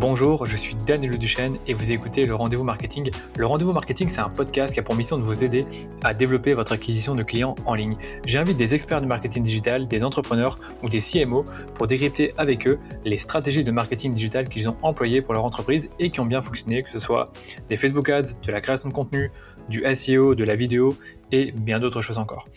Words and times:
Bonjour, 0.00 0.46
je 0.46 0.56
suis 0.56 0.74
Daniel 0.86 1.18
Duchesne 1.18 1.58
et 1.66 1.74
vous 1.74 1.92
écoutez 1.92 2.24
le 2.24 2.34
Rendez-vous 2.34 2.64
Marketing. 2.64 3.10
Le 3.36 3.44
Rendez-vous 3.44 3.74
Marketing, 3.74 4.08
c'est 4.08 4.22
un 4.22 4.30
podcast 4.30 4.72
qui 4.72 4.80
a 4.80 4.82
pour 4.82 4.94
mission 4.94 5.18
de 5.18 5.22
vous 5.22 5.44
aider 5.44 5.66
à 6.02 6.14
développer 6.14 6.54
votre 6.54 6.72
acquisition 6.72 7.14
de 7.14 7.22
clients 7.22 7.54
en 7.66 7.74
ligne. 7.74 7.96
J'invite 8.24 8.56
des 8.56 8.74
experts 8.74 9.02
du 9.02 9.06
marketing 9.06 9.42
digital, 9.42 9.86
des 9.86 10.02
entrepreneurs 10.02 10.58
ou 10.82 10.88
des 10.88 11.00
CMO 11.00 11.44
pour 11.74 11.86
décrypter 11.86 12.32
avec 12.38 12.66
eux 12.66 12.78
les 13.04 13.18
stratégies 13.18 13.62
de 13.62 13.72
marketing 13.72 14.14
digital 14.14 14.48
qu'ils 14.48 14.70
ont 14.70 14.76
employées 14.80 15.20
pour 15.20 15.34
leur 15.34 15.44
entreprise 15.44 15.90
et 15.98 16.08
qui 16.08 16.18
ont 16.20 16.26
bien 16.26 16.40
fonctionné, 16.40 16.82
que 16.82 16.90
ce 16.90 16.98
soit 16.98 17.30
des 17.68 17.76
Facebook 17.76 18.08
Ads, 18.08 18.40
de 18.42 18.52
la 18.52 18.62
création 18.62 18.88
de 18.88 18.94
contenu, 18.94 19.30
du 19.68 19.84
SEO, 19.96 20.34
de 20.34 20.44
la 20.44 20.56
vidéo 20.56 20.96
et 21.30 21.52
bien 21.52 21.78
d'autres 21.78 22.00
choses 22.00 22.16
encore. 22.16 22.48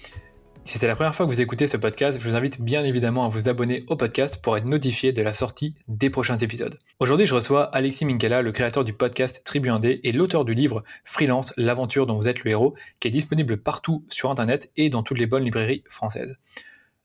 Si 0.66 0.80
c'est 0.80 0.88
la 0.88 0.95
première 0.95 1.14
fois 1.14 1.25
que 1.25 1.32
vous 1.32 1.41
écoutez 1.41 1.68
ce 1.68 1.75
podcast, 1.75 2.18
je 2.21 2.25
vous 2.25 2.38
invite 2.38 2.61
bien 2.61 2.86
évidemment 2.86 3.25
à 3.25 3.27
vous 3.27 3.50
abonner 3.50 3.84
au 3.89 3.98
podcast 3.98 4.38
pour 4.41 4.55
être 4.55 4.66
notifié 4.66 5.11
de 5.11 5.21
la 5.21 5.34
sortie 5.34 5.75
des 5.89 6.10
prochains 6.10 6.38
épisodes. 6.38 6.79
Aujourd'hui, 7.01 7.28
je 7.28 7.36
reçois 7.36 7.65
Alexis 7.75 8.05
Minkela, 8.05 8.42
le 8.42 8.54
créateur 8.54 8.86
du 8.86 8.93
podcast 8.93 9.41
Tribu 9.43 9.69
1D 9.69 10.00
et 10.04 10.11
l'auteur 10.14 10.46
du 10.46 10.54
livre 10.54 10.82
Freelance, 11.04 11.54
l'aventure 11.57 12.07
dont 12.07 12.15
vous 12.15 12.29
êtes 12.29 12.46
le 12.46 12.52
héros, 12.52 12.75
qui 13.02 13.10
est 13.10 13.11
disponible 13.11 13.57
partout 13.57 14.05
sur 14.07 14.32
Internet 14.32 14.71
et 14.78 14.89
dans 14.89 15.04
toutes 15.04 15.19
les 15.19 15.25
bonnes 15.25 15.43
librairies 15.43 15.83
françaises. 15.89 16.38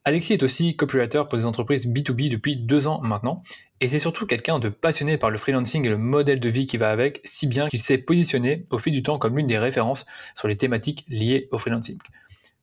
Alexis 0.04 0.34
est 0.34 0.44
aussi 0.44 0.76
copywriter 0.76 1.24
pour 1.28 1.36
des 1.36 1.44
entreprises 1.44 1.88
B2B 1.88 2.30
depuis 2.30 2.56
deux 2.56 2.86
ans 2.86 3.00
maintenant, 3.02 3.42
et 3.80 3.88
c'est 3.88 3.98
surtout 3.98 4.24
quelqu'un 4.24 4.60
de 4.60 4.68
passionné 4.68 5.18
par 5.18 5.30
le 5.30 5.38
freelancing 5.38 5.84
et 5.84 5.90
le 5.90 5.98
modèle 5.98 6.38
de 6.38 6.48
vie 6.48 6.66
qui 6.66 6.76
va 6.76 6.90
avec, 6.90 7.20
si 7.24 7.48
bien 7.48 7.68
qu'il 7.68 7.80
s'est 7.80 7.98
positionné 7.98 8.64
au 8.70 8.78
fil 8.78 8.92
du 8.92 9.02
temps 9.02 9.18
comme 9.18 9.36
l'une 9.36 9.48
des 9.48 9.58
références 9.58 10.06
sur 10.36 10.46
les 10.46 10.56
thématiques 10.56 11.04
liées 11.08 11.48
au 11.50 11.58
freelancing. 11.58 11.98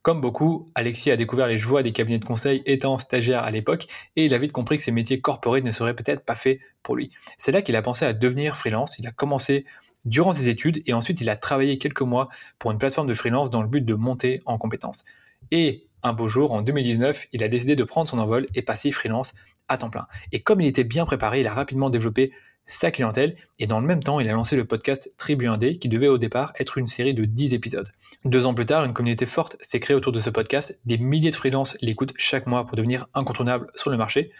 Comme 0.06 0.20
beaucoup, 0.20 0.70
Alexis 0.76 1.10
a 1.10 1.16
découvert 1.16 1.48
les 1.48 1.58
joies 1.58 1.82
des 1.82 1.90
cabinets 1.90 2.20
de 2.20 2.24
conseil 2.24 2.62
étant 2.64 2.96
stagiaire 2.96 3.42
à 3.42 3.50
l'époque 3.50 3.88
et 4.14 4.26
il 4.26 4.34
a 4.34 4.38
vite 4.38 4.52
compris 4.52 4.76
que 4.76 4.84
ces 4.84 4.92
métiers 4.92 5.20
corporés 5.20 5.62
ne 5.62 5.72
seraient 5.72 5.96
peut-être 5.96 6.24
pas 6.24 6.36
faits 6.36 6.60
pour 6.84 6.94
lui. 6.94 7.10
C'est 7.38 7.50
là 7.50 7.60
qu'il 7.60 7.74
a 7.74 7.82
pensé 7.82 8.04
à 8.04 8.12
devenir 8.12 8.54
freelance. 8.54 9.00
Il 9.00 9.06
a 9.08 9.10
commencé 9.10 9.64
durant 10.04 10.32
ses 10.32 10.48
études 10.48 10.80
et 10.86 10.92
ensuite 10.92 11.20
il 11.20 11.28
a 11.28 11.34
travaillé 11.34 11.76
quelques 11.78 12.02
mois 12.02 12.28
pour 12.60 12.70
une 12.70 12.78
plateforme 12.78 13.08
de 13.08 13.14
freelance 13.14 13.50
dans 13.50 13.62
le 13.62 13.68
but 13.68 13.84
de 13.84 13.94
monter 13.94 14.42
en 14.46 14.58
compétences. 14.58 15.04
Et 15.50 15.88
un 16.04 16.12
beau 16.12 16.28
jour, 16.28 16.52
en 16.52 16.62
2019, 16.62 17.26
il 17.32 17.42
a 17.42 17.48
décidé 17.48 17.74
de 17.74 17.82
prendre 17.82 18.08
son 18.08 18.20
envol 18.20 18.46
et 18.54 18.62
passer 18.62 18.92
freelance 18.92 19.34
à 19.66 19.76
temps 19.76 19.90
plein. 19.90 20.06
Et 20.30 20.38
comme 20.38 20.60
il 20.60 20.68
était 20.68 20.84
bien 20.84 21.04
préparé, 21.04 21.40
il 21.40 21.48
a 21.48 21.52
rapidement 21.52 21.90
développé 21.90 22.30
sa 22.66 22.90
clientèle 22.90 23.36
et 23.58 23.66
dans 23.66 23.80
le 23.80 23.86
même 23.86 24.02
temps 24.02 24.20
il 24.20 24.28
a 24.28 24.32
lancé 24.32 24.56
le 24.56 24.64
podcast 24.64 25.12
Tribu 25.16 25.46
1D 25.46 25.78
qui 25.78 25.88
devait 25.88 26.08
au 26.08 26.18
départ 26.18 26.52
être 26.58 26.78
une 26.78 26.86
série 26.86 27.14
de 27.14 27.24
10 27.24 27.54
épisodes. 27.54 27.88
Deux 28.24 28.46
ans 28.46 28.54
plus 28.54 28.66
tard, 28.66 28.84
une 28.84 28.92
communauté 28.92 29.26
forte 29.26 29.56
s'est 29.60 29.80
créée 29.80 29.96
autour 29.96 30.12
de 30.12 30.18
ce 30.18 30.30
podcast, 30.30 30.78
des 30.84 30.98
milliers 30.98 31.30
de 31.30 31.36
freelances 31.36 31.76
l'écoutent 31.80 32.14
chaque 32.16 32.46
mois 32.46 32.66
pour 32.66 32.76
devenir 32.76 33.06
incontournable 33.14 33.68
sur 33.74 33.90
le 33.90 33.96
marché. 33.96 34.32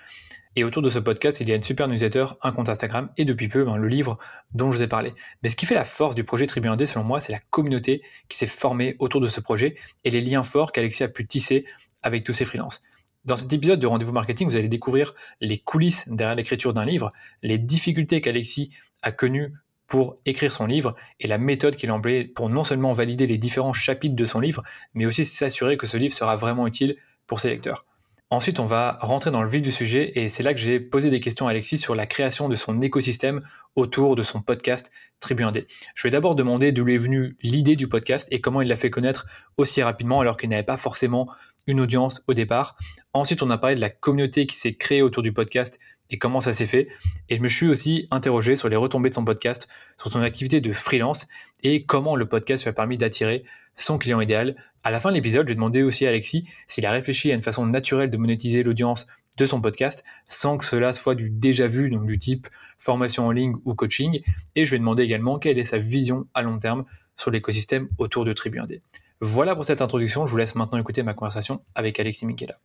Et 0.59 0.65
autour 0.65 0.81
de 0.81 0.89
ce 0.89 0.99
podcast, 0.99 1.41
il 1.41 1.49
y 1.49 1.53
a 1.53 1.55
une 1.55 1.63
super 1.63 1.87
newsletter, 1.87 2.27
un 2.43 2.51
compte 2.51 2.71
Instagram 2.71 3.11
et 3.19 3.27
depuis 3.27 3.49
peu 3.49 3.63
ben, 3.63 3.77
le 3.77 3.89
livre 3.89 4.19
dont 4.55 4.71
je 4.71 4.79
vous 4.79 4.83
ai 4.83 4.89
parlé. 4.89 5.13
Mais 5.43 5.51
ce 5.51 5.57
qui 5.57 5.67
fait 5.67 5.75
la 5.75 5.85
force 5.85 6.15
du 6.15 6.25
projet 6.25 6.47
Tribu 6.47 6.69
1D 6.69 6.87
selon 6.87 7.05
moi, 7.05 7.21
c'est 7.21 7.33
la 7.33 7.41
communauté 7.51 8.03
qui 8.31 8.39
s'est 8.39 8.47
formée 8.47 8.97
autour 8.99 9.21
de 9.21 9.27
ce 9.27 9.41
projet 9.41 9.77
et 10.05 10.11
les 10.11 10.23
liens 10.23 10.43
forts 10.43 10.73
qu'Alexis 10.73 11.03
a 11.03 11.09
pu 11.09 11.27
tisser 11.27 11.67
avec 12.03 12.25
tous 12.25 12.33
ses 12.33 12.47
freelances. 12.47 12.83
Dans 13.27 13.37
cet 13.37 13.53
épisode 13.53 13.81
de 13.81 13.89
Rendez-vous 13.89 14.13
Marketing, 14.13 14.49
vous 14.49 14.57
allez 14.57 14.69
découvrir 14.69 15.13
les 15.41 15.59
coulisses 15.59 16.09
derrière 16.09 16.37
l'écriture 16.37 16.73
d'un 16.73 16.85
livre, 16.85 17.13
les 17.43 17.59
difficultés 17.59 18.21
qu'Alexis 18.21 18.71
a 19.03 19.11
connues 19.11 19.53
pour 19.89 20.19
écrire 20.27 20.53
son 20.53 20.65
livre 20.65 20.95
et 21.19 21.27
la 21.27 21.37
méthode 21.37 21.75
qu'il 21.75 21.91
a 21.91 21.95
employée 21.95 22.25
pour 22.25 22.49
non 22.49 22.63
seulement 22.63 22.93
valider 22.93 23.27
les 23.27 23.37
différents 23.37 23.73
chapitres 23.73 24.15
de 24.15 24.27
son 24.27 24.39
livre, 24.39 24.63
mais 24.95 25.07
aussi 25.07 25.25
s'assurer 25.25 25.77
que 25.77 25.89
ce 25.89 25.97
livre 25.97 26.15
sera 26.15 26.37
vraiment 26.37 26.69
utile 26.69 26.97
pour 27.27 27.41
ses 27.41 27.49
lecteurs. 27.49 27.85
Ensuite, 28.31 28.61
on 28.61 28.65
va 28.65 28.99
rentrer 29.01 29.33
dans 29.33 29.43
le 29.43 29.49
vif 29.49 29.63
du 29.63 29.73
sujet 29.73 30.13
et 30.17 30.29
c'est 30.29 30.43
là 30.45 30.55
que 30.55 30.61
j'ai 30.61 30.79
posé 30.79 31.11
des 31.11 31.21
questions 31.21 31.49
à 31.49 31.51
Alexis 31.51 31.79
sur 31.79 31.97
la 31.97 32.07
création 32.07 32.49
de 32.49 32.55
son 32.55 32.81
écosystème 32.81 33.41
autour 33.75 34.15
de 34.15 34.23
son 34.23 34.41
podcast 34.41 34.91
Tribu 35.19 35.43
1D. 35.45 35.65
Je 35.95 36.03
vais 36.03 36.11
d'abord 36.11 36.35
demander 36.35 36.71
d'où 36.73 36.89
est 36.89 36.97
venue 36.97 37.37
l'idée 37.43 37.77
du 37.77 37.89
podcast 37.89 38.29
et 38.31 38.41
comment 38.41 38.63
il 38.63 38.69
l'a 38.69 38.77
fait 38.77 38.91
connaître 38.91 39.27
aussi 39.57 39.83
rapidement 39.83 40.21
alors 40.21 40.37
qu'il 40.37 40.49
n'avait 40.49 40.65
pas 40.65 40.77
forcément 40.77 41.29
une 41.67 41.81
audience 41.81 42.23
au 42.27 42.35
départ. 42.35 42.77
Ensuite, 43.13 43.43
on 43.43 43.51
a 43.51 43.59
parlé 43.59 43.77
de 43.77 43.81
la 43.81 43.91
communauté 43.91 44.47
qui 44.47 44.57
s'est 44.57 44.75
créée 44.75 45.03
autour 45.03 45.23
du 45.23 45.33
podcast 45.33 45.79
et 46.11 46.19
comment 46.19 46.41
ça 46.41 46.53
s'est 46.53 46.67
fait. 46.67 46.87
Et 47.29 47.37
je 47.37 47.43
me 47.43 47.49
suis 47.49 47.67
aussi 47.67 48.07
interrogé 48.11 48.57
sur 48.57 48.69
les 48.69 48.77
retombées 48.77 49.11
de 49.11 49.15
son 49.15 49.25
podcast, 49.25 49.69
sur 49.99 50.11
son 50.11 50.21
activité 50.21 50.61
de 50.61 50.73
freelance 50.73 51.27
et 51.63 51.85
comment 51.85 52.17
le 52.17 52.27
podcast 52.29 52.65
lui 52.65 52.71
a 52.71 52.73
permis 52.73 52.99
d'attirer 52.99 53.45
son 53.77 53.99
client 53.99 54.21
idéal. 54.21 54.57
À 54.85 54.91
la 54.91 55.01
fin 55.01 55.11
de 55.11 55.15
l'épisode, 55.15 55.49
j'ai 55.49 55.55
demandé 55.55 55.83
aussi 55.83 56.07
à 56.07 56.11
Alexis 56.11 56.47
s'il 56.67 56.87
a 56.87 56.91
réfléchi 56.91 57.33
à 57.33 57.35
une 57.35 57.43
façon 57.43 57.67
naturelle 57.67 58.11
de 58.11 58.17
monétiser 58.17 58.63
l'audience 58.63 59.07
de 59.37 59.45
son 59.45 59.61
podcast 59.61 60.05
sans 60.29 60.57
que 60.57 60.65
cela 60.65 60.93
soit 60.93 61.15
du 61.15 61.29
déjà 61.29 61.67
vu, 61.67 61.91
donc 61.91 62.07
du 62.07 62.19
type 62.19 62.49
formation 62.79 63.27
en 63.27 63.33
ligne 63.33 63.57
ou 63.65 63.75
coaching. 63.75 64.23
Et 64.55 64.65
je 64.65 64.71
lui 64.71 64.77
ai 64.77 64.79
demandé 64.79 65.03
également 65.03 65.39
quelle 65.39 65.59
est 65.59 65.65
sa 65.65 65.79
vision 65.79 66.27
à 66.35 66.43
long 66.43 66.59
terme 66.59 66.85
sur 67.17 67.31
l'écosystème 67.31 67.89
autour 67.99 68.25
de 68.25 68.33
Tribu 68.33 68.59
1D. 68.59 68.81
Voilà 69.21 69.55
pour 69.55 69.65
cette 69.65 69.81
introduction. 69.81 70.27
Je 70.27 70.31
vous 70.31 70.37
laisse 70.37 70.55
maintenant 70.55 70.79
écouter 70.79 71.03
ma 71.03 71.15
conversation 71.15 71.63
avec 71.75 71.99
Alexis 71.99 72.27
Michela. 72.27 72.57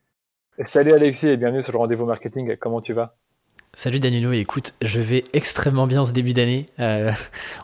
Salut 0.65 0.91
Alexis 0.91 1.29
et 1.29 1.37
bienvenue 1.37 1.63
sur 1.63 1.71
le 1.71 1.77
rendez-vous 1.77 2.05
marketing. 2.05 2.57
Comment 2.57 2.81
tu 2.81 2.91
vas? 2.93 3.11
Salut 3.73 4.01
Danilo, 4.01 4.33
écoute, 4.33 4.73
je 4.81 4.99
vais 4.99 5.23
extrêmement 5.31 5.87
bien 5.87 6.03
ce 6.03 6.11
début 6.11 6.33
d'année. 6.33 6.65
Euh, 6.81 7.13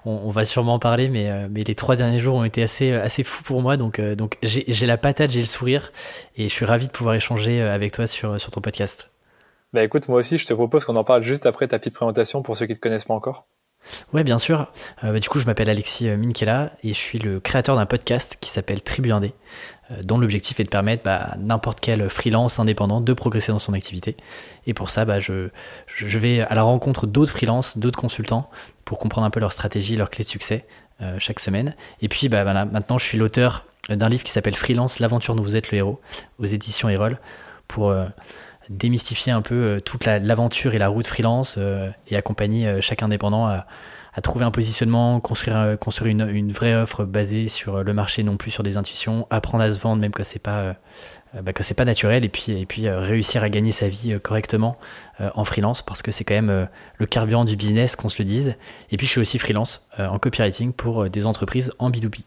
on, 0.05 0.29
va 0.29 0.45
sûrement 0.45 0.75
en 0.75 0.79
parler, 0.79 1.09
mais, 1.09 1.29
euh, 1.29 1.49
mais 1.51 1.65
les 1.65 1.75
trois 1.75 1.97
derniers 1.97 2.19
jours 2.19 2.35
ont 2.35 2.45
été 2.45 2.63
assez, 2.63 2.91
euh, 2.91 3.03
assez 3.03 3.25
fous 3.25 3.43
pour 3.43 3.61
moi. 3.61 3.75
Donc, 3.75 3.99
donc 3.99 4.37
j'ai 4.41 4.85
la 4.85 4.97
patate, 4.97 5.31
j'ai 5.31 5.41
le 5.41 5.47
sourire 5.47 5.91
et 6.37 6.43
je 6.43 6.53
suis 6.53 6.63
ravi 6.63 6.87
de 6.87 6.91
pouvoir 6.91 7.15
échanger 7.15 7.61
avec 7.61 7.91
toi 7.91 8.07
sur, 8.07 8.39
sur 8.39 8.51
ton 8.51 8.61
podcast. 8.61 9.11
Bah 9.73 9.83
écoute, 9.83 10.07
moi 10.07 10.19
aussi, 10.19 10.37
je 10.37 10.45
te 10.45 10.53
propose 10.53 10.85
qu'on 10.85 10.95
en 10.95 11.03
parle 11.03 11.23
juste 11.23 11.45
après 11.45 11.67
ta 11.67 11.77
petite 11.77 11.93
présentation 11.93 12.41
pour 12.41 12.55
ceux 12.55 12.67
qui 12.67 12.71
ne 12.71 12.77
te 12.77 12.81
connaissent 12.81 13.03
pas 13.03 13.13
encore. 13.13 13.47
Ouais, 14.13 14.23
bien 14.23 14.37
sûr. 14.37 14.71
Bah, 15.01 15.19
du 15.19 15.29
coup, 15.29 15.39
je 15.39 15.45
m'appelle 15.45 15.69
Alexis 15.69 16.07
Minkela 16.09 16.71
et 16.83 16.89
je 16.89 16.97
suis 16.97 17.19
le 17.19 17.39
créateur 17.39 17.75
d'un 17.75 17.85
podcast 17.85 18.37
qui 18.41 18.49
s'appelle 18.49 18.81
Tribu 18.81 19.09
1D. 19.09 19.33
Euh, 19.91 20.03
dont 20.03 20.17
l'objectif 20.17 20.59
est 20.59 20.65
de 20.65 20.69
permettre 20.69 21.03
bah, 21.03 21.15
à 21.15 21.37
n'importe 21.37 21.79
quel 21.79 22.09
freelance 22.09 22.59
indépendant 22.59 22.99
de 22.99 23.13
progresser 23.13 23.53
dans 23.53 23.59
son 23.59 23.73
activité. 23.73 24.17
Et 24.65 24.73
pour 24.73 24.89
ça, 24.89 25.05
bah, 25.05 25.19
je, 25.19 25.49
vais 25.87 26.41
à 26.41 26.55
la 26.55 26.63
rencontre 26.63 27.07
d'autres 27.07 27.31
freelances, 27.31 27.77
d'autres 27.77 27.99
consultants, 27.99 28.49
pour 28.83 28.99
comprendre 28.99 29.25
un 29.25 29.29
peu 29.29 29.39
leur 29.39 29.53
stratégie, 29.53 29.95
leurs 29.95 30.09
clés 30.09 30.25
de 30.25 30.29
succès 30.29 30.65
euh, 31.01 31.15
chaque 31.19 31.39
semaine. 31.39 31.75
Et 32.01 32.09
puis 32.09 32.27
bah, 32.27 32.43
voilà, 32.43 32.65
maintenant, 32.65 32.97
je 32.97 33.05
suis 33.05 33.17
l'auteur 33.17 33.65
d'un 33.89 34.09
livre 34.09 34.23
qui 34.23 34.31
s'appelle 34.31 34.55
Freelance, 34.55 34.99
l'aventure 34.99 35.35
dont 35.35 35.43
vous 35.43 35.55
êtes 35.55 35.71
le 35.71 35.77
héros, 35.77 36.01
aux 36.39 36.45
éditions 36.45 36.89
Erol, 36.89 37.17
pour 37.69 37.89
euh, 37.89 38.07
démystifier 38.69 39.31
un 39.31 39.41
peu 39.41 39.81
toute 39.83 40.05
l'aventure 40.05 40.73
et 40.73 40.79
la 40.79 40.87
route 40.87 41.07
freelance 41.07 41.59
et 42.07 42.15
accompagner 42.15 42.81
chaque 42.81 43.03
indépendant 43.03 43.47
à 44.17 44.21
trouver 44.21 44.45
un 44.45 44.51
positionnement, 44.51 45.19
construire, 45.19 45.57
euh, 45.57 45.77
une, 46.05 46.51
vraie 46.51 46.75
offre 46.75 47.05
basée 47.05 47.49
sur 47.49 47.83
le 47.83 47.93
marché, 47.93 48.23
non 48.23 48.35
plus 48.35 48.49
sur 48.49 48.63
des 48.63 48.75
intuitions, 48.75 49.27
apprendre 49.29 49.63
à 49.63 49.71
se 49.71 49.79
vendre 49.79 50.01
même 50.01 50.11
que 50.11 50.23
c'est 50.23 50.39
pas 50.39 50.61
euh, 51.35 51.41
bah, 51.43 51.51
pas 51.53 51.85
naturel, 51.85 52.25
et 52.25 52.29
puis 52.29 52.87
euh, 52.87 52.99
réussir 52.99 53.43
à 53.43 53.49
gagner 53.49 53.71
sa 53.71 53.87
vie 53.87 54.19
correctement 54.19 54.75
en 55.19 55.45
freelance 55.45 55.81
parce 55.81 56.03
que 56.03 56.11
c'est 56.11 56.23
quand 56.23 56.35
même 56.35 56.67
le 56.97 57.05
carburant 57.07 57.43
du 57.43 57.55
business, 57.55 57.95
qu'on 57.95 58.09
se 58.09 58.19
le 58.19 58.25
dise. 58.25 58.55
Et 58.91 58.97
puis 58.97 59.07
je 59.07 59.11
suis 59.11 59.21
aussi 59.21 59.39
freelance 59.39 59.87
en 59.97 60.19
copywriting 60.19 60.73
pour 60.73 61.09
des 61.09 61.25
entreprises 61.25 61.73
en 61.79 61.89
B2B. 61.89 62.21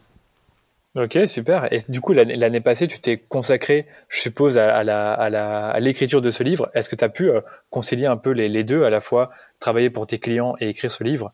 Ok, 0.97 1.17
super. 1.25 1.71
Et 1.71 1.79
du 1.87 2.01
coup, 2.01 2.11
l'année 2.11 2.59
passée, 2.59 2.85
tu 2.85 2.99
t'es 2.99 3.17
consacré, 3.17 3.87
je 4.09 4.19
suppose, 4.19 4.57
à, 4.57 4.75
à 4.75 5.79
l'écriture 5.79 6.21
de 6.21 6.31
ce 6.31 6.43
livre. 6.43 6.69
Est-ce 6.73 6.89
que 6.89 6.97
tu 6.97 7.03
as 7.05 7.09
pu 7.09 7.31
concilier 7.69 8.07
un 8.07 8.17
peu 8.17 8.31
les, 8.31 8.63
deux, 8.65 8.83
à 8.83 8.89
la 8.89 8.99
fois 8.99 9.29
travailler 9.59 9.89
pour 9.89 10.05
tes 10.05 10.19
clients 10.19 10.55
et 10.59 10.67
écrire 10.67 10.91
ce 10.91 11.05
livre? 11.05 11.33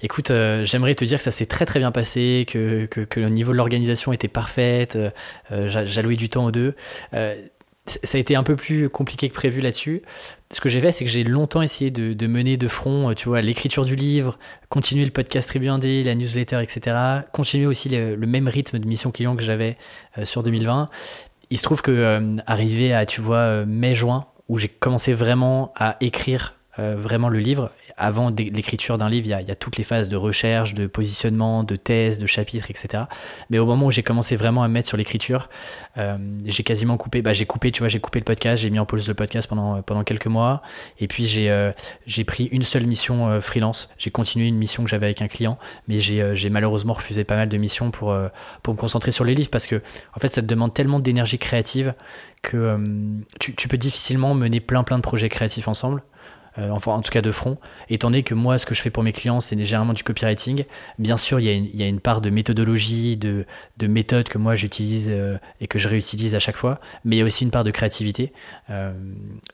Écoute, 0.00 0.30
euh, 0.30 0.64
j'aimerais 0.64 0.94
te 0.94 1.04
dire 1.04 1.18
que 1.18 1.24
ça 1.24 1.32
s'est 1.32 1.46
très 1.46 1.66
très 1.66 1.80
bien 1.80 1.90
passé, 1.90 2.46
que, 2.48 2.88
le 3.16 3.28
niveau 3.28 3.50
de 3.50 3.56
l'organisation 3.56 4.12
était 4.12 4.28
parfaite, 4.28 4.94
euh, 4.94 5.10
euh 5.50 5.66
j'allouais 5.66 6.14
du 6.14 6.28
temps 6.28 6.44
aux 6.44 6.52
deux. 6.52 6.76
Euh, 7.14 7.34
ça 7.86 8.18
a 8.18 8.20
été 8.20 8.36
un 8.36 8.42
peu 8.42 8.56
plus 8.56 8.88
compliqué 8.88 9.28
que 9.28 9.34
prévu 9.34 9.60
là-dessus. 9.60 10.02
Ce 10.52 10.60
que 10.60 10.68
j'ai 10.68 10.80
fait, 10.80 10.92
c'est 10.92 11.04
que 11.04 11.10
j'ai 11.10 11.24
longtemps 11.24 11.62
essayé 11.62 11.90
de, 11.90 12.26
mener 12.26 12.56
de 12.56 12.68
front, 12.68 13.12
tu 13.14 13.28
vois, 13.28 13.40
l'écriture 13.40 13.84
du 13.84 13.96
livre, 13.96 14.38
continuer 14.68 15.04
le 15.04 15.10
podcast 15.10 15.48
Tribu 15.48 15.66
1D, 15.66 16.04
la 16.04 16.14
newsletter, 16.14 16.62
etc. 16.62 16.96
Continuer 17.32 17.66
aussi 17.66 17.88
le, 17.88 18.16
même 18.16 18.46
rythme 18.46 18.78
de 18.78 18.86
mission 18.86 19.10
client 19.10 19.34
que 19.34 19.42
j'avais 19.42 19.76
sur 20.22 20.42
2020. 20.44 20.86
Il 21.50 21.58
se 21.58 21.62
trouve 21.64 21.82
que 21.82 22.36
arrivé 22.46 22.94
à, 22.94 23.06
tu 23.06 23.20
vois, 23.20 23.64
mai-juin, 23.66 24.26
où 24.48 24.56
j'ai 24.56 24.68
commencé 24.68 25.14
vraiment 25.14 25.72
à 25.74 25.96
écrire 26.00 26.54
vraiment 26.78 27.28
le 27.28 27.40
livre 27.40 27.72
avant 27.96 28.30
l'écriture 28.30 28.98
d'un 28.98 29.08
livre, 29.08 29.26
il 29.26 29.48
y, 29.48 29.50
a, 29.50 29.54
toutes 29.54 29.78
les 29.78 29.84
phases 29.84 30.10
de 30.10 30.16
recherche, 30.16 30.74
de 30.74 30.86
positionnement, 30.86 31.64
de 31.64 31.76
thèse, 31.76 32.18
de 32.18 32.26
chapitre, 32.26 32.70
etc. 32.70 33.04
Mais 33.48 33.58
au 33.58 33.64
moment 33.64 33.86
où 33.86 33.90
j'ai 33.90 34.02
commencé 34.02 34.36
vraiment 34.36 34.62
à 34.62 34.68
me 34.68 34.74
mettre 34.74 34.88
sur 34.88 34.98
l'écriture, 34.98 35.48
euh, 35.96 36.18
j'ai 36.44 36.62
quasiment 36.62 36.98
coupé, 36.98 37.22
bah, 37.22 37.32
j'ai 37.32 37.46
coupé, 37.46 37.72
tu 37.72 37.80
vois, 37.80 37.88
j'ai 37.88 38.00
coupé 38.00 38.18
le 38.18 38.24
podcast, 38.24 38.62
j'ai 38.62 38.68
mis 38.68 38.78
en 38.78 38.84
pause 38.84 39.08
le 39.08 39.14
podcast 39.14 39.48
pendant, 39.48 39.80
pendant 39.80 40.04
quelques 40.04 40.26
mois. 40.26 40.60
Et 41.00 41.08
puis 41.08 41.24
j'ai 41.24 41.50
euh, 41.50 41.72
pris 42.26 42.44
une 42.52 42.64
seule 42.64 42.86
mission 42.86 43.30
euh, 43.30 43.40
freelance. 43.40 43.88
J'ai 43.96 44.10
continué 44.10 44.46
une 44.46 44.58
mission 44.58 44.84
que 44.84 44.90
j'avais 44.90 45.06
avec 45.06 45.22
un 45.22 45.28
client, 45.28 45.58
mais 45.88 45.98
j'ai 45.98 46.50
malheureusement 46.50 46.92
refusé 46.92 47.24
pas 47.24 47.36
mal 47.36 47.48
de 47.48 47.56
missions 47.56 47.90
pour, 47.90 48.14
pour 48.62 48.74
me 48.74 48.78
concentrer 48.78 49.10
sur 49.10 49.24
les 49.24 49.34
livres 49.34 49.50
parce 49.50 49.66
que, 49.66 49.80
en 50.14 50.20
fait, 50.20 50.28
ça 50.28 50.42
te 50.42 50.46
demande 50.46 50.74
tellement 50.74 51.00
d'énergie 51.00 51.38
créative 51.38 51.94
que 52.42 52.78
tu, 53.40 53.54
tu 53.54 53.68
peux 53.68 53.78
difficilement 53.78 54.34
mener 54.34 54.60
plein 54.60 54.84
plein 54.84 54.98
de 54.98 55.02
projets 55.02 55.30
créatifs 55.30 55.66
ensemble. 55.66 56.02
Enfin 56.58 56.92
en 56.92 57.00
tout 57.00 57.10
cas 57.10 57.22
de 57.22 57.30
front. 57.30 57.58
Étant 57.88 58.08
donné 58.08 58.22
que 58.22 58.34
moi, 58.34 58.58
ce 58.58 58.66
que 58.66 58.74
je 58.74 58.82
fais 58.82 58.90
pour 58.90 59.02
mes 59.02 59.12
clients, 59.12 59.40
c'est 59.40 59.56
généralement 59.64 59.92
du 59.92 60.02
copywriting. 60.02 60.64
Bien 60.98 61.16
sûr, 61.16 61.40
il 61.40 61.76
y 61.76 61.82
a 61.82 61.86
une, 61.86 62.00
part 62.00 62.20
de 62.20 62.30
méthodologie, 62.30 63.16
de, 63.16 63.46
de 63.76 63.86
méthode 63.86 64.28
que 64.28 64.38
moi 64.38 64.54
j'utilise 64.54 65.12
et 65.60 65.66
que 65.66 65.78
je 65.78 65.88
réutilise 65.88 66.34
à 66.34 66.38
chaque 66.38 66.56
fois, 66.56 66.80
mais 67.04 67.16
il 67.16 67.18
y 67.18 67.22
a 67.22 67.24
aussi 67.24 67.44
une 67.44 67.50
part 67.50 67.64
de 67.64 67.70
créativité. 67.70 68.32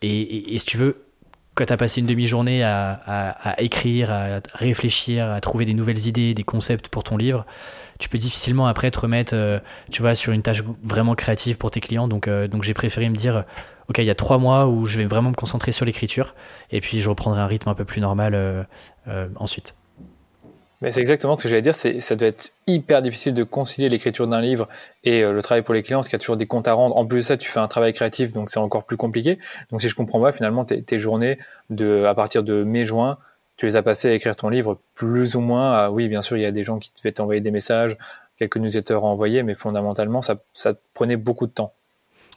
et, 0.03 0.55
et 0.55 0.59
si 0.59 0.67
tu 0.67 0.77
veux, 0.77 1.07
quand 1.55 1.67
tu 1.67 1.73
as 1.73 1.77
passé 1.77 2.01
une 2.01 2.07
demi-journée 2.07 2.63
à, 2.63 3.55
écrire, 3.59 4.11
à 4.11 4.41
réfléchir, 4.55 5.31
à 5.31 5.41
trouver 5.41 5.65
des 5.65 5.75
nouvelles 5.75 6.07
idées, 6.07 6.35
des 6.35 6.45
concepts 6.45 6.89
pour 6.89 7.05
ton 7.05 7.17
livre, 7.17 7.45
tu 7.99 8.09
peux 8.09 8.19
difficilement 8.19 8.67
après 8.67 8.91
te 8.91 8.99
remettre 8.99 9.35
euh, 9.35 9.61
tu 9.91 10.03
vois, 10.03 10.15
sur 10.15 10.33
une 10.33 10.43
tâche 10.43 10.63
vraiment 10.83 11.15
créative 11.15 11.57
pour 11.57 11.71
tes 11.71 11.81
clients. 11.81 12.09
Donc, 12.09 12.27
euh, 12.27 12.49
donc 12.49 12.63
j'ai 12.63 12.75
préféré 12.75 13.09
me 13.09 13.15
dire, 13.15 13.45
Il 13.99 14.05
y 14.05 14.11
a 14.11 14.15
trois 14.15 14.39
mois 14.39 14.67
où 14.67 14.87
je 14.87 14.99
vais 14.99 15.07
vraiment 15.07 15.31
me 15.31 15.35
concentrer 15.35 15.73
sur 15.73 15.85
l'écriture 15.85 16.35
et 16.71 16.81
puis 16.81 17.01
je 17.01 17.09
reprendrai 17.09 17.41
un 17.41 17.47
rythme 17.47 17.69
un 17.69 17.75
peu 17.75 17.85
plus 17.85 18.01
normal 18.01 18.35
euh, 18.35 19.29
ensuite. 19.37 19.75
Mais 20.83 20.91
c'est 20.91 21.01
exactement 21.01 21.39
ce 21.39 21.45
que 21.45 21.49
j'allais 21.49 21.63
dire, 21.63 21.77
ça 21.77 22.17
doit 22.17 22.27
être 22.27 22.51
hyper 22.67 23.03
difficile 23.03 23.35
de 23.35 23.45
concilier 23.45 23.89
l'écriture 23.89 24.27
d'un 24.27 24.41
livre 24.41 24.69
et 25.05 25.23
euh, 25.23 25.33
le 25.33 25.41
travail 25.41 25.63
pour 25.63 25.75
les 25.75 25.83
clients, 25.85 25.99
parce 25.99 26.09
qu'il 26.09 26.17
y 26.17 26.17
a 26.17 26.19
toujours 26.19 26.37
des 26.37 26.49
comptes 26.49 26.67
à 26.67 26.73
rendre. 26.73 26.97
En 26.97 27.07
plus 27.07 27.19
de 27.19 27.23
ça, 27.23 27.37
tu 27.37 27.49
fais 27.49 27.61
un 27.61 27.69
travail 27.69 27.93
créatif, 27.93 28.33
donc 28.33 28.51
c'est 28.51 28.59
encore 28.59 28.83
plus 28.83 28.97
compliqué. 28.97 29.39
Donc 29.71 29.81
si 29.81 29.89
je 29.89 29.95
comprends 29.95 30.21
pas, 30.21 30.33
finalement, 30.33 30.65
tes, 30.65 30.99
journées 30.99 31.39
à 31.71 32.15
partir 32.17 32.43
de 32.43 32.65
mai-juin, 32.65 33.19
tu 33.57 33.67
les 33.67 33.77
as 33.77 33.83
passées 33.85 34.09
à 34.09 34.13
écrire 34.15 34.35
ton 34.35 34.49
livre, 34.49 34.81
plus 34.95 35.37
ou 35.37 35.41
moins. 35.41 35.73
À, 35.73 35.91
oui, 35.91 36.09
bien 36.09 36.21
sûr, 36.21 36.37
il 36.37 36.43
y 36.43 36.47
a 36.47 36.51
des 36.51 36.65
gens 36.65 36.81
qui 36.81 36.91
devaient 36.97 37.13
t'envoyer 37.13 37.41
des 37.41 37.53
messages, 37.53 37.97
quelques 38.37 38.57
newsletters 38.57 38.95
à 38.95 39.03
envoyer, 39.03 39.45
mais 39.45 39.55
fondamentalement, 39.55 40.21
ça 40.21 40.75
prenait 40.95 41.17
beaucoup 41.17 41.47
de 41.47 41.53
temps. 41.53 41.73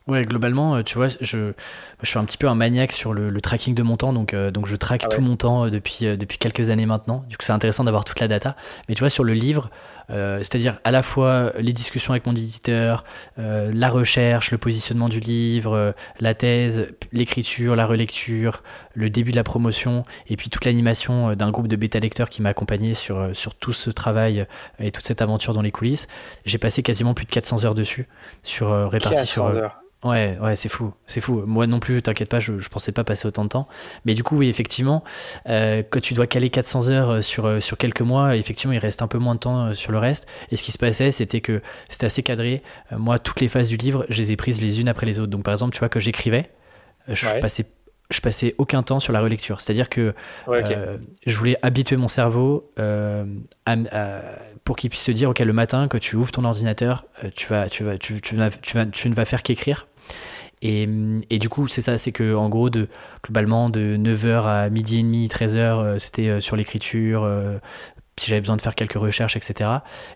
Ouais, 0.07 0.23
globalement, 0.23 0.75
euh, 0.75 0.83
tu 0.83 0.99
vois, 0.99 1.07
je, 1.07 1.17
je 1.19 2.07
suis 2.07 2.19
un 2.19 2.25
petit 2.25 2.37
peu 2.37 2.47
un 2.47 2.53
maniaque 2.53 2.91
sur 2.91 3.11
le, 3.11 3.41
tracking 3.41 3.73
de 3.73 3.81
mon 3.81 3.97
temps, 3.97 4.13
donc, 4.13 4.35
euh, 4.35 4.51
donc 4.51 4.67
je 4.67 4.75
traque 4.75 5.01
ah 5.05 5.09
tout 5.09 5.21
mon 5.21 5.35
temps 5.35 5.65
euh, 5.65 5.69
depuis, 5.71 6.05
depuis 6.15 6.37
quelques 6.37 6.69
années 6.69 6.85
maintenant. 6.85 7.25
Du 7.27 7.37
coup, 7.37 7.43
c'est 7.43 7.53
intéressant 7.53 7.83
d'avoir 7.83 8.05
toute 8.05 8.19
la 8.19 8.27
data. 8.27 8.55
Mais 8.87 8.93
tu 8.93 8.99
vois, 8.99 9.09
sur 9.09 9.23
le 9.23 9.33
livre, 9.33 9.71
c'est-à-dire 10.09 10.79
à 10.83 10.91
la 10.91 11.01
fois 11.03 11.53
les 11.57 11.73
discussions 11.73 12.13
avec 12.13 12.25
mon 12.25 12.33
éditeur, 12.33 13.03
la 13.37 13.89
recherche, 13.89 14.51
le 14.51 14.57
positionnement 14.57 15.09
du 15.09 15.19
livre, 15.19 15.93
la 16.19 16.33
thèse, 16.33 16.89
l'écriture, 17.11 17.75
la 17.75 17.85
relecture, 17.85 18.63
le 18.93 19.09
début 19.09 19.31
de 19.31 19.35
la 19.35 19.43
promotion, 19.43 20.05
et 20.27 20.37
puis 20.37 20.49
toute 20.49 20.65
l'animation 20.65 21.35
d'un 21.35 21.51
groupe 21.51 21.67
de 21.67 21.75
bêta-lecteurs 21.75 22.29
qui 22.29 22.41
m'a 22.41 22.49
accompagné 22.49 22.93
sur, 22.93 23.35
sur 23.35 23.55
tout 23.55 23.73
ce 23.73 23.89
travail 23.89 24.45
et 24.79 24.91
toute 24.91 25.05
cette 25.05 25.21
aventure 25.21 25.53
dans 25.53 25.61
les 25.61 25.71
coulisses. 25.71 26.07
J'ai 26.45 26.57
passé 26.57 26.83
quasiment 26.83 27.13
plus 27.13 27.25
de 27.25 27.31
400 27.31 27.65
heures 27.65 27.75
dessus, 27.75 28.07
sur, 28.43 28.89
réparti 28.89 29.25
sur... 29.25 29.45
Heures. 29.45 29.81
Ouais, 30.05 30.37
ouais, 30.39 30.55
c'est 30.55 30.69
fou, 30.69 30.93
c'est 31.07 31.19
fou. 31.19 31.41
Moi 31.47 31.65
non 31.65 31.79
plus, 31.79 31.99
t'inquiète 31.99 32.29
pas, 32.29 32.39
je, 32.39 32.59
je 32.59 32.69
pensais 32.69 32.91
pas 32.91 33.03
passer 33.03 33.27
autant 33.27 33.43
de 33.43 33.49
temps. 33.49 33.67
Mais 34.05 34.13
du 34.13 34.21
coup, 34.21 34.37
oui, 34.37 34.49
effectivement, 34.49 35.03
euh, 35.49 35.81
quand 35.89 35.99
tu 35.99 36.13
dois 36.13 36.27
caler 36.27 36.51
400 36.51 36.89
heures 36.89 37.09
euh, 37.09 37.21
sur, 37.23 37.47
euh, 37.47 37.59
sur 37.59 37.75
quelques 37.75 38.01
mois, 38.01 38.35
effectivement, 38.35 38.73
il 38.73 38.77
reste 38.77 39.01
un 39.01 39.07
peu 39.07 39.17
moins 39.17 39.33
de 39.33 39.39
temps 39.39 39.73
sur 39.73 39.91
le 39.91 39.94
reste. 39.97 40.27
Et 40.51 40.55
ce 40.55 40.63
qui 40.63 40.71
se 40.71 40.77
passait, 40.77 41.11
c'était 41.11 41.41
que 41.41 41.61
c'était 41.89 42.05
assez 42.05 42.23
cadré. 42.23 42.61
moi, 42.91 43.19
toutes 43.19 43.41
les 43.41 43.47
phases 43.47 43.69
du 43.69 43.77
livre, 43.77 44.05
je 44.09 44.21
les 44.21 44.31
ai 44.31 44.35
prises 44.35 44.61
les 44.61 44.79
unes 44.79 44.87
après 44.87 45.05
les 45.05 45.19
autres. 45.19 45.31
Donc, 45.31 45.43
par 45.43 45.53
exemple, 45.53 45.73
tu 45.73 45.79
vois, 45.79 45.89
que 45.89 45.99
j'écrivais, 45.99 46.49
je 47.07 47.27
passais 47.39 47.65
je 48.11 48.21
passais 48.21 48.53
aucun 48.59 48.83
temps 48.83 48.99
sur 48.99 49.13
la 49.13 49.21
relecture. 49.21 49.61
C'est-à-dire 49.61 49.89
que 49.89 50.13
je 50.47 51.37
voulais 51.37 51.57
habituer 51.63 51.97
mon 51.97 52.07
cerveau 52.07 52.71
à, 52.77 53.75
pour 54.63 54.75
qu'il 54.75 54.89
puisse 54.89 55.03
se 55.03 55.11
dire, 55.11 55.29
ok, 55.29 55.39
le 55.39 55.53
matin, 55.53 55.87
quand 55.87 55.99
tu 55.99 56.15
ouvres 56.15 56.31
ton 56.31 56.43
ordinateur, 56.43 57.05
tu 57.35 57.47
vas, 57.47 57.69
tu 57.69 57.83
vas, 57.83 57.97
tu, 57.97 58.21
tu, 58.21 58.35
vas, 58.35 58.49
tu, 58.51 58.77
vas, 58.77 58.85
tu 58.85 59.09
ne 59.09 59.15
vas 59.15 59.25
faire 59.25 59.43
qu'écrire. 59.43 59.87
Et, 60.61 60.87
et, 61.29 61.37
du 61.37 61.49
coup, 61.49 61.67
c'est 61.67 61.81
ça, 61.81 61.97
c'est 61.97 62.11
que 62.11 62.33
en 62.33 62.49
gros, 62.49 62.71
de, 62.71 62.87
globalement, 63.23 63.69
de 63.69 63.97
9h 63.97 64.45
à 64.45 64.69
midi 64.69 64.99
et 64.99 65.03
demi, 65.03 65.27
13h, 65.27 65.57
euh, 65.57 65.99
c'était 65.99 66.29
euh, 66.29 66.41
sur 66.41 66.55
l'écriture, 66.55 67.23
euh, 67.23 67.59
si 68.17 68.29
j'avais 68.29 68.41
besoin 68.41 68.55
de 68.55 68.61
faire 68.61 68.75
quelques 68.75 68.93
recherches, 68.93 69.35
etc. 69.35 69.69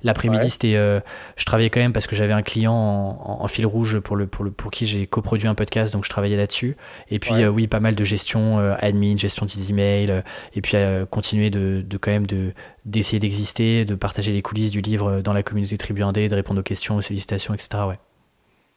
L'après-midi, 0.04 0.50
c'était, 0.50 0.74
je 0.74 1.46
travaillais 1.46 1.70
quand 1.70 1.82
même 1.82 1.94
parce 1.94 2.08
que 2.08 2.16
j'avais 2.16 2.34
un 2.34 2.42
client 2.42 2.74
en, 2.74 3.48
fil 3.48 3.66
rouge 3.66 4.00
pour, 4.00 4.16
le, 4.16 4.28
pour, 4.28 4.46
le, 4.46 4.52
pour 4.52 4.72
qui 4.72 4.86
j'ai 4.86 5.06
coproduit 5.06 5.48
un 5.48 5.56
podcast, 5.56 5.92
donc 5.94 6.06
je 6.06 6.10
travaillais 6.10 6.38
là-dessus. 6.38 6.78
Et 7.10 7.20
puis, 7.20 7.46
oui, 7.46 7.68
pas 7.68 7.80
mal 7.80 7.96
de 7.96 8.04
gestion 8.04 8.60
admin, 8.80 9.18
gestion 9.18 9.46
des 9.46 9.70
emails, 9.70 10.24
et 10.56 10.62
puis 10.62 10.78
continuer 11.10 11.50
de, 11.50 11.84
de, 11.86 11.98
quand 11.98 12.12
même 12.12 12.28
de, 12.28 12.54
d'essayer 12.86 13.20
d'exister, 13.20 13.86
de 13.86 13.96
partager 13.96 14.32
les 14.32 14.42
coulisses 14.42 14.72
du 14.72 14.82
livre 14.82 15.22
dans 15.22 15.34
la 15.34 15.44
communauté 15.44 15.78
Tribu 15.78 16.02
1D, 16.02 16.30
de 16.30 16.36
répondre 16.36 16.60
aux 16.60 16.64
questions, 16.64 16.96
aux 16.96 17.02
sollicitations, 17.02 17.54
etc. 17.54 17.70
Ouais. 17.88 18.00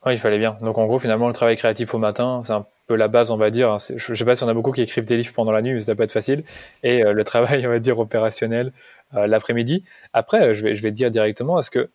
Oui, 0.04 0.14
il 0.14 0.18
fallait 0.18 0.38
bien. 0.38 0.56
Donc 0.60 0.78
en 0.78 0.86
gros, 0.86 0.98
finalement, 0.98 1.28
le 1.28 1.32
travail 1.32 1.56
créatif 1.56 1.94
au 1.94 1.98
matin, 1.98 2.42
c'est 2.44 2.52
un 2.52 2.66
peu 2.88 2.96
la 2.96 3.06
base, 3.06 3.30
on 3.30 3.36
va 3.36 3.50
dire. 3.50 3.78
Je 3.78 4.14
sais 4.14 4.24
pas 4.24 4.34
si 4.34 4.42
on 4.42 4.48
a 4.48 4.54
beaucoup 4.54 4.72
qui 4.72 4.82
écrivent 4.82 5.04
des 5.04 5.16
livres 5.16 5.32
pendant 5.32 5.52
la 5.52 5.62
nuit, 5.62 5.74
mais 5.74 5.80
ça 5.80 5.94
peut 5.94 6.02
être 6.02 6.12
facile. 6.12 6.42
Et 6.82 7.04
euh, 7.04 7.12
le 7.12 7.24
travail, 7.32 7.64
on 7.66 7.70
va 7.70 7.78
dire, 7.78 7.98
opérationnel 8.00 8.66
euh, 8.66 8.70
l'après-midi. 9.12 9.84
Après, 10.12 10.48
euh, 10.48 10.54
je 10.54 10.62
vais, 10.62 10.74
te 10.74 10.88
dire 10.88 11.10
directement, 11.10 11.58
est-ce 11.58 11.70
que 11.70 11.88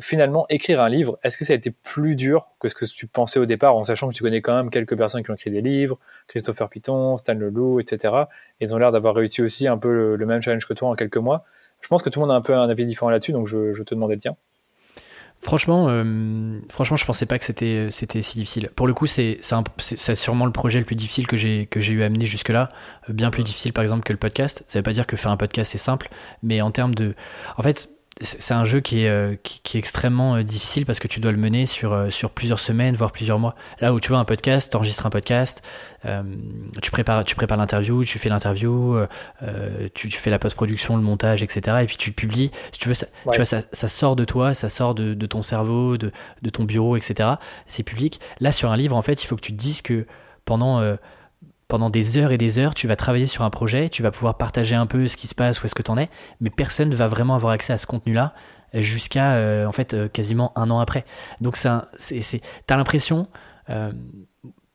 finalement, 0.00 0.44
écrire 0.50 0.82
un 0.82 0.90
livre, 0.90 1.18
est-ce 1.22 1.38
que 1.38 1.46
ça 1.46 1.54
a 1.54 1.56
été 1.56 1.70
plus 1.70 2.14
dur 2.14 2.50
que 2.60 2.68
ce 2.68 2.74
que 2.74 2.84
tu 2.84 3.06
pensais 3.06 3.38
au 3.38 3.46
départ, 3.46 3.74
en 3.74 3.84
sachant 3.84 4.08
que 4.08 4.12
tu 4.12 4.22
connais 4.22 4.42
quand 4.42 4.54
même 4.54 4.68
quelques 4.68 4.98
personnes 4.98 5.22
qui 5.22 5.30
ont 5.30 5.34
écrit 5.34 5.50
des 5.50 5.62
livres, 5.62 5.98
Christopher 6.28 6.68
Piton, 6.68 7.16
Stan 7.16 7.32
Leloup, 7.32 7.80
etc. 7.80 8.24
Ils 8.60 8.74
ont 8.74 8.78
l'air 8.78 8.92
d'avoir 8.92 9.14
réussi 9.14 9.40
aussi 9.40 9.66
un 9.66 9.78
peu 9.78 10.14
le, 10.14 10.26
même 10.26 10.42
challenge 10.42 10.66
que 10.66 10.74
toi 10.74 10.90
en 10.90 10.94
quelques 10.94 11.16
mois. 11.16 11.44
Je 11.80 11.88
pense 11.88 12.02
que 12.02 12.10
tout 12.10 12.20
le 12.20 12.26
monde 12.26 12.34
a 12.34 12.36
un 12.36 12.42
peu 12.42 12.54
un 12.54 12.68
avis 12.68 12.84
différent 12.84 13.08
là-dessus, 13.08 13.32
donc 13.32 13.46
je, 13.46 13.72
je 13.72 13.82
te 13.82 13.94
demandais 13.94 14.16
le 14.16 14.20
tien. 14.20 14.36
Franchement, 15.42 15.86
euh, 15.88 16.60
franchement, 16.68 16.96
je 16.96 17.04
pensais 17.04 17.26
pas 17.26 17.36
que 17.36 17.44
c'était 17.44 17.88
c'était 17.90 18.22
si 18.22 18.38
difficile. 18.38 18.70
Pour 18.76 18.86
le 18.86 18.94
coup, 18.94 19.08
c'est 19.08 19.38
c'est 19.76 20.14
sûrement 20.14 20.46
le 20.46 20.52
projet 20.52 20.78
le 20.78 20.84
plus 20.84 20.94
difficile 20.94 21.26
que 21.26 21.36
j'ai 21.36 21.66
que 21.66 21.80
j'ai 21.80 21.94
eu 21.94 22.04
à 22.04 22.08
mener 22.08 22.26
jusque 22.26 22.50
là, 22.50 22.68
euh, 23.10 23.12
bien 23.12 23.30
plus 23.30 23.42
difficile 23.42 23.72
par 23.72 23.82
exemple 23.82 24.04
que 24.04 24.12
le 24.12 24.20
podcast. 24.20 24.62
Ça 24.68 24.78
veut 24.78 24.84
pas 24.84 24.92
dire 24.92 25.04
que 25.04 25.16
faire 25.16 25.32
un 25.32 25.36
podcast 25.36 25.72
c'est 25.72 25.78
simple, 25.78 26.08
mais 26.44 26.60
en 26.60 26.70
termes 26.70 26.94
de, 26.94 27.16
en 27.56 27.62
fait, 27.62 27.88
c'est 28.22 28.54
un 28.54 28.64
jeu 28.64 28.80
qui 28.80 29.04
est, 29.04 29.08
euh, 29.08 29.34
qui, 29.42 29.76
est 29.76 29.80
extrêmement 29.80 30.36
euh, 30.36 30.42
difficile 30.42 30.86
parce 30.86 31.00
que 31.00 31.08
tu 31.08 31.20
dois 31.20 31.32
le 31.32 31.38
mener 31.38 31.66
sur, 31.66 31.92
euh, 31.92 32.10
sur 32.10 32.30
plusieurs 32.30 32.60
semaines, 32.60 32.94
voire 32.94 33.10
plusieurs 33.10 33.38
mois. 33.38 33.54
Là 33.80 33.92
où 33.92 34.00
tu 34.00 34.10
vois 34.10 34.18
un 34.18 34.24
podcast, 34.24 34.70
tu 34.70 34.76
enregistres 34.76 35.06
un 35.06 35.10
podcast, 35.10 35.62
tu 36.82 36.90
prépares, 36.90 37.24
tu 37.24 37.34
prépares 37.34 37.58
l'interview, 37.58 38.04
tu 38.04 38.18
fais 38.18 38.28
l'interview, 38.28 38.96
tu, 39.94 40.08
tu, 40.08 40.18
fais 40.18 40.30
la 40.30 40.38
post-production, 40.38 40.96
le 40.96 41.02
montage, 41.02 41.42
etc. 41.42 41.78
Et 41.82 41.86
puis 41.86 41.96
tu 41.96 42.10
le 42.10 42.14
publies. 42.14 42.50
Si 42.72 42.80
tu 42.80 42.88
veux, 42.88 42.94
ça, 42.94 43.06
tu 43.30 43.36
vois, 43.36 43.44
ça, 43.44 43.60
ça, 43.72 43.88
sort 43.88 44.16
de 44.16 44.24
toi, 44.24 44.54
ça 44.54 44.68
sort 44.68 44.94
de, 44.94 45.14
de 45.14 45.26
ton 45.26 45.42
cerveau, 45.42 45.96
de, 45.96 46.10
de, 46.42 46.50
ton 46.50 46.64
bureau, 46.64 46.96
etc. 46.96 47.30
C'est 47.66 47.82
public. 47.82 48.20
Là, 48.40 48.52
sur 48.52 48.70
un 48.70 48.76
livre, 48.76 48.96
en 48.96 49.02
fait, 49.02 49.22
il 49.22 49.26
faut 49.26 49.36
que 49.36 49.42
tu 49.42 49.52
te 49.52 49.58
dises 49.58 49.82
que 49.82 50.06
pendant 50.44 50.80
pendant 51.72 51.88
des 51.88 52.18
heures 52.18 52.32
et 52.32 52.36
des 52.36 52.58
heures, 52.58 52.74
tu 52.74 52.86
vas 52.86 52.96
travailler 52.96 53.26
sur 53.26 53.44
un 53.44 53.48
projet, 53.48 53.88
tu 53.88 54.02
vas 54.02 54.10
pouvoir 54.10 54.36
partager 54.36 54.74
un 54.74 54.84
peu 54.84 55.08
ce 55.08 55.16
qui 55.16 55.26
se 55.26 55.34
passe, 55.34 55.62
où 55.62 55.64
est-ce 55.64 55.74
que 55.74 55.80
tu 55.80 55.90
en 55.90 55.96
es, 55.96 56.10
mais 56.42 56.50
personne 56.50 56.90
ne 56.90 56.94
va 56.94 57.06
vraiment 57.06 57.34
avoir 57.34 57.54
accès 57.54 57.72
à 57.72 57.78
ce 57.78 57.86
contenu-là 57.86 58.34
jusqu'à 58.74 59.36
euh, 59.36 59.64
en 59.64 59.72
fait 59.72 59.94
euh, 59.94 60.06
quasiment 60.06 60.52
un 60.54 60.70
an 60.70 60.80
après. 60.80 61.06
Donc 61.40 61.56
ça, 61.56 61.88
c'est, 61.96 62.42
t'as 62.66 62.76
l'impression, 62.76 63.26
euh, 63.70 63.90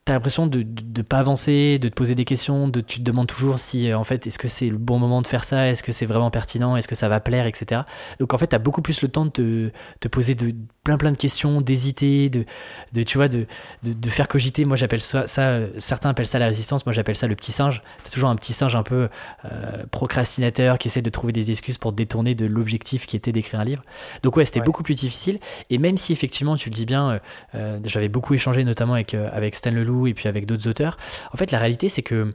t'as 0.08 0.14
l'impression 0.14 0.48
de 0.48 0.60
ne 0.64 1.02
pas 1.02 1.18
avancer, 1.18 1.80
de 1.80 1.90
te 1.90 1.94
poser 1.94 2.16
des 2.16 2.24
questions, 2.24 2.70
de 2.70 2.80
tu 2.80 3.00
te 3.00 3.04
demandes 3.04 3.28
toujours 3.28 3.60
si 3.60 3.94
en 3.94 4.06
fait 4.06 4.26
est-ce 4.26 4.40
que 4.40 4.48
c'est 4.48 4.70
le 4.70 4.78
bon 4.78 5.00
moment 5.00 5.22
de 5.22 5.28
faire 5.28 5.44
ça, 5.44 5.68
est-ce 5.68 5.84
que 5.84 5.92
c'est 5.92 6.06
vraiment 6.06 6.32
pertinent, 6.32 6.78
est-ce 6.78 6.88
que 6.88 6.96
ça 6.96 7.10
va 7.10 7.20
plaire, 7.20 7.46
etc. 7.46 7.82
Donc 8.18 8.34
en 8.34 8.38
fait 8.38 8.48
t'as 8.48 8.58
beaucoup 8.58 8.82
plus 8.82 9.02
le 9.02 9.10
temps 9.10 9.26
de 9.26 9.72
te, 10.00 10.08
poser 10.08 10.34
de, 10.34 10.54
plein 10.86 10.98
plein 10.98 11.12
de 11.12 11.18
questions, 11.18 11.60
d'hésiter, 11.60 12.30
de, 12.30 12.46
de, 12.94 13.04
tu 13.04 13.18
vois, 13.18 13.28
de, 13.28 13.48
de, 13.84 14.10
faire 14.10 14.30
cogiter. 14.30 14.64
Moi 14.64 14.78
j'appelle 14.78 15.02
ça, 15.02 15.28
ça, 15.28 15.60
certains 15.78 16.12
appellent 16.12 16.26
ça 16.26 16.40
la 16.40 16.46
résistance, 16.46 16.86
moi 16.86 16.94
j'appelle 16.94 17.18
ça 17.18 17.28
le 17.28 17.36
petit 17.36 17.52
singe. 17.52 17.82
T'as 18.02 18.10
toujours 18.10 18.30
un 18.30 18.36
petit 18.38 18.54
singe 18.54 18.78
un 18.78 18.84
peu 18.84 19.10
euh, 19.44 19.84
procrastinateur 19.92 20.78
qui 20.78 20.88
essaie 20.88 21.02
de 21.02 21.10
trouver 21.10 21.34
des 21.34 21.52
excuses 21.52 21.80
pour 21.80 21.92
détourner 21.92 22.34
de 22.34 22.46
l'objectif 22.46 23.08
qui 23.08 23.18
était 23.18 23.34
d'écrire 23.34 23.60
un 23.60 23.66
livre. 23.66 23.84
Donc 24.24 24.38
ouais, 24.38 24.46
c'était 24.46 24.62
beaucoup 24.62 24.84
plus 24.84 24.96
difficile. 24.96 25.42
Et 25.70 25.80
même 25.80 25.98
si 25.98 26.14
effectivement, 26.14 26.56
tu 26.56 26.70
le 26.70 26.76
dis 26.76 26.86
bien, 26.86 27.10
euh, 27.10 27.20
euh, 27.56 27.80
j'avais 27.84 28.08
beaucoup 28.08 28.34
échangé 28.34 28.64
notamment 28.64 28.94
avec, 28.94 29.14
avec 29.14 29.54
Stan 29.54 29.72
Leloup 29.72 29.97
et 30.06 30.14
puis 30.14 30.28
avec 30.28 30.46
d'autres 30.46 30.68
auteurs, 30.68 30.98
en 31.34 31.38
fait 31.38 31.52
la 31.52 31.58
réalité 31.58 31.90
c'est 31.90 32.04
que 32.04 32.34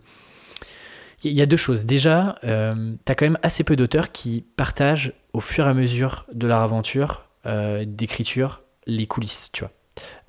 il 1.25 1.37
y 1.37 1.43
a 1.43 1.47
deux 1.47 1.57
choses. 1.57 1.85
Déjà, 1.85 2.37
euh, 2.45 2.95
tu 3.05 3.13
as 3.13 3.15
quand 3.15 3.27
même 3.27 3.39
assez 3.43 3.65
peu 3.65 3.77
d'auteurs 3.77 4.13
qui 4.13 4.45
partagent 4.57 5.13
au 5.33 5.41
fur 5.41 5.67
et 5.67 5.71
à 5.71 5.75
mesure 5.75 6.27
de 6.33 6.47
leur 6.47 6.59
aventure 6.59 7.27
euh, 7.47 7.85
d'écriture 7.87 8.63
les 8.87 9.07
coulisses, 9.07 9.51
tu 9.53 9.61
vois. 9.61 9.71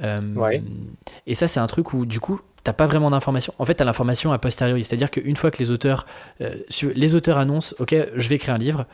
Euh, 0.02 0.60
et 1.26 1.36
ça, 1.36 1.48
c'est 1.48 1.60
un 1.60 1.68
truc 1.68 1.94
où, 1.94 2.06
du 2.06 2.20
coup, 2.20 2.42
t'as 2.64 2.74
pas 2.74 2.88
vraiment 2.88 3.12
d'informations. 3.12 3.54
En 3.60 3.66
fait, 3.66 3.76
t'as 3.76 3.86
l'information 3.86 4.32
a 4.32 4.38
posteriori. 4.38 4.86
C'est-à-dire 4.86 5.12
qu'une 5.12 5.36
fois 5.36 5.52
que 5.52 5.58
les 5.60 5.70
auteurs, 5.70 6.06
euh, 6.42 6.56
les 6.96 7.16
auteurs 7.16 7.38
annoncent, 7.38 7.76
OK, 7.80 7.94
je 8.16 8.30
vais 8.30 8.36
écrire 8.36 8.54
un 8.54 8.58
livre, 8.58 8.86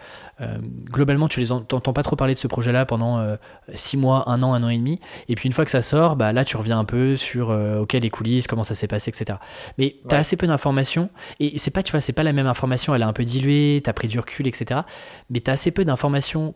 euh, 0.41 0.57
globalement, 0.85 1.27
tu 1.27 1.39
les 1.39 1.51
entends 1.51 1.93
pas 1.93 2.01
trop 2.01 2.15
parler 2.15 2.33
de 2.33 2.39
ce 2.39 2.47
projet-là 2.47 2.85
pendant 2.85 3.19
euh, 3.19 3.35
six 3.73 3.97
mois, 3.97 4.27
un 4.27 4.41
an, 4.41 4.53
un 4.53 4.63
an 4.63 4.69
et 4.69 4.77
demi. 4.77 4.99
Et 5.27 5.35
puis 5.35 5.47
une 5.47 5.53
fois 5.53 5.65
que 5.65 5.71
ça 5.71 5.83
sort, 5.83 6.15
bah 6.15 6.33
là, 6.33 6.45
tu 6.45 6.57
reviens 6.57 6.79
un 6.79 6.85
peu 6.85 7.15
sur, 7.15 7.49
OK, 7.49 7.93
les 7.93 8.09
coulisses, 8.09 8.47
comment 8.47 8.63
ça 8.63 8.73
s'est 8.73 8.87
passé, 8.87 9.09
etc. 9.09 9.37
Mais 9.77 9.95
t'as 10.07 10.17
as 10.17 10.19
assez 10.19 10.35
peu 10.35 10.47
d'informations. 10.47 11.09
Et 11.39 11.57
c'est 11.57 11.71
pas, 11.71 11.83
tu 11.83 11.91
vois, 11.91 12.01
c'est 12.01 12.13
pas 12.13 12.23
la 12.23 12.33
même 12.33 12.47
information. 12.47 12.95
Elle 12.95 13.01
est 13.01 13.05
un 13.05 13.13
peu 13.13 13.23
diluée, 13.23 13.81
t'as 13.83 13.93
pris 13.93 14.07
du 14.07 14.19
recul, 14.19 14.47
etc. 14.47 14.81
Mais 15.29 15.41
t'as 15.41 15.53
assez 15.53 15.71
peu 15.71 15.85
d'informations 15.85 16.55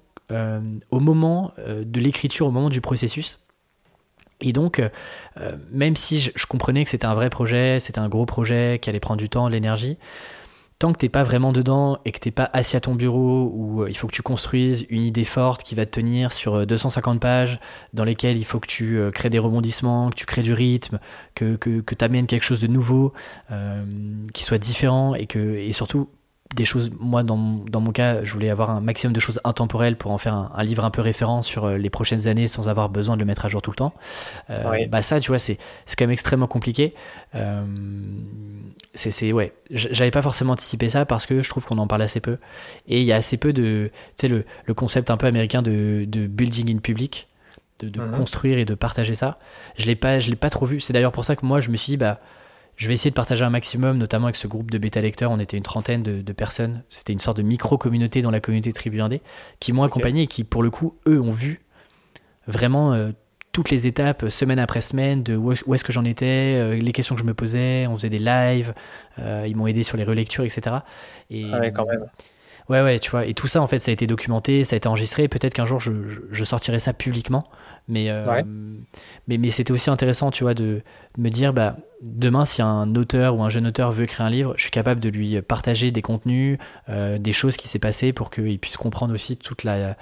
au 0.89 0.99
moment 0.99 1.53
de 1.59 1.99
l'écriture, 1.99 2.47
au 2.47 2.51
moment 2.51 2.71
du 2.71 2.81
processus 2.81 3.42
Et 4.43 4.53
donc, 4.53 4.81
même 5.71 5.95
si 5.95 6.19
je, 6.35 6.45
comprenais 6.45 6.83
que 6.83 6.89
c'était 6.89 7.05
un 7.05 7.15
vrai 7.15 7.29
projet, 7.29 7.79
c'était 7.79 7.99
un 7.99 8.09
gros 8.09 8.25
projet 8.25 8.77
qui 8.81 8.89
allait 8.89 8.99
prendre 8.99 9.19
du 9.19 9.29
temps, 9.29 9.47
de 9.47 9.53
l'énergie, 9.53 9.97
tant 10.83 10.91
que 10.91 10.97
t'es 10.97 11.07
pas 11.07 11.23
vraiment 11.23 11.53
dedans 11.53 11.97
et 12.03 12.11
que 12.11 12.19
t'es 12.19 12.29
pas 12.29 12.49
assis 12.51 12.75
à 12.75 12.81
ton 12.81 12.93
bureau 12.93 13.49
où 13.53 13.83
euh, 13.83 13.89
il 13.89 13.95
faut 13.95 14.07
que 14.07 14.11
tu 14.11 14.21
construises 14.21 14.85
une 14.89 15.03
idée 15.03 15.23
forte 15.23 15.63
qui 15.63 15.75
va 15.75 15.85
te 15.85 15.91
tenir 15.91 16.33
sur 16.33 16.67
250 16.67 17.15
euh, 17.15 17.19
pages, 17.19 17.59
dans 17.93 18.03
lesquelles 18.03 18.37
il 18.37 18.43
faut 18.43 18.59
que 18.59 18.67
tu 18.67 18.97
euh, 18.97 19.09
crées 19.09 19.29
des 19.29 19.39
rebondissements, 19.39 20.09
que 20.09 20.15
tu 20.15 20.25
crées 20.25 20.41
du 20.41 20.51
rythme, 20.51 20.99
que, 21.35 21.55
que, 21.55 21.79
que 21.79 21.95
tu 21.95 22.03
amènes 22.03 22.27
quelque 22.27 22.43
chose 22.43 22.59
de 22.59 22.67
nouveau, 22.67 23.13
qui 24.33 24.43
soit 24.43 24.57
différent 24.57 25.15
et 25.15 25.25
que 25.25 25.39
et 25.39 25.71
surtout 25.71 26.09
des 26.53 26.65
choses, 26.65 26.91
moi 26.99 27.23
dans, 27.23 27.37
dans, 27.37 27.81
mon 27.81 27.91
cas, 27.91 28.23
je 28.23 28.33
voulais 28.33 28.49
avoir 28.49 28.69
un 28.69 28.81
maximum 28.81 29.13
de 29.13 29.19
choses 29.19 29.39
intemporelles 29.43 29.97
pour 29.97 30.11
en 30.11 30.17
faire 30.17 30.33
un, 30.33 30.63
livre 30.63 30.85
un 30.85 30.91
peu 30.91 31.01
référent 31.01 31.41
sur 31.41 31.65
euh, 31.65 31.77
les 31.77 31.89
prochaines 31.89 32.27
années 32.27 32.47
sans 32.47 32.69
avoir 32.69 32.89
besoin 32.89 33.15
de 33.15 33.21
le 33.21 33.25
mettre 33.25 33.45
à 33.45 33.49
jour 33.49 33.61
tout 33.61 33.71
le 33.71 33.75
temps. 33.75 33.93
Euh, 34.49 34.85
Bah 34.89 35.01
ça, 35.01 35.19
tu 35.19 35.29
vois, 35.29 35.39
c'est 35.39 35.57
quand 35.97 36.03
même 36.03 36.11
extrêmement 36.11 36.47
compliqué. 36.47 36.93
Euh, 37.35 37.63
c'est 38.93 39.31
ouais, 39.31 39.53
j'avais 39.71 40.11
pas 40.11 40.21
forcément 40.21 40.53
anticipé 40.53 40.89
ça 40.89 41.05
parce 41.05 41.25
que 41.25 41.41
je 41.41 41.49
trouve 41.49 41.65
qu'on 41.65 41.77
en 41.79 41.87
parle 41.87 42.03
assez 42.03 42.19
peu 42.19 42.37
et 42.87 42.99
il 42.99 43.05
y 43.05 43.11
a 43.11 43.15
assez 43.15 43.37
peu 43.37 43.53
de, 43.53 43.91
tu 43.93 44.13
sais 44.15 44.27
le, 44.27 44.45
le, 44.65 44.73
concept 44.73 45.09
un 45.09 45.17
peu 45.17 45.25
américain 45.25 45.61
de, 45.61 46.05
de 46.07 46.27
building 46.27 46.75
in 46.75 46.79
public. 46.79 47.27
De, 47.79 47.89
de 47.89 48.01
mhm. 48.01 48.11
construire 48.11 48.59
et 48.59 48.65
de 48.65 48.75
partager 48.75 49.15
ça. 49.15 49.39
Je 49.77 49.87
l'ai 49.87 49.95
pas, 49.95 50.19
je 50.19 50.29
l'ai 50.29 50.35
pas 50.35 50.51
trop 50.51 50.67
vu. 50.67 50.79
C'est 50.79 50.93
d'ailleurs 50.93 51.11
pour 51.11 51.25
ça 51.25 51.35
que 51.35 51.43
moi 51.43 51.59
je 51.59 51.71
me 51.71 51.75
suis 51.75 51.93
dit 51.93 51.97
bah 51.97 52.19
je 52.75 52.87
vais 52.87 52.93
essayer 52.93 53.11
de 53.11 53.15
partager 53.15 53.43
un 53.43 53.49
maximum, 53.49 53.97
notamment 53.97 54.25
avec 54.25 54.35
ce 54.35 54.47
groupe 54.47 54.71
de 54.71 54.77
bêta 54.77 55.01
lecteurs. 55.01 55.31
On 55.31 55.39
était 55.39 55.57
une 55.57 55.63
trentaine 55.63 56.03
de, 56.03 56.33
personnes. 56.33 56.83
C'était 56.89 57.13
une 57.13 57.19
sorte 57.19 57.37
de 57.37 57.43
micro-communauté 57.43 58.21
dans 58.21 58.31
la 58.31 58.39
communauté 58.39 58.73
Tribu 58.73 58.99
Indé 58.99 59.21
qui 59.59 59.73
m'ont 59.73 59.83
accompagné 59.83 60.23
et 60.23 60.27
qui, 60.27 60.43
pour 60.43 60.63
le 60.63 60.71
coup, 60.71 60.95
eux, 61.07 61.21
ont 61.21 61.31
vu 61.31 61.61
vraiment 62.47 62.93
euh, 62.93 63.11
toutes 63.51 63.69
les 63.69 63.85
étapes, 63.85 64.27
semaine 64.29 64.59
après 64.59 64.81
semaine, 64.81 65.21
de 65.21 65.35
où, 65.35 65.53
est-ce 65.53 65.83
que 65.83 65.93
j'en 65.93 66.03
étais, 66.03 66.25
euh, 66.57 66.75
les 66.75 66.91
questions 66.91 67.15
que 67.15 67.21
je 67.21 67.25
me 67.25 67.35
posais. 67.35 67.85
On 67.87 67.95
faisait 67.95 68.09
des 68.09 68.19
lives. 68.19 68.73
Euh, 69.19 69.45
ils 69.47 69.55
m'ont 69.55 69.67
aidé 69.67 69.83
sur 69.83 69.95
les 69.95 70.03
relectures, 70.03 70.43
etc. 70.43 70.77
Et, 71.29 71.45
ah 71.53 71.59
ouais, 71.59 71.71
quand 71.71 71.85
même. 71.85 72.05
Ouais, 72.69 72.81
ouais, 72.81 72.99
tu 72.99 73.11
vois. 73.11 73.25
Et 73.25 73.33
tout 73.33 73.47
ça, 73.47 73.61
en 73.61 73.67
fait, 73.67 73.79
ça 73.79 73.91
a 73.91 73.93
été 73.93 74.07
documenté, 74.07 74.63
ça 74.63 74.75
a 74.75 74.77
été 74.77 74.87
enregistré. 74.87 75.27
Peut-être 75.27 75.53
qu'un 75.53 75.65
jour, 75.65 75.79
je, 75.79 75.91
je, 76.31 76.43
sortirai 76.43 76.79
ça 76.79 76.93
publiquement. 76.93 77.43
Mais, 77.87 78.09
euh, 78.09 78.23
mais, 79.27 79.37
mais 79.37 79.49
c'était 79.49 79.71
aussi 79.71 79.89
intéressant, 79.89 80.31
tu 80.31 80.43
vois, 80.43 80.53
de, 80.53 80.81
me 81.17 81.29
dire, 81.29 81.53
bah, 81.53 81.75
demain, 82.01 82.45
si 82.45 82.61
un 82.61 82.95
auteur 82.95 83.35
ou 83.35 83.43
un 83.43 83.49
jeune 83.49 83.67
auteur 83.67 83.91
veut 83.91 84.05
créer 84.05 84.25
un 84.25 84.29
livre, 84.29 84.53
je 84.57 84.63
suis 84.63 84.71
capable 84.71 85.01
de 85.01 85.09
lui 85.09 85.41
partager 85.41 85.91
des 85.91 86.01
contenus, 86.01 86.57
euh, 86.89 87.17
des 87.17 87.33
choses 87.33 87.57
qui 87.57 87.67
s'est 87.67 87.79
passé 87.79 88.13
pour 88.13 88.29
qu'il 88.29 88.57
puisse 88.59 88.77
comprendre 88.77 89.13
aussi 89.13 89.35
toute 89.35 89.63
la, 89.63 89.97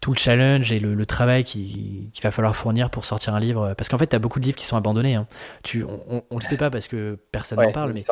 tout 0.00 0.12
le 0.12 0.18
challenge 0.18 0.70
et 0.70 0.78
le, 0.78 1.06
travail 1.06 1.44
qu'il 1.44 2.10
va 2.22 2.30
falloir 2.30 2.54
fournir 2.54 2.90
pour 2.90 3.04
sortir 3.04 3.34
un 3.34 3.40
livre. 3.40 3.74
Parce 3.76 3.88
qu'en 3.88 3.98
fait, 3.98 4.06
tu 4.06 4.16
as 4.16 4.20
beaucoup 4.20 4.38
de 4.38 4.44
livres 4.44 4.56
qui 4.56 4.66
sont 4.66 4.76
abandonnés. 4.76 5.16
Hein. 5.16 5.26
Tu, 5.64 5.82
on, 5.82 6.22
on, 6.30 6.36
le 6.36 6.44
sait 6.44 6.56
pas 6.56 6.70
parce 6.70 6.86
que 6.86 7.18
personne 7.32 7.60
n'en 7.60 7.72
parle, 7.72 7.92
mais, 7.92 8.02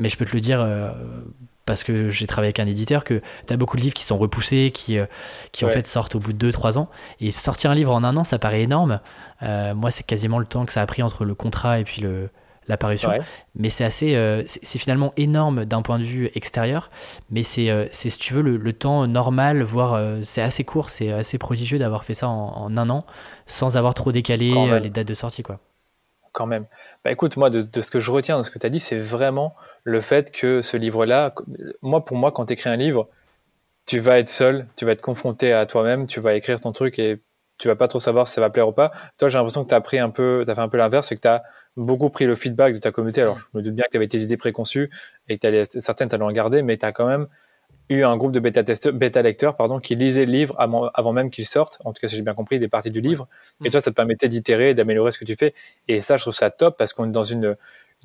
mais 0.00 0.08
je 0.08 0.16
peux 0.16 0.24
te 0.24 0.34
le 0.34 0.40
dire. 0.40 0.60
Euh, 1.70 1.80
parce 1.80 1.84
que 1.84 2.08
j'ai 2.10 2.26
travaillé 2.26 2.48
avec 2.48 2.58
un 2.60 2.66
éditeur, 2.66 3.04
que 3.04 3.22
tu 3.46 3.54
as 3.54 3.56
beaucoup 3.56 3.76
de 3.76 3.82
livres 3.82 3.94
qui 3.94 4.04
sont 4.04 4.18
repoussés, 4.18 4.70
qui, 4.72 4.98
euh, 4.98 5.06
qui 5.52 5.64
en 5.64 5.68
fait 5.68 5.86
sortent 5.86 6.16
au 6.16 6.18
bout 6.18 6.32
de 6.32 6.50
2-3 6.50 6.78
ans. 6.78 6.88
Et 7.20 7.30
sortir 7.30 7.70
un 7.70 7.74
livre 7.74 7.92
en 7.92 8.02
un 8.02 8.16
an, 8.16 8.24
ça 8.24 8.38
paraît 8.38 8.62
énorme. 8.62 9.00
Euh, 9.42 9.74
moi, 9.74 9.90
c'est 9.90 10.04
quasiment 10.04 10.38
le 10.38 10.46
temps 10.46 10.66
que 10.66 10.72
ça 10.72 10.82
a 10.82 10.86
pris 10.86 11.02
entre 11.02 11.24
le 11.24 11.34
contrat 11.34 11.78
et 11.78 11.84
puis 11.84 12.02
le, 12.02 12.28
l'apparition. 12.66 13.10
Mais 13.54 13.70
c'est 13.70 13.84
assez, 13.84 14.16
euh, 14.16 14.42
c'est 14.46 14.78
finalement 14.78 15.12
énorme 15.16 15.64
d'un 15.64 15.82
point 15.82 15.98
de 15.98 16.04
vue 16.04 16.30
extérieur. 16.34 16.88
Mais 17.30 17.42
c'est, 17.42 17.88
c'est 17.92 18.10
si 18.10 18.18
tu 18.18 18.34
veux, 18.34 18.42
le, 18.42 18.72
temps 18.72 19.06
normal, 19.06 19.62
voire 19.62 20.00
c'est 20.22 20.42
assez 20.42 20.64
court, 20.64 20.90
c'est 20.90 21.12
assez 21.12 21.38
prodigieux 21.38 21.78
d'avoir 21.78 22.04
fait 22.04 22.14
ça 22.14 22.28
en, 22.28 22.76
un 22.76 22.90
an 22.90 23.04
sans 23.46 23.76
avoir 23.76 23.94
trop 23.94 24.12
décalé 24.12 24.52
les 24.82 24.90
dates 24.90 25.08
de 25.08 25.14
sortie. 25.14 25.42
quoi. 25.42 25.60
Quand 26.32 26.46
même. 26.46 26.66
Bah 27.04 27.10
écoute, 27.10 27.36
moi, 27.36 27.50
de, 27.50 27.82
ce 27.82 27.90
que 27.90 27.98
je 27.98 28.10
retiens 28.10 28.38
de 28.38 28.44
ce 28.44 28.50
que 28.50 28.58
tu 28.58 28.66
as 28.66 28.70
dit, 28.70 28.80
c'est 28.80 28.98
vraiment 28.98 29.56
le 29.82 30.00
fait 30.00 30.30
que 30.30 30.62
ce 30.62 30.76
livre-là, 30.76 31.34
moi 31.82 32.04
pour 32.04 32.16
moi, 32.16 32.30
quand 32.30 32.46
tu 32.46 32.52
écris 32.52 32.70
un 32.70 32.76
livre, 32.76 33.08
tu 33.86 33.98
vas 33.98 34.18
être 34.18 34.28
seul, 34.28 34.66
tu 34.76 34.84
vas 34.84 34.92
être 34.92 35.00
confronté 35.00 35.52
à 35.52 35.66
toi-même, 35.66 36.06
tu 36.06 36.20
vas 36.20 36.34
écrire 36.34 36.60
ton 36.60 36.70
truc 36.70 36.98
et 37.00 37.20
tu 37.58 37.68
vas 37.68 37.76
pas 37.76 37.88
trop 37.88 38.00
savoir 38.00 38.28
si 38.28 38.34
ça 38.34 38.40
va 38.40 38.50
plaire 38.50 38.68
ou 38.68 38.72
pas. 38.72 38.90
Toi, 39.18 39.28
j'ai 39.28 39.38
l'impression 39.38 39.64
que 39.64 39.68
tu 39.68 39.74
as 39.74 39.80
pris 39.80 39.98
un 39.98 40.10
peu, 40.10 40.44
fait 40.46 40.58
un 40.58 40.68
peu 40.68 40.78
l'inverse, 40.78 41.08
c'est 41.08 41.16
que 41.16 41.20
tu 41.20 41.28
as 41.28 41.42
beaucoup 41.76 42.08
pris 42.08 42.24
le 42.26 42.34
feedback 42.34 42.74
de 42.74 42.78
ta 42.78 42.92
communauté. 42.92 43.22
Alors, 43.22 43.38
je 43.38 43.44
me 43.54 43.62
doute 43.62 43.74
bien 43.74 43.84
que 43.84 43.90
tu 43.90 43.96
avais 43.96 44.06
tes 44.06 44.20
idées 44.20 44.36
préconçues 44.36 44.90
et 45.28 45.38
que 45.38 45.64
certaines, 45.64 46.08
tu 46.08 46.14
allais 46.14 46.24
en 46.24 46.32
garder, 46.32 46.62
mais 46.62 46.76
tu 46.78 46.86
as 46.86 46.92
quand 46.92 47.06
même 47.06 47.26
eu 47.90 48.04
un 48.04 48.16
groupe 48.16 48.32
de 48.32 48.40
bêta, 48.40 48.62
bêta 48.92 49.22
lecteurs 49.22 49.56
pardon, 49.56 49.80
qui 49.80 49.94
lisaient 49.94 50.26
le 50.26 50.32
livre 50.32 50.54
avant, 50.58 51.12
même 51.12 51.30
qu'il 51.30 51.46
sorte. 51.46 51.78
En 51.84 51.92
tout 51.92 52.00
cas, 52.00 52.08
si 52.08 52.16
j'ai 52.16 52.22
bien 52.22 52.34
compris, 52.34 52.58
des 52.58 52.68
parties 52.68 52.90
du 52.90 53.00
livre. 53.00 53.28
Et 53.64 53.68
mm. 53.68 53.72
toi, 53.72 53.80
ça 53.80 53.90
te 53.90 53.96
permettait 53.96 54.28
d'itérer, 54.28 54.74
d'améliorer 54.74 55.12
ce 55.12 55.18
que 55.18 55.24
tu 55.24 55.36
fais. 55.36 55.54
Et 55.88 56.00
ça, 56.00 56.16
je 56.16 56.22
trouve 56.22 56.34
ça 56.34 56.50
top 56.50 56.76
parce 56.78 56.92
qu'on 56.92 57.06
est 57.06 57.12
dans 57.12 57.24
une, 57.24 57.56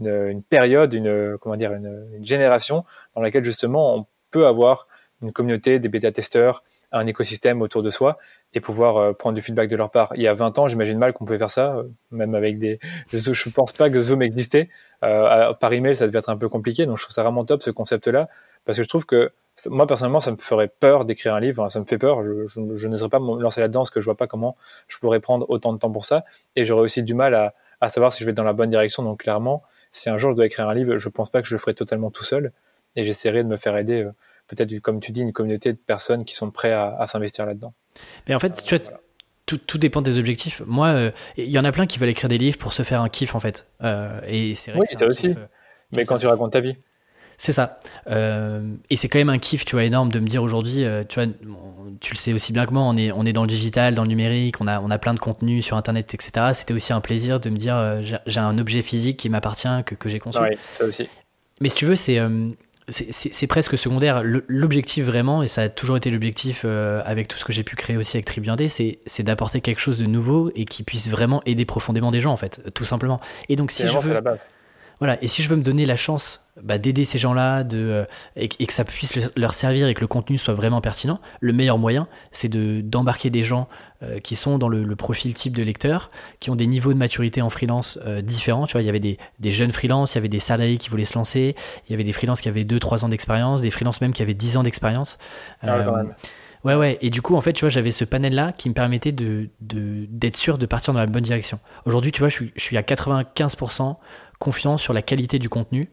une, 0.04 0.44
période, 0.44 0.94
une, 0.94 1.38
comment 1.40 1.56
dire, 1.56 1.74
une, 1.74 2.20
génération 2.22 2.84
dans 3.16 3.22
laquelle 3.22 3.46
justement 3.46 3.96
on 3.96 4.06
peut 4.32 4.48
avoir 4.48 4.88
une 5.22 5.32
communauté, 5.32 5.80
des 5.80 5.88
bêta-testeurs, 5.88 6.64
un 6.92 7.08
écosystème 7.08 7.62
autour 7.62 7.84
de 7.84 7.90
soi 7.90 8.18
et 8.54 8.62
pouvoir 8.62 8.98
euh, 8.98 9.14
prendre 9.14 9.36
du 9.36 9.42
feedback 9.42 9.70
de 9.70 9.76
leur 9.76 9.92
part. 9.92 10.14
Il 10.16 10.22
y 10.22 10.28
a 10.28 10.34
20 10.34 10.58
ans, 10.60 10.68
j'imagine 10.68 10.98
mal 10.98 11.14
qu'on 11.14 11.26
pouvait 11.26 11.38
faire 11.38 11.52
ça, 11.52 11.76
euh, 11.76 11.84
même 12.12 12.36
avec 12.36 12.58
des... 12.58 12.80
Je 13.12 13.18
ne 13.30 13.52
pense 13.52 13.74
pas 13.74 13.90
que 13.90 14.00
Zoom 14.00 14.22
existait. 14.22 14.70
Euh, 15.04 15.54
par 15.54 15.74
email, 15.74 15.96
ça 15.96 16.08
devait 16.08 16.20
être 16.20 16.30
un 16.30 16.38
peu 16.38 16.50
compliqué, 16.50 16.86
donc 16.86 16.98
je 16.98 17.04
trouve 17.04 17.14
ça 17.14 17.22
vraiment 17.22 17.44
top 17.44 17.62
ce 17.62 17.70
concept-là, 17.70 18.28
parce 18.66 18.78
que 18.78 18.84
je 18.84 18.90
trouve 18.90 19.06
que 19.06 19.32
moi 19.68 19.88
personnellement, 19.88 20.20
ça 20.20 20.32
me 20.32 20.38
ferait 20.38 20.68
peur 20.68 21.06
d'écrire 21.06 21.34
un 21.34 21.40
livre, 21.40 21.70
ça 21.70 21.80
me 21.80 21.86
fait 21.86 21.98
peur, 21.98 22.24
je, 22.24 22.48
je, 22.48 22.76
je 22.76 22.88
n'oserais 22.88 23.10
pas 23.10 23.20
me 23.20 23.42
lancer 23.42 23.62
là-dedans 23.62 23.82
parce 23.82 23.90
que 23.90 24.02
je 24.02 24.06
vois 24.06 24.18
pas 24.18 24.28
comment 24.28 24.56
je 24.88 24.98
pourrais 25.00 25.20
prendre 25.22 25.50
autant 25.50 25.72
de 25.72 25.78
temps 25.78 25.92
pour 25.92 26.06
ça, 26.06 26.26
et 26.56 26.66
j'aurais 26.66 26.82
aussi 26.82 27.04
du 27.04 27.14
mal 27.14 27.34
à, 27.34 27.54
à 27.82 27.90
savoir 27.90 28.12
si 28.12 28.22
je 28.22 28.26
vais 28.26 28.34
dans 28.34 28.44
la 28.44 28.54
bonne 28.54 28.70
direction, 28.70 29.04
donc 29.04 29.22
clairement, 29.22 29.64
si 29.92 30.10
un 30.10 30.18
jour 30.18 30.32
je 30.32 30.36
dois 30.36 30.46
écrire 30.46 30.68
un 30.68 30.74
livre, 30.74 30.98
je 30.98 31.10
pense 31.10 31.30
pas 31.30 31.42
que 31.42 31.48
je 31.48 31.56
le 31.56 31.60
ferai 31.60 31.74
totalement 31.74 32.12
tout 32.12 32.24
seul 32.24 32.52
et 32.96 33.06
j'essaierai 33.06 33.44
de 33.44 33.48
me 33.48 33.58
faire 33.58 33.76
aider, 33.78 34.04
euh, 34.04 34.12
peut-être 34.48 34.78
comme 34.80 35.00
tu 35.00 35.12
dis, 35.12 35.22
une 35.22 35.34
communauté 35.34 35.74
de 35.74 35.78
personnes 35.78 36.26
qui 36.26 36.36
sont 36.36 36.52
prêts 36.52 36.72
à, 36.72 37.06
s'investir 37.08 37.46
là-dedans. 37.46 37.74
Mais 38.28 38.36
en 38.36 38.40
fait, 38.40 38.64
tu 38.64 38.78
vois, 38.78 38.86
tout, 39.46 39.58
tout, 39.58 39.78
dépend 39.78 40.02
des 40.02 40.18
objectifs. 40.18 40.62
Moi, 40.66 40.88
euh, 40.88 41.12
il 41.38 41.50
y 41.50 41.60
en 41.60 41.66
a 41.66 41.72
plein 41.72 41.86
qui 41.86 42.00
veulent 42.00 42.10
écrire 42.10 42.30
des 42.30 42.38
livres 42.38 42.58
pour 42.58 42.74
se 42.74 42.84
faire 42.84 43.02
un 43.02 43.10
kiff 43.10 43.36
en 43.36 43.40
fait. 43.40 43.68
Euh, 43.84 44.20
et 44.28 44.56
c'est 44.56 44.74
oui, 44.74 44.86
c'est 44.90 45.06
aussi. 45.06 45.36
Mais 45.92 46.06
quand 46.06 46.18
tu 46.18 46.28
racontes 46.28 46.54
ta 46.54 46.60
vie. 46.60 46.76
C'est 47.38 47.52
ça. 47.52 47.80
et 48.08 48.96
c'est 48.96 49.10
quand 49.10 49.20
même 49.20 49.30
un 49.30 49.40
kiff, 49.40 49.66
tu 49.66 49.76
vois, 49.76 49.84
énorme 49.84 50.12
de 50.12 50.20
me 50.20 50.28
dire 50.28 50.44
aujourd'hui, 50.44 50.86
tu 51.10 51.20
vois, 51.20 51.32
tu 52.00 52.14
le 52.14 52.18
sais 52.18 52.34
aussi 52.34 52.54
bien 52.54 52.66
que 52.66 52.72
moi, 52.72 52.84
on 52.84 52.96
est, 52.98 53.12
on 53.12 53.26
est 53.26 53.34
dans 53.34 53.42
le 53.42 53.48
digital, 53.48 53.96
dans 53.96 54.04
le 54.04 54.08
numérique, 54.08 54.62
on 54.62 54.68
a, 54.68 54.80
on 54.80 54.90
a 54.90 54.98
plein 54.98 55.14
de 55.14 55.20
contenus 55.20 55.66
sur 55.66 55.78
Internet, 55.78 56.14
etc. 56.14 56.52
C'était 56.54 56.74
aussi 56.74 56.94
un 56.94 57.02
plaisir 57.02 57.40
de 57.40 57.50
me 57.50 57.58
dire, 57.58 57.76
euh, 57.76 58.02
j'ai 58.26 58.40
un 58.40 58.58
objet 58.58 58.82
physique 58.82 59.18
qui 59.18 59.30
m'appartient, 59.30 59.68
que, 59.86 59.96
que 59.96 60.10
j'ai 60.10 60.20
conçu. 60.20 60.40
Oui, 60.40 60.58
ça 60.70 60.86
aussi. 60.86 61.08
Mais 61.62 61.70
si 61.70 61.76
tu 61.76 61.86
veux, 61.86 61.96
c'est 61.96 62.20
euh, 62.20 62.50
c'est 62.88 63.48
presque 63.48 63.78
secondaire. 63.78 64.22
L'objectif 64.24 65.06
vraiment, 65.06 65.42
et 65.42 65.48
ça 65.48 65.64
a 65.64 65.70
toujours 65.70 65.98
été 65.98 66.12
l'objectif 66.12 66.62
euh, 66.66 67.02
avec 67.06 67.28
tout 67.28 67.38
ce 67.38 67.46
que 67.46 67.52
j'ai 67.52 67.64
pu 67.64 67.76
créer 67.76 67.98
aussi 67.98 68.18
avec 68.18 68.26
Tribuindé, 68.26 68.68
c'est 68.68 69.24
d'apporter 69.24 69.62
quelque 69.62 69.80
chose 69.80 69.98
de 69.98 70.06
nouveau 70.06 70.52
et 70.54 70.66
qui 70.66 70.84
puisse 70.84 71.10
vraiment 71.10 71.42
aider 71.46 71.66
profondément 71.66 72.12
des 72.12 72.22
gens, 72.22 72.32
en 72.32 72.38
fait, 72.38 72.62
tout 72.76 72.84
simplement. 72.84 73.20
Et 73.50 73.56
donc, 73.56 73.72
si 73.72 73.88
je 73.88 73.98
veux... 73.98 74.22
Voilà, 75.00 75.22
et 75.22 75.28
si 75.28 75.44
je 75.44 75.50
veux 75.50 75.56
me 75.56 75.64
donner 75.64 75.86
la 75.86 75.96
chance 75.96 76.46
bah, 76.62 76.78
d'aider 76.78 77.04
ces 77.04 77.20
gens-là 77.20 77.66
de, 77.66 77.78
euh, 77.78 78.06
et, 78.38 78.48
que 78.48 78.72
ça 78.72 78.86
puisse 78.86 79.20
leur 79.36 79.54
servir 79.54 79.88
et 79.88 79.94
que 79.94 80.00
le 80.00 80.08
contenu 80.08 80.38
soit 80.38 80.54
vraiment 80.54 80.80
pertinent, 80.80 81.20
le 81.42 81.52
meilleur 81.52 81.78
moyen, 81.78 82.08
c'est 82.32 82.48
d'embarquer 82.48 83.30
des 83.30 83.44
gens 83.44 83.68
euh, 84.04 84.20
qui 84.20 84.38
sont 84.38 84.58
dans 84.58 84.70
le, 84.70 84.96
profil 84.96 85.34
type 85.34 85.56
de 85.56 85.64
lecteur, 85.64 86.12
qui 86.40 86.50
ont 86.50 86.56
des 86.56 86.68
niveaux 86.68 86.94
de 86.94 86.98
maturité 86.98 87.42
en 87.42 87.50
freelance 87.50 88.00
euh, 88.06 88.22
différents. 88.22 88.68
Tu 88.68 88.74
vois, 88.74 88.82
il 88.82 88.86
y 88.86 88.90
avait 88.90 89.02
des, 89.02 89.18
des, 89.40 89.52
jeunes 89.52 89.74
freelances, 89.74 90.14
il 90.14 90.16
y 90.16 90.20
avait 90.20 90.30
des 90.30 90.40
salariés 90.40 90.78
qui 90.78 90.90
voulaient 90.90 91.04
se 91.04 91.18
lancer, 91.18 91.56
il 91.88 91.92
y 91.92 91.94
avait 91.94 92.06
des 92.06 92.14
freelances 92.14 92.40
qui 92.40 92.48
avaient 92.48 92.64
2-3 92.64 93.04
ans 93.04 93.10
d'expérience, 93.10 93.62
des 93.62 93.72
freelances 93.72 94.00
même 94.00 94.14
qui 94.14 94.22
avaient 94.22 94.34
10 94.34 94.58
ans 94.58 94.64
d'expérience. 94.64 95.18
Ah, 95.62 95.82
quand 95.84 95.96
même. 95.98 96.16
Ouais, 96.66 96.74
ouais. 96.74 96.98
Et 97.02 97.12
du 97.12 97.22
coup, 97.22 97.36
en 97.36 97.42
fait, 97.42 97.54
tu 97.54 97.62
vois, 97.62 97.70
j'avais 97.70 97.92
ce 97.92 98.04
panel-là 98.04 98.52
qui 98.52 98.70
me 98.70 98.74
permettait 98.74 99.12
de, 99.12 99.50
d'être 99.62 100.36
sûr 100.36 100.58
de 100.58 100.66
partir 100.66 100.94
dans 100.96 101.00
la 101.00 101.06
bonne 101.06 101.24
direction. 101.24 101.60
Aujourd'hui, 101.86 102.12
tu 102.12 102.22
vois, 102.22 102.30
je 102.30 102.36
suis, 102.36 102.54
je 102.56 102.62
suis 102.62 102.76
à 102.76 102.82
95% 102.82 103.98
confiant 104.40 104.78
sur 104.78 104.94
la 104.94 105.02
qualité 105.02 105.40
du 105.40 105.50
contenu. 105.50 105.90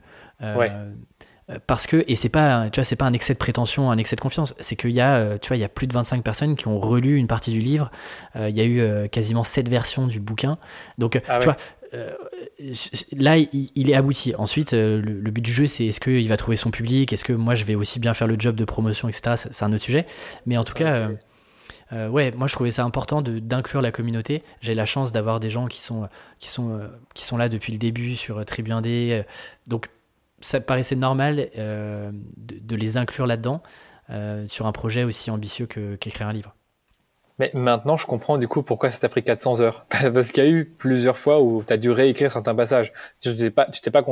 Euh, 1.51 1.59
parce 1.67 1.87
que, 1.87 2.05
et 2.07 2.15
c'est 2.15 2.29
pas, 2.29 2.71
tu 2.71 2.79
vois, 2.79 2.85
c'est 2.85 2.97
pas 2.97 3.05
un 3.05 3.13
excès 3.13 3.35
de 3.35 3.39
prétention, 3.39 3.91
un 3.91 3.99
excès 3.99 4.15
de 4.15 4.21
confiance, 4.21 4.55
c'est 4.61 4.77
qu'il 4.77 4.93
y 4.93 5.01
a, 5.01 5.17
euh, 5.17 5.39
tu 5.41 5.49
vois, 5.49 5.57
il 5.57 5.61
y 5.61 5.65
a 5.65 5.69
plus 5.69 5.87
de 5.87 5.93
25 5.93 6.23
personnes 6.23 6.55
qui 6.55 6.69
ont 6.69 6.79
relu 6.79 7.17
une 7.17 7.27
partie 7.27 7.51
du 7.51 7.59
livre, 7.59 7.91
euh, 8.37 8.49
il 8.49 8.57
y 8.57 8.61
a 8.61 8.65
eu 8.65 9.09
quasiment 9.09 9.43
7 9.43 9.69
versions 9.69 10.07
du 10.07 10.21
bouquin, 10.21 10.59
donc, 10.99 11.21
ah 11.29 11.41
tu 11.41 11.45
vois, 11.45 11.57
là, 13.13 13.37
il, 13.37 13.91
est 13.91 13.95
abouti. 13.95 14.35
Ensuite, 14.37 14.73
le, 14.73 15.31
but 15.31 15.43
du 15.43 15.53
jeu, 15.53 15.67
c'est 15.67 15.87
est-ce 15.87 16.01
qu'il 16.01 16.29
va 16.29 16.37
trouver 16.37 16.57
son 16.57 16.71
public, 16.71 17.13
est-ce 17.13 17.25
que 17.25 17.33
moi, 17.33 17.55
je 17.55 17.65
vais 17.65 17.75
aussi 17.75 17.99
bien 17.99 18.15
faire 18.15 18.29
le 18.29 18.37
job 18.39 18.55
de 18.55 18.65
promotion, 18.65 19.09
etc. 19.09 19.35
C'est 19.51 19.65
un 19.65 19.73
autre 19.73 19.83
sujet, 19.83 20.07
mais 20.47 20.57
en 20.57 20.65
tout 20.65 20.75
cas... 20.75 21.09
ouais, 21.93 22.33
moi 22.33 22.47
je 22.47 22.55
trouvais 22.55 22.71
ça 22.71 22.85
important 22.85 23.23
d'inclure 23.23 23.83
la 23.83 23.93
communauté. 23.93 24.43
J'ai 24.61 24.75
la 24.75 24.87
chance 24.87 25.13
d'avoir 25.13 25.41
des 25.41 25.51
gens 25.51 25.67
qui 25.67 25.81
sont, 25.81 26.09
qui, 26.39 26.51
sont, 26.51 26.81
qui 27.15 27.25
sont 27.25 27.37
là 27.37 27.49
depuis 27.49 27.73
le 27.73 27.79
début 27.79 28.17
sur 28.17 28.45
Tribu 28.47 28.73
donc 29.67 29.89
ça 30.43 30.61
paraissait 30.61 30.97
normal 30.97 31.49
euh, 31.57 32.11
de, 32.37 32.77
les 32.77 32.97
inclure 32.97 33.27
là-dedans 33.27 33.63
euh, 34.11 34.47
sur 34.47 34.67
un 34.67 34.73
projet 34.73 35.05
aussi 35.05 35.31
ambitieux 35.31 35.67
qu'écrire 35.67 36.29
un 36.29 36.33
livre. 36.33 36.55
Mais 37.39 37.51
maintenant, 37.55 37.97
je 37.97 38.07
comprends 38.07 38.37
du 38.37 38.47
coup 38.47 38.63
pourquoi 38.63 38.91
ça 38.91 38.99
t'a 38.99 39.09
pris 39.09 39.25
400 39.25 39.61
heures. 39.61 39.87
Parce 40.13 40.33
qu'il 40.33 40.45
y 40.45 40.47
a 40.47 40.51
eu 40.51 40.67
plusieurs 40.67 41.17
fois 41.17 41.41
où 41.41 41.65
tu 41.65 41.73
as 41.73 41.79
dû 41.79 41.91
réécrire 41.91 42.31
certains 42.31 42.55
passages. 42.55 42.93
Tu 43.21 43.35
t'es 43.35 43.51
pas, 43.51 43.67
tu 43.67 43.81
t'es 43.81 43.91
pas 43.91 44.05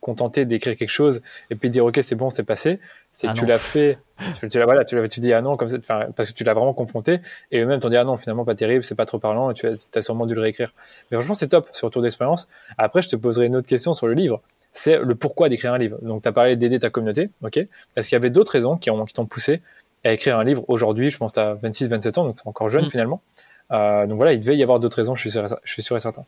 contenté 0.00 0.44
d'écrire 0.44 0.76
quelque 0.76 0.90
chose 0.90 1.22
et 1.50 1.54
puis 1.54 1.70
dire 1.70 1.84
ok 1.84 2.00
c'est 2.02 2.16
bon 2.16 2.30
c'est 2.30 2.42
passé. 2.42 2.80
C'est 3.14 3.28
que 3.28 3.32
ah 3.32 3.36
tu 3.36 3.46
l'as 3.46 3.58
fait, 3.58 3.98
tu, 4.40 4.48
tu, 4.48 4.60
voilà, 4.60 4.84
tu, 4.84 4.96
tu 5.08 5.20
dis 5.20 5.32
ah 5.32 5.40
non 5.40 5.56
comme 5.56 5.68
ça, 5.68 5.78
parce 6.16 6.30
que 6.30 6.34
tu 6.34 6.42
l'as 6.42 6.52
vraiment 6.52 6.74
confronté 6.74 7.20
et 7.52 7.60
eux-mêmes 7.60 7.78
t'ont 7.78 7.88
dit 7.88 7.96
ah 7.96 8.02
non 8.02 8.16
finalement 8.16 8.44
pas 8.44 8.56
terrible, 8.56 8.82
c'est 8.82 8.96
pas 8.96 9.06
trop 9.06 9.20
parlant 9.20 9.52
et 9.52 9.54
tu 9.54 9.68
as, 9.68 10.02
sûrement 10.02 10.26
dû 10.26 10.34
le 10.34 10.40
réécrire. 10.40 10.72
Mais 11.10 11.16
franchement 11.16 11.34
c'est 11.34 11.46
top 11.46 11.68
sur 11.70 11.86
retour 11.86 12.02
d'expérience. 12.02 12.48
Après 12.76 13.02
je 13.02 13.08
te 13.08 13.14
poserai 13.14 13.46
une 13.46 13.54
autre 13.54 13.68
question 13.68 13.94
sur 13.94 14.08
le 14.08 14.14
livre. 14.14 14.42
C'est 14.72 14.98
le 14.98 15.14
pourquoi 15.14 15.48
d'écrire 15.48 15.72
un 15.72 15.78
livre. 15.78 15.96
Donc 16.02 16.22
tu 16.22 16.28
as 16.28 16.32
parlé 16.32 16.56
d'aider 16.56 16.80
ta 16.80 16.90
communauté, 16.90 17.30
ok 17.44 17.58
Est-ce 17.94 18.08
qu'il 18.08 18.16
y 18.16 18.20
avait 18.20 18.30
d'autres 18.30 18.50
raisons 18.50 18.76
qui, 18.76 18.90
ont, 18.90 19.04
qui 19.04 19.14
t'ont 19.14 19.26
poussé 19.26 19.62
à 20.02 20.12
écrire 20.12 20.36
un 20.36 20.44
livre 20.44 20.64
aujourd'hui? 20.66 21.12
Je 21.12 21.18
pense 21.18 21.30
que 21.30 21.40
tu 21.40 21.40
as 21.40 21.54
26, 21.54 21.88
27 21.88 22.18
ans, 22.18 22.24
donc 22.24 22.34
c'est 22.36 22.48
encore 22.48 22.68
jeune 22.68 22.86
mm. 22.86 22.90
finalement. 22.90 23.22
Euh, 23.70 24.08
donc 24.08 24.16
voilà, 24.16 24.32
il 24.32 24.40
devait 24.40 24.56
y 24.56 24.62
avoir 24.64 24.80
d'autres 24.80 24.96
raisons, 24.96 25.14
je 25.14 25.20
suis 25.20 25.30
sûr, 25.30 25.46
je 25.62 25.72
suis 25.72 25.84
sûr 25.84 25.96
et 25.96 26.00
certain. 26.00 26.22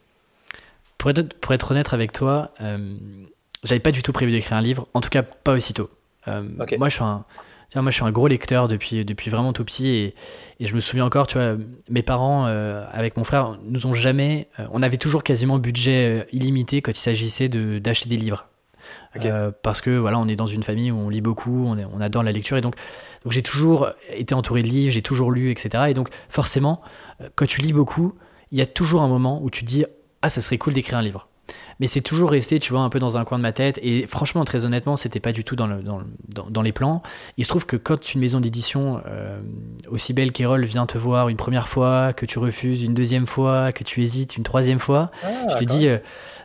Pour 0.98 1.10
être, 1.10 1.34
pour 1.40 1.52
être 1.52 1.72
honnête 1.72 1.92
avec 1.92 2.12
toi, 2.12 2.52
euh, 2.60 2.94
j'avais 3.64 3.80
pas 3.80 3.90
du 3.90 4.04
tout 4.04 4.12
prévu 4.12 4.30
d'écrire 4.30 4.56
un 4.56 4.62
livre, 4.62 4.86
en 4.94 5.00
tout 5.00 5.10
cas 5.10 5.24
pas 5.24 5.52
aussitôt. 5.52 5.90
Euh, 6.28 6.42
moi, 6.78 6.88
je 6.88 6.94
suis 6.94 7.04
un, 7.04 7.24
moi, 7.74 7.90
je 7.90 7.96
suis 7.96 8.04
un 8.04 8.10
gros 8.10 8.28
lecteur 8.28 8.68
depuis, 8.68 9.04
depuis 9.04 9.30
vraiment 9.30 9.52
tout 9.52 9.64
petit 9.64 9.88
et, 9.88 10.14
et 10.60 10.66
je 10.66 10.74
me 10.74 10.80
souviens 10.80 11.04
encore, 11.04 11.26
tu 11.26 11.38
vois, 11.38 11.56
mes 11.90 12.02
parents, 12.02 12.46
euh, 12.46 12.84
avec 12.92 13.16
mon 13.16 13.24
frère, 13.24 13.58
nous 13.64 13.86
ont 13.86 13.94
jamais. 13.94 14.48
on 14.70 14.82
avait 14.82 14.96
toujours 14.96 15.22
quasiment 15.22 15.58
budget 15.58 16.26
illimité 16.32 16.82
quand 16.82 16.92
il 16.92 17.00
s'agissait 17.00 17.48
d'acheter 17.48 18.08
des 18.08 18.16
livres. 18.16 18.46
parce 19.62 19.80
que 19.80 19.90
voilà, 19.90 20.18
on 20.18 20.28
est 20.28 20.36
dans 20.36 20.46
une 20.46 20.62
famille 20.62 20.90
où 20.90 20.98
on 20.98 21.08
lit 21.08 21.20
beaucoup, 21.20 21.66
on, 21.66 21.76
on 21.78 22.00
adore 22.00 22.22
la 22.22 22.32
lecture 22.32 22.56
et 22.56 22.60
donc 22.60 22.76
donc 23.26 23.32
j'ai 23.32 23.42
toujours 23.42 23.90
été 24.12 24.36
entouré 24.36 24.62
de 24.62 24.68
livres, 24.68 24.92
j'ai 24.92 25.02
toujours 25.02 25.32
lu, 25.32 25.50
etc. 25.50 25.86
Et 25.88 25.94
donc 25.94 26.10
forcément, 26.28 26.80
euh, 27.20 27.28
quand 27.34 27.44
tu 27.44 27.60
lis 27.60 27.72
beaucoup, 27.72 28.14
il 28.52 28.58
y 28.58 28.62
a 28.62 28.66
toujours 28.66 29.02
un 29.02 29.08
moment 29.08 29.42
où 29.42 29.50
tu 29.50 29.64
te 29.64 29.68
dis 29.68 29.84
ah 30.22 30.28
ça 30.28 30.40
serait 30.40 30.58
cool 30.58 30.74
d'écrire 30.74 30.96
un 30.96 31.02
livre 31.02 31.28
mais 31.80 31.86
c'est 31.86 32.00
toujours 32.00 32.30
resté, 32.30 32.58
tu 32.58 32.72
vois, 32.72 32.82
un 32.82 32.88
peu 32.88 32.98
dans 32.98 33.16
un 33.16 33.24
coin 33.24 33.38
de 33.38 33.42
ma 33.42 33.52
tête. 33.52 33.78
Et 33.82 34.06
franchement, 34.06 34.44
très 34.44 34.64
honnêtement, 34.64 34.96
c'était 34.96 35.20
pas 35.20 35.32
du 35.32 35.44
tout 35.44 35.56
dans, 35.56 35.66
le, 35.66 35.82
dans, 35.82 36.02
dans, 36.48 36.62
les 36.62 36.72
plans. 36.72 37.02
Il 37.36 37.44
se 37.44 37.48
trouve 37.48 37.66
que 37.66 37.76
quand 37.76 38.14
une 38.14 38.20
maison 38.20 38.40
d'édition 38.40 39.02
euh, 39.06 39.38
aussi 39.90 40.12
belle 40.12 40.32
qu'Erol 40.32 40.64
vient 40.64 40.86
te 40.86 40.96
voir 40.96 41.28
une 41.28 41.36
première 41.36 41.68
fois, 41.68 42.12
que 42.12 42.24
tu 42.26 42.38
refuses 42.38 42.82
une 42.82 42.94
deuxième 42.94 43.26
fois, 43.26 43.72
que 43.72 43.84
tu 43.84 44.02
hésites 44.02 44.36
une 44.36 44.44
troisième 44.44 44.78
fois, 44.78 45.10
ah, 45.22 45.28
je 45.50 45.56
te 45.56 45.64
dis, 45.64 45.88
euh, 45.88 45.98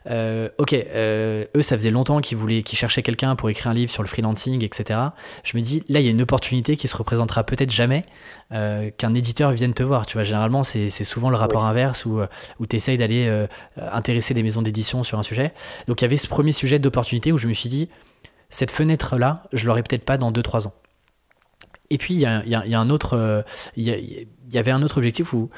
euh, 0.10 0.50
ok, 0.58 0.74
eux, 0.74 1.62
ça 1.62 1.76
faisait 1.78 1.92
longtemps 1.92 2.22
qu'ils 2.22 2.38
voulaient, 2.38 2.64
qu'ils 2.64 2.78
cherchaient 2.78 3.04
quelqu'un 3.04 3.36
pour 3.36 3.50
écrire 3.50 3.68
un 3.72 3.74
livre 3.74 3.92
sur 3.92 4.04
le 4.04 4.08
freelancing, 4.08 4.64
etc. 4.64 5.00
Je 5.44 5.56
me 5.58 5.62
dis, 5.62 5.84
là, 5.90 6.00
il 6.00 6.06
y 6.06 6.08
a 6.08 6.12
une 6.12 6.22
opportunité 6.22 6.76
qui 6.76 6.88
se 6.88 6.98
représentera 6.98 7.44
peut-être 7.44 7.72
jamais. 7.72 8.06
qu'un 8.50 9.14
éditeur 9.14 9.52
vienne 9.52 9.74
te 9.74 9.84
voir. 9.84 10.06
Tu 10.06 10.14
vois, 10.14 10.24
généralement, 10.24 10.64
c'est 10.64 10.90
souvent 10.90 11.30
le 11.30 11.38
rapport 11.38 11.66
inverse 11.66 12.06
où, 12.06 12.20
où 12.60 12.66
tu 12.66 12.76
essayes 12.76 12.98
d'aller 12.98 13.46
intéresser 13.78 14.34
des 14.34 14.44
maisons 14.44 14.62
d'édition 14.62 15.04
sur 15.04 15.20
un 15.20 15.24
sujet. 15.24 15.54
Donc 15.88 16.02
il 16.02 16.06
y 16.06 16.06
avait 16.06 16.18
ce 16.18 16.28
premier 16.28 16.52
sujet 16.52 16.80
d'opportunité 16.80 17.32
où 17.32 17.38
je 17.38 17.48
me 17.48 17.54
suis 17.54 17.70
dit, 17.70 17.90
cette 18.50 18.72
fenêtre-là, 18.72 19.44
je 19.54 19.66
l'aurai 19.68 19.84
peut-être 19.84 20.04
pas 20.04 20.18
dans 20.18 20.32
2-3 20.32 20.68
ans. 20.68 20.74
Et 21.90 21.98
puis 21.98 22.14
il 22.14 22.20
y 22.20 22.26
a, 22.26 22.80
un 22.80 22.90
autre, 22.90 23.46
il 23.76 23.86
y, 23.86 24.58
avait 24.58 24.72
un 24.72 24.82
autre 24.82 24.98
objectif 24.98 25.34
où 25.34 25.50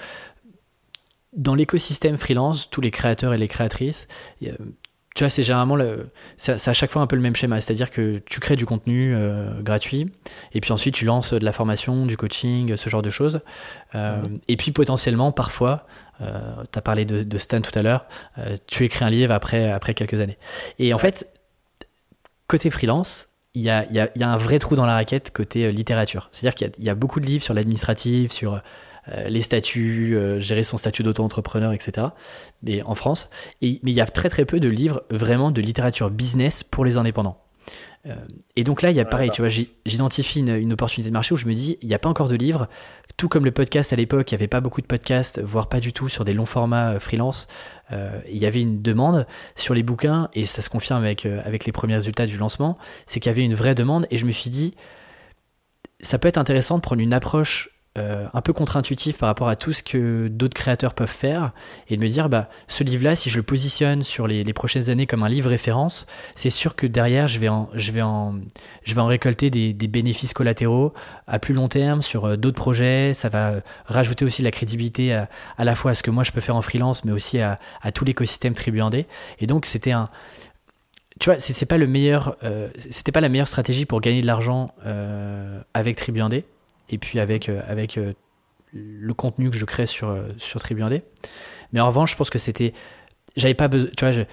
dans 1.35 1.55
l'écosystème 1.55 2.17
freelance, 2.17 2.69
tous 2.69 2.81
les 2.81 2.91
créateurs 2.91 3.33
et 3.33 3.37
les 3.37 3.47
créatrices, 3.47 4.07
tu 4.41 5.23
vois, 5.23 5.29
c'est 5.29 5.43
généralement 5.43 5.75
le, 5.75 6.09
c'est 6.37 6.67
à 6.67 6.73
chaque 6.73 6.91
fois 6.91 7.01
un 7.01 7.07
peu 7.07 7.15
le 7.15 7.21
même 7.21 7.35
schéma, 7.35 7.61
c'est-à-dire 7.61 7.91
que 7.91 8.19
tu 8.25 8.39
crées 8.39 8.55
du 8.55 8.65
contenu 8.65 9.13
euh, 9.15 9.61
gratuit, 9.61 10.11
et 10.53 10.61
puis 10.61 10.71
ensuite 10.71 10.95
tu 10.95 11.05
lances 11.05 11.33
de 11.33 11.45
la 11.45 11.51
formation, 11.51 12.05
du 12.05 12.17
coaching, 12.17 12.75
ce 12.75 12.89
genre 12.89 13.03
de 13.03 13.11
choses, 13.11 13.41
euh, 13.93 14.21
et 14.47 14.57
puis 14.57 14.71
potentiellement, 14.71 15.31
parfois, 15.31 15.85
euh, 16.21 16.63
tu 16.71 16.79
as 16.79 16.81
parlé 16.81 17.05
de, 17.05 17.37
Stan 17.37 17.61
tout 17.61 17.77
à 17.77 17.81
l'heure, 17.81 18.05
euh, 18.37 18.55
tu 18.67 18.85
écris 18.85 19.03
un 19.03 19.09
livre 19.09 19.33
après, 19.33 19.71
après 19.71 19.93
quelques 19.93 20.19
années. 20.19 20.37
Et 20.79 20.93
en 20.93 20.97
fait, 20.97 21.33
côté 22.47 22.69
freelance, 22.69 23.29
il 23.55 23.61
y 23.61 23.69
a, 23.69 23.85
y, 23.91 23.99
a, 23.99 24.09
y 24.15 24.23
a, 24.23 24.29
un 24.29 24.37
vrai 24.37 24.59
trou 24.59 24.75
dans 24.75 24.85
la 24.85 24.93
raquette 24.93 25.31
côté 25.31 25.65
euh, 25.65 25.71
littérature. 25.71 26.29
C'est-à-dire 26.31 26.55
qu'il 26.55 26.83
y, 26.83 26.89
a 26.89 26.95
beaucoup 26.95 27.19
de 27.19 27.25
livres 27.25 27.43
sur 27.43 27.53
l'administratif, 27.53 28.31
sur 28.31 28.61
les 29.27 29.41
statuts, 29.41 30.17
gérer 30.39 30.63
son 30.63 30.77
statut 30.77 31.03
d'auto-entrepreneur, 31.03 31.73
etc. 31.73 32.07
Mais 32.61 32.81
en 32.83 32.95
France, 32.95 33.29
et, 33.61 33.79
mais 33.83 33.91
il 33.91 33.95
y 33.95 34.01
a 34.01 34.05
très 34.05 34.29
très 34.29 34.45
peu 34.45 34.59
de 34.59 34.69
livres 34.69 35.03
vraiment 35.09 35.51
de 35.51 35.61
littérature 35.61 36.09
business 36.09 36.63
pour 36.63 36.85
les 36.85 36.97
indépendants. 36.97 37.43
Euh, 38.05 38.15
et 38.55 38.63
donc 38.63 38.81
là, 38.81 38.91
il 38.91 38.97
y 38.97 38.99
a 38.99 39.05
pareil, 39.05 39.31
tu 39.31 39.41
vois, 39.41 39.49
j'identifie 39.49 40.39
une, 40.39 40.73
opportunité 40.73 41.09
de 41.09 41.13
marché 41.13 41.33
où 41.33 41.37
je 41.37 41.45
me 41.45 41.53
dis, 41.53 41.77
il 41.81 41.87
n'y 41.87 41.93
a 41.93 41.99
pas 41.99 42.09
encore 42.09 42.27
de 42.27 42.35
livres. 42.35 42.67
Tout 43.15 43.29
comme 43.29 43.45
le 43.45 43.51
podcast 43.51 43.93
à 43.93 43.95
l'époque, 43.95 44.31
il 44.31 44.35
n'y 44.35 44.39
avait 44.39 44.47
pas 44.47 44.59
beaucoup 44.59 44.81
de 44.81 44.87
podcasts, 44.87 45.41
voire 45.41 45.69
pas 45.69 45.79
du 45.79 45.93
tout 45.93 46.09
sur 46.09 46.25
des 46.25 46.33
longs 46.33 46.45
formats 46.45 46.93
euh, 46.93 46.99
freelance. 46.99 47.47
Euh, 47.91 48.19
il 48.29 48.37
y 48.37 48.45
avait 48.45 48.61
une 48.61 48.81
demande 48.81 49.25
sur 49.55 49.73
les 49.73 49.83
bouquins, 49.83 50.29
et 50.33 50.45
ça 50.45 50.61
se 50.61 50.69
confirme 50.69 51.03
avec, 51.03 51.25
avec 51.25 51.65
les 51.65 51.71
premiers 51.71 51.95
résultats 51.95 52.25
du 52.25 52.37
lancement, 52.37 52.77
c'est 53.05 53.19
qu'il 53.19 53.29
y 53.29 53.33
avait 53.33 53.43
une 53.43 53.55
vraie 53.55 53.75
demande, 53.75 54.07
et 54.11 54.17
je 54.17 54.25
me 54.25 54.31
suis 54.31 54.49
dit, 54.49 54.75
ça 56.01 56.17
peut 56.17 56.27
être 56.27 56.37
intéressant 56.37 56.75
de 56.77 56.81
prendre 56.81 57.01
une 57.01 57.13
approche 57.13 57.69
euh, 57.95 58.25
un 58.33 58.41
peu 58.41 58.53
contre-intuitif 58.53 59.19
par 59.19 59.27
rapport 59.27 59.47
à 59.47 59.55
tout 59.55 59.71
ce 59.71 59.83
que 59.83 60.27
d'autres 60.27 60.55
créateurs 60.55 60.95
peuvent 60.95 61.07
faire 61.07 61.51
et 61.89 61.95
de 61.95 62.01
me 62.01 62.07
dire 62.07 62.27
bah 62.27 62.49
ce 62.67 62.83
livre 62.83 63.03
là 63.03 63.15
si 63.15 63.29
je 63.29 63.37
le 63.37 63.43
positionne 63.43 64.03
sur 64.03 64.25
les, 64.25 64.51
prochaines 64.51 64.89
années 64.89 65.05
comme 65.05 65.21
un 65.21 65.29
livre 65.29 65.51
référence 65.51 66.07
c'est 66.33 66.49
sûr 66.49 66.75
que 66.75 66.87
derrière 66.87 67.27
je 67.27 67.37
vais 67.37 67.49
en 67.49 67.69
je 67.75 67.91
vais 67.91 68.01
en 68.01 68.39
je 68.83 68.95
vais 68.95 69.01
en 69.01 69.05
récolter 69.05 69.51
des, 69.51 69.73
bénéfices 69.87 70.33
collatéraux 70.33 70.91
à 71.27 71.37
plus 71.37 71.53
long 71.53 71.67
terme 71.67 72.01
sur 72.01 72.25
euh, 72.25 72.35
d'autres 72.35 72.55
projets. 72.55 73.13
Ça 73.13 73.29
va 73.29 73.61
rajouter 73.85 74.25
aussi 74.25 74.41
la 74.41 74.49
crédibilité 74.49 75.13
à, 75.13 75.27
la 75.59 75.75
fois 75.75 75.91
à 75.91 75.93
ce 75.93 76.01
que 76.01 76.09
moi 76.09 76.23
je 76.23 76.31
peux 76.31 76.41
faire 76.41 76.55
en 76.55 76.63
freelance 76.63 77.05
mais 77.05 77.11
aussi 77.11 77.41
à, 77.41 77.59
tout 77.93 78.05
l'écosystème 78.05 78.55
Tribu 78.55 78.81
et 79.39 79.45
donc 79.45 79.67
c'était 79.67 79.91
un 79.91 80.09
tu 81.19 81.29
vois, 81.29 81.39
c'est 81.39 81.67
pas 81.67 81.77
le 81.77 81.85
meilleur, 81.85 82.37
euh, 82.43 82.69
c'était 82.89 83.11
pas 83.11 83.21
la 83.21 83.29
meilleure 83.29 83.47
stratégie 83.47 83.85
pour 83.85 84.01
gagner 84.01 84.23
de 84.23 84.25
l'argent 84.25 84.73
avec 85.75 85.95
Tribu 85.95 86.21
et 86.93 86.97
puis 86.97 87.19
avec, 87.19 87.49
euh, 87.49 87.61
euh, 87.97 88.13
le 88.71 89.13
contenu 89.13 89.49
que 89.49 89.57
je 89.57 89.65
crée 89.65 89.85
sur, 89.85 90.09
euh, 90.09 90.29
sur 90.37 90.61
Mais 91.71 91.79
en 91.79 91.87
revanche, 91.87 92.11
je 92.11 92.17
pense 92.17 92.29
que 92.29 92.39
c'était 92.39 92.73
j'avais 93.35 93.53
pas 93.53 93.67
besoin, 93.67 93.89
tu 93.97 94.05
vois, 94.05 94.25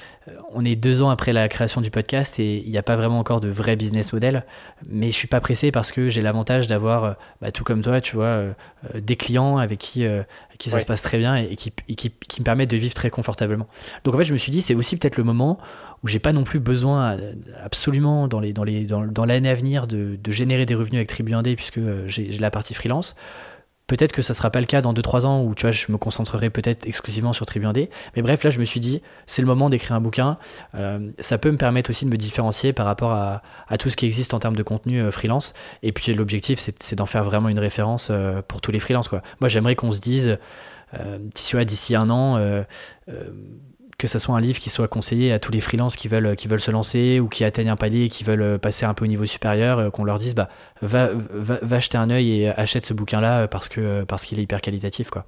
on 0.52 0.64
est 0.64 0.76
deux 0.76 1.02
ans 1.02 1.10
après 1.10 1.32
la 1.32 1.48
création 1.48 1.80
du 1.80 1.90
podcast 1.90 2.38
et 2.38 2.58
il 2.58 2.70
n'y 2.70 2.78
a 2.78 2.82
pas 2.82 2.96
vraiment 2.96 3.18
encore 3.18 3.40
de 3.40 3.48
vrai 3.48 3.76
business 3.76 4.12
model, 4.12 4.44
mais 4.88 5.10
je 5.10 5.16
suis 5.16 5.28
pas 5.28 5.40
pressé 5.40 5.70
parce 5.72 5.90
que 5.90 6.08
j'ai 6.08 6.22
l'avantage 6.22 6.66
d'avoir, 6.66 7.16
bah, 7.40 7.50
tout 7.50 7.64
comme 7.64 7.80
toi, 7.80 8.00
tu 8.00 8.16
vois, 8.16 8.44
des 8.94 9.16
clients 9.16 9.56
avec 9.56 9.78
qui, 9.78 10.06
qui 10.58 10.68
ça 10.68 10.78
se 10.78 10.86
passe 10.86 11.02
très 11.02 11.18
bien 11.18 11.36
et, 11.36 11.56
qui, 11.56 11.72
qui, 11.96 12.10
qui, 12.10 12.40
me 12.40 12.44
permettent 12.44 12.70
de 12.70 12.76
vivre 12.76 12.92
très 12.92 13.08
confortablement. 13.08 13.66
Donc 14.04 14.14
en 14.14 14.18
fait, 14.18 14.24
je 14.24 14.34
me 14.34 14.38
suis 14.38 14.52
dit, 14.52 14.60
c'est 14.60 14.74
aussi 14.74 14.96
peut-être 14.96 15.16
le 15.16 15.24
moment 15.24 15.58
où 16.02 16.08
j'ai 16.08 16.18
pas 16.18 16.32
non 16.32 16.44
plus 16.44 16.60
besoin 16.60 17.18
absolument 17.62 18.28
dans 18.28 18.40
les 18.40 18.52
dans 18.52 18.64
les 18.64 18.84
dans, 18.84 19.06
dans 19.06 19.24
l'année 19.24 19.48
à 19.48 19.54
venir 19.54 19.86
de, 19.86 20.18
de, 20.22 20.30
générer 20.30 20.66
des 20.66 20.74
revenus 20.74 20.98
avec 20.98 21.08
Tribu 21.08 21.32
1D 21.32 21.56
puisque 21.56 21.78
euh, 21.78 22.04
j'ai 22.06 22.28
la 22.38 22.50
partie 22.50 22.74
freelance. 22.74 23.16
Peut-être 23.90 24.12
que 24.12 24.22
ça 24.22 24.34
sera 24.34 24.50
pas 24.50 24.60
le 24.60 24.66
cas 24.66 24.82
dans 24.82 24.94
2-3 24.94 25.26
ans 25.26 25.42
où 25.42 25.52
tu 25.52 25.62
vois, 25.62 25.72
je 25.72 25.90
me 25.90 25.98
concentrerai 25.98 26.48
peut-être 26.48 26.86
exclusivement 26.86 27.32
sur 27.32 27.44
Tribu 27.44 27.66
1D. 27.66 27.88
Mais 28.14 28.22
bref, 28.22 28.44
là, 28.44 28.50
je 28.50 28.60
me 28.60 28.64
suis 28.64 28.78
dit, 28.78 29.02
c'est 29.26 29.42
le 29.42 29.48
moment 29.48 29.68
d'écrire 29.68 29.96
un 29.96 30.00
bouquin. 30.00 30.38
Euh, 30.76 31.10
ça 31.18 31.38
peut 31.38 31.50
me 31.50 31.56
permettre 31.56 31.90
aussi 31.90 32.04
de 32.04 32.10
me 32.10 32.16
différencier 32.16 32.72
par 32.72 32.86
rapport 32.86 33.10
à, 33.10 33.42
à 33.66 33.78
tout 33.78 33.90
ce 33.90 33.96
qui 33.96 34.06
existe 34.06 34.32
en 34.32 34.38
termes 34.38 34.54
de 34.54 34.62
contenu 34.62 35.02
euh, 35.02 35.10
freelance. 35.10 35.54
Et 35.82 35.90
puis 35.90 36.14
l'objectif, 36.14 36.60
c'est 36.60 36.94
d'en 36.94 37.06
faire 37.06 37.24
vraiment 37.24 37.48
une 37.48 37.58
référence 37.58 38.12
pour 38.46 38.60
tous 38.60 38.70
les 38.70 38.78
freelances. 38.78 39.10
Moi, 39.10 39.48
j'aimerais 39.48 39.74
qu'on 39.74 39.90
se 39.90 40.00
dise, 40.00 40.38
d'ici 41.66 41.96
un 41.96 42.10
an, 42.10 42.64
que 44.00 44.08
ce 44.08 44.18
soit 44.18 44.34
un 44.34 44.40
livre 44.40 44.58
qui 44.58 44.70
soit 44.70 44.88
conseillé 44.88 45.30
à 45.30 45.38
tous 45.38 45.52
les 45.52 45.60
freelances 45.60 45.94
qui 45.94 46.08
veulent, 46.08 46.34
qui 46.34 46.48
veulent 46.48 46.60
se 46.60 46.70
lancer 46.70 47.20
ou 47.20 47.28
qui 47.28 47.44
atteignent 47.44 47.68
un 47.68 47.76
palier, 47.76 48.08
qui 48.08 48.24
veulent 48.24 48.58
passer 48.58 48.86
un 48.86 48.94
peu 48.94 49.04
au 49.04 49.08
niveau 49.08 49.26
supérieur, 49.26 49.78
euh, 49.78 49.90
qu'on 49.90 50.04
leur 50.04 50.18
dise 50.18 50.34
bah, 50.34 50.48
va, 50.80 51.10
va, 51.12 51.80
jeter 51.80 51.98
un 51.98 52.08
œil 52.08 52.40
et 52.40 52.48
achète 52.48 52.86
ce 52.86 52.94
bouquin-là 52.94 53.46
parce 53.46 53.68
que 53.68 54.04
parce 54.04 54.24
qu'il 54.24 54.38
est 54.38 54.42
hyper 54.42 54.62
qualitatif. 54.62 55.10
quoi. 55.10 55.26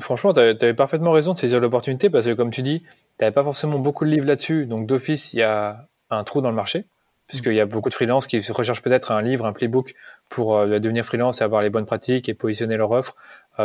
Franchement, 0.00 0.32
tu 0.34 0.40
avais 0.40 0.74
parfaitement 0.74 1.12
raison 1.12 1.32
de 1.32 1.38
saisir 1.38 1.60
l'opportunité 1.60 2.10
parce 2.10 2.26
que, 2.26 2.32
comme 2.32 2.50
tu 2.50 2.62
dis, 2.62 2.80
tu 2.80 2.88
n'avais 3.20 3.32
pas 3.32 3.44
forcément 3.44 3.78
beaucoup 3.78 4.04
de 4.04 4.10
livres 4.10 4.26
là-dessus. 4.26 4.66
Donc, 4.66 4.86
d'office, 4.86 5.32
il 5.32 5.38
y 5.38 5.42
a 5.42 5.86
un 6.10 6.24
trou 6.24 6.40
dans 6.40 6.50
le 6.50 6.56
marché 6.56 6.86
puisqu'il 7.30 7.54
y 7.54 7.60
a 7.60 7.66
beaucoup 7.66 7.88
de 7.88 7.94
freelances 7.94 8.26
qui 8.26 8.40
recherchent 8.52 8.82
peut-être 8.82 9.12
un 9.12 9.22
livre, 9.22 9.46
un 9.46 9.52
playbook 9.52 9.94
pour 10.28 10.56
euh, 10.56 10.78
devenir 10.78 11.04
freelance 11.04 11.40
et 11.40 11.44
avoir 11.44 11.62
les 11.62 11.70
bonnes 11.70 11.86
pratiques 11.86 12.28
et 12.28 12.34
positionner 12.34 12.76
leur 12.76 12.90
offre 12.90 13.16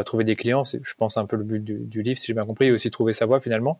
trouver 0.05 0.25
des 0.25 0.35
clients. 0.35 0.65
C'est, 0.65 0.81
je 0.83 0.93
pense, 0.95 1.15
un 1.15 1.25
peu 1.25 1.37
le 1.37 1.45
but 1.45 1.63
du, 1.63 2.01
livre, 2.01 2.17
si 2.17 2.27
j'ai 2.27 2.33
bien 2.33 2.45
compris, 2.45 2.65
et 2.65 2.71
aussi 2.71 2.91
trouver 2.91 3.13
sa 3.13 3.25
voie 3.25 3.39
finalement. 3.39 3.79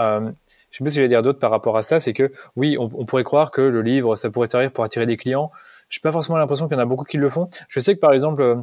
Euh, 0.00 0.30
je 0.70 0.78
sais 0.78 0.84
pas 0.84 0.90
si 0.90 0.96
je 0.96 1.02
vais 1.02 1.08
dire 1.08 1.22
d'autres 1.22 1.38
par 1.38 1.50
rapport 1.50 1.76
à 1.76 1.82
ça, 1.82 2.00
c'est 2.00 2.12
que 2.12 2.32
oui, 2.56 2.76
on, 2.78 2.88
pourrait 3.04 3.24
croire 3.24 3.50
que 3.50 3.60
le 3.60 3.82
livre, 3.82 4.16
ça 4.16 4.30
pourrait 4.30 4.48
servir 4.48 4.72
pour 4.72 4.84
attirer 4.84 5.06
des 5.06 5.16
clients. 5.16 5.50
Je 5.88 5.98
n'ai 5.98 6.02
pas 6.02 6.12
forcément 6.12 6.38
l'impression 6.38 6.68
qu'il 6.68 6.76
y 6.76 6.80
en 6.80 6.82
a 6.82 6.86
beaucoup 6.86 7.04
qui 7.04 7.16
le 7.16 7.28
font. 7.28 7.48
Je 7.68 7.80
sais 7.80 7.94
que 7.94 8.00
par 8.00 8.12
exemple, 8.12 8.42
euh, 8.42 8.56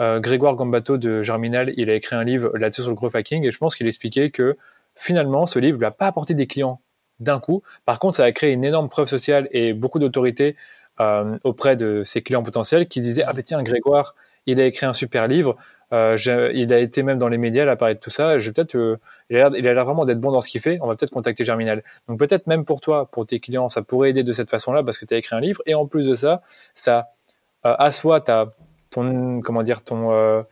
euh, 0.00 0.20
Grégoire 0.20 0.56
Gambato 0.56 0.96
de 0.96 1.22
Germinal, 1.22 1.72
il 1.76 1.90
a 1.90 1.94
écrit 1.94 2.16
un 2.16 2.24
livre 2.24 2.50
là-dessus 2.56 2.82
sur 2.82 2.90
le 2.90 2.96
growth 2.96 3.14
hacking, 3.14 3.46
et 3.46 3.50
je 3.50 3.58
pense 3.58 3.76
qu'il 3.76 3.86
expliquait 3.86 4.30
que 4.30 4.56
finalement, 4.94 5.46
ce 5.46 5.58
livre 5.58 5.76
ne 5.76 5.80
lui 5.80 5.86
a 5.86 5.90
pas 5.90 6.06
apporté 6.06 6.34
des 6.34 6.46
clients 6.46 6.80
d'un 7.22 7.40
coup. 7.40 7.62
Par 7.84 7.98
contre, 7.98 8.16
ça 8.16 8.24
a 8.24 8.32
créé 8.32 8.52
une 8.52 8.64
énorme 8.64 8.88
preuve 8.88 9.08
sociale 9.08 9.48
et 9.52 9.72
beaucoup 9.72 9.98
d'autorité 9.98 10.56
auprès 11.42 11.74
de 11.74 12.02
ses 12.04 12.22
clients 12.22 12.44
potentiels 12.44 12.86
qui 12.86 13.00
disaient 13.00 13.24
ah 13.26 13.32
ben 13.32 13.42
tiens 13.42 13.60
Grégoire 13.64 14.14
il 14.46 14.60
a 14.60 14.66
écrit 14.66 14.86
un 14.86 14.92
super 14.92 15.26
livre 15.26 15.56
Euh, 15.92 16.16
il 16.54 16.72
a 16.72 16.78
été 16.78 17.02
même 17.02 17.18
dans 17.18 17.28
les 17.28 17.36
médias, 17.36 17.70
à 17.70 17.76
parler 17.76 17.94
de 17.94 18.00
tout 18.00 18.08
ça. 18.08 18.38
Je 18.38 18.50
peut-être, 18.50 18.76
euh, 18.76 18.98
il 19.28 19.36
a 19.36 19.50
l'air 19.50 19.84
vraiment 19.84 20.06
d'être 20.06 20.20
bon 20.20 20.32
dans 20.32 20.40
ce 20.40 20.48
qu'il 20.48 20.60
fait. 20.62 20.78
On 20.80 20.86
va 20.86 20.96
peut-être 20.96 21.10
contacter 21.10 21.44
Germinal. 21.44 21.82
Donc 22.08 22.18
peut-être 22.18 22.46
même 22.46 22.64
pour 22.64 22.80
toi, 22.80 23.10
pour 23.12 23.26
tes 23.26 23.40
clients, 23.40 23.68
ça 23.68 23.82
pourrait 23.82 24.10
aider 24.10 24.24
de 24.24 24.32
cette 24.32 24.48
façon-là 24.48 24.82
parce 24.82 24.96
que 24.96 25.04
tu 25.04 25.12
as 25.12 25.18
écrit 25.18 25.36
un 25.36 25.40
livre. 25.40 25.60
Et 25.66 25.74
en 25.74 25.86
plus 25.86 26.06
de 26.06 26.14
ça, 26.14 26.40
ça 26.74 27.10
euh, 27.66 27.74
assoit 27.78 28.22
ta, 28.22 28.52
ton, 28.90 29.40
comment 29.40 29.62
dire, 29.62 29.82
ton, 29.84 30.12
euh, 30.12 30.42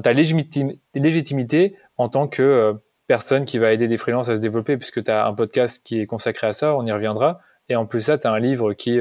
ta 0.00 0.12
légitimité 0.14 1.76
en 1.98 2.08
tant 2.08 2.26
que 2.26 2.42
euh, 2.42 2.72
personne 3.06 3.44
qui 3.44 3.58
va 3.58 3.72
aider 3.72 3.88
des 3.88 3.96
freelances 3.96 4.28
à 4.28 4.36
se 4.36 4.40
développer 4.40 4.76
puisque 4.76 5.02
tu 5.02 5.10
as 5.10 5.26
un 5.26 5.34
podcast 5.34 5.84
qui 5.84 6.00
est 6.00 6.06
consacré 6.06 6.46
à 6.46 6.52
ça. 6.52 6.76
On 6.76 6.84
y 6.84 6.92
reviendra. 6.92 7.38
Et 7.68 7.76
en 7.76 7.86
plus 7.86 8.02
ça, 8.02 8.18
tu 8.18 8.26
as 8.26 8.32
un 8.32 8.38
livre 8.38 8.72
qui 8.72 8.98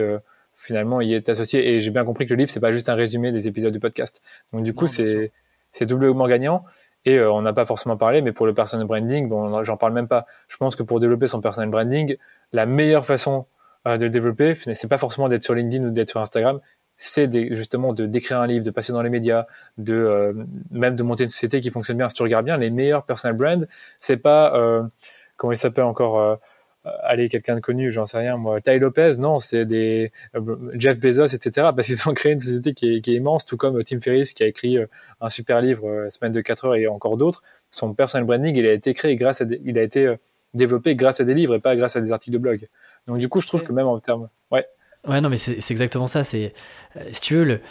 finalement 0.56 1.02
y 1.02 1.14
est 1.14 1.30
associé. 1.30 1.74
Et 1.74 1.82
j'ai 1.82 1.92
bien 1.92 2.06
compris 2.06 2.26
que 2.26 2.34
le 2.34 2.40
livre, 2.40 2.52
c'est 2.52 2.60
pas 2.60 2.72
juste 2.72 2.90
un 2.90 2.96
résumé 2.96 3.32
des 3.32 3.48
épisodes 3.48 3.74
du 3.74 3.80
podcast. 3.80 4.22
Donc 4.52 4.64
du 4.64 4.74
coup, 4.74 4.88
c'est 4.88 5.32
c'est 5.74 5.86
doublement 5.86 6.28
gagnant. 6.28 6.64
Et 7.06 7.20
euh, 7.20 7.32
on 7.32 7.42
n'a 7.42 7.52
pas 7.52 7.66
forcément 7.66 7.98
parlé, 7.98 8.22
mais 8.22 8.32
pour 8.32 8.46
le 8.46 8.54
personal 8.54 8.88
branding, 8.88 9.28
bon, 9.28 9.64
j'en 9.64 9.76
parle 9.76 9.92
même 9.94 10.08
pas. 10.08 10.26
Je 10.48 10.56
pense 10.58 10.76
que 10.76 10.84
pour 10.84 11.00
développer 11.02 11.28
son 11.28 11.42
personal 11.42 11.70
branding, 11.70 12.16
la 12.54 12.66
meilleure 12.66 13.06
façon 13.06 13.46
euh, 13.88 13.98
de 13.98 14.06
le 14.06 14.10
développer, 14.10 14.56
c'est 14.56 14.88
pas 14.88 14.98
forcément 14.98 15.28
d'être 15.28 15.44
sur 15.44 15.54
LinkedIn 15.54 15.86
ou 15.86 15.90
d'être 15.92 16.10
sur 16.10 16.22
Instagram, 16.22 16.62
c'est 16.98 17.30
justement 17.56 17.94
de 17.94 18.06
d'écrire 18.06 18.40
un 18.40 18.48
livre, 18.48 18.66
de 18.66 18.72
passer 18.72 18.94
dans 18.94 19.02
les 19.02 19.10
médias, 19.10 19.46
de 19.78 19.94
euh, 19.94 20.34
même 20.72 20.96
de 20.96 21.04
monter 21.04 21.24
une 21.24 21.30
société 21.30 21.62
qui 21.62 21.70
fonctionne 21.72 21.98
bien. 21.98 22.10
Si 22.10 22.16
tu 22.16 22.24
regardes 22.24 22.46
bien, 22.46 22.58
les 22.58 22.70
meilleurs 22.70 23.04
personal 23.06 23.36
brands, 23.36 23.66
c'est 24.00 24.18
pas 24.18 24.54
comment 25.38 25.54
il 25.54 25.58
s'appelle 25.58 25.86
encore 25.86 26.40
euh, 26.86 26.90
allez, 27.04 27.30
quelqu'un 27.30 27.56
de 27.56 27.62
connu, 27.62 27.92
j'en 27.92 28.06
sais 28.06 28.18
rien, 28.18 28.36
moi, 28.36 28.60
Ty 28.60 28.78
Lopez, 28.78 29.12
non, 29.18 29.40
c'est 29.40 29.66
des 29.66 30.12
euh, 30.36 30.72
Jeff 30.74 31.00
Bezos, 31.00 31.28
etc., 31.28 31.70
parce 31.76 31.88
qu'ils 31.88 32.10
ont 32.10 32.14
créé 32.14 32.34
une 32.34 32.42
société 32.42 32.74
qui 32.74 32.96
est, 32.98 33.02
qui 33.02 33.14
est, 33.14 33.16
immense, 33.16 33.46
tout 33.46 33.56
comme 33.58 33.82
Tim 33.84 34.02
Ferriss 34.02 34.34
qui 34.34 34.44
a 34.44 34.48
écrit 34.48 34.78
euh, 34.78 34.88
un 35.22 35.30
super 35.30 35.62
livre, 35.62 36.08
Semaine 36.10 36.34
de 36.34 36.42
4 36.42 36.66
heures 36.66 36.76
et 36.76 36.88
encore 36.88 37.18
d'autres. 37.18 37.42
Son 37.72 37.94
personal 37.94 38.26
branding, 38.26 38.56
il 38.56 38.68
a 38.68 38.74
été 38.74 38.94
créé 38.94 39.16
grâce 39.16 39.42
à, 39.42 39.46
des, 39.46 39.62
il 39.64 39.78
a 39.78 39.84
été 39.84 40.14
développé 40.54 40.96
grâce 40.96 41.22
à 41.22 41.24
des 41.24 41.34
livres 41.34 41.56
et 41.56 41.60
pas 41.60 41.76
grâce 41.76 41.96
à 41.96 42.02
des 42.02 42.12
articles 42.12 42.34
de 42.34 42.38
blog. 42.38 42.68
Donc 43.08 43.18
du 43.18 43.30
coup, 43.30 43.42
je 43.42 43.48
trouve 43.48 43.64
que 43.64 43.72
même 43.72 43.88
en 43.88 44.00
termes, 44.00 44.30
ouais. 44.52 44.68
Ouais, 45.08 45.20
non, 45.22 45.30
mais 45.30 45.38
c'est 45.38 45.72
exactement 45.72 46.08
ça. 46.08 46.24
C'est, 46.24 46.54
si 47.12 47.22
tu 47.22 47.36
veux, 47.36 47.44
le, 47.44 47.62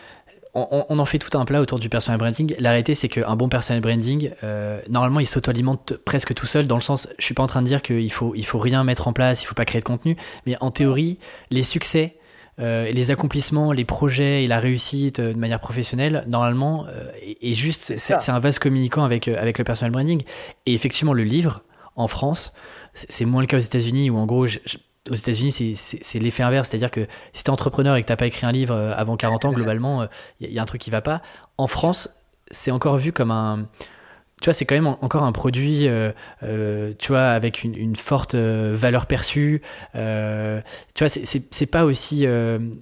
on, 0.55 0.99
en 0.99 1.05
fait 1.05 1.19
tout 1.19 1.37
un 1.39 1.45
plat 1.45 1.61
autour 1.61 1.79
du 1.79 1.89
personal 1.89 2.19
branding. 2.19 2.55
La 2.59 2.71
réalité, 2.71 2.95
c'est 2.95 3.09
qu'un 3.09 3.37
bon 3.37 3.49
personal 3.49 3.81
branding, 3.81 4.31
euh, 4.45 4.81
normalement, 4.91 5.21
il 5.21 5.27
s'auto-alimente 5.27 5.95
presque 6.05 6.35
tout 6.35 6.47
seul, 6.47 6.67
dans 6.67 6.77
le 6.77 6.83
sens, 6.83 7.09
je 7.19 7.25
suis 7.25 7.35
pas 7.35 7.43
en 7.43 7.47
train 7.47 7.63
de 7.63 7.67
dire 7.67 7.81
qu'il 7.81 8.13
faut, 8.13 8.35
il 8.35 8.45
faut 8.45 8.59
rien 8.59 8.85
mettre 8.85 9.09
en 9.09 9.13
place, 9.13 9.43
il 9.43 9.47
faut 9.47 9.55
pas 9.55 9.65
créer 9.65 9.81
de 9.81 9.87
contenu, 9.87 10.17
mais 10.47 10.57
en 10.61 10.71
théorie, 10.71 11.19
les 11.51 11.63
succès, 11.63 12.17
euh, 12.61 12.91
les 12.93 13.11
accomplissements, 13.11 13.73
les 13.73 13.87
projets 13.87 14.45
et 14.45 14.47
la 14.47 14.61
réussite 14.61 15.21
euh, 15.21 15.33
de 15.33 15.39
manière 15.39 15.61
professionnelle, 15.61 16.25
normalement, 16.29 16.87
est, 17.41 17.55
juste, 17.55 17.97
c'est 17.97 18.31
un 18.31 18.39
vase 18.39 18.59
communicant 18.59 19.05
avec, 19.05 19.29
avec 19.29 19.57
le 19.57 19.65
personal 19.65 19.91
branding. 19.91 20.23
Et 20.67 20.75
effectivement, 20.75 21.15
le 21.15 21.25
livre, 21.25 21.63
en 21.97 22.09
France, 22.09 22.53
c'est 22.93 23.25
moins 23.25 23.41
le 23.41 23.47
cas 23.47 23.57
aux 23.57 23.61
États-Unis, 23.61 24.11
où 24.11 24.19
en 24.19 24.27
gros, 24.27 24.47
aux 25.11 25.15
États-Unis, 25.15 25.75
c'est 25.75 26.19
l'effet 26.19 26.43
inverse, 26.43 26.69
c'est-à-dire 26.69 26.91
que 26.91 27.07
si 27.33 27.43
tu 27.43 27.49
es 27.49 27.51
entrepreneur 27.51 27.97
et 27.97 28.03
que 28.03 28.07
tu 28.07 28.17
pas 28.17 28.27
écrit 28.27 28.47
un 28.47 28.53
livre 28.53 28.75
euh, 28.75 28.95
avant 28.95 29.17
40 29.17 29.47
ans, 29.47 29.53
globalement, 29.53 30.07
il 30.41 30.47
euh, 30.47 30.51
y, 30.51 30.59
a 30.59 30.63
un 30.63 30.67
truc 30.67 30.81
qui 30.81 30.91
va 30.91 31.01
pas. 31.01 31.23
En 31.59 31.67
France, 31.67 32.21
c'est 32.51 32.71
encore 32.71 32.99
vu 32.99 33.13
comme 33.13 33.31
un. 33.31 33.67
Tu 34.41 34.47
vois, 34.47 34.55
c'est 34.55 34.65
quand 34.65 34.75
même 34.75 34.89
encore 34.89 35.23
un 35.23 35.31
produit, 35.31 35.87
euh, 35.87 36.13
tu 36.99 37.13
vois, 37.13 37.29
avec 37.29 37.63
une, 37.63 37.95
forte 37.95 38.35
valeur 38.35 39.07
perçue. 39.07 39.63
tu 39.95 39.99
vois, 39.99 41.09
c'est 41.09 41.67
pas 41.67 41.85
aussi, 41.85 42.27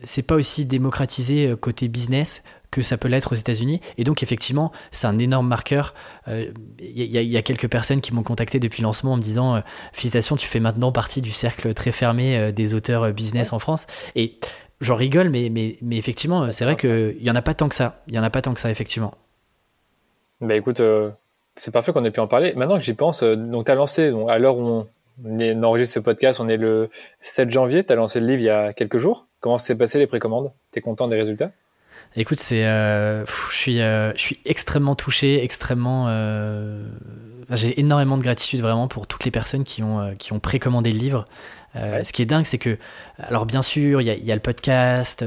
c'est 0.03 0.23
pas 0.23 0.37
aussi 0.37 0.65
démocratisé 0.65 1.55
côté 1.61 1.89
business 1.89 2.43
que 2.71 2.83
ça 2.83 2.97
peut 2.97 3.09
l'être 3.09 3.33
aux 3.33 3.37
États-Unis. 3.37 3.81
Et 3.99 4.05
donc, 4.05 4.23
effectivement, 4.23 4.73
c'est 4.91 5.07
un 5.07 5.19
énorme 5.19 5.49
marqueur. 5.49 5.95
Il 6.27 6.33
euh, 6.33 6.53
y, 6.79 7.37
a 7.37 7.43
quelques 7.43 7.69
personnes 7.69 8.01
qui 8.01 8.15
m'ont 8.15 8.23
contacté 8.23 8.61
depuis 8.61 8.83
le 8.83 8.87
lancement 8.87 9.13
en 9.13 9.17
me 9.17 9.23
disant 9.23 9.57
euh, 9.57 9.61
Félicitations, 9.93 10.37
tu 10.37 10.47
fais 10.47 10.61
maintenant 10.61 10.93
partie 10.93 11.21
du 11.21 11.31
cercle 11.31 11.75
très 11.75 11.93
fermé 11.93 12.37
euh, 12.37 12.53
des 12.53 12.75
auteurs 12.75 13.13
business 13.13 13.53
en 13.53 13.59
France. 13.59 13.87
Et 14.15 14.39
j'en 14.81 14.97
rigole, 14.97 15.31
mais, 15.31 15.51
mais, 15.51 15.77
mais 15.83 15.97
effectivement, 15.97 16.51
c'est 16.53 16.65
vrai 16.65 16.77
qu'il 16.77 17.17
n'y 17.21 17.31
en 17.31 17.37
a 17.37 17.43
pas 17.43 17.55
tant 17.55 17.69
que 17.69 17.75
ça. 17.75 18.03
Il 18.07 18.13
n'y 18.13 18.19
en 18.19 18.23
a 18.23 18.31
pas 18.31 18.43
tant 18.43 18.55
que 18.55 18.61
ça, 18.61 18.71
effectivement. 18.71 19.15
Bah 20.41 20.55
écoute, 20.55 20.81
c'est 21.55 21.71
parfait 21.71 21.93
qu'on 21.93 22.05
ait 22.05 22.11
pu 22.11 22.21
en 22.21 22.27
parler. 22.27 22.55
Maintenant 22.57 22.79
que 22.79 22.85
j'y 22.85 22.95
pense, 22.95 23.23
donc 23.23 23.67
tu 23.67 23.73
as 23.73 23.75
lancé, 23.75 24.11
donc, 24.11 24.31
à 24.31 24.39
l'heure 24.39 24.57
où 24.57 24.87
on, 25.23 25.63
enregistre 25.63 25.95
ce 25.95 26.01
podcast, 26.01 26.41
on 26.41 26.49
est 26.49 26.57
le 26.57 26.89
7 27.21 27.51
janvier, 27.51 27.85
tu 27.85 27.93
as 27.93 27.97
lancé 27.97 28.21
le 28.21 28.27
livre 28.27 28.41
il 28.41 28.47
y 28.47 28.51
a 28.51 28.73
quelques 28.73 28.97
jours. 28.97 29.27
Comment 29.41 29.59
s'est 29.59 29.75
passé 29.75 29.99
les 29.99 30.07
précommandes? 30.07 30.53
Tu 30.73 30.79
es 30.79 30.83
content 30.83 31.09
des 31.09 31.17
résultats? 31.17 31.51
Écoute, 32.17 32.41
c'est, 32.41 32.67
euh, 32.67 33.25
je 33.25 33.57
suis, 33.57 33.81
euh, 33.81 34.13
je 34.17 34.21
suis 34.21 34.39
extrêmement 34.45 34.97
touché, 34.97 35.45
extrêmement. 35.45 36.07
Euh, 36.09 36.85
j'ai 37.51 37.79
énormément 37.79 38.17
de 38.17 38.23
gratitude 38.23 38.61
vraiment 38.61 38.89
pour 38.89 39.07
toutes 39.07 39.25
les 39.25 39.31
personnes 39.31 39.63
qui 39.63 39.83
ont, 39.83 40.15
qui 40.19 40.33
ont 40.33 40.41
précommandé 40.41 40.93
le 40.93 40.99
livre. 40.99 41.27
Ce 41.75 42.13
qui 42.13 42.23
est 42.23 42.27
dingue, 42.27 42.47
c'est 42.47 42.59
que, 42.59 42.79
alors 43.19 43.47
bien 43.47 43.63
sûr, 43.63 44.01
il 44.01 44.05
y 44.05 44.11
a, 44.11 44.15
y 44.15 44.33
a, 44.33 44.35
le 44.35 44.41
podcast, 44.41 45.25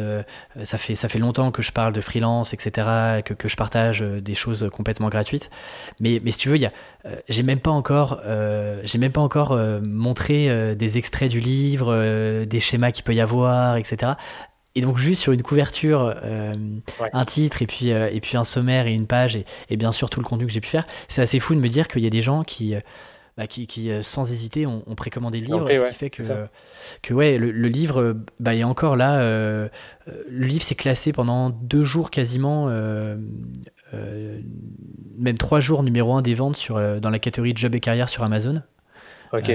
ça, 0.64 0.78
fait, 0.78 0.94
ça 0.94 1.08
fait 1.08 1.20
longtemps 1.20 1.52
que 1.52 1.62
je 1.62 1.72
parle 1.72 1.94
de 1.94 2.02
freelance, 2.02 2.54
etc., 2.54 3.22
que, 3.24 3.34
que 3.34 3.48
je 3.48 3.56
partage 3.56 4.02
des 4.02 4.36
choses 4.36 4.70
complètement 4.72 5.08
gratuites. 5.08 5.50
Mais, 6.02 6.22
mais 6.22 6.32
si 6.32 6.40
tu 6.40 6.50
veux, 6.50 6.58
il 6.58 6.62
y 6.62 6.66
a, 6.66 6.72
j'ai 7.30 7.44
même 7.44 7.60
pas 7.60 7.72
encore, 7.72 8.22
j'ai 8.84 8.98
même 8.98 9.14
pas 9.14 9.22
encore 9.22 9.58
montré 9.86 10.76
des 10.76 10.98
extraits 10.98 11.32
du 11.32 11.40
livre, 11.40 12.44
des 12.44 12.60
schémas 12.60 12.92
qu'il 12.92 13.06
peut 13.06 13.16
y 13.16 13.22
avoir, 13.22 13.78
etc. 13.78 14.14
Et 14.76 14.82
donc 14.82 14.98
juste 14.98 15.22
sur 15.22 15.34
une 15.34 15.44
couverture, 15.44 16.16
euh, 16.24 16.54
un 17.00 17.26
titre 17.26 17.62
et 17.62 17.68
puis 17.68 17.92
euh, 17.92 18.10
et 18.12 18.20
puis 18.20 18.38
un 18.38 18.44
sommaire 18.44 18.88
et 18.88 18.92
une 18.92 19.06
page 19.06 19.36
et, 19.36 19.46
et 19.70 19.78
bien 19.78 19.92
sûr 19.92 20.10
tout 20.10 20.20
le 20.20 20.26
contenu 20.26 20.48
que 20.48 20.52
j'ai 20.52 20.62
pu 20.62 20.70
faire, 20.70 20.88
c'est 21.08 21.22
assez 21.22 21.40
fou 21.40 21.54
de 21.54 21.60
me 21.60 21.70
dire 21.70 21.88
qu'il 21.88 22.02
y 22.02 22.08
a 22.08 22.10
des 22.10 22.24
gens 22.24 22.44
qui 22.44 22.74
euh, 22.74 22.80
bah, 23.38 23.46
qui, 23.48 23.66
qui, 23.66 23.92
sans 24.04 24.32
hésiter 24.32 24.68
ont, 24.68 24.82
précommandé 24.96 25.40
le 25.40 25.48
livre, 25.48 25.68
ce 25.68 25.90
qui 25.90 25.96
fait 25.96 26.12
que, 26.12 26.22
que 27.02 27.16
ouais, 27.16 27.40
le, 27.40 27.68
livre 27.68 28.16
bah, 28.40 28.54
est 28.54 28.64
encore 28.64 28.96
là. 28.96 29.24
le 29.24 29.70
livre 30.30 30.62
s'est 30.64 30.76
classé 30.76 31.14
pendant 31.14 31.50
deux 31.50 31.84
jours 31.84 32.12
quasiment, 32.12 32.68
même 35.18 35.38
trois 35.40 35.62
jours 35.62 35.82
numéro 35.82 36.14
un 36.14 36.22
des 36.22 36.36
ventes 36.36 36.58
sur, 36.58 36.76
dans 37.02 37.10
la 37.10 37.18
catégorie 37.18 37.54
job 37.56 37.74
et 37.74 37.80
carrière 37.80 38.08
sur 38.08 38.22
Amazon. 38.24 38.62
Ok. 39.32 39.52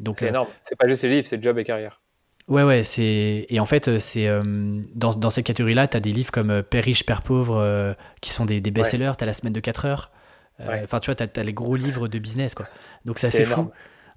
donc 0.00 0.18
c'est 0.18 0.30
énorme. 0.30 0.48
C'est 0.60 0.76
pas 0.76 0.88
juste 0.88 1.04
les 1.04 1.10
livres, 1.10 1.28
c'est 1.28 1.40
job 1.40 1.56
et 1.56 1.62
carrière. 1.62 2.00
Ouais, 2.46 2.62
ouais, 2.62 2.82
c'est. 2.82 3.46
Et 3.48 3.58
en 3.58 3.64
fait, 3.64 3.88
euh, 3.88 3.98
c'est 3.98 4.28
euh, 4.28 4.40
dans, 4.94 5.10
dans, 5.14 5.30
cette 5.30 5.46
catégorie-là, 5.46 5.88
tu 5.88 5.96
as 5.96 6.00
des 6.00 6.12
livres 6.12 6.30
comme 6.30 6.50
euh, 6.50 6.62
Père 6.62 6.84
riche, 6.84 7.06
Père 7.06 7.22
pauvre, 7.22 7.96
qui 8.20 8.30
sont 8.30 8.44
des, 8.44 8.60
des 8.60 8.70
best-sellers, 8.70 9.12
tu 9.16 9.24
as 9.24 9.26
La 9.26 9.32
semaine 9.32 9.52
de 9.52 9.60
4 9.60 9.86
heures. 9.86 10.10
Enfin, 10.60 11.00
tu 11.00 11.10
vois, 11.10 11.14
tu 11.14 11.40
as, 11.40 11.42
les 11.42 11.54
gros 11.54 11.76
livres 11.76 12.06
de 12.06 12.18
business, 12.18 12.54
quoi. 12.54 12.66
Donc, 13.04 13.18
c'est 13.18 13.28
assez 13.28 13.44
fou. 13.44 13.70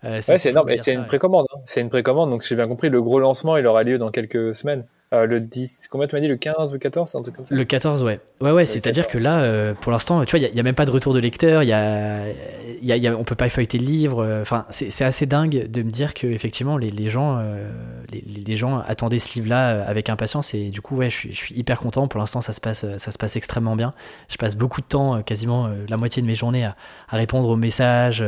ouais, 0.04 0.22
c'est 0.22 0.50
énorme. 0.50 0.70
Et 0.70 0.80
c'est 0.80 0.94
une 0.94 1.06
précommande. 1.06 1.48
Hein. 1.54 1.60
C'est 1.66 1.82
une 1.82 1.90
précommande. 1.90 2.30
Donc, 2.30 2.44
si 2.44 2.50
j'ai 2.50 2.56
bien 2.56 2.68
compris, 2.68 2.90
le 2.90 3.02
gros 3.02 3.20
lancement, 3.20 3.56
il 3.58 3.66
aura 3.66 3.84
lieu 3.84 3.98
dans 3.98 4.12
quelques 4.12 4.56
semaines. 4.56 4.86
Euh, 5.13 5.26
le 5.26 5.39
10, 5.39 5.88
combien 5.89 6.06
tu 6.06 6.15
m'as 6.15 6.20
dit, 6.20 6.28
le 6.28 6.36
15 6.36 6.72
ou 6.72 6.74
le 6.74 6.80
14, 6.80 7.15
un 7.15 7.22
truc 7.22 7.38
comme 7.38 7.46
ça 7.46 7.56
Le 7.56 7.63
14, 7.63 8.04
ouais. 8.04 8.20
Ouais, 8.41 8.52
ouais, 8.52 8.65
c'est-à-dire 8.65 9.08
que 9.08 9.17
là, 9.17 9.39
euh, 9.39 9.74
pour 9.74 9.93
l'instant, 9.93 10.26
tu 10.26 10.38
vois, 10.38 10.46
il 10.46 10.54
n'y 10.54 10.60
a, 10.60 10.63
même 10.63 10.76
pas 10.76 10.84
de 10.84 10.91
retour 10.91 11.13
de 11.13 11.20
lecteur, 11.20 11.63
y 11.63 11.72
a, 11.72 12.26
y 12.82 12.91
a, 12.91 12.98
y 12.98 13.08
a, 13.08 13.17
on 13.17 13.24
peut 13.24 13.36
pas 13.36 13.48
feuilleter 13.48 13.78
le 13.78 13.86
livre. 13.86 14.22
Euh, 14.22 14.41
enfin, 14.41 14.65
c'est 14.70 15.06
assez 15.06 15.26
dingue 15.26 15.67
de 15.72 15.82
me 15.82 15.89
dire 15.89 16.13
que 16.13 16.28
effectivement 16.28 16.78
les, 16.78 16.91
les 16.91 17.08
gens, 17.08 17.41
les, 18.12 18.22
les, 18.46 18.56
gens 18.58 18.80
attendaient 18.80 19.20
ce 19.20 19.34
livre-là 19.36 19.86
avec 19.86 20.10
impatience 20.10 20.54
et 20.54 20.70
du 20.70 20.82
coup, 20.82 20.98
ouais, 20.98 21.10
je 21.10 21.15
suis, 21.15 21.32
je 21.32 21.38
suis 21.38 21.56
hyper 21.56 21.80
content. 21.80 22.10
Pour 22.10 22.20
l'instant, 22.20 22.41
ça 22.41 22.52
se 22.52 22.60
passe, 22.60 22.86
ça 22.98 23.12
se 23.12 23.17
passe 23.17 23.38
extrêmement 23.38 23.78
bien. 23.78 23.93
Je 24.28 24.36
passe 24.36 24.58
beaucoup 24.58 24.82
de 24.82 24.88
temps, 24.88 25.22
quasiment 25.22 25.70
la 25.88 25.96
moitié 25.96 26.22
de 26.22 26.28
mes 26.28 26.36
journées, 26.36 26.65
à, 26.65 26.76
à 27.08 27.15
répondre 27.15 27.48
aux 27.48 27.56
messages 27.56 28.26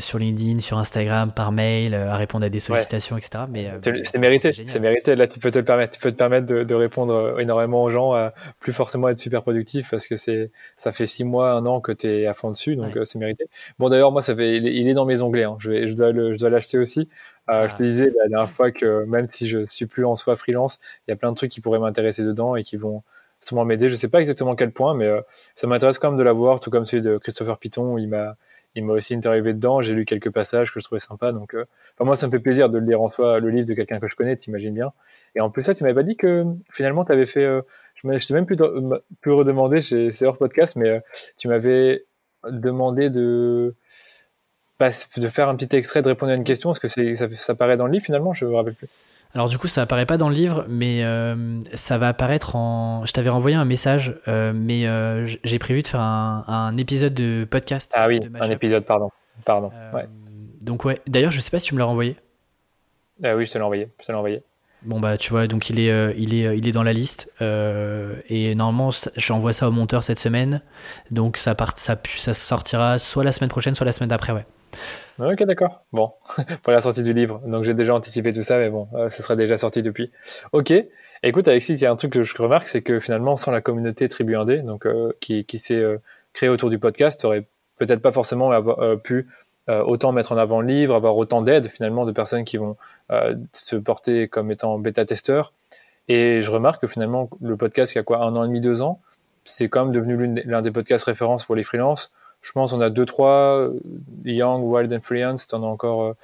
sur 0.00 0.18
LinkedIn, 0.18 0.60
sur 0.60 0.76
Instagram, 0.76 1.32
par 1.32 1.50
mail, 1.50 1.94
à 1.94 2.16
répondre 2.16 2.44
à 2.44 2.50
des 2.50 2.60
sollicitations, 2.60 3.16
etc. 3.16 3.44
Mais 3.48 3.70
c'est 4.02 4.18
mérité, 4.18 4.52
c'est 4.66 4.80
mérité. 4.80 5.16
Là, 5.16 5.26
tu 5.26 5.38
peux 5.38 5.50
te 5.50 5.61
permettre, 5.62 5.96
tu 5.96 6.00
peux 6.00 6.12
te 6.12 6.16
permettre 6.16 6.46
de, 6.46 6.74
répondre 6.74 7.14
euh, 7.14 7.38
énormément 7.38 7.82
aux 7.82 7.90
gens, 7.90 8.12
à 8.12 8.32
plus 8.60 8.72
forcément 8.72 9.08
être 9.08 9.18
super 9.18 9.42
productif 9.42 9.90
parce 9.90 10.06
que 10.06 10.16
c'est, 10.16 10.50
ça 10.76 10.92
fait 10.92 11.06
six 11.06 11.24
mois, 11.24 11.52
un 11.52 11.66
an 11.66 11.80
que 11.80 11.92
tu 11.92 12.06
es 12.06 12.26
à 12.26 12.34
fond 12.34 12.50
dessus, 12.50 12.76
donc 12.76 12.96
euh, 12.96 13.04
c'est 13.04 13.18
mérité. 13.18 13.46
Bon, 13.78 13.88
d'ailleurs, 13.88 14.12
moi, 14.12 14.22
ça 14.22 14.34
fait, 14.34 14.56
il 14.56 14.88
est, 14.88 14.94
dans 14.94 15.04
mes 15.04 15.22
onglets, 15.22 15.44
hein. 15.44 15.56
je, 15.58 15.70
vais, 15.70 15.88
je 15.88 15.94
dois, 15.94 16.12
le, 16.12 16.34
je 16.34 16.38
dois 16.38 16.50
l'acheter 16.50 16.78
aussi. 16.78 17.08
Euh, 17.50 17.68
Je 17.68 17.74
te 17.74 17.82
ah. 17.82 17.86
disais 17.86 18.12
la 18.16 18.28
dernière 18.28 18.50
fois 18.50 18.70
que 18.70 19.04
même 19.04 19.26
si 19.28 19.48
je 19.48 19.66
suis 19.66 19.86
plus 19.86 20.04
en 20.04 20.16
soi 20.16 20.36
freelance, 20.36 20.78
il 21.06 21.10
y 21.10 21.14
a 21.14 21.16
plein 21.16 21.30
de 21.30 21.36
trucs 21.36 21.50
qui 21.50 21.60
pourraient 21.60 21.80
m'intéresser 21.80 22.22
dedans 22.22 22.56
et 22.56 22.62
qui 22.62 22.76
vont 22.76 23.02
sûrement 23.40 23.64
m'aider. 23.64 23.88
Je 23.88 23.96
sais 23.96 24.08
pas 24.08 24.20
exactement 24.20 24.54
quel 24.54 24.70
point, 24.70 24.94
mais 24.94 25.06
euh, 25.06 25.20
ça 25.56 25.66
m'intéresse 25.66 25.98
quand 25.98 26.10
même 26.10 26.18
de 26.18 26.22
l'avoir, 26.22 26.60
tout 26.60 26.70
comme 26.70 26.86
celui 26.86 27.02
de 27.02 27.18
Christopher 27.18 27.58
Piton 27.58 27.94
où 27.94 27.98
il 27.98 28.08
m'a 28.08 28.36
il 28.74 28.84
m'a 28.84 28.94
aussi 28.94 29.14
interviewé 29.14 29.52
dedans. 29.52 29.82
J'ai 29.82 29.92
lu 29.92 30.04
quelques 30.04 30.30
passages 30.30 30.72
que 30.72 30.80
je 30.80 30.84
trouvais 30.84 31.00
sympas. 31.00 31.32
Donc, 31.32 31.54
euh, 31.54 31.64
moi, 32.00 32.16
ça 32.16 32.26
me 32.26 32.32
fait 32.32 32.38
plaisir 32.38 32.70
de 32.70 32.78
lire 32.78 33.02
en 33.02 33.10
soi, 33.10 33.38
le 33.40 33.50
livre 33.50 33.66
de 33.66 33.74
quelqu'un 33.74 34.00
que 34.00 34.08
je 34.08 34.16
connais, 34.16 34.36
t'imagines 34.36 34.74
bien. 34.74 34.92
Et 35.34 35.40
en 35.40 35.50
plus, 35.50 35.62
ça, 35.64 35.74
tu 35.74 35.82
m'avais 35.82 35.94
pas 35.94 36.02
dit 36.02 36.16
que 36.16 36.44
finalement, 36.70 37.04
tu 37.04 37.12
avais 37.12 37.26
fait. 37.26 37.44
Euh, 37.44 37.62
je 37.94 38.08
ne 38.08 38.18
sais 38.18 38.34
même 38.34 38.46
plus, 38.46 38.56
redemander, 39.26 39.82
c'est 39.82 40.26
hors 40.26 40.38
podcast, 40.38 40.76
mais 40.76 40.88
euh, 40.88 41.00
tu 41.36 41.48
m'avais 41.48 42.04
demandé 42.48 43.10
de 43.10 43.74
de 45.16 45.28
faire 45.28 45.48
un 45.48 45.54
petit 45.54 45.76
extrait, 45.76 46.02
de 46.02 46.08
répondre 46.08 46.32
à 46.32 46.34
une 46.34 46.42
question. 46.42 46.72
Est-ce 46.72 46.80
que 46.80 46.88
ça, 46.88 47.30
ça 47.30 47.54
paraît 47.54 47.76
dans 47.76 47.86
le 47.86 47.92
livre 47.92 48.04
finalement 48.04 48.32
Je 48.32 48.46
me 48.46 48.54
rappelle 48.56 48.74
plus. 48.74 48.88
Alors 49.34 49.48
du 49.48 49.56
coup, 49.56 49.66
ça 49.66 49.82
apparaît 49.82 50.04
pas 50.04 50.18
dans 50.18 50.28
le 50.28 50.34
livre, 50.34 50.66
mais 50.68 51.04
euh, 51.04 51.60
ça 51.72 51.96
va 51.96 52.08
apparaître 52.08 52.54
en. 52.54 53.06
Je 53.06 53.12
t'avais 53.12 53.30
renvoyé 53.30 53.56
un 53.56 53.64
message, 53.64 54.20
euh, 54.28 54.52
mais 54.54 54.86
euh, 54.86 55.26
j'ai 55.42 55.58
prévu 55.58 55.82
de 55.82 55.88
faire 55.88 56.00
un, 56.00 56.76
épisode 56.76 57.14
de 57.14 57.46
podcast. 57.50 57.90
Ah 57.94 58.08
oui, 58.08 58.20
un 58.40 58.50
épisode, 58.50 58.84
pardon, 58.84 59.10
pardon. 59.44 59.70
Donc 60.60 60.84
ouais. 60.84 61.00
D'ailleurs, 61.06 61.30
je 61.30 61.40
sais 61.40 61.50
pas 61.50 61.58
si 61.58 61.68
tu 61.68 61.74
me 61.74 61.78
l'as 61.78 61.86
renvoyé. 61.86 62.16
Ah 63.24 63.34
oui, 63.34 63.46
je 63.46 63.52
te 63.52 63.58
l'ai 63.58 63.64
envoyé. 63.64 63.88
Je 64.00 64.06
te 64.06 64.12
l'ai 64.12 64.18
envoyé. 64.18 64.42
Bon 64.82 64.98
bah 64.98 65.16
tu 65.16 65.30
vois, 65.30 65.46
donc 65.46 65.70
il 65.70 65.78
est, 65.78 66.14
il 66.18 66.34
est, 66.34 66.58
il 66.58 66.66
est 66.66 66.72
dans 66.72 66.82
la 66.82 66.92
liste 66.92 67.30
et 67.40 68.54
normalement 68.56 68.90
j'envoie 69.16 69.52
ça 69.52 69.68
au 69.68 69.70
monteur 69.70 70.02
cette 70.02 70.18
semaine, 70.18 70.60
donc 71.12 71.36
ça 71.36 71.54
part, 71.54 71.74
ça, 71.76 71.96
ça 72.04 72.34
sortira 72.34 72.98
soit 72.98 73.22
la 73.22 73.30
semaine 73.30 73.48
prochaine, 73.48 73.76
soit 73.76 73.86
la 73.86 73.92
semaine 73.92 74.08
d'après, 74.08 74.32
ouais. 74.32 74.44
Ok, 75.18 75.42
d'accord. 75.44 75.84
Bon, 75.92 76.12
pour 76.62 76.72
la 76.72 76.80
sortie 76.80 77.02
du 77.02 77.12
livre. 77.12 77.40
Donc 77.46 77.64
j'ai 77.64 77.74
déjà 77.74 77.94
anticipé 77.94 78.32
tout 78.32 78.42
ça, 78.42 78.58
mais 78.58 78.70
bon, 78.70 78.88
euh, 78.94 79.10
serait 79.10 79.36
déjà 79.36 79.58
sorti 79.58 79.82
depuis. 79.82 80.10
Ok. 80.52 80.72
Écoute, 81.22 81.46
Alexis, 81.46 81.74
il 81.74 81.80
y 81.80 81.86
a 81.86 81.92
un 81.92 81.96
truc 81.96 82.12
que 82.12 82.24
je 82.24 82.36
remarque, 82.36 82.66
c'est 82.66 82.82
que 82.82 82.98
finalement, 82.98 83.36
sans 83.36 83.52
la 83.52 83.60
communauté 83.60 84.08
Tribu 84.08 84.34
1D, 84.34 84.64
donc 84.64 84.86
euh, 84.86 85.12
qui, 85.20 85.44
qui 85.44 85.58
s'est 85.58 85.76
euh, 85.76 85.98
créée 86.32 86.48
autour 86.48 86.70
du 86.70 86.78
podcast, 86.78 87.20
tu 87.20 87.26
aurais 87.26 87.46
peut-être 87.78 88.00
pas 88.00 88.12
forcément 88.12 88.50
avoir, 88.50 88.98
pu 89.00 89.28
autant 89.68 90.12
mettre 90.12 90.32
en 90.32 90.36
avant 90.36 90.60
le 90.60 90.66
livre, 90.66 90.94
avoir 90.94 91.16
autant 91.16 91.40
d'aide 91.40 91.68
finalement 91.68 92.04
de 92.04 92.12
personnes 92.12 92.44
qui 92.44 92.58
vont 92.58 92.76
se 93.52 93.76
porter 93.76 94.28
comme 94.28 94.50
étant 94.52 94.78
bêta-testeurs. 94.78 95.52
Et 96.08 96.42
je 96.42 96.50
remarque 96.50 96.82
que 96.82 96.86
finalement, 96.86 97.28
le 97.40 97.56
podcast 97.56 97.92
qui 97.92 97.98
a 97.98 98.02
quoi, 98.02 98.18
un 98.18 98.36
an 98.36 98.44
et 98.44 98.48
demi, 98.48 98.60
deux 98.60 98.82
ans, 98.82 99.00
c'est 99.44 99.68
quand 99.68 99.86
même 99.86 99.94
devenu 99.94 100.42
l'un 100.44 100.62
des 100.62 100.70
podcasts 100.70 101.06
références 101.06 101.44
pour 101.44 101.56
les 101.56 101.64
freelances 101.64 102.12
je 102.42 102.52
pense 102.52 102.72
on 102.72 102.80
a 102.80 102.90
deux 102.90 103.06
trois 103.06 103.58
euh, 103.58 103.80
Young, 104.24 104.62
Wild 104.64 104.92
and 104.92 105.00
Freelance, 105.00 105.46
t'en 105.46 105.62
as 105.62 105.66
encore. 105.66 106.02
Euh, 106.02 106.16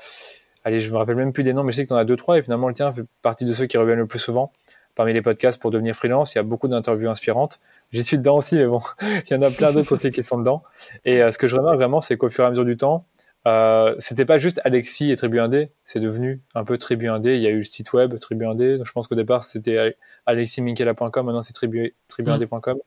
allez, 0.65 0.81
je 0.81 0.93
me 0.93 0.97
rappelle 0.99 1.17
même 1.17 1.33
plus 1.33 1.45
des 1.45 1.53
noms, 1.53 1.63
mais 1.63 1.73
je 1.73 1.77
sais 1.77 1.85
que 1.85 1.89
t'en 1.89 1.97
as 1.97 2.05
deux 2.05 2.17
trois 2.17 2.39
et 2.39 2.43
finalement 2.43 2.69
le 2.69 2.75
tien 2.75 2.93
fait 2.93 3.05
partie 3.23 3.45
de 3.45 3.53
ceux 3.53 3.67
qui 3.67 3.79
reviennent 3.79 3.99
le 3.99 4.07
plus 4.07 4.19
souvent 4.19 4.53
parmi 4.99 5.13
les 5.13 5.23
podcasts 5.23 5.61
pour 5.61 5.71
devenir 5.71 5.95
freelance. 5.95 6.35
Il 6.35 6.39
y 6.39 6.41
a 6.41 6.43
beaucoup 6.43 6.67
d'interviews 6.67 7.09
inspirantes. 7.09 7.61
J'y 7.93 8.03
suis 8.03 8.19
dedans 8.19 8.39
aussi, 8.39 8.57
mais 8.57 8.67
bon, 8.67 8.81
il 9.03 9.33
y 9.33 9.35
en 9.35 9.43
a 9.43 9.51
plein 9.51 9.73
d'autres 9.73 9.95
aussi 9.95 10.11
qui 10.11 10.25
sont 10.25 10.39
dedans. 10.39 10.65
Et 11.05 11.23
euh, 11.23 11.31
ce 11.31 11.39
que 11.39 11.47
je 11.47 11.55
remarque 11.55 11.77
vraiment, 11.77 12.01
c'est 12.01 12.17
qu'au 12.17 12.29
fur 12.29 12.43
et 12.43 12.49
à 12.49 12.51
mesure 12.51 12.65
du 12.65 12.77
temps, 12.77 13.05
euh, 13.47 13.95
c'était 14.01 14.25
pas 14.25 14.39
juste 14.39 14.61
Alexis 14.65 15.13
et 15.13 15.17
Tribu 15.17 15.39
1D, 15.39 15.71
c'est 15.85 16.01
devenu 16.01 16.43
un 16.57 16.65
peu 16.65 16.77
Tribu 16.77 17.07
1D. 17.07 17.37
Il 17.37 17.41
y 17.41 17.47
a 17.47 17.51
eu 17.51 17.59
le 17.59 17.63
site 17.63 17.93
web 17.93 18.19
Tribu 18.19 18.45
1D. 18.45 18.79
Donc 18.79 18.87
je 18.87 18.93
pense 18.93 19.07
qu'au 19.07 19.15
départ 19.15 19.45
c'était 19.45 19.97
aleximinkiela.com, 20.27 21.27
maintenant 21.27 21.43
c'est 21.43 21.53
tribu, 21.53 21.95
tribu1d.com. 22.11 22.77
Mm. 22.77 22.81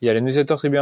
Il 0.00 0.06
y 0.06 0.08
a 0.08 0.14
les 0.14 0.22
newsletters 0.22 0.56
Tribu 0.56 0.78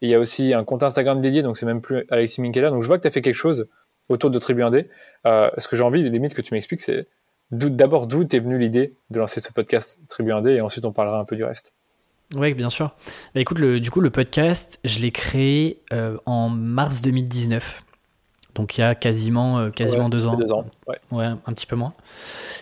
1D 0.00 0.06
il 0.06 0.08
y 0.08 0.14
a 0.14 0.20
aussi 0.20 0.54
un 0.54 0.64
compte 0.64 0.82
Instagram 0.82 1.20
dédié, 1.20 1.42
donc 1.42 1.56
c'est 1.56 1.66
même 1.66 1.80
plus 1.80 2.04
Alexis 2.10 2.40
Minkela. 2.40 2.70
Donc 2.70 2.82
je 2.82 2.86
vois 2.86 2.98
que 2.98 3.02
tu 3.02 3.08
as 3.08 3.10
fait 3.10 3.22
quelque 3.22 3.34
chose 3.34 3.68
autour 4.08 4.30
de 4.30 4.38
Tribu 4.38 4.62
1D. 4.62 4.86
Euh, 5.26 5.50
ce 5.58 5.68
que 5.68 5.76
j'ai 5.76 5.82
envie, 5.82 6.02
les 6.02 6.10
limites 6.10 6.34
que 6.34 6.42
tu 6.42 6.54
m'expliques, 6.54 6.80
c'est 6.80 7.06
d'abord 7.50 8.06
d'où 8.06 8.24
t'es 8.24 8.38
venue 8.38 8.58
l'idée 8.58 8.92
de 9.10 9.18
lancer 9.18 9.40
ce 9.40 9.52
podcast 9.52 9.98
Tribu 10.08 10.30
1D 10.30 10.48
et 10.50 10.60
ensuite 10.60 10.84
on 10.84 10.92
parlera 10.92 11.18
un 11.18 11.24
peu 11.24 11.36
du 11.36 11.44
reste. 11.44 11.72
Oui, 12.36 12.52
bien 12.52 12.68
sûr. 12.68 12.94
Bah, 13.34 13.40
écoute, 13.40 13.58
le, 13.58 13.80
du 13.80 13.90
coup, 13.90 14.00
le 14.00 14.10
podcast, 14.10 14.80
je 14.84 14.98
l'ai 14.98 15.10
créé 15.10 15.82
euh, 15.92 16.18
en 16.26 16.50
mars 16.50 17.00
2019. 17.00 17.84
Donc 18.54 18.76
il 18.76 18.82
y 18.82 18.84
a 18.84 18.94
quasiment, 18.94 19.58
euh, 19.58 19.70
quasiment 19.70 20.08
deux 20.08 20.26
ans. 20.26 20.36
Deux 20.36 20.52
ans, 20.52 20.66
ouais. 20.86 20.98
ouais. 21.10 21.24
un 21.24 21.52
petit 21.52 21.66
peu 21.66 21.76
moins. 21.76 21.94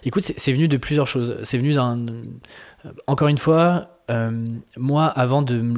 Écoute, 0.04 0.22
c'est 0.22 0.52
venu 0.52 0.68
de 0.68 0.76
plusieurs 0.76 1.06
choses. 1.06 1.38
C'est 1.42 1.58
venu 1.58 1.74
d'un. 1.74 2.06
Encore 3.08 3.28
une 3.28 3.38
fois, 3.38 3.98
moi, 4.76 5.06
avant 5.06 5.42
de 5.42 5.74